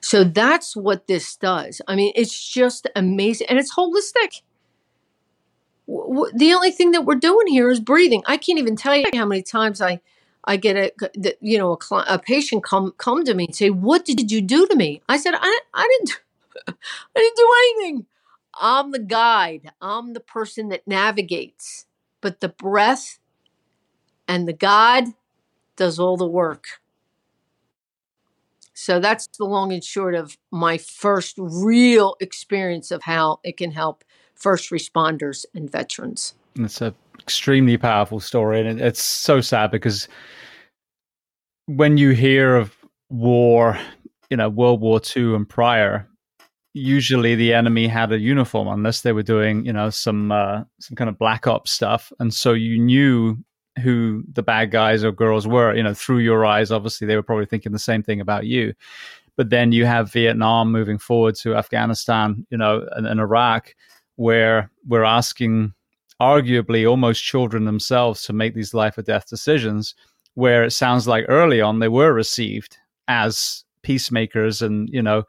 So 0.00 0.24
that's 0.24 0.76
what 0.76 1.06
this 1.06 1.36
does. 1.36 1.80
I 1.86 1.96
mean, 1.96 2.12
it's 2.14 2.48
just 2.48 2.86
amazing 2.96 3.46
and 3.48 3.58
it's 3.58 3.74
holistic. 3.74 4.42
The 5.86 6.52
only 6.54 6.70
thing 6.70 6.90
that 6.90 7.04
we're 7.04 7.14
doing 7.14 7.46
here 7.46 7.70
is 7.70 7.80
breathing. 7.80 8.22
I 8.26 8.36
can't 8.36 8.58
even 8.58 8.76
tell 8.76 8.94
you 8.94 9.06
how 9.14 9.24
many 9.24 9.42
times 9.42 9.80
I 9.80 10.00
I 10.44 10.56
get 10.56 10.76
a 10.76 10.92
you 11.40 11.58
know 11.58 11.78
a, 11.90 11.94
a 12.08 12.18
patient 12.18 12.64
come 12.64 12.92
come 12.98 13.24
to 13.24 13.34
me 13.34 13.46
and 13.46 13.54
say, 13.54 13.70
"What 13.70 14.04
did 14.04 14.30
you 14.30 14.40
do 14.40 14.66
to 14.66 14.76
me?" 14.76 15.02
I 15.08 15.16
said, 15.16 15.34
"I 15.34 15.60
I 15.74 15.88
didn't 15.98 16.20
I 16.68 17.18
didn't 17.20 17.36
do 17.36 17.50
anything. 17.62 18.06
I'm 18.60 18.90
the 18.90 18.98
guide. 18.98 19.72
I'm 19.80 20.12
the 20.12 20.20
person 20.20 20.68
that 20.70 20.86
navigates. 20.86 21.86
But 22.20 22.40
the 22.40 22.48
breath 22.48 23.18
and 24.26 24.48
the 24.48 24.52
God 24.52 25.04
does 25.76 25.98
all 25.98 26.16
the 26.16 26.26
work. 26.26 26.80
So 28.80 29.00
that's 29.00 29.26
the 29.36 29.44
long 29.44 29.72
and 29.72 29.82
short 29.82 30.14
of 30.14 30.38
my 30.52 30.78
first 30.78 31.34
real 31.36 32.14
experience 32.20 32.92
of 32.92 33.02
how 33.02 33.40
it 33.42 33.56
can 33.56 33.72
help 33.72 34.04
first 34.36 34.70
responders 34.70 35.44
and 35.52 35.68
veterans. 35.68 36.34
It's 36.54 36.80
an 36.80 36.94
extremely 37.18 37.76
powerful 37.76 38.20
story, 38.20 38.60
and 38.60 38.80
it's 38.80 39.02
so 39.02 39.40
sad 39.40 39.72
because 39.72 40.06
when 41.66 41.98
you 41.98 42.10
hear 42.10 42.54
of 42.54 42.72
war, 43.10 43.76
you 44.30 44.36
know, 44.36 44.48
World 44.48 44.80
War 44.80 45.00
II 45.16 45.34
and 45.34 45.48
prior, 45.48 46.08
usually 46.72 47.34
the 47.34 47.54
enemy 47.54 47.88
had 47.88 48.12
a 48.12 48.18
uniform 48.20 48.68
unless 48.68 49.00
they 49.00 49.12
were 49.12 49.24
doing, 49.24 49.66
you 49.66 49.72
know, 49.72 49.90
some 49.90 50.30
uh, 50.30 50.62
some 50.78 50.94
kind 50.94 51.10
of 51.10 51.18
black 51.18 51.48
ops 51.48 51.72
stuff, 51.72 52.12
and 52.20 52.32
so 52.32 52.52
you 52.52 52.78
knew 52.78 53.38
who 53.78 54.24
the 54.32 54.42
bad 54.42 54.70
guys 54.70 55.04
or 55.04 55.12
girls 55.12 55.46
were. 55.46 55.74
You 55.74 55.82
know, 55.82 55.94
through 55.94 56.18
your 56.18 56.44
eyes, 56.44 56.70
obviously 56.70 57.06
they 57.06 57.16
were 57.16 57.22
probably 57.22 57.46
thinking 57.46 57.72
the 57.72 57.78
same 57.78 58.02
thing 58.02 58.20
about 58.20 58.46
you. 58.46 58.74
But 59.36 59.50
then 59.50 59.72
you 59.72 59.86
have 59.86 60.12
Vietnam 60.12 60.72
moving 60.72 60.98
forward 60.98 61.36
to 61.36 61.54
Afghanistan, 61.54 62.46
you 62.50 62.58
know, 62.58 62.86
and, 62.92 63.06
and 63.06 63.20
Iraq, 63.20 63.74
where 64.16 64.70
we're 64.86 65.04
asking 65.04 65.72
arguably 66.20 66.88
almost 66.88 67.22
children 67.22 67.64
themselves 67.64 68.22
to 68.24 68.32
make 68.32 68.54
these 68.54 68.74
life 68.74 68.98
or 68.98 69.02
death 69.02 69.28
decisions. 69.28 69.94
Where 70.34 70.64
it 70.64 70.72
sounds 70.72 71.08
like 71.08 71.24
early 71.28 71.60
on 71.60 71.78
they 71.78 71.88
were 71.88 72.12
received 72.12 72.76
as 73.08 73.64
peacemakers 73.82 74.60
and 74.60 74.88
you 74.90 75.02
know 75.02 75.24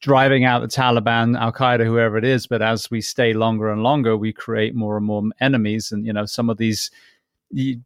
driving 0.00 0.44
out 0.44 0.60
the 0.60 0.68
Taliban, 0.68 1.38
Al 1.38 1.52
Qaeda, 1.52 1.84
whoever 1.84 2.16
it 2.16 2.24
is. 2.24 2.46
But 2.46 2.62
as 2.62 2.90
we 2.90 3.00
stay 3.00 3.32
longer 3.32 3.70
and 3.70 3.82
longer, 3.82 4.16
we 4.16 4.32
create 4.32 4.74
more 4.74 4.96
and 4.96 5.06
more 5.06 5.22
enemies. 5.40 5.90
And 5.92 6.06
you 6.06 6.12
know, 6.12 6.26
some 6.26 6.50
of 6.50 6.56
these 6.58 6.90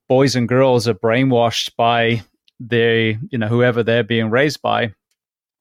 boys 0.09 0.36
and 0.36 0.48
girls 0.48 0.89
are 0.89 0.94
brainwashed 0.94 1.70
by 1.76 2.22
the 2.60 3.16
you 3.30 3.39
know 3.39 3.48
whoever 3.48 3.82
they're 3.82 4.05
being 4.05 4.30
raised 4.30 4.62
by 4.62 4.93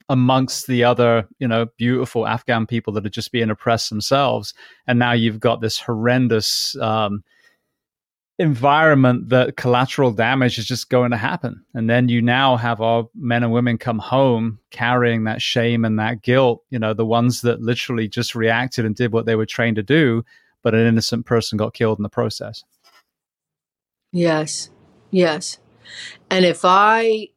amongst 0.10 0.68
the 0.68 0.84
other 0.84 1.28
you 1.40 1.48
know 1.48 1.66
beautiful 1.78 2.28
afghan 2.28 2.68
people 2.68 2.94
that 2.94 3.06
are 3.06 3.10
just 3.10 3.32
being 3.32 3.50
oppressed 3.50 3.90
themselves. 3.90 4.54
And 4.88 5.00
now 5.00 5.14
you've 5.14 5.40
got 5.40 5.62
this 5.62 5.80
horrendous 5.80 6.76
um, 6.78 7.24
environment 8.40 9.30
that 9.30 9.56
collateral 9.56 10.12
damage 10.12 10.58
is 10.58 10.66
just 10.66 10.90
going 10.90 11.12
to 11.12 11.18
happen. 11.18 11.64
And 11.76 11.90
then 11.90 12.10
you 12.10 12.22
now 12.22 12.58
have 12.58 12.82
our 12.82 13.08
men 13.16 13.44
and 13.44 13.54
women 13.54 13.78
come 13.78 14.00
home 14.00 14.60
carrying 14.72 15.26
that 15.26 15.42
shame 15.42 15.86
and 15.86 16.00
that 16.00 16.24
guilt 16.24 16.64
you 16.72 16.80
know 16.80 16.94
the 16.94 17.06
ones 17.06 17.42
that 17.42 17.62
literally 17.62 18.08
just 18.08 18.34
reacted 18.34 18.86
and 18.86 18.96
did 18.96 19.14
what 19.14 19.26
they 19.26 19.36
were 19.36 19.46
trained 19.46 19.76
to 19.76 19.84
do 19.84 20.24
but 20.64 20.74
an 20.74 20.86
innocent 20.86 21.26
person 21.26 21.58
got 21.58 21.74
killed 21.74 22.00
in 22.00 22.04
the 22.04 22.10
process 22.10 22.64
Yes. 24.12 24.70
Yes. 25.10 25.58
And 26.30 26.46
if 26.46 26.62
I 26.64 27.30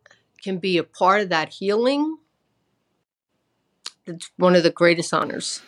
can 0.42 0.58
be 0.58 0.78
a 0.78 0.84
part 0.84 1.20
of 1.20 1.28
that 1.30 1.48
healing, 1.48 2.18
it's 4.06 4.30
one 4.36 4.54
of 4.54 4.62
the 4.62 4.70
greatest 4.70 5.14
honors. 5.14 5.62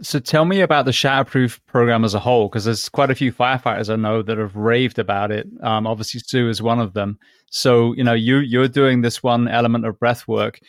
So 0.00 0.20
tell 0.20 0.44
me 0.44 0.60
about 0.60 0.84
the 0.84 0.92
Shatterproof 0.92 1.58
program 1.66 2.04
as 2.04 2.14
a 2.14 2.20
whole, 2.20 2.48
because 2.48 2.64
there's 2.64 2.88
quite 2.88 3.10
a 3.10 3.16
few 3.16 3.32
firefighters 3.32 3.92
I 3.92 3.96
know 3.96 4.22
that 4.22 4.38
have 4.38 4.54
raved 4.54 4.98
about 4.98 5.32
it. 5.32 5.48
Um, 5.60 5.86
obviously, 5.88 6.20
Sue 6.24 6.48
is 6.48 6.62
one 6.62 6.78
of 6.78 6.94
them. 6.94 7.18
So 7.50 7.94
you 7.94 8.04
know, 8.04 8.14
you 8.14 8.38
you're 8.38 8.68
doing 8.68 9.00
this 9.00 9.22
one 9.22 9.48
element 9.48 9.86
of 9.86 9.98
breath 9.98 10.28
work. 10.28 10.60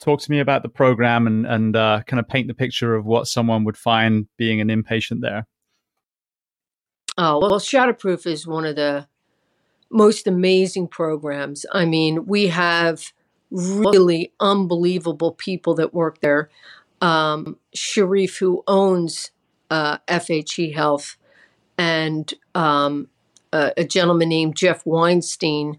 Talk 0.00 0.20
to 0.22 0.30
me 0.30 0.40
about 0.40 0.62
the 0.62 0.68
program 0.68 1.28
and 1.28 1.46
and 1.46 1.76
uh, 1.76 2.02
kind 2.06 2.18
of 2.18 2.28
paint 2.28 2.48
the 2.48 2.54
picture 2.54 2.96
of 2.96 3.06
what 3.06 3.28
someone 3.28 3.62
would 3.64 3.76
find 3.76 4.26
being 4.36 4.60
an 4.60 4.68
inpatient 4.68 5.20
there. 5.20 5.46
Oh, 7.16 7.38
well, 7.38 7.60
Shatterproof 7.60 8.26
is 8.26 8.46
one 8.46 8.64
of 8.64 8.76
the 8.76 9.06
most 9.90 10.26
amazing 10.26 10.88
programs. 10.88 11.64
I 11.72 11.84
mean, 11.84 12.26
we 12.26 12.48
have 12.48 13.12
really 13.50 14.32
unbelievable 14.40 15.32
people 15.32 15.74
that 15.76 15.94
work 15.94 16.20
there. 16.20 16.50
Um, 17.00 17.58
Sharif, 17.72 18.38
who 18.38 18.64
owns 18.66 19.30
uh, 19.70 19.98
FHE 20.08 20.74
Health, 20.74 21.16
and 21.78 22.32
um, 22.54 23.08
a, 23.52 23.72
a 23.76 23.84
gentleman 23.84 24.28
named 24.28 24.56
Jeff 24.56 24.84
Weinstein, 24.84 25.78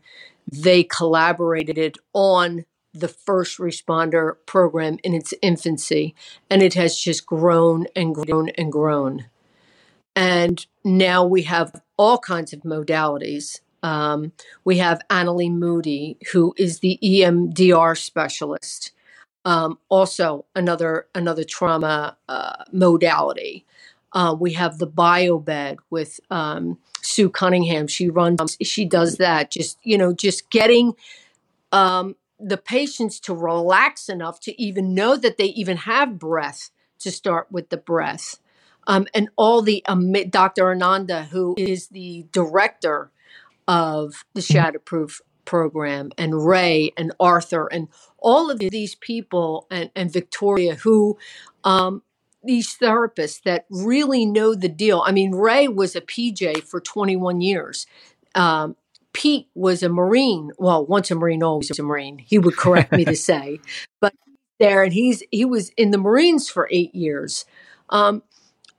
they 0.49 0.84
collaborated 0.84 1.98
on 2.14 2.66
the 2.94 3.07
first 3.10 3.57
responder 3.57 4.36
program 4.45 4.98
in 5.03 5.14
its 5.14 5.34
infancy, 5.41 6.16
and 6.49 6.62
it 6.62 6.76
has 6.76 6.98
just 6.98 7.26
grown 7.26 7.88
and 7.95 8.16
grown 8.16 8.49
and 8.49 8.72
grown. 8.72 9.26
And 10.16 10.66
now 10.84 11.26
we 11.26 11.44
have 11.44 11.82
all 11.98 12.18
kinds 12.18 12.54
of 12.54 12.62
modalities. 12.62 13.60
Um, 13.84 14.32
we 14.64 14.78
have 14.78 15.02
Annalie 15.10 15.52
Moody, 15.52 16.18
who 16.32 16.54
is 16.58 16.80
the 16.80 16.98
EMDR 17.04 17.98
specialist. 17.98 18.92
Um, 19.44 19.78
also, 19.90 20.46
another 20.56 21.08
another 21.14 21.44
trauma 21.44 22.18
uh, 22.28 22.64
modality. 22.72 23.66
Uh, 24.12 24.36
we 24.40 24.54
have 24.54 24.80
the 24.80 24.88
biobed 24.88 25.78
with 25.92 26.20
um, 26.32 26.80
Sue 27.02 27.30
Cunningham. 27.30 27.88
She 27.88 28.10
runs. 28.10 28.58
She 28.64 28.86
does 28.86 29.18
that. 29.18 29.52
Just 29.52 29.78
you 29.84 29.98
know, 30.00 30.14
just 30.14 30.50
getting 30.50 30.96
um, 31.72 32.16
the 32.40 32.58
patients 32.58 33.20
to 33.22 33.36
relax 33.36 34.10
enough 34.10 34.40
to 34.42 34.60
even 34.60 34.96
know 34.96 35.16
that 35.16 35.38
they 35.38 35.46
even 35.46 35.78
have 35.78 36.18
breath. 36.18 36.72
To 37.00 37.12
start 37.12 37.52
with 37.52 37.70
the 37.70 37.78
breath. 37.78 38.40
Um, 38.88 39.07
and 39.14 39.30
all 39.36 39.62
the 39.62 39.84
um, 39.88 40.14
Dr. 40.30 40.70
Ananda, 40.70 41.24
who 41.24 41.56
is 41.57 41.88
the 41.88 42.26
director 42.32 43.12
of 43.68 44.24
the. 44.34 44.41
Shatterproof 44.41 45.22
program, 45.45 46.12
and 46.18 46.45
Ray 46.45 46.91
and 46.98 47.14
Arthur, 47.20 47.68
and 47.68 47.88
all 48.18 48.49
of 48.49 48.60
these 48.60 48.95
people, 48.95 49.68
and, 49.72 49.91
and 49.95 50.12
Victoria, 50.12 50.76
who 50.76 51.18
um, 51.64 52.02
these 52.44 52.78
therapists 52.78 53.41
that 53.44 53.66
really 53.70 54.26
know 54.26 54.53
the 54.53 54.70
deal. 54.70 55.03
I 55.06 55.12
mean, 55.12 55.32
Ray 55.32 55.68
was 55.68 55.95
a 55.95 56.02
PJ 56.02 56.64
for 56.64 56.82
21 56.82 57.41
years. 57.41 57.88
Um, 58.34 58.76
Pete 59.14 59.48
was 59.56 59.82
a 59.82 59.90
Marine. 59.90 60.52
Well, 60.57 60.86
once 60.86 61.10
a 61.10 61.16
Marine, 61.16 61.41
always 61.41 61.80
a 61.80 61.84
Marine. 61.84 62.18
He 62.18 62.38
would 62.38 62.57
correct 62.57 62.91
me 62.91 63.06
to 63.06 63.16
say, 63.16 63.60
but 64.02 64.14
there, 64.60 64.84
and 64.84 64.94
he's 64.94 65.24
he 65.32 65.45
was 65.45 65.70
in 65.78 65.91
the 65.91 65.98
Marines 65.98 66.49
for 66.49 66.68
eight 66.72 66.94
years. 66.94 67.45
Um, 67.90 68.24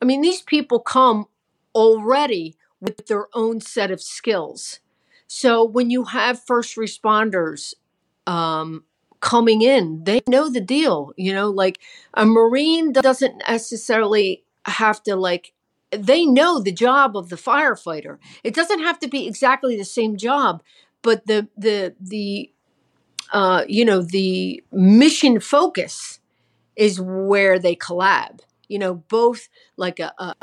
I 0.01 0.05
mean, 0.05 0.21
these 0.21 0.43
people 0.43 0.81
come 0.81 1.27
already 1.75 2.57
with 2.81 3.07
their 3.07 3.29
own 3.35 3.61
set 3.61 3.91
of 3.91 4.03
skills. 4.03 4.81
So 5.27 5.65
when 5.65 5.91
you 5.91 6.05
have 6.05 6.45
first 6.45 6.77
responders 6.77 7.75
um, 8.27 8.85
coming 9.21 9.63
in, 9.63 10.05
they 10.05 10.21
know 10.29 10.51
the 10.51 10.61
deal. 10.61 11.13
You 11.17 11.33
know, 11.35 11.51
like 11.51 11.81
a 12.15 12.25
Marine 12.27 12.93
doesn't 12.93 13.43
necessarily 13.49 14.45
have 14.67 15.03
to 15.05 15.17
like 15.17 15.53
they 15.91 16.27
know 16.27 16.61
the 16.61 16.73
job 16.73 17.17
of 17.17 17.29
the 17.29 17.37
firefighter. 17.37 18.19
It 18.45 18.55
doesn't 18.55 18.81
have 18.81 18.99
to 19.01 19.09
be 19.09 19.27
exactly 19.27 19.77
the 19.77 19.85
same 19.85 20.17
job, 20.17 20.63
but 21.03 21.27
the 21.27 21.49
the 21.57 21.95
the 22.01 22.51
uh, 23.33 23.65
you 23.69 23.85
know 23.85 24.03
the 24.03 24.63
mission 24.73 25.41
focus 25.41 26.21
is 26.77 27.01
where 27.01 27.59
they 27.59 27.77
collab 27.77 28.41
you 28.69 28.79
know, 28.79 28.95
both 28.95 29.49
like 29.77 30.01
a, 30.01 30.13
a, 30.19 30.35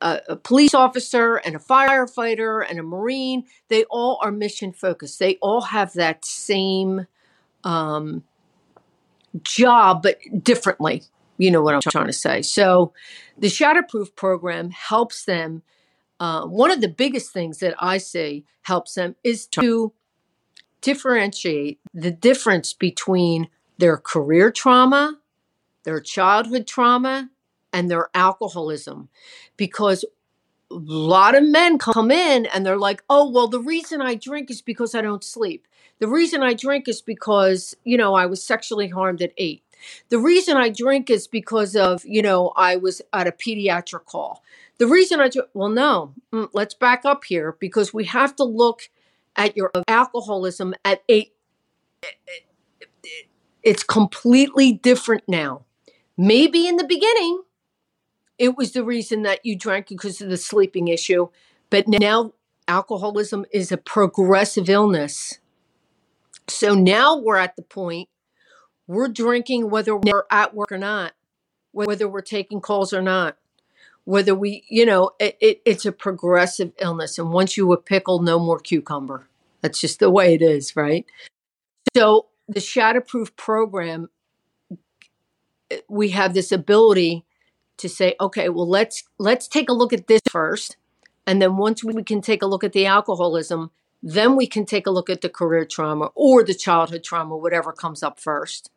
a, 0.00 0.20
a, 0.28 0.36
police 0.36 0.74
officer 0.74 1.36
and 1.36 1.56
a 1.56 1.58
firefighter 1.58 2.64
and 2.68 2.78
a 2.78 2.82
Marine, 2.82 3.44
they 3.68 3.84
all 3.84 4.18
are 4.22 4.30
mission 4.30 4.72
focused. 4.72 5.18
They 5.18 5.36
all 5.36 5.62
have 5.62 5.92
that 5.94 6.24
same 6.24 7.06
um, 7.64 8.24
job, 9.42 10.02
but 10.02 10.18
differently. 10.42 11.02
You 11.38 11.50
know 11.50 11.62
what 11.62 11.74
I'm 11.74 11.80
trying 11.80 12.06
to 12.06 12.12
say. 12.12 12.42
So 12.42 12.92
the 13.36 13.48
Shatterproof 13.48 14.14
program 14.16 14.70
helps 14.70 15.24
them. 15.24 15.62
Uh, 16.18 16.46
one 16.46 16.70
of 16.70 16.80
the 16.80 16.88
biggest 16.88 17.32
things 17.32 17.58
that 17.58 17.74
I 17.78 17.98
say 17.98 18.44
helps 18.62 18.94
them 18.94 19.16
is 19.22 19.46
to 19.48 19.92
differentiate 20.80 21.78
the 21.92 22.10
difference 22.10 22.72
between 22.72 23.48
their 23.78 23.98
career 23.98 24.50
trauma, 24.50 25.18
their 25.84 26.00
childhood 26.00 26.66
trauma, 26.66 27.30
and 27.72 27.90
their 27.90 28.08
alcoholism 28.14 29.08
because 29.56 30.04
a 30.70 30.74
lot 30.74 31.36
of 31.36 31.44
men 31.44 31.78
come 31.78 32.10
in 32.10 32.46
and 32.46 32.66
they're 32.66 32.78
like, 32.78 33.02
oh, 33.08 33.30
well, 33.30 33.48
the 33.48 33.60
reason 33.60 34.02
I 34.02 34.14
drink 34.14 34.50
is 34.50 34.62
because 34.62 34.94
I 34.94 35.00
don't 35.00 35.22
sleep. 35.24 35.66
The 35.98 36.08
reason 36.08 36.42
I 36.42 36.54
drink 36.54 36.88
is 36.88 37.00
because, 37.00 37.74
you 37.84 37.96
know, 37.96 38.14
I 38.14 38.26
was 38.26 38.42
sexually 38.42 38.88
harmed 38.88 39.22
at 39.22 39.32
eight. 39.38 39.62
The 40.08 40.18
reason 40.18 40.56
I 40.56 40.68
drink 40.70 41.10
is 41.10 41.26
because 41.26 41.76
of, 41.76 42.04
you 42.04 42.22
know, 42.22 42.52
I 42.56 42.76
was 42.76 43.00
at 43.12 43.26
a 43.26 43.32
pediatric 43.32 44.04
call. 44.06 44.42
The 44.78 44.86
reason 44.86 45.20
I 45.20 45.28
drink, 45.28 45.48
well, 45.54 45.68
no, 45.68 46.14
mm, 46.32 46.48
let's 46.52 46.74
back 46.74 47.04
up 47.04 47.24
here 47.24 47.56
because 47.60 47.94
we 47.94 48.04
have 48.04 48.36
to 48.36 48.44
look 48.44 48.90
at 49.36 49.56
your 49.56 49.70
alcoholism 49.88 50.74
at 50.84 51.02
eight. 51.08 51.32
It's 53.62 53.82
completely 53.82 54.72
different 54.72 55.24
now. 55.28 55.64
Maybe 56.16 56.66
in 56.66 56.76
the 56.76 56.84
beginning, 56.84 57.42
it 58.38 58.56
was 58.56 58.72
the 58.72 58.84
reason 58.84 59.22
that 59.22 59.44
you 59.44 59.56
drank 59.56 59.88
because 59.88 60.20
of 60.20 60.28
the 60.28 60.36
sleeping 60.36 60.88
issue. 60.88 61.28
But 61.70 61.88
now 61.88 62.32
alcoholism 62.68 63.44
is 63.52 63.72
a 63.72 63.76
progressive 63.76 64.68
illness. 64.68 65.38
So 66.48 66.74
now 66.74 67.16
we're 67.16 67.38
at 67.38 67.56
the 67.56 67.62
point 67.62 68.08
we're 68.86 69.08
drinking 69.08 69.70
whether 69.70 69.96
we're 69.96 70.26
at 70.30 70.54
work 70.54 70.70
or 70.70 70.78
not, 70.78 71.12
whether 71.72 72.08
we're 72.08 72.20
taking 72.20 72.60
calls 72.60 72.92
or 72.92 73.02
not, 73.02 73.36
whether 74.04 74.34
we, 74.34 74.64
you 74.68 74.86
know, 74.86 75.10
it, 75.18 75.36
it, 75.40 75.60
it's 75.64 75.84
a 75.84 75.92
progressive 75.92 76.72
illness. 76.78 77.18
And 77.18 77.32
once 77.32 77.56
you 77.56 77.72
a 77.72 77.76
pickle, 77.76 78.22
no 78.22 78.38
more 78.38 78.60
cucumber. 78.60 79.26
That's 79.60 79.80
just 79.80 79.98
the 79.98 80.10
way 80.10 80.34
it 80.34 80.42
is, 80.42 80.76
right? 80.76 81.04
So 81.96 82.26
the 82.46 82.60
Shatterproof 82.60 83.34
program, 83.36 84.08
we 85.88 86.10
have 86.10 86.34
this 86.34 86.52
ability 86.52 87.24
to 87.78 87.88
say, 87.88 88.14
okay, 88.20 88.48
well 88.48 88.68
let's 88.68 89.04
let's 89.18 89.48
take 89.48 89.68
a 89.68 89.74
look 89.74 89.92
at 89.92 90.06
this 90.06 90.22
first, 90.30 90.76
and 91.26 91.42
then 91.42 91.56
once 91.56 91.82
we 91.82 92.02
can 92.02 92.20
take 92.20 92.42
a 92.42 92.46
look 92.46 92.64
at 92.64 92.72
the 92.72 92.86
alcoholism, 92.86 93.70
then 94.02 94.36
we 94.36 94.46
can 94.46 94.64
take 94.64 94.86
a 94.86 94.90
look 94.90 95.10
at 95.10 95.20
the 95.20 95.28
career 95.28 95.64
trauma 95.64 96.10
or 96.14 96.44
the 96.44 96.54
childhood 96.54 97.02
trauma, 97.02 97.36
whatever 97.36 97.72
comes 97.72 98.02
up 98.02 98.20
first. 98.20 98.70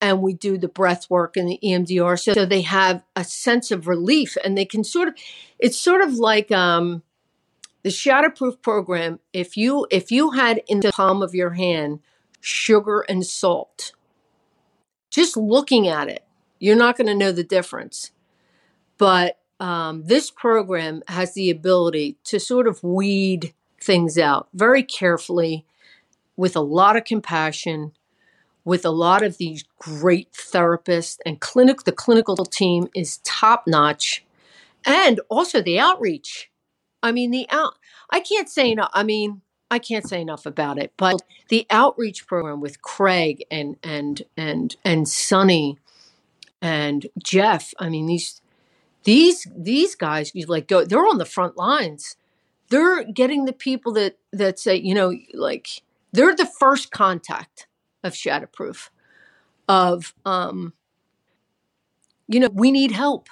And 0.00 0.20
we 0.20 0.34
do 0.34 0.58
the 0.58 0.68
breath 0.68 1.08
work 1.08 1.36
and 1.36 1.48
the 1.48 1.60
EMDR. 1.62 2.20
So 2.20 2.32
so 2.32 2.44
they 2.44 2.62
have 2.62 3.04
a 3.14 3.22
sense 3.22 3.70
of 3.70 3.86
relief 3.86 4.36
and 4.44 4.58
they 4.58 4.64
can 4.64 4.82
sort 4.82 5.06
of, 5.08 5.14
it's 5.60 5.78
sort 5.78 6.00
of 6.00 6.14
like 6.14 6.50
um, 6.50 7.04
the 7.84 7.90
Shatterproof 7.90 8.60
program. 8.62 9.20
If 9.32 9.56
you, 9.56 9.86
if 9.92 10.10
you 10.10 10.32
had 10.32 10.62
in 10.66 10.80
the 10.80 10.90
palm 10.90 11.22
of 11.22 11.36
your 11.36 11.50
hand 11.50 12.00
sugar 12.40 13.04
and 13.08 13.24
salt, 13.24 13.92
just 15.08 15.36
looking 15.36 15.86
at 15.86 16.08
it, 16.08 16.24
you're 16.62 16.76
not 16.76 16.96
going 16.96 17.08
to 17.08 17.14
know 17.14 17.32
the 17.32 17.42
difference. 17.42 18.12
But 18.96 19.40
um, 19.58 20.04
this 20.04 20.30
program 20.30 21.02
has 21.08 21.34
the 21.34 21.50
ability 21.50 22.18
to 22.24 22.38
sort 22.38 22.68
of 22.68 22.84
weed 22.84 23.52
things 23.80 24.16
out 24.16 24.48
very 24.54 24.84
carefully 24.84 25.66
with 26.36 26.54
a 26.54 26.60
lot 26.60 26.96
of 26.96 27.04
compassion 27.04 27.92
with 28.64 28.84
a 28.84 28.90
lot 28.90 29.24
of 29.24 29.38
these 29.38 29.64
great 29.80 30.30
therapists 30.32 31.18
and 31.26 31.40
clinic 31.40 31.82
the 31.82 31.90
clinical 31.90 32.36
team 32.36 32.86
is 32.94 33.18
top 33.24 33.64
notch 33.66 34.24
and 34.86 35.20
also 35.28 35.60
the 35.60 35.80
outreach 35.80 36.48
i 37.02 37.10
mean 37.10 37.32
the 37.32 37.44
out 37.50 37.74
i 38.10 38.20
can't 38.20 38.48
say 38.48 38.70
enough 38.70 38.90
i 38.94 39.02
mean 39.02 39.40
i 39.68 39.80
can't 39.80 40.08
say 40.08 40.20
enough 40.20 40.46
about 40.46 40.78
it 40.78 40.92
but 40.96 41.22
the 41.48 41.66
outreach 41.70 42.24
program 42.28 42.60
with 42.60 42.82
craig 42.82 43.44
and 43.50 43.76
and 43.82 44.22
and 44.36 44.76
and 44.84 45.08
sunny 45.08 45.76
and 46.62 47.06
jeff 47.22 47.74
i 47.78 47.88
mean 47.88 48.06
these 48.06 48.40
these 49.04 49.46
these 49.56 49.94
guys 49.94 50.32
you 50.34 50.46
like 50.46 50.68
go 50.68 50.84
they're 50.84 51.06
on 51.06 51.18
the 51.18 51.24
front 51.24 51.56
lines. 51.56 52.16
They're 52.68 53.04
getting 53.04 53.44
the 53.44 53.52
people 53.52 53.92
that 53.94 54.18
that 54.32 54.58
say 54.58 54.76
you 54.76 54.94
know 54.94 55.12
like 55.34 55.82
they're 56.12 56.34
the 56.34 56.46
first 56.46 56.90
contact 56.90 57.66
of 58.02 58.12
shatterproof 58.12 58.90
of 59.68 60.14
um 60.24 60.72
you 62.28 62.40
know 62.40 62.50
we 62.52 62.70
need 62.70 62.92
help. 62.92 63.28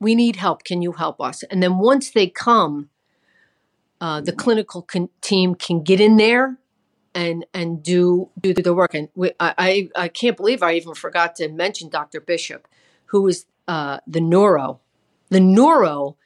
We 0.00 0.14
need 0.14 0.36
help. 0.36 0.64
Can 0.64 0.82
you 0.82 0.92
help 0.92 1.20
us? 1.20 1.42
And 1.44 1.62
then 1.62 1.78
once 1.78 2.10
they 2.10 2.28
come 2.28 2.90
uh, 4.00 4.20
the 4.20 4.32
clinical 4.32 4.82
con- 4.82 5.08
team 5.22 5.54
can 5.54 5.82
get 5.82 5.98
in 6.00 6.16
there 6.16 6.58
and 7.14 7.46
and 7.54 7.82
do 7.82 8.28
do 8.40 8.52
the 8.52 8.74
work. 8.74 8.92
And 8.92 9.08
we, 9.14 9.30
I, 9.40 9.88
I 9.96 10.08
can't 10.08 10.36
believe 10.36 10.62
i 10.62 10.74
even 10.74 10.94
forgot 10.94 11.36
to 11.36 11.48
mention 11.48 11.88
dr 11.88 12.20
bishop 12.22 12.68
who 13.06 13.26
is 13.28 13.46
uh, 13.66 13.98
the 14.06 14.20
neuro 14.20 14.80
the 15.30 15.40
neuro 15.40 16.16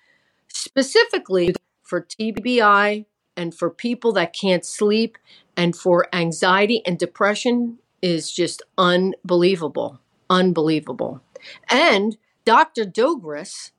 specifically 0.49 1.55
for 1.83 2.03
TBI 2.03 3.07
and 3.37 3.55
for 3.55 3.71
people 3.71 4.13
that 4.13 4.33
can't 4.33 4.65
sleep 4.65 5.17
and 5.57 5.75
for 5.75 6.07
anxiety 6.13 6.83
and 6.85 6.99
depression 6.99 7.79
is 8.03 8.31
just 8.31 8.63
unbelievable. 8.77 10.01
Unbelievable. 10.29 11.23
And 11.71 12.17
Dr. 12.45 12.85
Dogris 12.85 13.73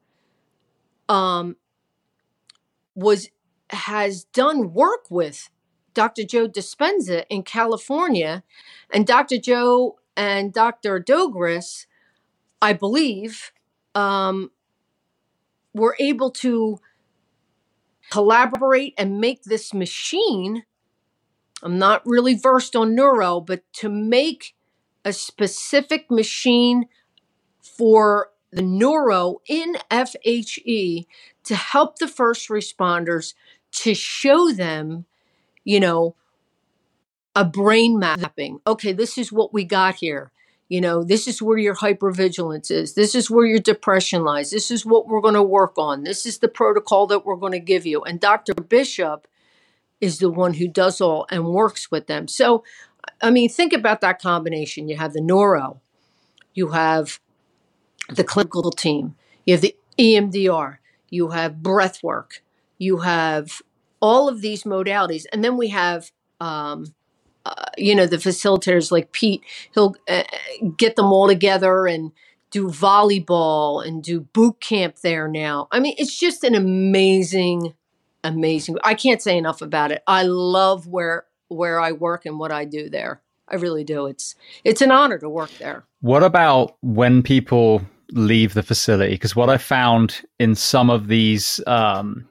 um, 1.07 1.57
was 2.95 3.29
has 3.71 4.23
done 4.23 4.73
work 4.73 5.05
with 5.11 5.49
Dr. 5.93 6.23
Joe 6.23 6.47
Dispenza 6.47 7.23
in 7.29 7.43
California, 7.43 8.43
and 8.91 9.05
Dr. 9.05 9.37
Joe 9.37 9.99
and 10.17 10.51
Dr. 10.51 10.99
Dogris, 10.99 11.85
I 12.61 12.73
believe, 12.73 13.51
um, 13.95 14.51
were 15.73 15.95
able 15.99 16.31
to 16.31 16.79
collaborate 18.09 18.93
and 18.97 19.19
make 19.19 19.43
this 19.43 19.73
machine. 19.73 20.63
I'm 21.61 21.77
not 21.77 22.01
really 22.05 22.33
versed 22.33 22.75
on 22.75 22.95
neuro, 22.95 23.39
but 23.39 23.61
to 23.73 23.89
make 23.89 24.55
a 25.05 25.13
specific 25.13 26.09
machine 26.09 26.87
for 27.61 28.31
the 28.51 28.61
neuro 28.61 29.41
in 29.47 29.75
FHE 29.91 31.05
to 31.43 31.55
help 31.55 31.97
the 31.97 32.07
first 32.07 32.49
responders 32.49 33.33
to 33.71 33.93
show 33.93 34.51
them, 34.51 35.05
you 35.63 35.79
know, 35.79 36.15
a 37.35 37.45
brain 37.45 37.99
mapping. 37.99 38.59
Okay, 38.65 38.91
this 38.91 39.17
is 39.17 39.31
what 39.31 39.53
we 39.53 39.63
got 39.63 39.95
here. 39.95 40.31
You 40.69 40.81
know, 40.81 41.03
this 41.03 41.27
is 41.27 41.41
where 41.41 41.57
your 41.57 41.75
hypervigilance 41.75 42.69
is. 42.69 42.93
This 42.93 43.15
is 43.15 43.29
where 43.29 43.45
your 43.45 43.59
depression 43.59 44.23
lies. 44.23 44.51
This 44.51 44.69
is 44.69 44.85
what 44.85 45.07
we're 45.07 45.19
going 45.19 45.33
to 45.33 45.43
work 45.43 45.73
on. 45.77 46.03
This 46.03 46.27
is 46.27 46.37
the 46.37 46.47
protocol 46.47 47.07
that 47.07 47.25
we're 47.25 47.35
going 47.35 47.53
to 47.53 47.59
give 47.59 47.87
you. 47.87 48.03
And 48.03 48.19
Dr. 48.19 48.53
Bishop 48.53 49.27
is 49.99 50.19
the 50.19 50.29
one 50.29 50.53
who 50.53 50.67
does 50.67 51.01
all 51.01 51.25
and 51.31 51.45
works 51.45 51.89
with 51.89 52.05
them. 52.05 52.27
So, 52.27 52.63
I 53.19 53.31
mean, 53.31 53.49
think 53.49 53.73
about 53.73 54.01
that 54.01 54.21
combination. 54.21 54.87
You 54.87 54.97
have 54.97 55.13
the 55.13 55.21
neuro, 55.21 55.81
you 56.53 56.69
have 56.69 57.19
the 58.07 58.23
clinical 58.23 58.71
team, 58.71 59.15
you 59.45 59.55
have 59.55 59.61
the 59.61 59.75
EMDR, 59.97 60.77
you 61.09 61.29
have 61.29 61.63
breath 61.63 62.03
work, 62.03 62.43
you 62.77 62.99
have 62.99 63.61
all 63.99 64.29
of 64.29 64.41
these 64.41 64.63
modalities. 64.63 65.23
And 65.33 65.43
then 65.43 65.57
we 65.57 65.69
have 65.69 66.11
um, 66.39 66.93
you 67.77 67.95
know 67.95 68.05
the 68.05 68.17
facilitators 68.17 68.91
like 68.91 69.11
Pete, 69.11 69.43
he'll 69.73 69.95
uh, 70.07 70.23
get 70.77 70.95
them 70.95 71.07
all 71.07 71.27
together 71.27 71.87
and 71.87 72.11
do 72.51 72.67
volleyball 72.67 73.85
and 73.85 74.03
do 74.03 74.21
boot 74.21 74.59
camp 74.59 74.97
there 74.99 75.27
now. 75.27 75.67
I 75.71 75.79
mean, 75.79 75.95
it's 75.97 76.17
just 76.17 76.43
an 76.43 76.55
amazing, 76.55 77.73
amazing. 78.23 78.77
I 78.83 78.93
can't 78.95 79.21
say 79.21 79.37
enough 79.37 79.61
about 79.61 79.91
it. 79.91 80.03
I 80.07 80.23
love 80.23 80.87
where 80.87 81.25
where 81.47 81.79
I 81.79 81.91
work 81.91 82.25
and 82.25 82.39
what 82.39 82.51
I 82.51 82.65
do 82.65 82.89
there. 82.89 83.21
I 83.47 83.55
really 83.55 83.83
do. 83.83 84.05
It's 84.05 84.35
it's 84.63 84.81
an 84.81 84.91
honor 84.91 85.17
to 85.19 85.29
work 85.29 85.51
there. 85.59 85.83
What 86.01 86.23
about 86.23 86.77
when 86.81 87.23
people 87.23 87.81
leave 88.11 88.53
the 88.53 88.63
facility? 88.63 89.13
Because 89.13 89.35
what 89.35 89.49
I 89.49 89.57
found 89.57 90.21
in 90.39 90.55
some 90.55 90.89
of 90.89 91.07
these, 91.07 91.59
um, 91.67 92.27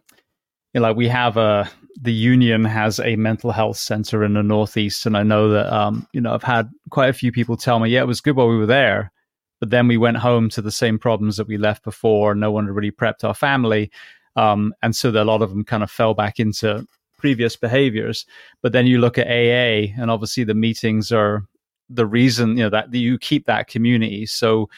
you 0.73 0.81
know, 0.81 0.89
like 0.89 0.97
we 0.97 1.09
have 1.09 1.36
a 1.36 1.70
the 2.01 2.12
union 2.12 2.65
has 2.65 3.01
a 3.01 3.16
mental 3.16 3.51
health 3.51 3.77
center 3.77 4.23
in 4.25 4.35
the 4.35 4.43
northeast, 4.43 5.07
and 5.07 5.16
I 5.16 5.23
know 5.23 5.49
that 5.51 5.73
um, 5.73 6.07
you 6.12 6.20
know 6.20 6.33
I've 6.33 6.43
had 6.43 6.70
quite 6.91 7.11
a 7.11 7.15
few 7.15 7.33
people 7.33 7.57
tell 7.57 7.81
me, 7.81 7.91
yeah, 7.91 8.01
it 8.01 8.07
was 8.07 8.20
good 8.20 8.37
while 8.37 8.49
we 8.49 8.57
were 8.57 8.66
there, 8.66 9.12
but 9.61 9.70
then 9.70 9.89
we 9.89 9.97
went 9.97 10.19
home 10.19 10.49
to 10.51 10.62
the 10.62 10.70
same 10.70 10.99
problems 10.99 11.37
that 11.37 11.49
we 11.49 11.59
left 11.59 11.83
before. 11.83 12.35
No 12.35 12.51
one 12.51 12.66
had 12.66 12.75
really 12.75 12.93
prepped 12.93 13.25
our 13.25 13.35
family, 13.35 13.91
um, 14.37 14.73
and 14.83 14.95
so 14.95 15.11
a 15.11 15.25
lot 15.25 15.43
of 15.43 15.51
them 15.51 15.65
kind 15.65 15.83
of 15.83 15.91
fell 15.91 16.15
back 16.15 16.39
into 16.39 16.87
previous 17.16 17.57
behaviors. 17.57 18.25
But 18.62 18.73
then 18.73 18.87
you 18.87 18.99
look 18.99 19.19
at 19.19 19.27
AA, 19.27 19.93
and 20.01 20.11
obviously 20.11 20.45
the 20.45 20.55
meetings 20.55 21.11
are 21.11 21.45
the 21.91 22.07
reason 22.07 22.51
you 22.51 22.65
know 22.65 22.70
that 22.70 22.93
you 22.95 23.19
keep 23.19 23.47
that 23.47 23.66
community. 23.66 24.27
So, 24.27 24.69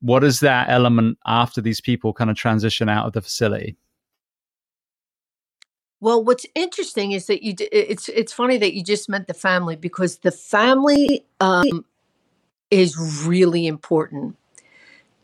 what 0.00 0.22
is 0.22 0.40
that 0.40 0.68
element 0.68 1.18
after 1.26 1.60
these 1.60 1.80
people 1.80 2.12
kind 2.12 2.30
of 2.30 2.36
transition 2.36 2.88
out 2.88 3.06
of 3.06 3.14
the 3.14 3.22
facility? 3.22 3.76
Well, 6.00 6.22
what's 6.22 6.46
interesting 6.54 7.12
is 7.12 7.26
that 7.26 7.42
you. 7.42 7.54
It's 7.72 8.08
it's 8.08 8.32
funny 8.32 8.56
that 8.58 8.74
you 8.74 8.84
just 8.84 9.08
meant 9.08 9.26
the 9.26 9.34
family 9.34 9.74
because 9.74 10.18
the 10.18 10.30
family 10.30 11.26
um, 11.40 11.84
is 12.70 12.96
really 13.26 13.66
important. 13.66 14.36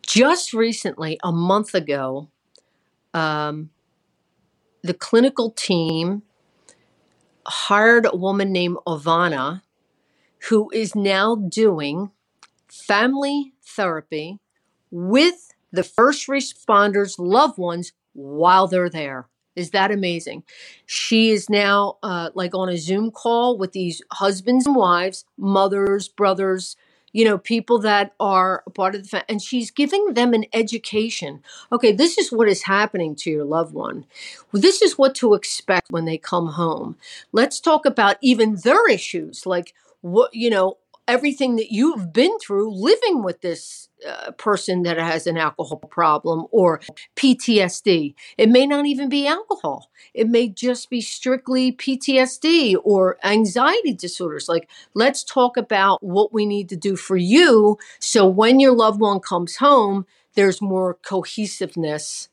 Just 0.05 0.52
recently, 0.52 1.18
a 1.22 1.30
month 1.32 1.74
ago, 1.74 2.28
um, 3.14 3.70
the 4.82 4.94
clinical 4.94 5.51
team 5.51 6.22
hired 7.46 8.06
a 8.06 8.16
woman 8.16 8.52
named 8.52 8.78
Ovana, 8.86 9.62
who 10.48 10.70
is 10.72 10.94
now 10.94 11.36
doing 11.36 12.10
family 12.68 13.52
therapy 13.62 14.40
with 14.90 15.52
the 15.72 15.84
first 15.84 16.26
responders' 16.26 17.14
loved 17.18 17.59
ones 17.59 17.92
while 18.12 18.66
they're 18.66 18.90
there. 18.90 19.28
Is 19.56 19.70
that 19.70 19.90
amazing? 19.90 20.43
She 20.86 21.31
is 21.31 21.48
now 21.48 21.98
uh, 22.02 22.31
like 22.35 22.55
on 22.55 22.68
a 22.68 22.76
Zoom 22.76 23.10
call 23.10 23.56
with 23.56 23.72
these 23.72 24.02
husbands 24.12 24.66
and 24.66 24.76
wives, 24.76 25.24
mothers, 25.39 26.09
brothers, 26.09 26.76
you 27.12 27.24
know, 27.24 27.39
people 27.39 27.78
that 27.78 28.12
are 28.18 28.64
a 28.66 28.70
part 28.70 28.94
of 28.97 29.02
the 29.02 29.09
family. 29.09 29.26
And 29.28 29.40
she's 29.40 29.70
giving 29.70 30.14
them 30.14 30.35
an 30.35 30.47
education. 30.52 31.43
Okay, 31.70 31.93
this 31.93 32.18
is 32.18 32.32
what 32.32 32.48
is 32.48 32.64
happening 32.64 33.14
to 33.16 33.31
your 33.31 33.44
loved 33.44 33.72
one. 33.72 34.05
This 34.52 34.82
is 34.82 34.98
what 34.98 35.14
to 35.16 35.35
expect 35.35 35.93
when 35.93 36.05
they 36.06 36.18
come 36.18 36.48
home. 36.48 36.97
Let's 37.32 37.60
talk 37.60 37.86
about 37.86 38.16
even 38.20 38.56
their 38.56 38.89
issues, 38.90 39.47
like 39.47 39.74
what, 40.01 40.35
you 40.35 40.51
know, 40.51 40.78
everything 41.06 41.56
that 41.56 41.72
you've 41.72 42.12
been 42.12 42.39
through 42.39 42.74
living 42.74 43.22
with 43.22 43.40
this 43.40 43.89
uh, 44.06 44.31
person 44.32 44.82
that 44.82 44.98
has 44.98 45.26
an 45.26 45.36
alcohol 45.36 45.78
problem 45.78 46.47
or 46.51 46.81
PTSD. 47.16 48.14
It 48.36 48.48
may 48.48 48.66
not 48.66 48.86
even 48.86 49.09
be 49.09 49.26
alcohol. 49.26 49.90
It 50.12 50.28
may 50.28 50.48
just 50.48 50.90
be 50.90 51.01
strictly 51.01 51.72
PTSD 51.72 52.76
or 52.82 53.18
anxiety 53.24 53.93
disorders. 53.93 54.48
Like, 54.48 54.68
let's 54.94 55.24
talk 55.24 55.56
about 55.56 56.02
what 56.02 56.32
we 56.32 56.47
need 56.47 56.68
to 56.70 56.76
do 56.76 56.97
for 56.97 57.16
you 57.16 57.78
so 58.01 58.26
when 58.26 58.60
your 58.60 58.74
loved 58.74 59.01
one 59.01 59.20
comes 59.20 59.56
home, 59.56 60.06
there's 60.35 60.60
more 60.60 60.94
cohesiveness 60.94 62.28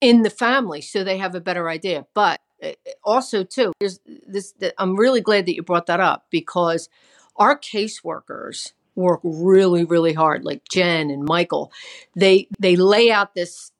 in 0.00 0.22
the 0.22 0.30
family 0.30 0.80
so 0.80 1.02
they 1.02 1.18
have 1.18 1.34
a 1.34 1.40
better 1.40 1.68
idea. 1.68 2.06
But 2.14 2.40
uh, 2.62 2.72
also, 3.02 3.44
too, 3.44 3.72
there's 3.80 4.00
this, 4.26 4.54
I'm 4.78 4.96
really 4.96 5.20
glad 5.20 5.46
that 5.46 5.54
you 5.54 5.62
brought 5.62 5.86
that 5.86 6.00
up 6.00 6.26
because 6.30 6.88
our 7.36 7.58
caseworkers 7.58 8.72
work 8.96 9.20
really 9.24 9.84
really 9.84 10.12
hard 10.12 10.44
like 10.44 10.62
jen 10.70 11.10
and 11.10 11.24
michael. 11.24 11.72
They 12.14 12.48
they 12.58 12.76
lay 12.76 13.10
out 13.10 13.34
this 13.34 13.70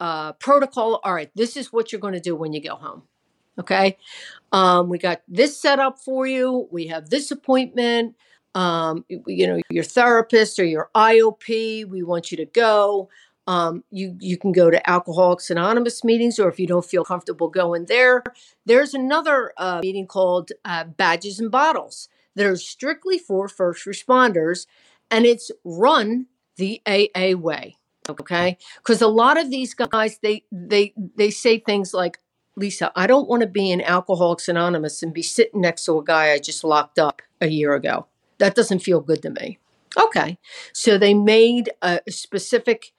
uh, 0.00 0.32
protocol 0.34 1.00
all 1.02 1.14
right 1.14 1.30
this 1.34 1.56
is 1.56 1.72
what 1.72 1.90
you're 1.90 2.00
going 2.00 2.14
to 2.14 2.20
do 2.20 2.36
when 2.36 2.52
you 2.52 2.62
go 2.62 2.76
home 2.76 3.02
okay? 3.58 3.96
Um, 4.52 4.88
we 4.88 4.98
got 4.98 5.22
this 5.28 5.60
set 5.60 5.78
up 5.78 5.98
for 5.98 6.26
you. 6.26 6.68
We 6.70 6.86
have 6.88 7.10
this 7.10 7.30
appointment. 7.30 8.14
Um, 8.54 9.04
you 9.08 9.46
know 9.46 9.60
your 9.70 9.84
therapist 9.84 10.58
or 10.58 10.64
your 10.64 10.90
iop 10.96 11.88
we 11.88 12.02
want 12.02 12.30
you 12.30 12.36
to 12.38 12.46
go. 12.46 13.08
Um, 13.46 13.84
you 13.90 14.16
you 14.20 14.36
can 14.36 14.52
go 14.52 14.70
to 14.70 14.90
alcoholics 14.90 15.50
anonymous 15.50 16.02
meetings 16.02 16.38
or 16.38 16.48
if 16.48 16.58
you 16.58 16.66
don't 16.66 16.84
feel 16.84 17.04
comfortable 17.04 17.48
going 17.48 17.86
there 17.86 18.22
there's 18.66 18.92
another 18.92 19.52
uh, 19.56 19.80
meeting 19.82 20.06
called 20.06 20.50
uh, 20.64 20.84
badges 20.84 21.40
and 21.40 21.50
bottles 21.50 22.08
that 22.38 22.46
are 22.46 22.56
strictly 22.56 23.18
for 23.18 23.48
first 23.48 23.84
responders, 23.84 24.66
and 25.10 25.26
it's 25.26 25.50
run 25.64 26.26
the 26.56 26.80
AA 26.86 27.36
way. 27.36 27.76
Okay, 28.08 28.56
because 28.78 29.02
a 29.02 29.08
lot 29.08 29.38
of 29.38 29.50
these 29.50 29.74
guys 29.74 30.18
they 30.22 30.44
they 30.50 30.94
they 31.16 31.30
say 31.30 31.58
things 31.58 31.92
like, 31.92 32.18
Lisa, 32.56 32.90
I 32.96 33.06
don't 33.06 33.28
want 33.28 33.42
to 33.42 33.48
be 33.48 33.70
in 33.70 33.82
Alcoholics 33.82 34.48
Anonymous 34.48 35.02
and 35.02 35.12
be 35.12 35.22
sitting 35.22 35.60
next 35.60 35.84
to 35.84 35.98
a 35.98 36.04
guy 36.04 36.30
I 36.30 36.38
just 36.38 36.64
locked 36.64 36.98
up 36.98 37.20
a 37.40 37.48
year 37.48 37.74
ago. 37.74 38.06
That 38.38 38.54
doesn't 38.54 38.78
feel 38.78 39.00
good 39.00 39.20
to 39.22 39.30
me. 39.30 39.58
Okay, 39.98 40.38
so 40.72 40.96
they 40.96 41.12
made 41.12 41.70
a 41.82 42.00
specific 42.08 42.92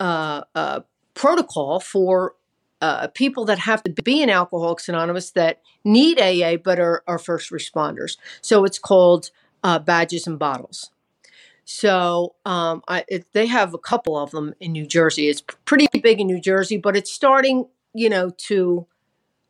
uh, 0.00 0.42
uh, 0.54 0.80
protocol 1.14 1.78
for 1.78 2.34
uh, 2.80 3.08
people 3.08 3.44
that 3.44 3.58
have 3.58 3.82
to 3.82 3.90
be 3.90 4.22
in 4.22 4.30
Alcoholics 4.30 4.88
Anonymous 4.88 5.30
that 5.32 5.60
need 5.84 6.20
AA 6.20 6.56
but 6.56 6.80
are, 6.80 7.02
are 7.06 7.18
first 7.18 7.50
responders. 7.50 8.16
So 8.40 8.64
it's 8.64 8.78
called 8.78 9.30
uh, 9.62 9.78
badges 9.78 10.26
and 10.26 10.38
bottles. 10.38 10.90
So 11.64 12.34
um, 12.44 12.82
I, 12.88 13.04
it, 13.06 13.26
they 13.32 13.46
have 13.46 13.74
a 13.74 13.78
couple 13.78 14.18
of 14.18 14.32
them 14.32 14.54
in 14.60 14.72
New 14.72 14.86
Jersey. 14.86 15.28
It's 15.28 15.42
pretty 15.64 15.86
big 16.02 16.20
in 16.20 16.26
New 16.26 16.40
Jersey, 16.40 16.78
but 16.78 16.96
it's 16.96 17.12
starting, 17.12 17.66
you 17.94 18.08
know, 18.08 18.30
to 18.48 18.86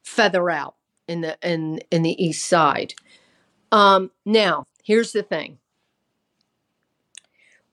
feather 0.03 0.51
out 0.51 0.75
in 1.09 1.23
the 1.23 1.39
in 1.43 1.81
in 1.91 2.03
the 2.03 2.23
East 2.23 2.47
Side. 2.47 2.95
Um, 3.73 4.11
now, 4.27 4.67
here's 4.85 5.13
the 5.13 5.23
thing: 5.23 5.59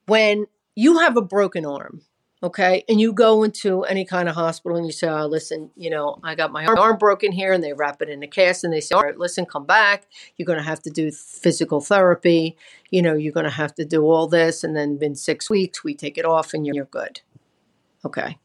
when 0.06 0.48
you 0.76 1.00
have 1.00 1.18
a 1.18 1.22
broken 1.22 1.66
arm, 1.66 2.02
okay 2.44 2.84
and 2.88 3.02
you 3.02 3.12
go 3.12 3.44
into 3.44 3.84
any 3.84 4.06
kind 4.06 4.30
of 4.30 4.36
hospital 4.36 4.78
and 4.78 4.86
you 4.86 4.92
say 4.92 5.08
oh 5.08 5.26
listen 5.26 5.72
you 5.76 5.90
know 5.90 6.20
i 6.24 6.36
got 6.36 6.52
my 6.52 6.66
arm 6.66 6.98
broken 6.98 7.32
here 7.32 7.52
and 7.52 7.64
they 7.64 7.74
wrap 7.74 8.02
it 8.02 8.10
in 8.10 8.22
a 8.22 8.28
cast 8.28 8.64
and 8.64 8.72
they 8.72 8.80
say 8.80 8.94
all 8.96 9.02
right 9.02 9.18
listen 9.18 9.46
come 9.46 9.66
back. 9.66 10.08
You're 10.36 10.46
going 10.46 10.60
to 10.60 10.66
have 10.66 10.82
to 10.84 10.90
do 10.90 11.12
physical 11.12 11.82
therapy. 11.82 12.58
You 12.92 13.02
know 13.02 13.16
you're 13.16 13.34
going 13.34 13.46
to 13.46 13.50
have 13.50 13.74
to 13.76 13.86
do 13.86 14.04
all 14.04 14.28
this 14.28 14.64
and 14.64 14.76
then 14.76 14.98
in 15.02 15.16
six 15.16 15.50
weeks 15.50 15.84
we 15.84 15.96
take 15.96 16.18
it 16.18 16.26
off 16.26 16.54
and 16.54 16.66
you're 16.66 16.86
good. 16.86 17.22
Okay. 18.06 18.38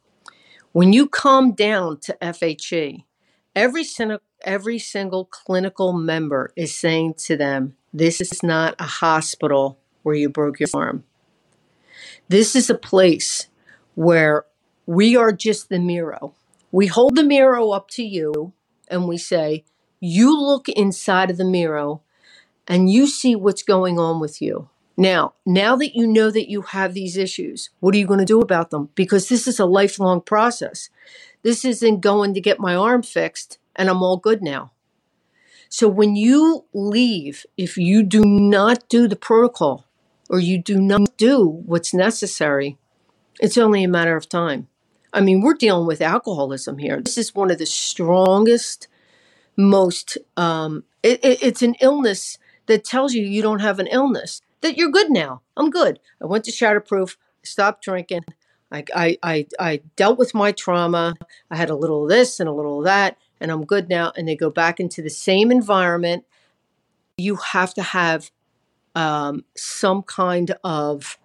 When 0.73 0.93
you 0.93 1.07
come 1.07 1.53
down 1.53 2.01
to 2.01 2.17
fhe 2.23 3.05
every 3.55 3.85
every 4.45 4.79
single 4.79 5.27
clinical 5.27 5.93
member 5.93 6.53
is 6.57 6.75
saying 6.75 7.15
to 7.15 7.37
them 7.37 7.77
this 7.93 8.21
is 8.21 8.43
not 8.43 8.75
a 8.79 8.85
hospital 8.85 9.79
where 10.03 10.15
you 10.15 10.29
broke 10.29 10.59
your 10.59 10.69
arm. 10.75 11.05
This 12.29 12.57
is 12.57 12.71
a 12.71 12.75
place 12.75 13.49
where 13.95 14.45
we 14.87 15.17
are 15.17 15.33
just 15.33 15.69
the 15.69 15.79
mirror. 15.79 16.19
We 16.71 16.87
hold 16.87 17.17
the 17.17 17.23
mirror 17.23 17.75
up 17.75 17.89
to 17.91 18.03
you 18.03 18.53
and 18.89 19.07
we 19.07 19.19
say, 19.19 19.65
You 20.01 20.39
look 20.39 20.69
inside 20.69 21.31
of 21.31 21.37
the 21.37 21.45
mirror 21.45 21.97
and 22.67 22.91
you 22.91 23.07
see 23.07 23.37
what's 23.37 23.63
going 23.63 23.99
on 23.99 24.21
with 24.21 24.41
you. 24.41 24.69
Now, 24.97 25.35
now 25.47 25.77
that 25.77 25.97
you 25.97 26.07
know 26.07 26.31
that 26.31 26.51
you 26.51 26.63
have 26.63 26.95
these 26.95 27.17
issues, 27.17 27.71
what 27.81 27.95
are 27.95 27.99
you 27.99 28.07
going 28.07 28.21
to 28.21 28.25
do 28.25 28.41
about 28.41 28.71
them? 28.71 28.91
Because 28.95 29.29
this 29.29 29.47
is 29.47 29.59
a 29.59 29.67
lifelong 29.67 30.21
process. 30.21 30.91
This 31.43 31.65
isn't 31.65 32.01
going 32.01 32.35
to 32.35 32.41
get 32.41 32.61
my 32.61 32.75
arm 32.75 33.03
fixed 33.03 33.59
and 33.75 33.89
I'm 33.89 34.03
all 34.03 34.17
good 34.17 34.43
now. 34.43 34.73
So 35.69 35.89
when 35.89 36.17
you 36.17 36.67
leave, 36.75 37.47
if 37.57 37.79
you 37.79 38.03
do 38.03 38.23
not 38.25 38.89
do 38.91 39.09
the 39.09 39.17
protocol 39.17 39.87
or 40.29 40.39
you 40.39 40.59
do 40.59 40.79
not 40.79 41.17
do 41.17 41.47
what's 41.47 41.95
necessary, 41.95 42.77
it's 43.41 43.59
only 43.59 43.85
a 43.85 43.89
matter 43.89 44.17
of 44.17 44.29
time. 44.29 44.69
I 45.13 45.21
mean, 45.21 45.43
we're 45.43 45.55
dealing 45.55 45.87
with 45.87 46.01
alcoholism 46.01 46.79
here. 46.79 47.01
This 47.01 47.19
is 47.19 47.35
one 47.35 47.51
of 47.51 47.59
the 47.59 47.67
strongest, 47.67 48.89
most, 49.57 50.17
um, 50.37 50.85
it, 51.03 51.23
it, 51.25 51.43
it's 51.43 51.63
an 51.63 51.75
illness 51.81 52.39
that 52.67 52.85
tells 52.85 53.13
you 53.13 53.25
you 53.25 53.43
don't 53.43 53.61
have 53.61 53.79
an 53.79 53.89
illness, 53.89 54.41
that 54.63 54.77
you're 54.77 54.91
good 54.91 55.11
now. 55.11 55.43
I'm 55.57 55.71
good. 55.71 55.99
I 56.23 56.27
went 56.27 56.45
to 56.45 56.53
Shatterproof, 56.53 57.17
stopped 57.43 57.85
drinking. 57.85 58.25
I, 58.71 58.85
I, 58.95 59.19
I, 59.23 59.47
I 59.59 59.81
dealt 59.97 60.19
with 60.19 60.35
my 60.35 60.53
trauma. 60.53 61.15
I 61.51 61.57
had 61.57 61.69
a 61.69 61.75
little 61.75 62.05
of 62.05 62.09
this 62.09 62.41
and 62.41 62.49
a 62.49 62.53
little 62.53 62.79
of 62.79 62.85
that, 62.85 63.19
and 63.41 63.51
I'm 63.51 63.67
good 63.67 63.91
now. 63.91 64.13
And 64.17 64.27
they 64.27 64.37
go 64.37 64.49
back 64.49 64.81
into 64.81 65.03
the 65.03 65.11
same 65.11 65.51
environment. 65.51 66.25
You 67.19 67.37
have 67.37 67.75
to 67.75 67.83
have 67.83 68.31
um, 68.95 69.45
some 69.57 70.03
kind 70.03 70.55
of 70.65 71.19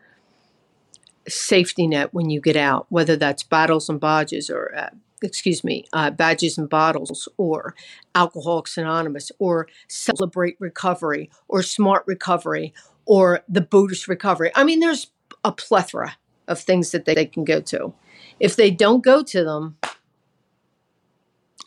safety 1.27 1.87
net 1.87 2.13
when 2.13 2.29
you 2.29 2.41
get 2.41 2.55
out, 2.55 2.85
whether 2.89 3.15
that's 3.15 3.43
bottles 3.43 3.89
and 3.89 3.99
badges 3.99 4.49
or, 4.49 4.73
uh, 4.75 4.89
excuse 5.21 5.63
me, 5.63 5.85
uh, 5.93 6.11
badges 6.11 6.57
and 6.57 6.69
bottles 6.69 7.27
or 7.37 7.75
Alcoholics 8.15 8.77
Anonymous 8.77 9.31
or 9.39 9.67
Celebrate 9.87 10.55
Recovery 10.59 11.29
or 11.47 11.61
Smart 11.61 12.03
Recovery 12.05 12.73
or 13.05 13.41
the 13.47 13.61
Buddhist 13.61 14.07
Recovery. 14.07 14.51
I 14.55 14.63
mean, 14.63 14.79
there's 14.79 15.11
a 15.43 15.51
plethora 15.51 16.17
of 16.47 16.59
things 16.59 16.91
that 16.91 17.05
they, 17.05 17.15
they 17.15 17.25
can 17.25 17.43
go 17.43 17.61
to. 17.61 17.93
If 18.39 18.55
they 18.55 18.71
don't 18.71 19.03
go 19.03 19.23
to 19.23 19.43
them, 19.43 19.77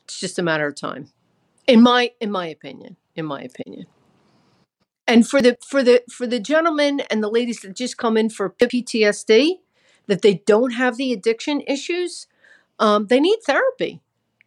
it's 0.05 0.21
just 0.21 0.39
a 0.39 0.43
matter 0.43 0.67
of 0.67 0.75
time. 0.75 1.11
In 1.67 1.83
my 1.83 2.11
in 2.21 2.31
my 2.31 2.47
opinion, 2.49 2.97
in 3.15 3.27
my 3.27 3.43
opinion 3.43 3.87
and 5.11 5.29
for 5.29 5.43
the 5.43 5.59
for 5.61 5.83
the 5.83 6.03
for 6.09 6.27
the 6.27 6.39
gentlemen 6.39 7.01
and 7.11 7.23
the 7.23 7.29
ladies 7.29 7.61
that 7.61 7.75
just 7.75 7.99
come 7.99 8.17
in 8.17 8.31
for 8.31 8.49
PTSD, 8.49 9.59
that 10.07 10.23
they 10.23 10.35
don't 10.47 10.71
have 10.71 10.97
the 10.97 11.13
addiction 11.13 11.63
issues, 11.67 12.29
um, 12.79 13.09
they 13.09 13.19
need 13.19 13.41
therapy. 13.45 14.01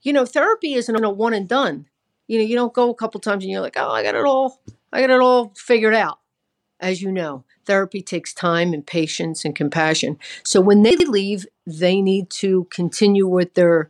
You 0.03 0.13
know, 0.13 0.25
therapy 0.25 0.75
isn't 0.75 1.03
a 1.03 1.09
one 1.09 1.33
and 1.33 1.49
done. 1.49 1.87
You 2.27 2.39
know, 2.39 2.45
you 2.45 2.55
don't 2.55 2.73
go 2.73 2.89
a 2.89 2.95
couple 2.95 3.19
times 3.19 3.43
and 3.43 3.51
you're 3.51 3.61
like, 3.61 3.75
oh, 3.77 3.89
I 3.89 4.03
got 4.03 4.15
it 4.15 4.23
all, 4.23 4.61
I 4.93 5.01
got 5.01 5.09
it 5.09 5.19
all 5.19 5.53
figured 5.57 5.93
out. 5.93 6.19
As 6.79 7.01
you 7.01 7.11
know, 7.11 7.43
therapy 7.65 8.01
takes 8.01 8.33
time 8.33 8.73
and 8.73 8.85
patience 8.85 9.43
and 9.43 9.55
compassion. 9.55 10.17
So 10.43 10.61
when 10.61 10.83
they 10.83 10.95
leave, 10.95 11.45
they 11.67 12.01
need 12.01 12.29
to 12.31 12.67
continue 12.71 13.27
with 13.27 13.53
their 13.55 13.89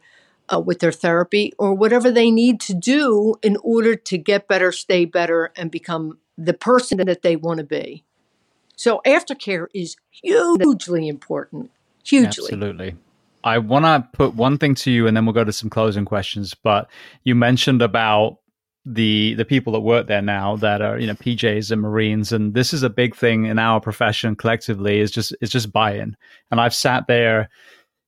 uh, 0.51 0.59
with 0.59 0.79
their 0.79 0.91
therapy 0.91 1.53
or 1.57 1.73
whatever 1.73 2.11
they 2.11 2.31
need 2.31 2.59
to 2.61 2.73
do 2.73 3.35
in 3.43 3.57
order 3.63 3.95
to 3.95 4.17
get 4.17 4.47
better, 4.47 4.71
stay 4.71 5.05
better, 5.05 5.51
and 5.55 5.71
become 5.71 6.17
the 6.37 6.53
person 6.53 6.97
that 6.97 7.21
they 7.21 7.35
want 7.35 7.59
to 7.59 7.63
be. 7.63 8.03
So 8.75 9.01
aftercare 9.05 9.67
is 9.73 9.95
hugely 10.09 11.07
important. 11.07 11.71
Hugely. 12.03 12.45
Absolutely. 12.45 12.95
I 13.43 13.57
want 13.57 13.85
to 13.85 14.07
put 14.13 14.35
one 14.35 14.57
thing 14.57 14.75
to 14.75 14.91
you 14.91 15.07
and 15.07 15.15
then 15.15 15.25
we'll 15.25 15.33
go 15.33 15.43
to 15.43 15.51
some 15.51 15.69
closing 15.69 16.05
questions. 16.05 16.53
But 16.53 16.89
you 17.23 17.35
mentioned 17.35 17.81
about 17.81 18.39
the 18.85 19.33
the 19.35 19.45
people 19.45 19.71
that 19.73 19.79
work 19.79 20.07
there 20.07 20.21
now 20.21 20.57
that 20.57 20.81
are 20.81 20.99
you 20.99 21.07
know 21.07 21.13
PJs 21.13 21.71
and 21.71 21.81
Marines 21.81 22.33
and 22.33 22.53
this 22.53 22.73
is 22.73 22.83
a 22.83 22.89
big 22.89 23.15
thing 23.15 23.45
in 23.45 23.57
our 23.57 23.79
profession 23.79 24.35
collectively 24.35 24.99
is 24.99 25.09
just 25.09 25.33
it's 25.39 25.51
just 25.51 25.71
buy-in 25.71 26.17
and 26.51 26.59
I've 26.59 26.75
sat 26.75 27.07
there 27.07 27.49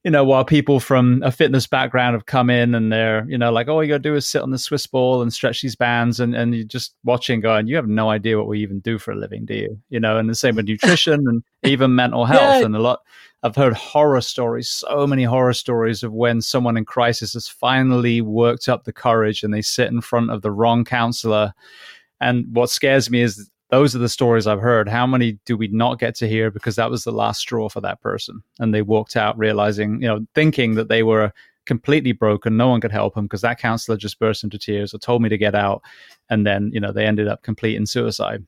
you 0.06 0.11
know, 0.11 0.23
while 0.23 0.45
people 0.45 0.80
from 0.80 1.23
a 1.23 1.32
fitness 1.32 1.65
background 1.65 2.14
have 2.14 2.27
come 2.27 2.52
in 2.52 2.76
and 2.76 2.91
they're, 2.91 3.26
you 3.27 3.40
know, 3.40 3.52
like, 3.52 3.68
all 3.68 3.84
you 3.84 3.90
got 3.90 3.95
to 3.95 4.10
do 4.10 4.14
is 4.14 4.27
sit 4.27 4.44
on 4.44 4.52
the 4.52 4.60
Swiss 4.60 4.86
ball 4.86 5.23
and 5.23 5.34
stretch 5.34 5.64
these 5.64 5.76
bands. 5.76 6.19
And, 6.19 6.36
and 6.36 6.53
you're 6.53 6.64
just 6.64 6.94
watching 7.03 7.40
going, 7.40 7.65
you 7.65 7.76
have 7.76 7.88
no 7.88 8.11
idea 8.11 8.38
what 8.38 8.48
we 8.48 8.60
even 8.60 8.82
do 8.82 8.99
for 8.99 9.14
a 9.14 9.15
living, 9.15 9.45
do 9.45 9.56
you? 9.56 9.82
You 9.90 9.99
know, 9.99 10.19
and 10.19 10.30
the 10.30 10.36
same 10.36 10.57
with 10.57 10.68
nutrition 10.68 11.26
and 11.27 11.44
even 11.64 11.95
mental 11.95 12.26
health. 12.26 12.60
Yeah. 12.60 12.65
And 12.65 12.76
a 12.76 12.80
lot, 12.80 12.99
I've 13.41 13.56
heard 13.56 13.73
horror 13.73 14.22
stories, 14.22 14.69
so 14.69 15.07
many 15.07 15.23
horror 15.23 15.53
stories 15.53 16.03
of 16.03 16.14
when 16.14 16.40
someone 16.40 16.77
in 16.77 16.86
crisis 16.86 17.34
has 17.34 17.48
finally 17.48 18.22
worked 18.22 18.69
up 18.69 18.84
the 18.84 18.94
courage 18.94 19.41
and 19.41 19.52
they 19.52 19.64
sit 19.64 19.88
in 19.88 20.02
front 20.02 20.30
of 20.30 20.44
the 20.44 20.52
wrong 20.52 20.86
counselor. 20.86 21.52
And 22.22 22.45
what 22.52 22.69
scares 22.69 23.10
me 23.10 23.22
is 23.22 23.49
those 23.69 23.95
are 23.95 23.99
the 23.99 24.09
stories 24.09 24.47
I've 24.47 24.61
heard. 24.61 24.87
How 24.87 25.07
many 25.07 25.39
do 25.45 25.57
we 25.57 25.67
not 25.67 25.99
get 25.99 26.15
to 26.15 26.27
hear 26.27 26.51
because 26.51 26.75
that 26.75 26.91
was 26.91 27.03
the 27.03 27.11
last 27.11 27.39
straw 27.39 27.67
for 27.67 27.81
that 27.81 28.01
person? 28.01 28.43
And 28.59 28.73
they 28.73 28.81
walked 28.81 29.15
out 29.15 29.37
realizing, 29.37 30.01
you 30.01 30.07
know, 30.07 30.25
thinking 30.35 30.75
that 30.75 30.87
they 30.87 31.03
were 31.03 31.33
completely 31.65 32.11
broken. 32.11 32.57
No 32.57 32.69
one 32.69 32.81
could 32.81 32.91
help 32.91 33.15
them 33.15 33.25
because 33.25 33.41
that 33.41 33.59
counselor 33.59 33.97
just 33.97 34.19
burst 34.19 34.43
into 34.43 34.59
tears 34.59 34.93
or 34.93 34.99
told 34.99 35.21
me 35.21 35.29
to 35.29 35.37
get 35.37 35.55
out. 35.55 35.81
And 36.29 36.45
then, 36.45 36.69
you 36.73 36.79
know, 36.79 36.91
they 36.91 37.05
ended 37.05 37.27
up 37.27 37.41
complete 37.41 37.75
in 37.75 37.85
suicide. 37.85 38.45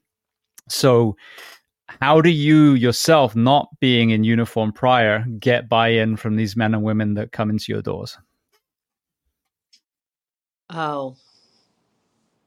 So, 0.69 1.15
how 2.01 2.19
do 2.19 2.29
you 2.29 2.73
yourself, 2.73 3.35
not 3.35 3.69
being 3.79 4.09
in 4.09 4.25
uniform 4.25 4.73
prior, 4.73 5.25
get 5.39 5.69
buy 5.69 5.87
in 5.87 6.17
from 6.17 6.35
these 6.35 6.55
men 6.55 6.73
and 6.73 6.83
women 6.83 7.13
that 7.13 7.31
come 7.31 7.49
into 7.49 7.71
your 7.71 7.81
doors? 7.81 8.17
Oh, 10.69 11.15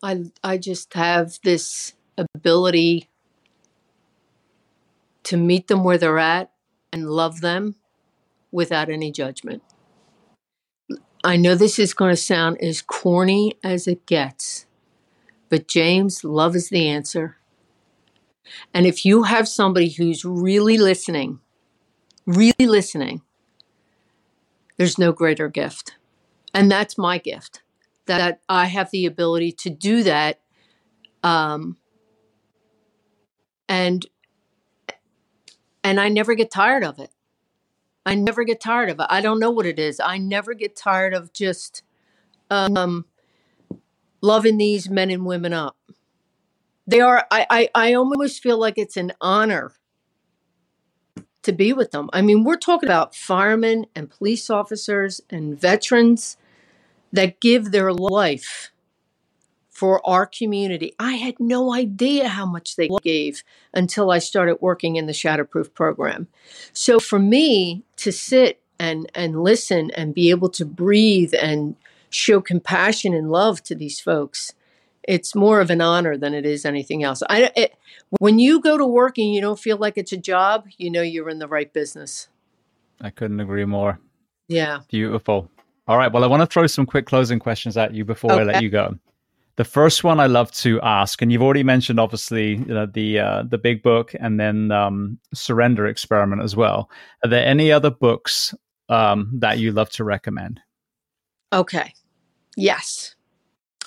I 0.03 0.31
I 0.45 0.59
just 0.59 0.93
have 0.93 1.39
this 1.43 1.95
ability 2.35 3.09
to 5.25 5.37
meet 5.37 5.69
them 5.69 5.85
where 5.85 5.99
they're 5.99 6.19
at 6.19 6.51
and 6.93 7.11
love 7.11 7.41
them 7.41 7.77
without 8.51 8.89
any 8.89 9.13
judgment. 9.13 9.63
I 11.23 11.37
know 11.37 11.55
this 11.55 11.79
is 11.79 11.95
going 11.95 12.11
to 12.11 12.17
sound 12.17 12.59
as 12.63 12.83
corny 12.83 13.55
as 13.63 13.87
it 13.87 14.07
gets, 14.07 14.67
but 15.49 15.69
James, 15.69 16.25
love 16.25 16.57
is 16.57 16.71
the 16.71 16.89
answer. 16.89 17.37
And 18.73 18.87
if 18.87 19.05
you 19.05 19.25
have 19.25 19.47
somebody 19.47 19.91
who's 19.91 20.25
really 20.25 20.79
listening, 20.79 21.41
really 22.27 22.55
listening, 22.59 23.23
there's 24.77 24.99
no 24.99 25.13
greater 25.13 25.49
gift. 25.49 25.97
And 26.55 26.71
that's 26.71 26.99
my 26.99 27.19
gift 27.19 27.63
that 28.07 28.41
I 28.49 28.65
have 28.65 28.91
the 28.91 29.07
ability 29.07 29.53
to 29.53 29.71
do 29.71 30.03
that 30.03 30.41
um, 31.23 31.77
and 33.71 34.05
and 35.83 35.99
I 35.99 36.09
never 36.09 36.35
get 36.35 36.51
tired 36.51 36.85
of 36.85 36.99
it. 36.99 37.11
I 38.05 38.15
never 38.17 38.45
get 38.45 38.61
tired 38.61 38.91
of 38.91 38.99
it. 38.99 39.07
I 39.09 39.21
don't 39.23 39.41
know 39.41 39.51
what 39.51 39.65
it 39.65 39.79
is. 39.79 40.01
I 40.01 40.19
never 40.19 40.53
get 40.53 40.77
tired 40.77 41.15
of 41.15 41.33
just 41.33 41.83
um, 42.51 43.07
loving 44.21 44.59
these 44.59 44.91
men 44.91 45.11
and 45.11 45.25
women 45.25 45.53
up. 45.53 45.77
They 46.87 47.01
are. 47.01 47.27
I, 47.31 47.47
I 47.49 47.69
I 47.75 47.95
almost 47.95 48.43
feel 48.43 48.59
like 48.59 48.77
it's 48.77 48.97
an 48.97 49.13
honor 49.21 49.73
to 51.43 51.53
be 51.53 51.73
with 51.73 51.93
them. 51.93 52.11
I 52.13 52.23
mean, 52.23 52.43
we're 52.43 52.57
talking 52.57 52.89
about 52.89 53.15
firemen 53.15 53.87
and 53.95 54.11
police 54.11 54.51
officers 54.51 55.21
and 55.31 55.59
veterans 55.59 56.37
that 57.13 57.41
give 57.41 57.71
their 57.71 57.93
life 57.93 58.73
for 59.81 60.07
our 60.07 60.27
community. 60.27 60.95
I 60.99 61.15
had 61.15 61.41
no 61.41 61.73
idea 61.73 62.29
how 62.29 62.45
much 62.45 62.77
they 62.77 62.91
gave 63.03 63.43
until 63.73 64.11
I 64.11 64.19
started 64.19 64.59
working 64.61 64.97
in 64.97 65.07
the 65.07 65.15
Shatterproof 65.15 65.73
program. 65.73 66.29
So 66.75 67.01
for 67.01 67.19
me 67.19 67.83
to 67.97 68.13
sit 68.13 68.61
and 68.79 69.11
and 69.15 69.43
listen 69.43 69.91
and 69.93 70.15
be 70.15 70.29
able 70.29 70.51
to 70.51 70.67
breathe 70.67 71.33
and 71.33 71.77
show 72.11 72.43
compassion 72.43 73.15
and 73.15 73.31
love 73.31 73.63
to 73.63 73.75
these 73.75 73.99
folks, 74.01 74.53
it's 75.05 75.35
more 75.35 75.63
of 75.63 75.71
an 75.71 75.81
honor 75.81 76.19
than 76.19 76.35
it 76.35 76.45
is 76.45 76.67
anything 76.67 77.03
else. 77.03 77.23
I 77.31 77.51
it, 77.57 77.75
when 78.19 78.39
you 78.39 78.61
go 78.61 78.77
to 78.77 78.85
work 78.85 79.17
and 79.17 79.33
you 79.33 79.41
don't 79.41 79.59
feel 79.59 79.79
like 79.79 79.97
it's 79.97 80.13
a 80.13 80.19
job, 80.19 80.67
you 80.77 80.91
know 80.91 81.01
you're 81.01 81.31
in 81.31 81.39
the 81.39 81.49
right 81.49 81.73
business. 81.73 82.29
I 83.01 83.09
couldn't 83.09 83.41
agree 83.41 83.65
more. 83.65 83.99
Yeah. 84.47 84.81
Beautiful. 84.91 85.51
All 85.89 85.97
right. 85.97 86.13
Well, 86.13 86.23
I 86.23 86.27
want 86.27 86.43
to 86.43 86.47
throw 86.47 86.67
some 86.67 86.85
quick 86.85 87.07
closing 87.07 87.39
questions 87.39 87.79
at 87.79 87.95
you 87.95 88.05
before 88.05 88.33
okay. 88.33 88.43
I 88.43 88.45
let 88.45 88.63
you 88.63 88.69
go. 88.69 88.99
The 89.57 89.65
first 89.65 90.05
one 90.05 90.21
I 90.21 90.27
love 90.27 90.51
to 90.53 90.81
ask, 90.81 91.21
and 91.21 91.31
you've 91.31 91.43
already 91.43 91.63
mentioned, 91.63 92.01
obviously, 92.01 92.57
you 92.57 92.65
know, 92.65 92.87
the 92.87 93.19
uh, 93.19 93.43
the 93.43 93.59
big 93.59 93.83
book 93.83 94.15
and 94.19 94.41
then 94.41 94.71
um, 94.71 95.19
Surrender 95.35 95.87
Experiment 95.87 96.43
as 96.43 96.57
well. 96.57 96.91
Are 97.25 97.29
there 97.29 97.45
any 97.45 97.71
other 97.71 97.91
books 97.91 98.55
um, 98.89 99.31
that 99.35 99.59
you 99.59 99.73
love 99.73 99.91
to 99.91 100.05
recommend? 100.05 100.61
Okay. 101.53 101.95
Yes. 102.57 103.17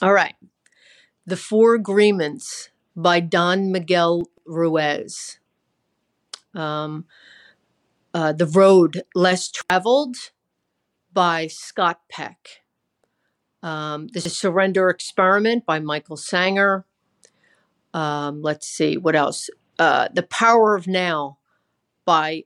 All 0.02 0.14
right. 0.14 0.36
The 1.26 1.38
Four 1.38 1.76
Agreements 1.76 2.70
by 2.96 3.20
Don 3.20 3.72
Miguel 3.72 4.24
Ruiz. 4.46 5.40
Um, 6.54 7.06
uh, 8.14 8.34
the 8.34 8.46
Road 8.46 9.04
Less 9.16 9.50
Traveled 9.50 10.18
by 11.12 11.48
Scott 11.48 12.02
Peck. 12.10 12.63
Um, 13.64 14.08
the 14.08 14.22
Surrender 14.22 14.90
Experiment 14.90 15.66
by 15.66 15.80
Michael 15.80 16.18
Singer. 16.18 16.86
Um, 17.94 18.42
let's 18.42 18.68
see, 18.68 18.98
what 18.98 19.16
else? 19.16 19.50
Uh, 19.80 20.10
the 20.14 20.24
Power 20.24 20.76
of 20.76 20.86
Now 20.86 21.38
by 22.06 22.44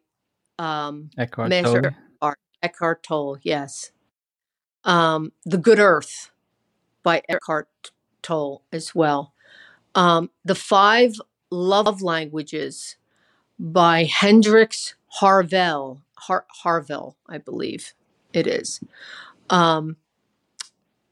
um, 0.59 1.09
Eckhart 1.17 1.49
Tolle. 1.51 2.35
Eckhart 2.61 3.03
Tolle, 3.03 3.37
yes. 3.41 3.91
Um, 4.83 5.31
the 5.45 5.57
Good 5.57 5.79
Earth 5.79 6.31
by 7.03 7.21
Eckhart 7.29 7.67
Tolle 8.21 8.63
as 8.71 8.93
well. 8.95 9.33
Um, 9.95 10.29
the 10.45 10.55
Five 10.55 11.15
Love 11.49 12.01
Languages 12.01 12.97
by 13.59 14.03
Hendrix 14.03 14.95
Harvell. 15.21 16.01
Har- 16.21 16.45
Harvell, 16.63 17.15
I 17.27 17.37
believe 17.37 17.93
it 18.33 18.47
is. 18.47 18.81
Um, 19.49 19.97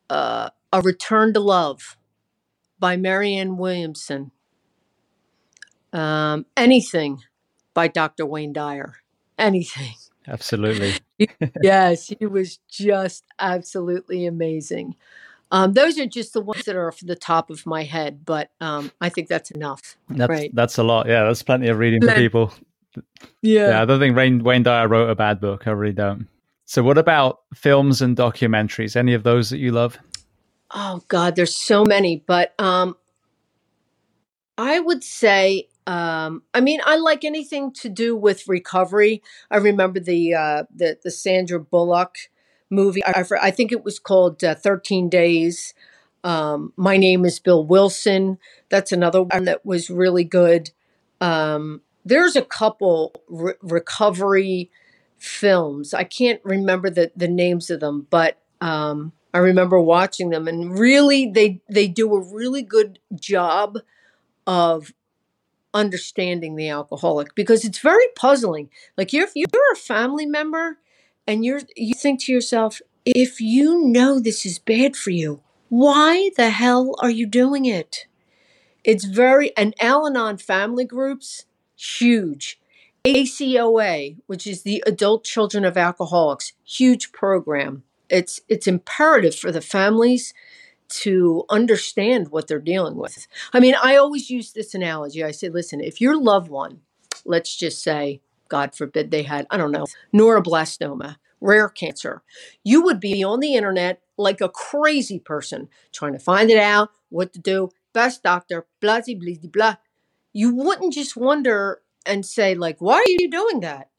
uh, 0.10 0.50
A 0.74 0.82
Return 0.82 1.34
to 1.34 1.40
Love 1.40 1.98
by 2.80 2.98
Marianne 2.98 3.58
Williamson. 3.58 4.32
Um, 5.94 6.46
anything 6.58 7.20
by 7.74 7.88
Dr. 7.88 8.26
Wayne 8.26 8.54
Dyer. 8.54 8.96
Anything. 9.38 9.94
Absolutely. 10.28 10.94
yes, 11.62 12.08
he 12.08 12.26
was 12.26 12.60
just 12.70 13.24
absolutely 13.40 14.26
amazing. 14.26 14.96
Um, 15.52 15.74
those 15.74 16.00
are 16.00 16.08
just 16.08 16.34
the 16.34 16.42
ones 16.42 16.66
that 16.66 16.76
are 16.76 16.88
off 16.88 17.00
the 17.00 17.16
top 17.16 17.50
of 17.50 17.66
my 17.66 17.84
head, 17.84 18.26
but 18.26 18.50
um, 18.60 18.92
I 19.00 19.10
think 19.10 19.28
that's 19.28 19.52
enough. 19.52 19.96
That's, 20.10 20.30
right? 20.30 20.52
That's 20.54 20.78
a 20.78 20.84
lot. 20.84 21.08
Yeah, 21.08 21.26
that's 21.26 21.44
plenty 21.44 21.68
of 21.68 21.78
reading 21.78 22.02
for 22.02 22.14
people. 22.16 22.54
Yeah. 23.42 23.70
yeah 23.70 23.82
I 23.82 23.86
don't 23.86 24.00
think 24.00 24.18
Wayne, 24.18 24.44
Wayne 24.44 24.64
Dyer 24.64 24.88
wrote 24.88 25.10
a 25.10 25.16
bad 25.16 25.40
book. 25.40 25.68
I 25.68 25.72
really 25.72 25.94
don't. 25.94 26.28
So, 26.66 26.82
what 26.82 26.98
about 26.98 27.42
films 27.54 28.02
and 28.02 28.18
documentaries? 28.18 28.96
Any 28.96 29.14
of 29.14 29.24
those 29.24 29.52
that 29.52 29.60
you 29.60 29.72
love? 29.72 30.00
Oh 30.72 31.02
God, 31.08 31.36
there's 31.36 31.56
so 31.56 31.86
many, 31.86 32.24
but 32.26 32.60
um, 32.60 32.96
I 34.58 34.80
would 34.80 35.04
say, 35.04 35.68
um, 35.86 36.42
I 36.54 36.62
mean, 36.62 36.82
I 36.84 36.96
like 36.96 37.24
anything 37.24 37.72
to 37.74 37.90
do 37.90 38.16
with 38.16 38.48
recovery. 38.48 39.22
I 39.52 39.58
remember 39.58 40.00
the 40.00 40.34
uh, 40.34 40.64
the 40.74 40.98
the 41.04 41.12
Sandra 41.12 41.60
Bullock 41.60 42.18
movie. 42.72 43.06
I, 43.06 43.24
I 43.42 43.52
think 43.52 43.72
it 43.72 43.84
was 43.84 44.00
called 44.00 44.44
uh, 44.44 44.56
Thirteen 44.56 45.08
Days. 45.08 45.76
Um, 46.24 46.74
My 46.76 46.98
name 46.98 47.26
is 47.26 47.40
Bill 47.40 47.64
Wilson. 47.64 48.40
That's 48.70 48.92
another 48.92 49.22
one 49.22 49.46
that 49.46 49.64
was 49.64 49.92
really 49.92 50.24
good. 50.24 50.72
Um, 51.22 51.82
there's 52.04 52.36
a 52.36 52.42
couple 52.42 53.14
re- 53.30 53.54
recovery 53.62 54.72
films. 55.18 55.94
I 55.94 56.04
can't 56.04 56.42
remember 56.44 56.90
the 56.90 57.12
the 57.16 57.28
names 57.28 57.70
of 57.70 57.80
them, 57.80 58.08
but 58.10 58.38
um, 58.62 59.12
I 59.34 59.40
remember 59.40 59.80
watching 59.80 60.30
them, 60.30 60.48
and 60.48 60.78
really 60.78 61.30
they 61.30 61.62
they 61.70 61.88
do 61.88 62.14
a 62.16 62.22
really 62.22 62.62
good 62.62 63.00
job 63.16 63.80
of 64.48 64.94
understanding 65.74 66.56
the 66.56 66.70
alcoholic 66.70 67.36
because 67.36 67.66
it's 67.66 67.80
very 67.80 68.08
puzzling. 68.16 68.70
Like 68.98 69.14
you're, 69.14 69.28
you're 69.36 69.74
a 69.74 69.76
family 69.76 70.26
member 70.26 70.78
and 71.28 71.44
you're 71.44 71.62
you 71.76 71.94
think 71.94 72.24
to 72.24 72.32
yourself, 72.32 72.82
if 73.06 73.42
you 73.42 73.82
know 73.86 74.20
this 74.20 74.46
is 74.46 74.58
bad 74.58 74.96
for 74.96 75.10
you, 75.12 75.42
why 75.70 76.32
the 76.38 76.50
hell 76.50 76.96
are 77.02 77.10
you 77.10 77.28
doing 77.28 77.66
it? 77.66 78.08
It's 78.84 79.06
very 79.06 79.56
and 79.58 79.76
Al-Anon 79.82 80.38
family 80.38 80.86
groups 80.86 81.46
huge 81.76 82.60
ACOA, 83.06 84.18
which 84.26 84.48
is 84.48 84.64
the 84.64 84.84
Adult 84.88 85.24
Children 85.24 85.64
of 85.64 85.78
Alcoholics, 85.78 86.54
huge 86.64 87.12
program. 87.12 87.84
It's 88.10 88.42
it's 88.50 88.68
imperative 88.68 89.36
for 89.36 89.52
the 89.52 89.62
families 89.62 90.34
to 90.88 91.44
understand 91.50 92.30
what 92.30 92.48
they're 92.48 92.60
dealing 92.60 92.96
with. 92.96 93.28
I 93.54 93.60
mean, 93.60 93.76
I 93.82 93.96
always 93.96 94.30
use 94.30 94.54
this 94.54 94.74
analogy. 94.74 95.24
I 95.24 95.32
say, 95.32 95.50
listen, 95.50 95.82
if 95.82 96.02
your 96.02 96.20
loved 96.20 96.50
one, 96.50 96.82
let's 97.26 97.56
just 97.56 97.84
say, 97.84 98.22
God 98.50 98.76
forbid 98.76 99.10
they 99.10 99.24
had, 99.24 99.48
I 99.50 99.58
don't 99.58 99.72
know, 99.72 99.88
neuroblastoma, 100.14 101.18
rare 101.42 101.70
cancer, 101.70 102.22
you 102.64 102.84
would 102.84 103.00
be 103.00 103.24
on 103.24 103.40
the 103.40 103.56
internet 103.56 104.02
like 104.18 104.42
a 104.42 104.50
crazy 104.50 105.20
person 105.20 105.70
trying 105.92 106.14
to 106.14 106.20
find 106.20 106.52
it 106.52 106.60
out, 106.60 106.90
what 107.10 107.34
to 107.34 107.40
do, 107.40 107.70
best 107.94 108.22
doctor, 108.22 108.68
blah, 108.80 109.02
blah, 109.02 109.16
blah, 109.16 109.50
blah. 109.52 109.76
You 110.34 110.54
wouldn't 110.54 110.94
just 110.94 111.16
wonder 111.16 111.82
and 112.06 112.26
say, 112.26 112.56
like, 112.56 112.78
why 112.80 112.96
are 112.96 113.04
you 113.08 113.30
doing 113.30 113.60
that? 113.62 113.90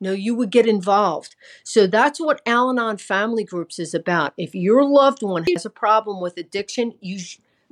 No, 0.00 0.12
you 0.12 0.34
would 0.34 0.50
get 0.50 0.66
involved. 0.66 1.34
So 1.64 1.86
that's 1.86 2.20
what 2.20 2.40
Al 2.46 2.70
Anon 2.70 2.98
Family 2.98 3.44
Groups 3.44 3.78
is 3.78 3.94
about. 3.94 4.32
If 4.36 4.54
your 4.54 4.84
loved 4.84 5.22
one 5.22 5.44
has 5.52 5.66
a 5.66 5.70
problem 5.70 6.20
with 6.20 6.36
addiction, 6.36 6.94
you 7.00 7.18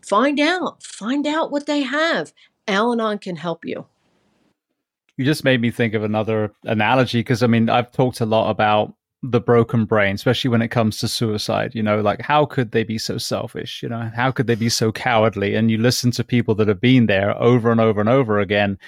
find 0.03 0.41
out. 0.41 0.83
Find 0.83 1.27
out 1.27 1.53
what 1.53 1.67
they 1.67 1.83
have. 1.83 2.33
Al 2.67 2.93
Anon 2.93 3.19
can 3.19 3.37
help 3.37 3.65
you. 3.65 3.87
You 5.17 5.25
just 5.25 5.45
made 5.45 5.61
me 5.61 5.71
think 5.71 5.95
of 5.95 6.03
another 6.03 6.53
analogy 6.65 7.21
because 7.21 7.43
I 7.43 7.47
mean, 7.47 7.71
I've 7.71 7.93
talked 7.93 8.21
a 8.21 8.27
lot 8.27 8.51
about 8.51 8.95
the 9.31 9.41
broken 9.41 9.85
brain, 9.85 10.15
especially 10.15 10.51
when 10.51 10.63
it 10.63 10.69
comes 10.69 10.99
to 10.99 11.09
suicide. 11.09 11.75
You 11.75 11.83
know, 11.83 12.01
like 12.01 12.21
how 12.21 12.47
could 12.47 12.73
they 12.73 12.85
be 12.85 12.99
so 12.99 13.19
selfish? 13.19 13.83
You 13.83 13.89
know, 13.89 14.11
how 14.15 14.31
could 14.31 14.47
they 14.47 14.55
be 14.55 14.69
so 14.69 14.93
cowardly? 14.93 15.55
And 15.55 15.71
you 15.71 15.79
listen 15.79 16.11
to 16.13 16.25
people 16.25 16.55
that 16.57 16.69
have 16.69 16.81
been 16.81 17.07
there 17.07 17.37
over 17.41 17.71
and 17.71 17.81
over 17.81 18.01
and 18.01 18.09
over 18.09 18.39
again, 18.39 18.79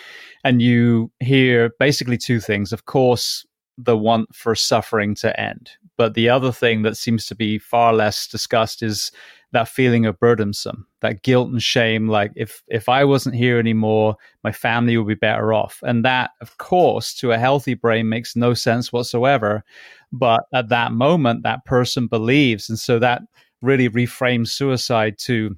and 0.44 0.62
you 0.62 1.10
hear 1.20 1.70
basically 1.78 2.18
two 2.18 2.40
things. 2.40 2.72
Of 2.72 2.86
course, 2.86 3.46
the 3.76 3.96
want 3.96 4.34
for 4.34 4.54
suffering 4.54 5.14
to 5.16 5.38
end. 5.38 5.70
But 5.96 6.14
the 6.14 6.28
other 6.28 6.52
thing 6.52 6.82
that 6.82 6.96
seems 6.96 7.26
to 7.26 7.34
be 7.34 7.58
far 7.58 7.92
less 7.92 8.26
discussed 8.26 8.82
is 8.82 9.10
that 9.52 9.68
feeling 9.68 10.04
of 10.04 10.18
burdensome, 10.20 10.86
that 11.00 11.22
guilt 11.22 11.50
and 11.50 11.62
shame. 11.62 12.08
Like 12.08 12.32
if 12.36 12.62
if 12.68 12.88
I 12.88 13.04
wasn't 13.04 13.34
here 13.34 13.58
anymore, 13.58 14.16
my 14.44 14.52
family 14.52 14.96
would 14.96 15.08
be 15.08 15.14
better 15.14 15.52
off. 15.52 15.80
And 15.82 16.04
that, 16.04 16.30
of 16.40 16.58
course, 16.58 17.14
to 17.14 17.32
a 17.32 17.38
healthy 17.38 17.74
brain 17.74 18.08
makes 18.08 18.36
no 18.36 18.54
sense 18.54 18.92
whatsoever. 18.92 19.64
But 20.12 20.44
at 20.52 20.68
that 20.68 20.92
moment, 20.92 21.42
that 21.42 21.64
person 21.64 22.06
believes, 22.06 22.68
and 22.68 22.78
so 22.78 22.98
that 22.98 23.22
really 23.62 23.88
reframes 23.88 24.48
suicide 24.48 25.18
to 25.18 25.56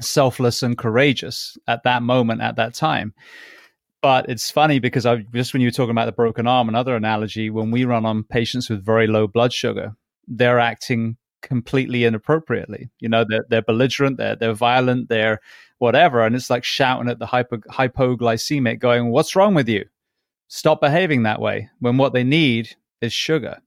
selfless 0.00 0.62
and 0.62 0.76
courageous 0.78 1.56
at 1.66 1.82
that 1.84 2.02
moment, 2.02 2.40
at 2.40 2.56
that 2.56 2.74
time. 2.74 3.14
But 4.02 4.28
it's 4.28 4.50
funny 4.50 4.78
because 4.78 5.06
I 5.06 5.16
just 5.34 5.52
when 5.52 5.60
you 5.60 5.68
were 5.68 5.72
talking 5.72 5.90
about 5.90 6.06
the 6.06 6.12
broken 6.12 6.46
arm, 6.46 6.68
another 6.68 6.96
analogy, 6.96 7.50
when 7.50 7.70
we 7.70 7.84
run 7.84 8.06
on 8.06 8.24
patients 8.24 8.70
with 8.70 8.84
very 8.84 9.06
low 9.06 9.26
blood 9.26 9.52
sugar, 9.52 9.94
they're 10.26 10.58
acting 10.58 11.16
completely 11.42 12.04
inappropriately. 12.04 12.90
You 13.00 13.08
know, 13.08 13.24
they're, 13.28 13.44
they're 13.48 13.62
belligerent, 13.62 14.16
they're, 14.16 14.36
they're 14.36 14.52
violent, 14.54 15.08
they're 15.08 15.40
whatever. 15.78 16.24
And 16.24 16.34
it's 16.34 16.50
like 16.50 16.64
shouting 16.64 17.08
at 17.08 17.18
the 17.18 17.26
hypo, 17.26 17.58
hypoglycemic, 17.58 18.78
going, 18.78 19.10
What's 19.10 19.36
wrong 19.36 19.54
with 19.54 19.68
you? 19.68 19.84
Stop 20.48 20.80
behaving 20.80 21.22
that 21.24 21.40
way. 21.40 21.68
When 21.80 21.96
what 21.96 22.12
they 22.12 22.24
need 22.24 22.76
is 23.00 23.12
sugar. 23.12 23.60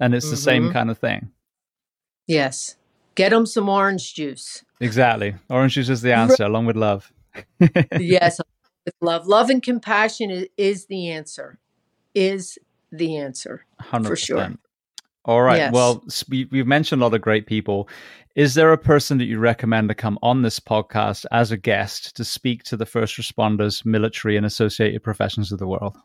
And 0.00 0.14
it's 0.14 0.26
mm-hmm. 0.26 0.30
the 0.32 0.36
same 0.36 0.62
mm-hmm. 0.64 0.72
kind 0.72 0.90
of 0.90 0.98
thing. 0.98 1.30
Yes. 2.26 2.76
Get 3.14 3.30
them 3.30 3.46
some 3.46 3.68
orange 3.68 4.14
juice. 4.14 4.62
Exactly. 4.80 5.34
Orange 5.48 5.74
juice 5.74 5.88
is 5.88 6.02
the 6.02 6.12
answer, 6.12 6.44
along 6.44 6.66
with 6.66 6.76
love. 6.76 7.10
yes, 7.98 8.38
with 8.84 8.94
love. 9.00 9.26
Love 9.26 9.48
and 9.48 9.62
compassion 9.62 10.30
is, 10.30 10.46
is 10.58 10.86
the 10.86 11.10
answer. 11.10 11.58
Is 12.14 12.58
the 12.92 13.16
answer 13.16 13.64
100%. 13.80 14.06
for 14.06 14.16
sure. 14.16 14.54
All 15.26 15.42
right. 15.42 15.58
Yes. 15.58 15.72
Well, 15.72 16.04
we, 16.28 16.48
have 16.52 16.68
mentioned 16.68 17.02
a 17.02 17.04
lot 17.04 17.14
of 17.14 17.20
great 17.20 17.46
people. 17.46 17.88
Is 18.36 18.54
there 18.54 18.72
a 18.72 18.78
person 18.78 19.18
that 19.18 19.24
you 19.24 19.40
recommend 19.40 19.88
to 19.88 19.94
come 19.94 20.18
on 20.22 20.42
this 20.42 20.60
podcast 20.60 21.26
as 21.32 21.50
a 21.50 21.56
guest 21.56 22.14
to 22.16 22.24
speak 22.24 22.62
to 22.64 22.76
the 22.76 22.86
first 22.86 23.16
responders, 23.16 23.84
military, 23.84 24.36
and 24.36 24.46
associated 24.46 25.02
professions 25.02 25.50
of 25.50 25.58
the 25.58 25.66
world? 25.66 25.96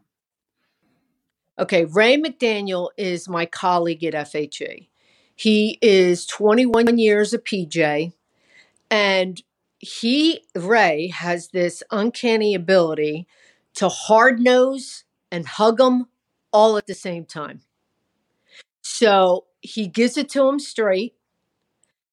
Okay. 1.59 1.85
Ray 1.85 2.19
McDaniel 2.19 2.89
is 2.97 3.29
my 3.29 3.45
colleague 3.45 4.03
at 4.03 4.15
FHE. 4.15 4.89
He 5.35 5.77
is 5.81 6.25
21 6.25 6.97
years 6.97 7.33
a 7.33 7.39
PJ, 7.39 8.13
and 8.89 9.41
he, 9.77 10.43
Ray, 10.55 11.07
has 11.07 11.49
this 11.49 11.83
uncanny 11.91 12.55
ability 12.55 13.27
to 13.75 13.87
hard 13.87 14.39
nose 14.39 15.03
and 15.31 15.47
hug 15.47 15.77
them 15.77 16.07
all 16.51 16.77
at 16.77 16.87
the 16.87 16.93
same 16.93 17.25
time. 17.25 17.61
So 18.93 19.45
he 19.61 19.87
gives 19.87 20.17
it 20.17 20.27
to 20.31 20.43
them 20.43 20.59
straight 20.59 21.15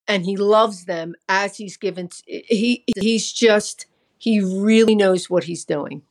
and 0.07 0.25
he 0.25 0.37
loves 0.37 0.85
them 0.85 1.17
as 1.29 1.57
he's 1.57 1.77
given 1.77 2.09
he 2.25 2.85
he's 2.97 3.33
just 3.33 3.87
he 4.17 4.41
really 4.41 4.95
knows 4.95 5.29
what 5.29 5.45
he's 5.45 5.65
doing. 5.65 6.03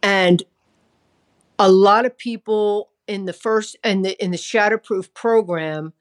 And 0.00 0.44
a 1.58 1.68
lot 1.68 2.06
of 2.06 2.16
people 2.16 2.90
in 3.08 3.24
the 3.24 3.32
first 3.32 3.76
and 3.82 4.04
the 4.04 4.22
in 4.22 4.30
the 4.30 4.36
shatterproof 4.36 5.12
program 5.14 5.94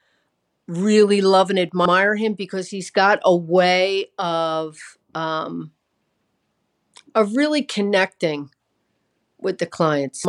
really 0.67 1.19
love 1.19 1.49
and 1.49 1.57
admire 1.57 2.15
him 2.15 2.33
because 2.33 2.69
he's 2.69 2.91
got 2.91 3.19
a 3.23 3.35
way 3.35 4.11
of 4.19 4.77
um, 5.15 5.71
of 7.15 7.35
really 7.35 7.63
connecting 7.63 8.51
with 9.39 9.57
the 9.57 9.65
clients 9.65 10.23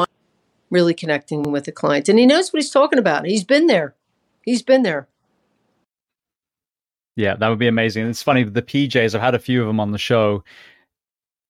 really 0.72 0.94
connecting 0.94 1.42
with 1.42 1.64
the 1.66 1.72
clients. 1.72 2.08
And 2.08 2.18
he 2.18 2.26
knows 2.26 2.52
what 2.52 2.62
he's 2.62 2.70
talking 2.70 2.98
about. 2.98 3.26
He's 3.26 3.44
been 3.44 3.68
there. 3.68 3.94
He's 4.44 4.62
been 4.62 4.82
there. 4.82 5.06
Yeah, 7.14 7.36
that 7.36 7.48
would 7.48 7.58
be 7.58 7.68
amazing. 7.68 8.08
It's 8.08 8.22
funny, 8.22 8.42
the 8.42 8.62
PJs, 8.62 9.14
I've 9.14 9.20
had 9.20 9.34
a 9.34 9.38
few 9.38 9.60
of 9.60 9.66
them 9.66 9.78
on 9.78 9.92
the 9.92 9.98
show. 9.98 10.42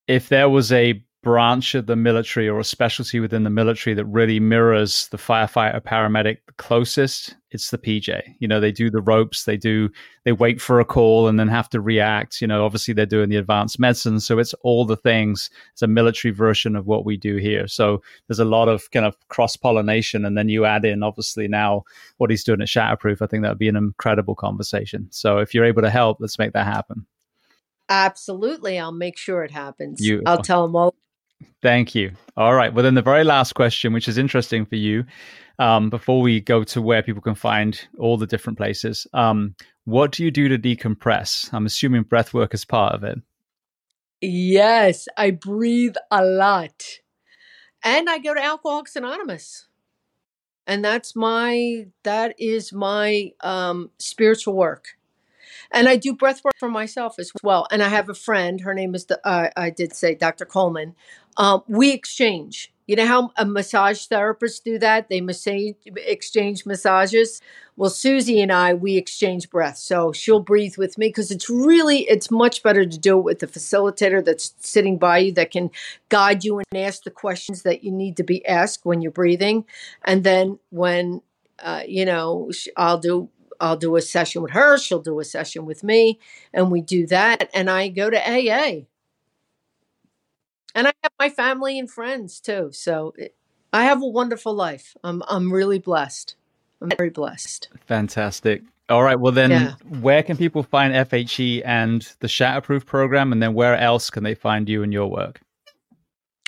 If 0.07 0.27
there 0.27 0.49
was 0.49 0.71
a 0.73 1.01
branch 1.23 1.73
of 1.73 1.85
the 1.85 1.95
military 1.95 2.49
or 2.49 2.59
a 2.59 2.65
specialty 2.65 3.21
within 3.21 3.45
the 3.45 3.49
military 3.49 3.93
that 3.93 4.05
really 4.05 4.41
mirrors 4.41 5.07
the 5.07 5.17
firefighter 5.17 5.81
paramedic 5.81 6.39
the 6.45 6.53
closest 6.57 7.37
it's 7.53 7.69
the 7.69 7.77
pj 7.77 8.35
you 8.39 8.47
know 8.47 8.59
they 8.59 8.71
do 8.71 8.89
the 8.89 9.01
ropes 9.01 9.45
they 9.45 9.57
do 9.57 9.89
they 10.23 10.31
wait 10.31 10.61
for 10.61 10.79
a 10.79 10.85
call 10.85 11.27
and 11.27 11.39
then 11.39 11.47
have 11.47 11.69
to 11.69 11.81
react. 11.81 12.41
You 12.41 12.47
know 12.47 12.65
obviously 12.65 12.93
they're 12.93 13.05
doing 13.05 13.29
the 13.29 13.35
advanced 13.37 13.79
medicine 13.79 14.19
so 14.19 14.39
it's 14.39 14.53
all 14.61 14.85
the 14.85 14.95
things. 14.95 15.49
It's 15.73 15.81
a 15.81 15.87
military 15.87 16.33
version 16.33 16.75
of 16.75 16.87
what 16.87 17.05
we 17.05 17.17
do 17.17 17.37
here. 17.37 17.67
So 17.67 18.01
there's 18.27 18.39
a 18.39 18.45
lot 18.45 18.69
of 18.69 18.89
kind 18.91 19.05
of 19.05 19.15
cross 19.27 19.55
pollination 19.55 20.25
and 20.25 20.37
then 20.37 20.49
you 20.49 20.65
add 20.65 20.85
in 20.85 21.03
obviously 21.03 21.47
now 21.47 21.83
what 22.17 22.29
he's 22.29 22.43
doing 22.43 22.61
at 22.61 22.67
shatterproof. 22.67 23.21
I 23.21 23.27
think 23.27 23.43
that 23.43 23.49
would 23.49 23.57
be 23.59 23.69
an 23.69 23.75
incredible 23.75 24.35
conversation. 24.35 25.07
So 25.11 25.39
if 25.39 25.53
you're 25.53 25.65
able 25.65 25.81
to 25.81 25.89
help 25.89 26.17
let's 26.19 26.39
make 26.39 26.53
that 26.53 26.65
happen. 26.65 27.05
Absolutely. 27.89 28.79
I'll 28.79 28.93
make 28.93 29.17
sure 29.17 29.43
it 29.43 29.51
happens. 29.51 29.99
You, 30.05 30.21
I'll 30.25 30.41
tell 30.41 30.65
them 30.65 30.75
all 30.75 30.95
Thank 31.61 31.95
you. 31.95 32.11
All 32.37 32.53
right. 32.53 32.73
Well, 32.73 32.83
then 32.83 32.95
the 32.95 33.01
very 33.01 33.23
last 33.23 33.53
question, 33.53 33.93
which 33.93 34.07
is 34.07 34.17
interesting 34.17 34.65
for 34.65 34.75
you, 34.75 35.05
um, 35.59 35.89
before 35.89 36.21
we 36.21 36.41
go 36.41 36.63
to 36.65 36.81
where 36.81 37.03
people 37.03 37.21
can 37.21 37.35
find 37.35 37.79
all 37.99 38.17
the 38.17 38.27
different 38.27 38.57
places, 38.57 39.07
um, 39.13 39.55
what 39.85 40.11
do 40.11 40.23
you 40.23 40.31
do 40.31 40.47
to 40.49 40.57
decompress? 40.57 41.53
I'm 41.53 41.65
assuming 41.65 42.03
breath 42.03 42.33
work 42.33 42.53
is 42.53 42.65
part 42.65 42.93
of 42.93 43.03
it. 43.03 43.19
Yes, 44.21 45.07
I 45.17 45.31
breathe 45.31 45.95
a 46.09 46.23
lot. 46.23 46.83
And 47.83 48.09
I 48.09 48.19
go 48.19 48.33
to 48.33 48.43
Alcoholics 48.43 48.95
Anonymous. 48.95 49.67
And 50.65 50.83
that's 50.83 51.13
my 51.13 51.87
that 52.03 52.35
is 52.39 52.71
my 52.71 53.31
um 53.41 53.89
spiritual 53.99 54.55
work 54.55 54.95
and 55.73 55.89
I 55.89 55.95
do 55.95 56.13
breath 56.13 56.43
work 56.43 56.53
for 56.57 56.69
myself 56.69 57.15
as 57.19 57.31
well. 57.41 57.67
And 57.71 57.83
I 57.83 57.89
have 57.89 58.09
a 58.09 58.13
friend. 58.13 58.61
Her 58.61 58.73
name 58.73 58.95
is 58.95 59.05
the 59.05 59.25
uh, 59.27 59.49
I 59.57 59.71
did 59.71 59.93
say 59.93 60.15
Dr. 60.15 60.45
Coleman. 60.45 60.95
Um, 61.37 61.63
we 61.67 61.91
exchange. 61.91 62.73
You 62.85 62.97
know 62.97 63.07
how 63.07 63.31
a 63.37 63.45
massage 63.45 64.05
therapist 64.05 64.65
do 64.65 64.77
that? 64.79 65.07
They 65.07 65.21
massage, 65.21 65.75
exchange 65.85 66.65
massages. 66.65 67.41
Well, 67.77 67.89
Susie 67.89 68.41
and 68.41 68.51
I, 68.51 68.73
we 68.73 68.97
exchange 68.97 69.49
breath. 69.49 69.77
So 69.77 70.11
she'll 70.11 70.41
breathe 70.41 70.75
with 70.77 70.97
me 70.97 71.07
because 71.07 71.31
it's 71.31 71.49
really, 71.49 71.99
it's 72.09 72.29
much 72.29 72.61
better 72.61 72.85
to 72.85 72.97
do 72.99 73.17
it 73.17 73.23
with 73.23 73.39
the 73.39 73.47
facilitator 73.47 74.23
that's 74.23 74.53
sitting 74.59 74.97
by 74.97 75.19
you 75.19 75.31
that 75.33 75.51
can 75.51 75.71
guide 76.09 76.43
you 76.43 76.59
and 76.59 76.65
ask 76.75 77.03
the 77.03 77.09
questions 77.11 77.63
that 77.63 77.85
you 77.85 77.91
need 77.91 78.17
to 78.17 78.23
be 78.23 78.45
asked 78.45 78.85
when 78.85 79.01
you're 79.01 79.11
breathing. 79.11 79.65
And 80.03 80.25
then 80.25 80.59
when, 80.69 81.21
uh, 81.59 81.83
you 81.87 82.03
know, 82.05 82.51
I'll 82.75 82.97
do 82.99 83.29
I'll 83.59 83.77
do 83.77 83.95
a 83.95 84.01
session 84.01 84.41
with 84.41 84.51
her, 84.51 84.77
she'll 84.77 85.01
do 85.01 85.21
a 85.21 85.23
session 85.23 85.65
with 85.65 85.85
me, 85.85 86.19
and 86.53 86.69
we 86.69 86.81
do 86.81 87.07
that. 87.07 87.49
And 87.53 87.69
I 87.69 87.87
go 87.87 88.09
to 88.09 88.19
AA. 88.19 88.87
And 90.75 90.87
I 90.87 90.93
have 91.03 91.11
my 91.19 91.29
family 91.29 91.77
and 91.77 91.89
friends 91.89 92.39
too. 92.39 92.69
So 92.71 93.13
it, 93.17 93.35
I 93.71 93.83
have 93.85 94.01
a 94.01 94.07
wonderful 94.07 94.53
life. 94.53 94.95
I'm 95.03 95.23
I'm 95.27 95.51
really 95.51 95.79
blessed. 95.79 96.35
I'm 96.81 96.89
very 96.97 97.09
blessed. 97.09 97.69
Fantastic. 97.85 98.63
All 98.89 99.01
right. 99.01 99.19
Well, 99.19 99.31
then, 99.31 99.51
yeah. 99.51 99.73
where 100.01 100.21
can 100.21 100.35
people 100.35 100.61
find 100.61 100.93
FHE 100.93 101.61
and 101.63 102.01
the 102.19 102.27
Shatterproof 102.27 102.85
program? 102.85 103.31
And 103.31 103.41
then 103.41 103.53
where 103.53 103.77
else 103.77 104.09
can 104.09 104.23
they 104.23 104.35
find 104.35 104.67
you 104.67 104.83
and 104.83 104.91
your 104.91 105.07
work? 105.07 105.39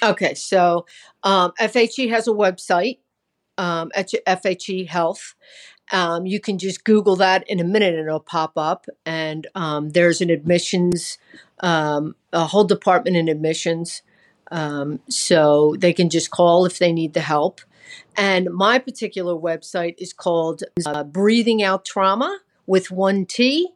Okay. 0.03 0.33
So 0.35 0.85
um, 1.23 1.53
FHE 1.59 2.09
has 2.09 2.27
a 2.27 2.31
website, 2.31 2.97
um, 3.57 3.91
at 3.95 4.11
FHE 4.27 4.87
Health. 4.87 5.35
Um, 5.91 6.25
you 6.25 6.39
can 6.39 6.57
just 6.57 6.83
Google 6.83 7.15
that 7.17 7.47
in 7.47 7.59
a 7.59 7.63
minute 7.63 7.93
and 7.93 8.07
it'll 8.07 8.19
pop 8.19 8.53
up. 8.57 8.87
And 9.05 9.47
um, 9.55 9.91
there's 9.91 10.19
an 10.19 10.29
admissions, 10.29 11.17
um, 11.61 12.15
a 12.33 12.45
whole 12.45 12.63
department 12.63 13.15
in 13.15 13.29
admissions. 13.29 14.01
Um, 14.51 14.99
so 15.09 15.75
they 15.77 15.93
can 15.93 16.09
just 16.09 16.31
call 16.31 16.65
if 16.65 16.79
they 16.79 16.91
need 16.91 17.13
the 17.13 17.21
help. 17.21 17.61
And 18.17 18.49
my 18.53 18.79
particular 18.79 19.33
website 19.33 19.95
is 19.97 20.13
called 20.13 20.63
uh, 20.85 21.03
Breathing 21.03 21.63
Out 21.63 21.85
Trauma 21.85 22.39
with 22.65 22.91
one 22.91 23.25
T. 23.25 23.69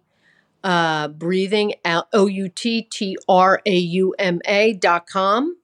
Uh, 0.61 1.07
breathing 1.07 1.73
out 1.85 2.07
O 2.11 2.27
U 2.27 2.49
T 2.49 2.81
T 2.81 3.17
R 3.29 3.61
A 3.65 3.77
U 3.77 4.13
M 4.19 4.41
A 4.45 4.73
dot 4.73 5.07
com. 5.07 5.55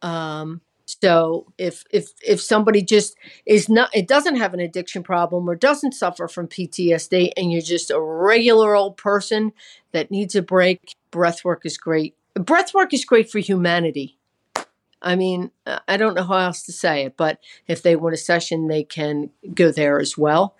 Um, 0.00 0.62
so 0.86 1.46
if 1.58 1.84
if 1.90 2.12
if 2.22 2.40
somebody 2.40 2.82
just 2.82 3.16
is 3.46 3.68
not 3.68 3.90
it 3.94 4.08
doesn't 4.08 4.36
have 4.36 4.54
an 4.54 4.60
addiction 4.60 5.02
problem 5.02 5.48
or 5.48 5.54
doesn't 5.54 5.92
suffer 5.92 6.28
from 6.28 6.48
PTSD 6.48 7.32
and 7.36 7.52
you're 7.52 7.62
just 7.62 7.90
a 7.90 8.00
regular 8.00 8.74
old 8.74 8.96
person 8.96 9.52
that 9.92 10.10
needs 10.10 10.34
a 10.34 10.42
break, 10.42 10.94
breath 11.10 11.44
work 11.44 11.62
is 11.64 11.76
great. 11.76 12.14
Breath 12.34 12.74
work 12.74 12.92
is 12.94 13.04
great 13.04 13.30
for 13.30 13.38
humanity. 13.38 14.18
I 15.04 15.16
mean, 15.16 15.50
I 15.86 15.96
don't 15.98 16.14
know 16.14 16.24
how 16.24 16.38
else 16.38 16.62
to 16.64 16.72
say 16.72 17.04
it, 17.04 17.16
but 17.16 17.38
if 17.68 17.82
they 17.82 17.94
want 17.94 18.14
a 18.14 18.18
session, 18.18 18.68
they 18.68 18.82
can 18.82 19.30
go 19.54 19.70
there 19.70 20.00
as 20.00 20.16
well. 20.16 20.56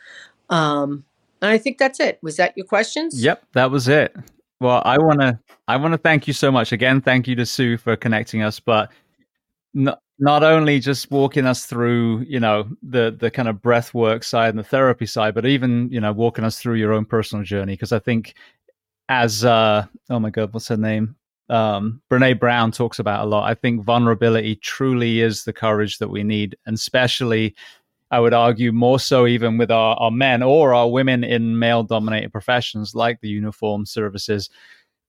Um, 0.50 1.04
and 1.40 1.50
I 1.50 1.58
think 1.58 1.78
that's 1.78 1.98
it. 1.98 2.18
Was 2.22 2.36
that 2.36 2.52
your 2.56 2.66
questions? 2.66 3.22
Yep, 3.22 3.42
that 3.54 3.70
was 3.70 3.88
it. 3.88 4.14
Well, 4.60 4.82
I 4.84 4.98
want 4.98 5.20
to 5.20 5.38
I 5.66 5.76
want 5.76 5.92
to 5.92 5.98
thank 5.98 6.28
you 6.28 6.34
so 6.34 6.52
much 6.52 6.72
again. 6.72 7.00
Thank 7.00 7.26
you 7.26 7.34
to 7.36 7.46
Sue 7.46 7.76
for 7.76 7.96
connecting 7.96 8.42
us, 8.42 8.60
but 8.60 8.90
not 9.72 10.00
not 10.18 10.44
only 10.44 10.78
just 10.78 11.10
walking 11.10 11.46
us 11.46 11.64
through, 11.66 12.20
you 12.20 12.38
know, 12.38 12.68
the 12.82 13.16
the 13.18 13.30
kind 13.30 13.48
of 13.48 13.62
breath 13.62 13.94
work 13.94 14.24
side 14.24 14.50
and 14.50 14.58
the 14.58 14.62
therapy 14.64 15.06
side, 15.06 15.34
but 15.34 15.46
even, 15.46 15.88
you 15.90 16.00
know, 16.00 16.12
walking 16.12 16.44
us 16.44 16.58
through 16.58 16.74
your 16.74 16.92
own 16.92 17.04
personal 17.04 17.44
journey 17.44 17.72
because 17.72 17.92
I 17.92 17.98
think 17.98 18.34
as 19.08 19.44
uh 19.44 19.86
oh 20.10 20.18
my 20.18 20.30
god, 20.30 20.52
what's 20.52 20.68
her 20.68 20.76
name? 20.76 21.16
Um 21.48 22.00
Brené 22.10 22.38
Brown 22.38 22.72
talks 22.72 22.98
about 22.98 23.24
a 23.24 23.28
lot. 23.28 23.50
I 23.50 23.54
think 23.54 23.84
vulnerability 23.84 24.56
truly 24.56 25.20
is 25.20 25.44
the 25.44 25.52
courage 25.52 25.98
that 25.98 26.08
we 26.08 26.22
need, 26.22 26.56
and 26.66 26.74
especially 26.74 27.54
I 28.10 28.20
would 28.20 28.34
argue 28.34 28.70
more 28.70 29.00
so 29.00 29.26
even 29.26 29.58
with 29.58 29.70
our, 29.70 29.96
our 29.96 30.10
men 30.10 30.42
or 30.42 30.72
our 30.72 30.88
women 30.88 31.24
in 31.24 31.58
male 31.58 31.82
dominated 31.82 32.30
professions 32.30 32.94
like 32.94 33.20
the 33.20 33.28
uniform 33.28 33.86
services. 33.86 34.50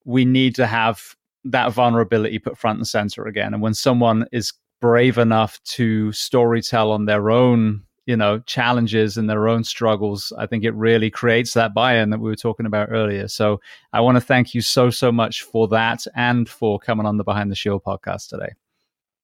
We 0.06 0.26
need 0.26 0.56
to 0.56 0.66
have 0.66 1.16
that 1.44 1.72
vulnerability 1.72 2.40
put 2.40 2.58
front 2.58 2.80
and 2.80 2.88
center 2.88 3.28
again. 3.28 3.54
And 3.54 3.62
when 3.62 3.76
someone 3.76 4.26
is 4.32 4.54
brave 4.82 5.18
enough 5.18 5.62
to 5.64 6.08
storytell 6.10 6.92
on 6.92 7.06
their 7.06 7.30
own, 7.30 7.84
you 8.06 8.16
know, 8.16 8.40
challenges 8.40 9.18
and 9.18 9.30
their 9.30 9.48
own 9.48 9.64
struggles, 9.64 10.32
I 10.38 10.46
think 10.46 10.64
it 10.64 10.74
really 10.76 11.10
creates 11.10 11.54
that 11.54 11.74
buy-in 11.74 12.12
that 12.12 12.20
we 12.20 12.30
were 12.30 12.36
talking 12.36 12.66
about 12.66 12.90
earlier. 12.92 13.28
So 13.28 13.62
I 13.94 14.02
want 14.02 14.16
to 14.16 14.22
thank 14.22 14.54
you 14.54 14.62
so, 14.62 14.90
so 14.90 15.12
much 15.12 15.44
for 15.44 15.68
that 15.70 16.06
and 16.16 16.48
for 16.48 16.80
coming 16.80 17.06
on 17.06 17.18
the 17.18 17.24
Behind 17.24 17.52
the 17.52 17.56
Shield 17.56 17.84
podcast 17.84 18.30
today. 18.30 18.54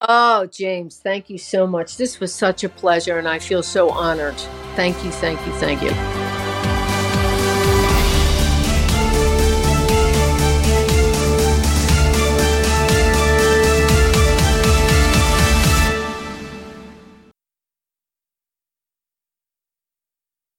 Oh, 0.01 0.47
James, 0.47 0.97
thank 0.97 1.29
you 1.29 1.37
so 1.37 1.67
much. 1.67 1.97
This 1.97 2.19
was 2.19 2.33
such 2.33 2.63
a 2.63 2.69
pleasure, 2.69 3.19
and 3.19 3.27
I 3.27 3.37
feel 3.37 3.61
so 3.61 3.91
honored. 3.91 4.37
Thank 4.75 5.03
you, 5.03 5.11
thank 5.11 5.45
you, 5.45 5.53
thank 5.53 5.83
you. 5.83 6.30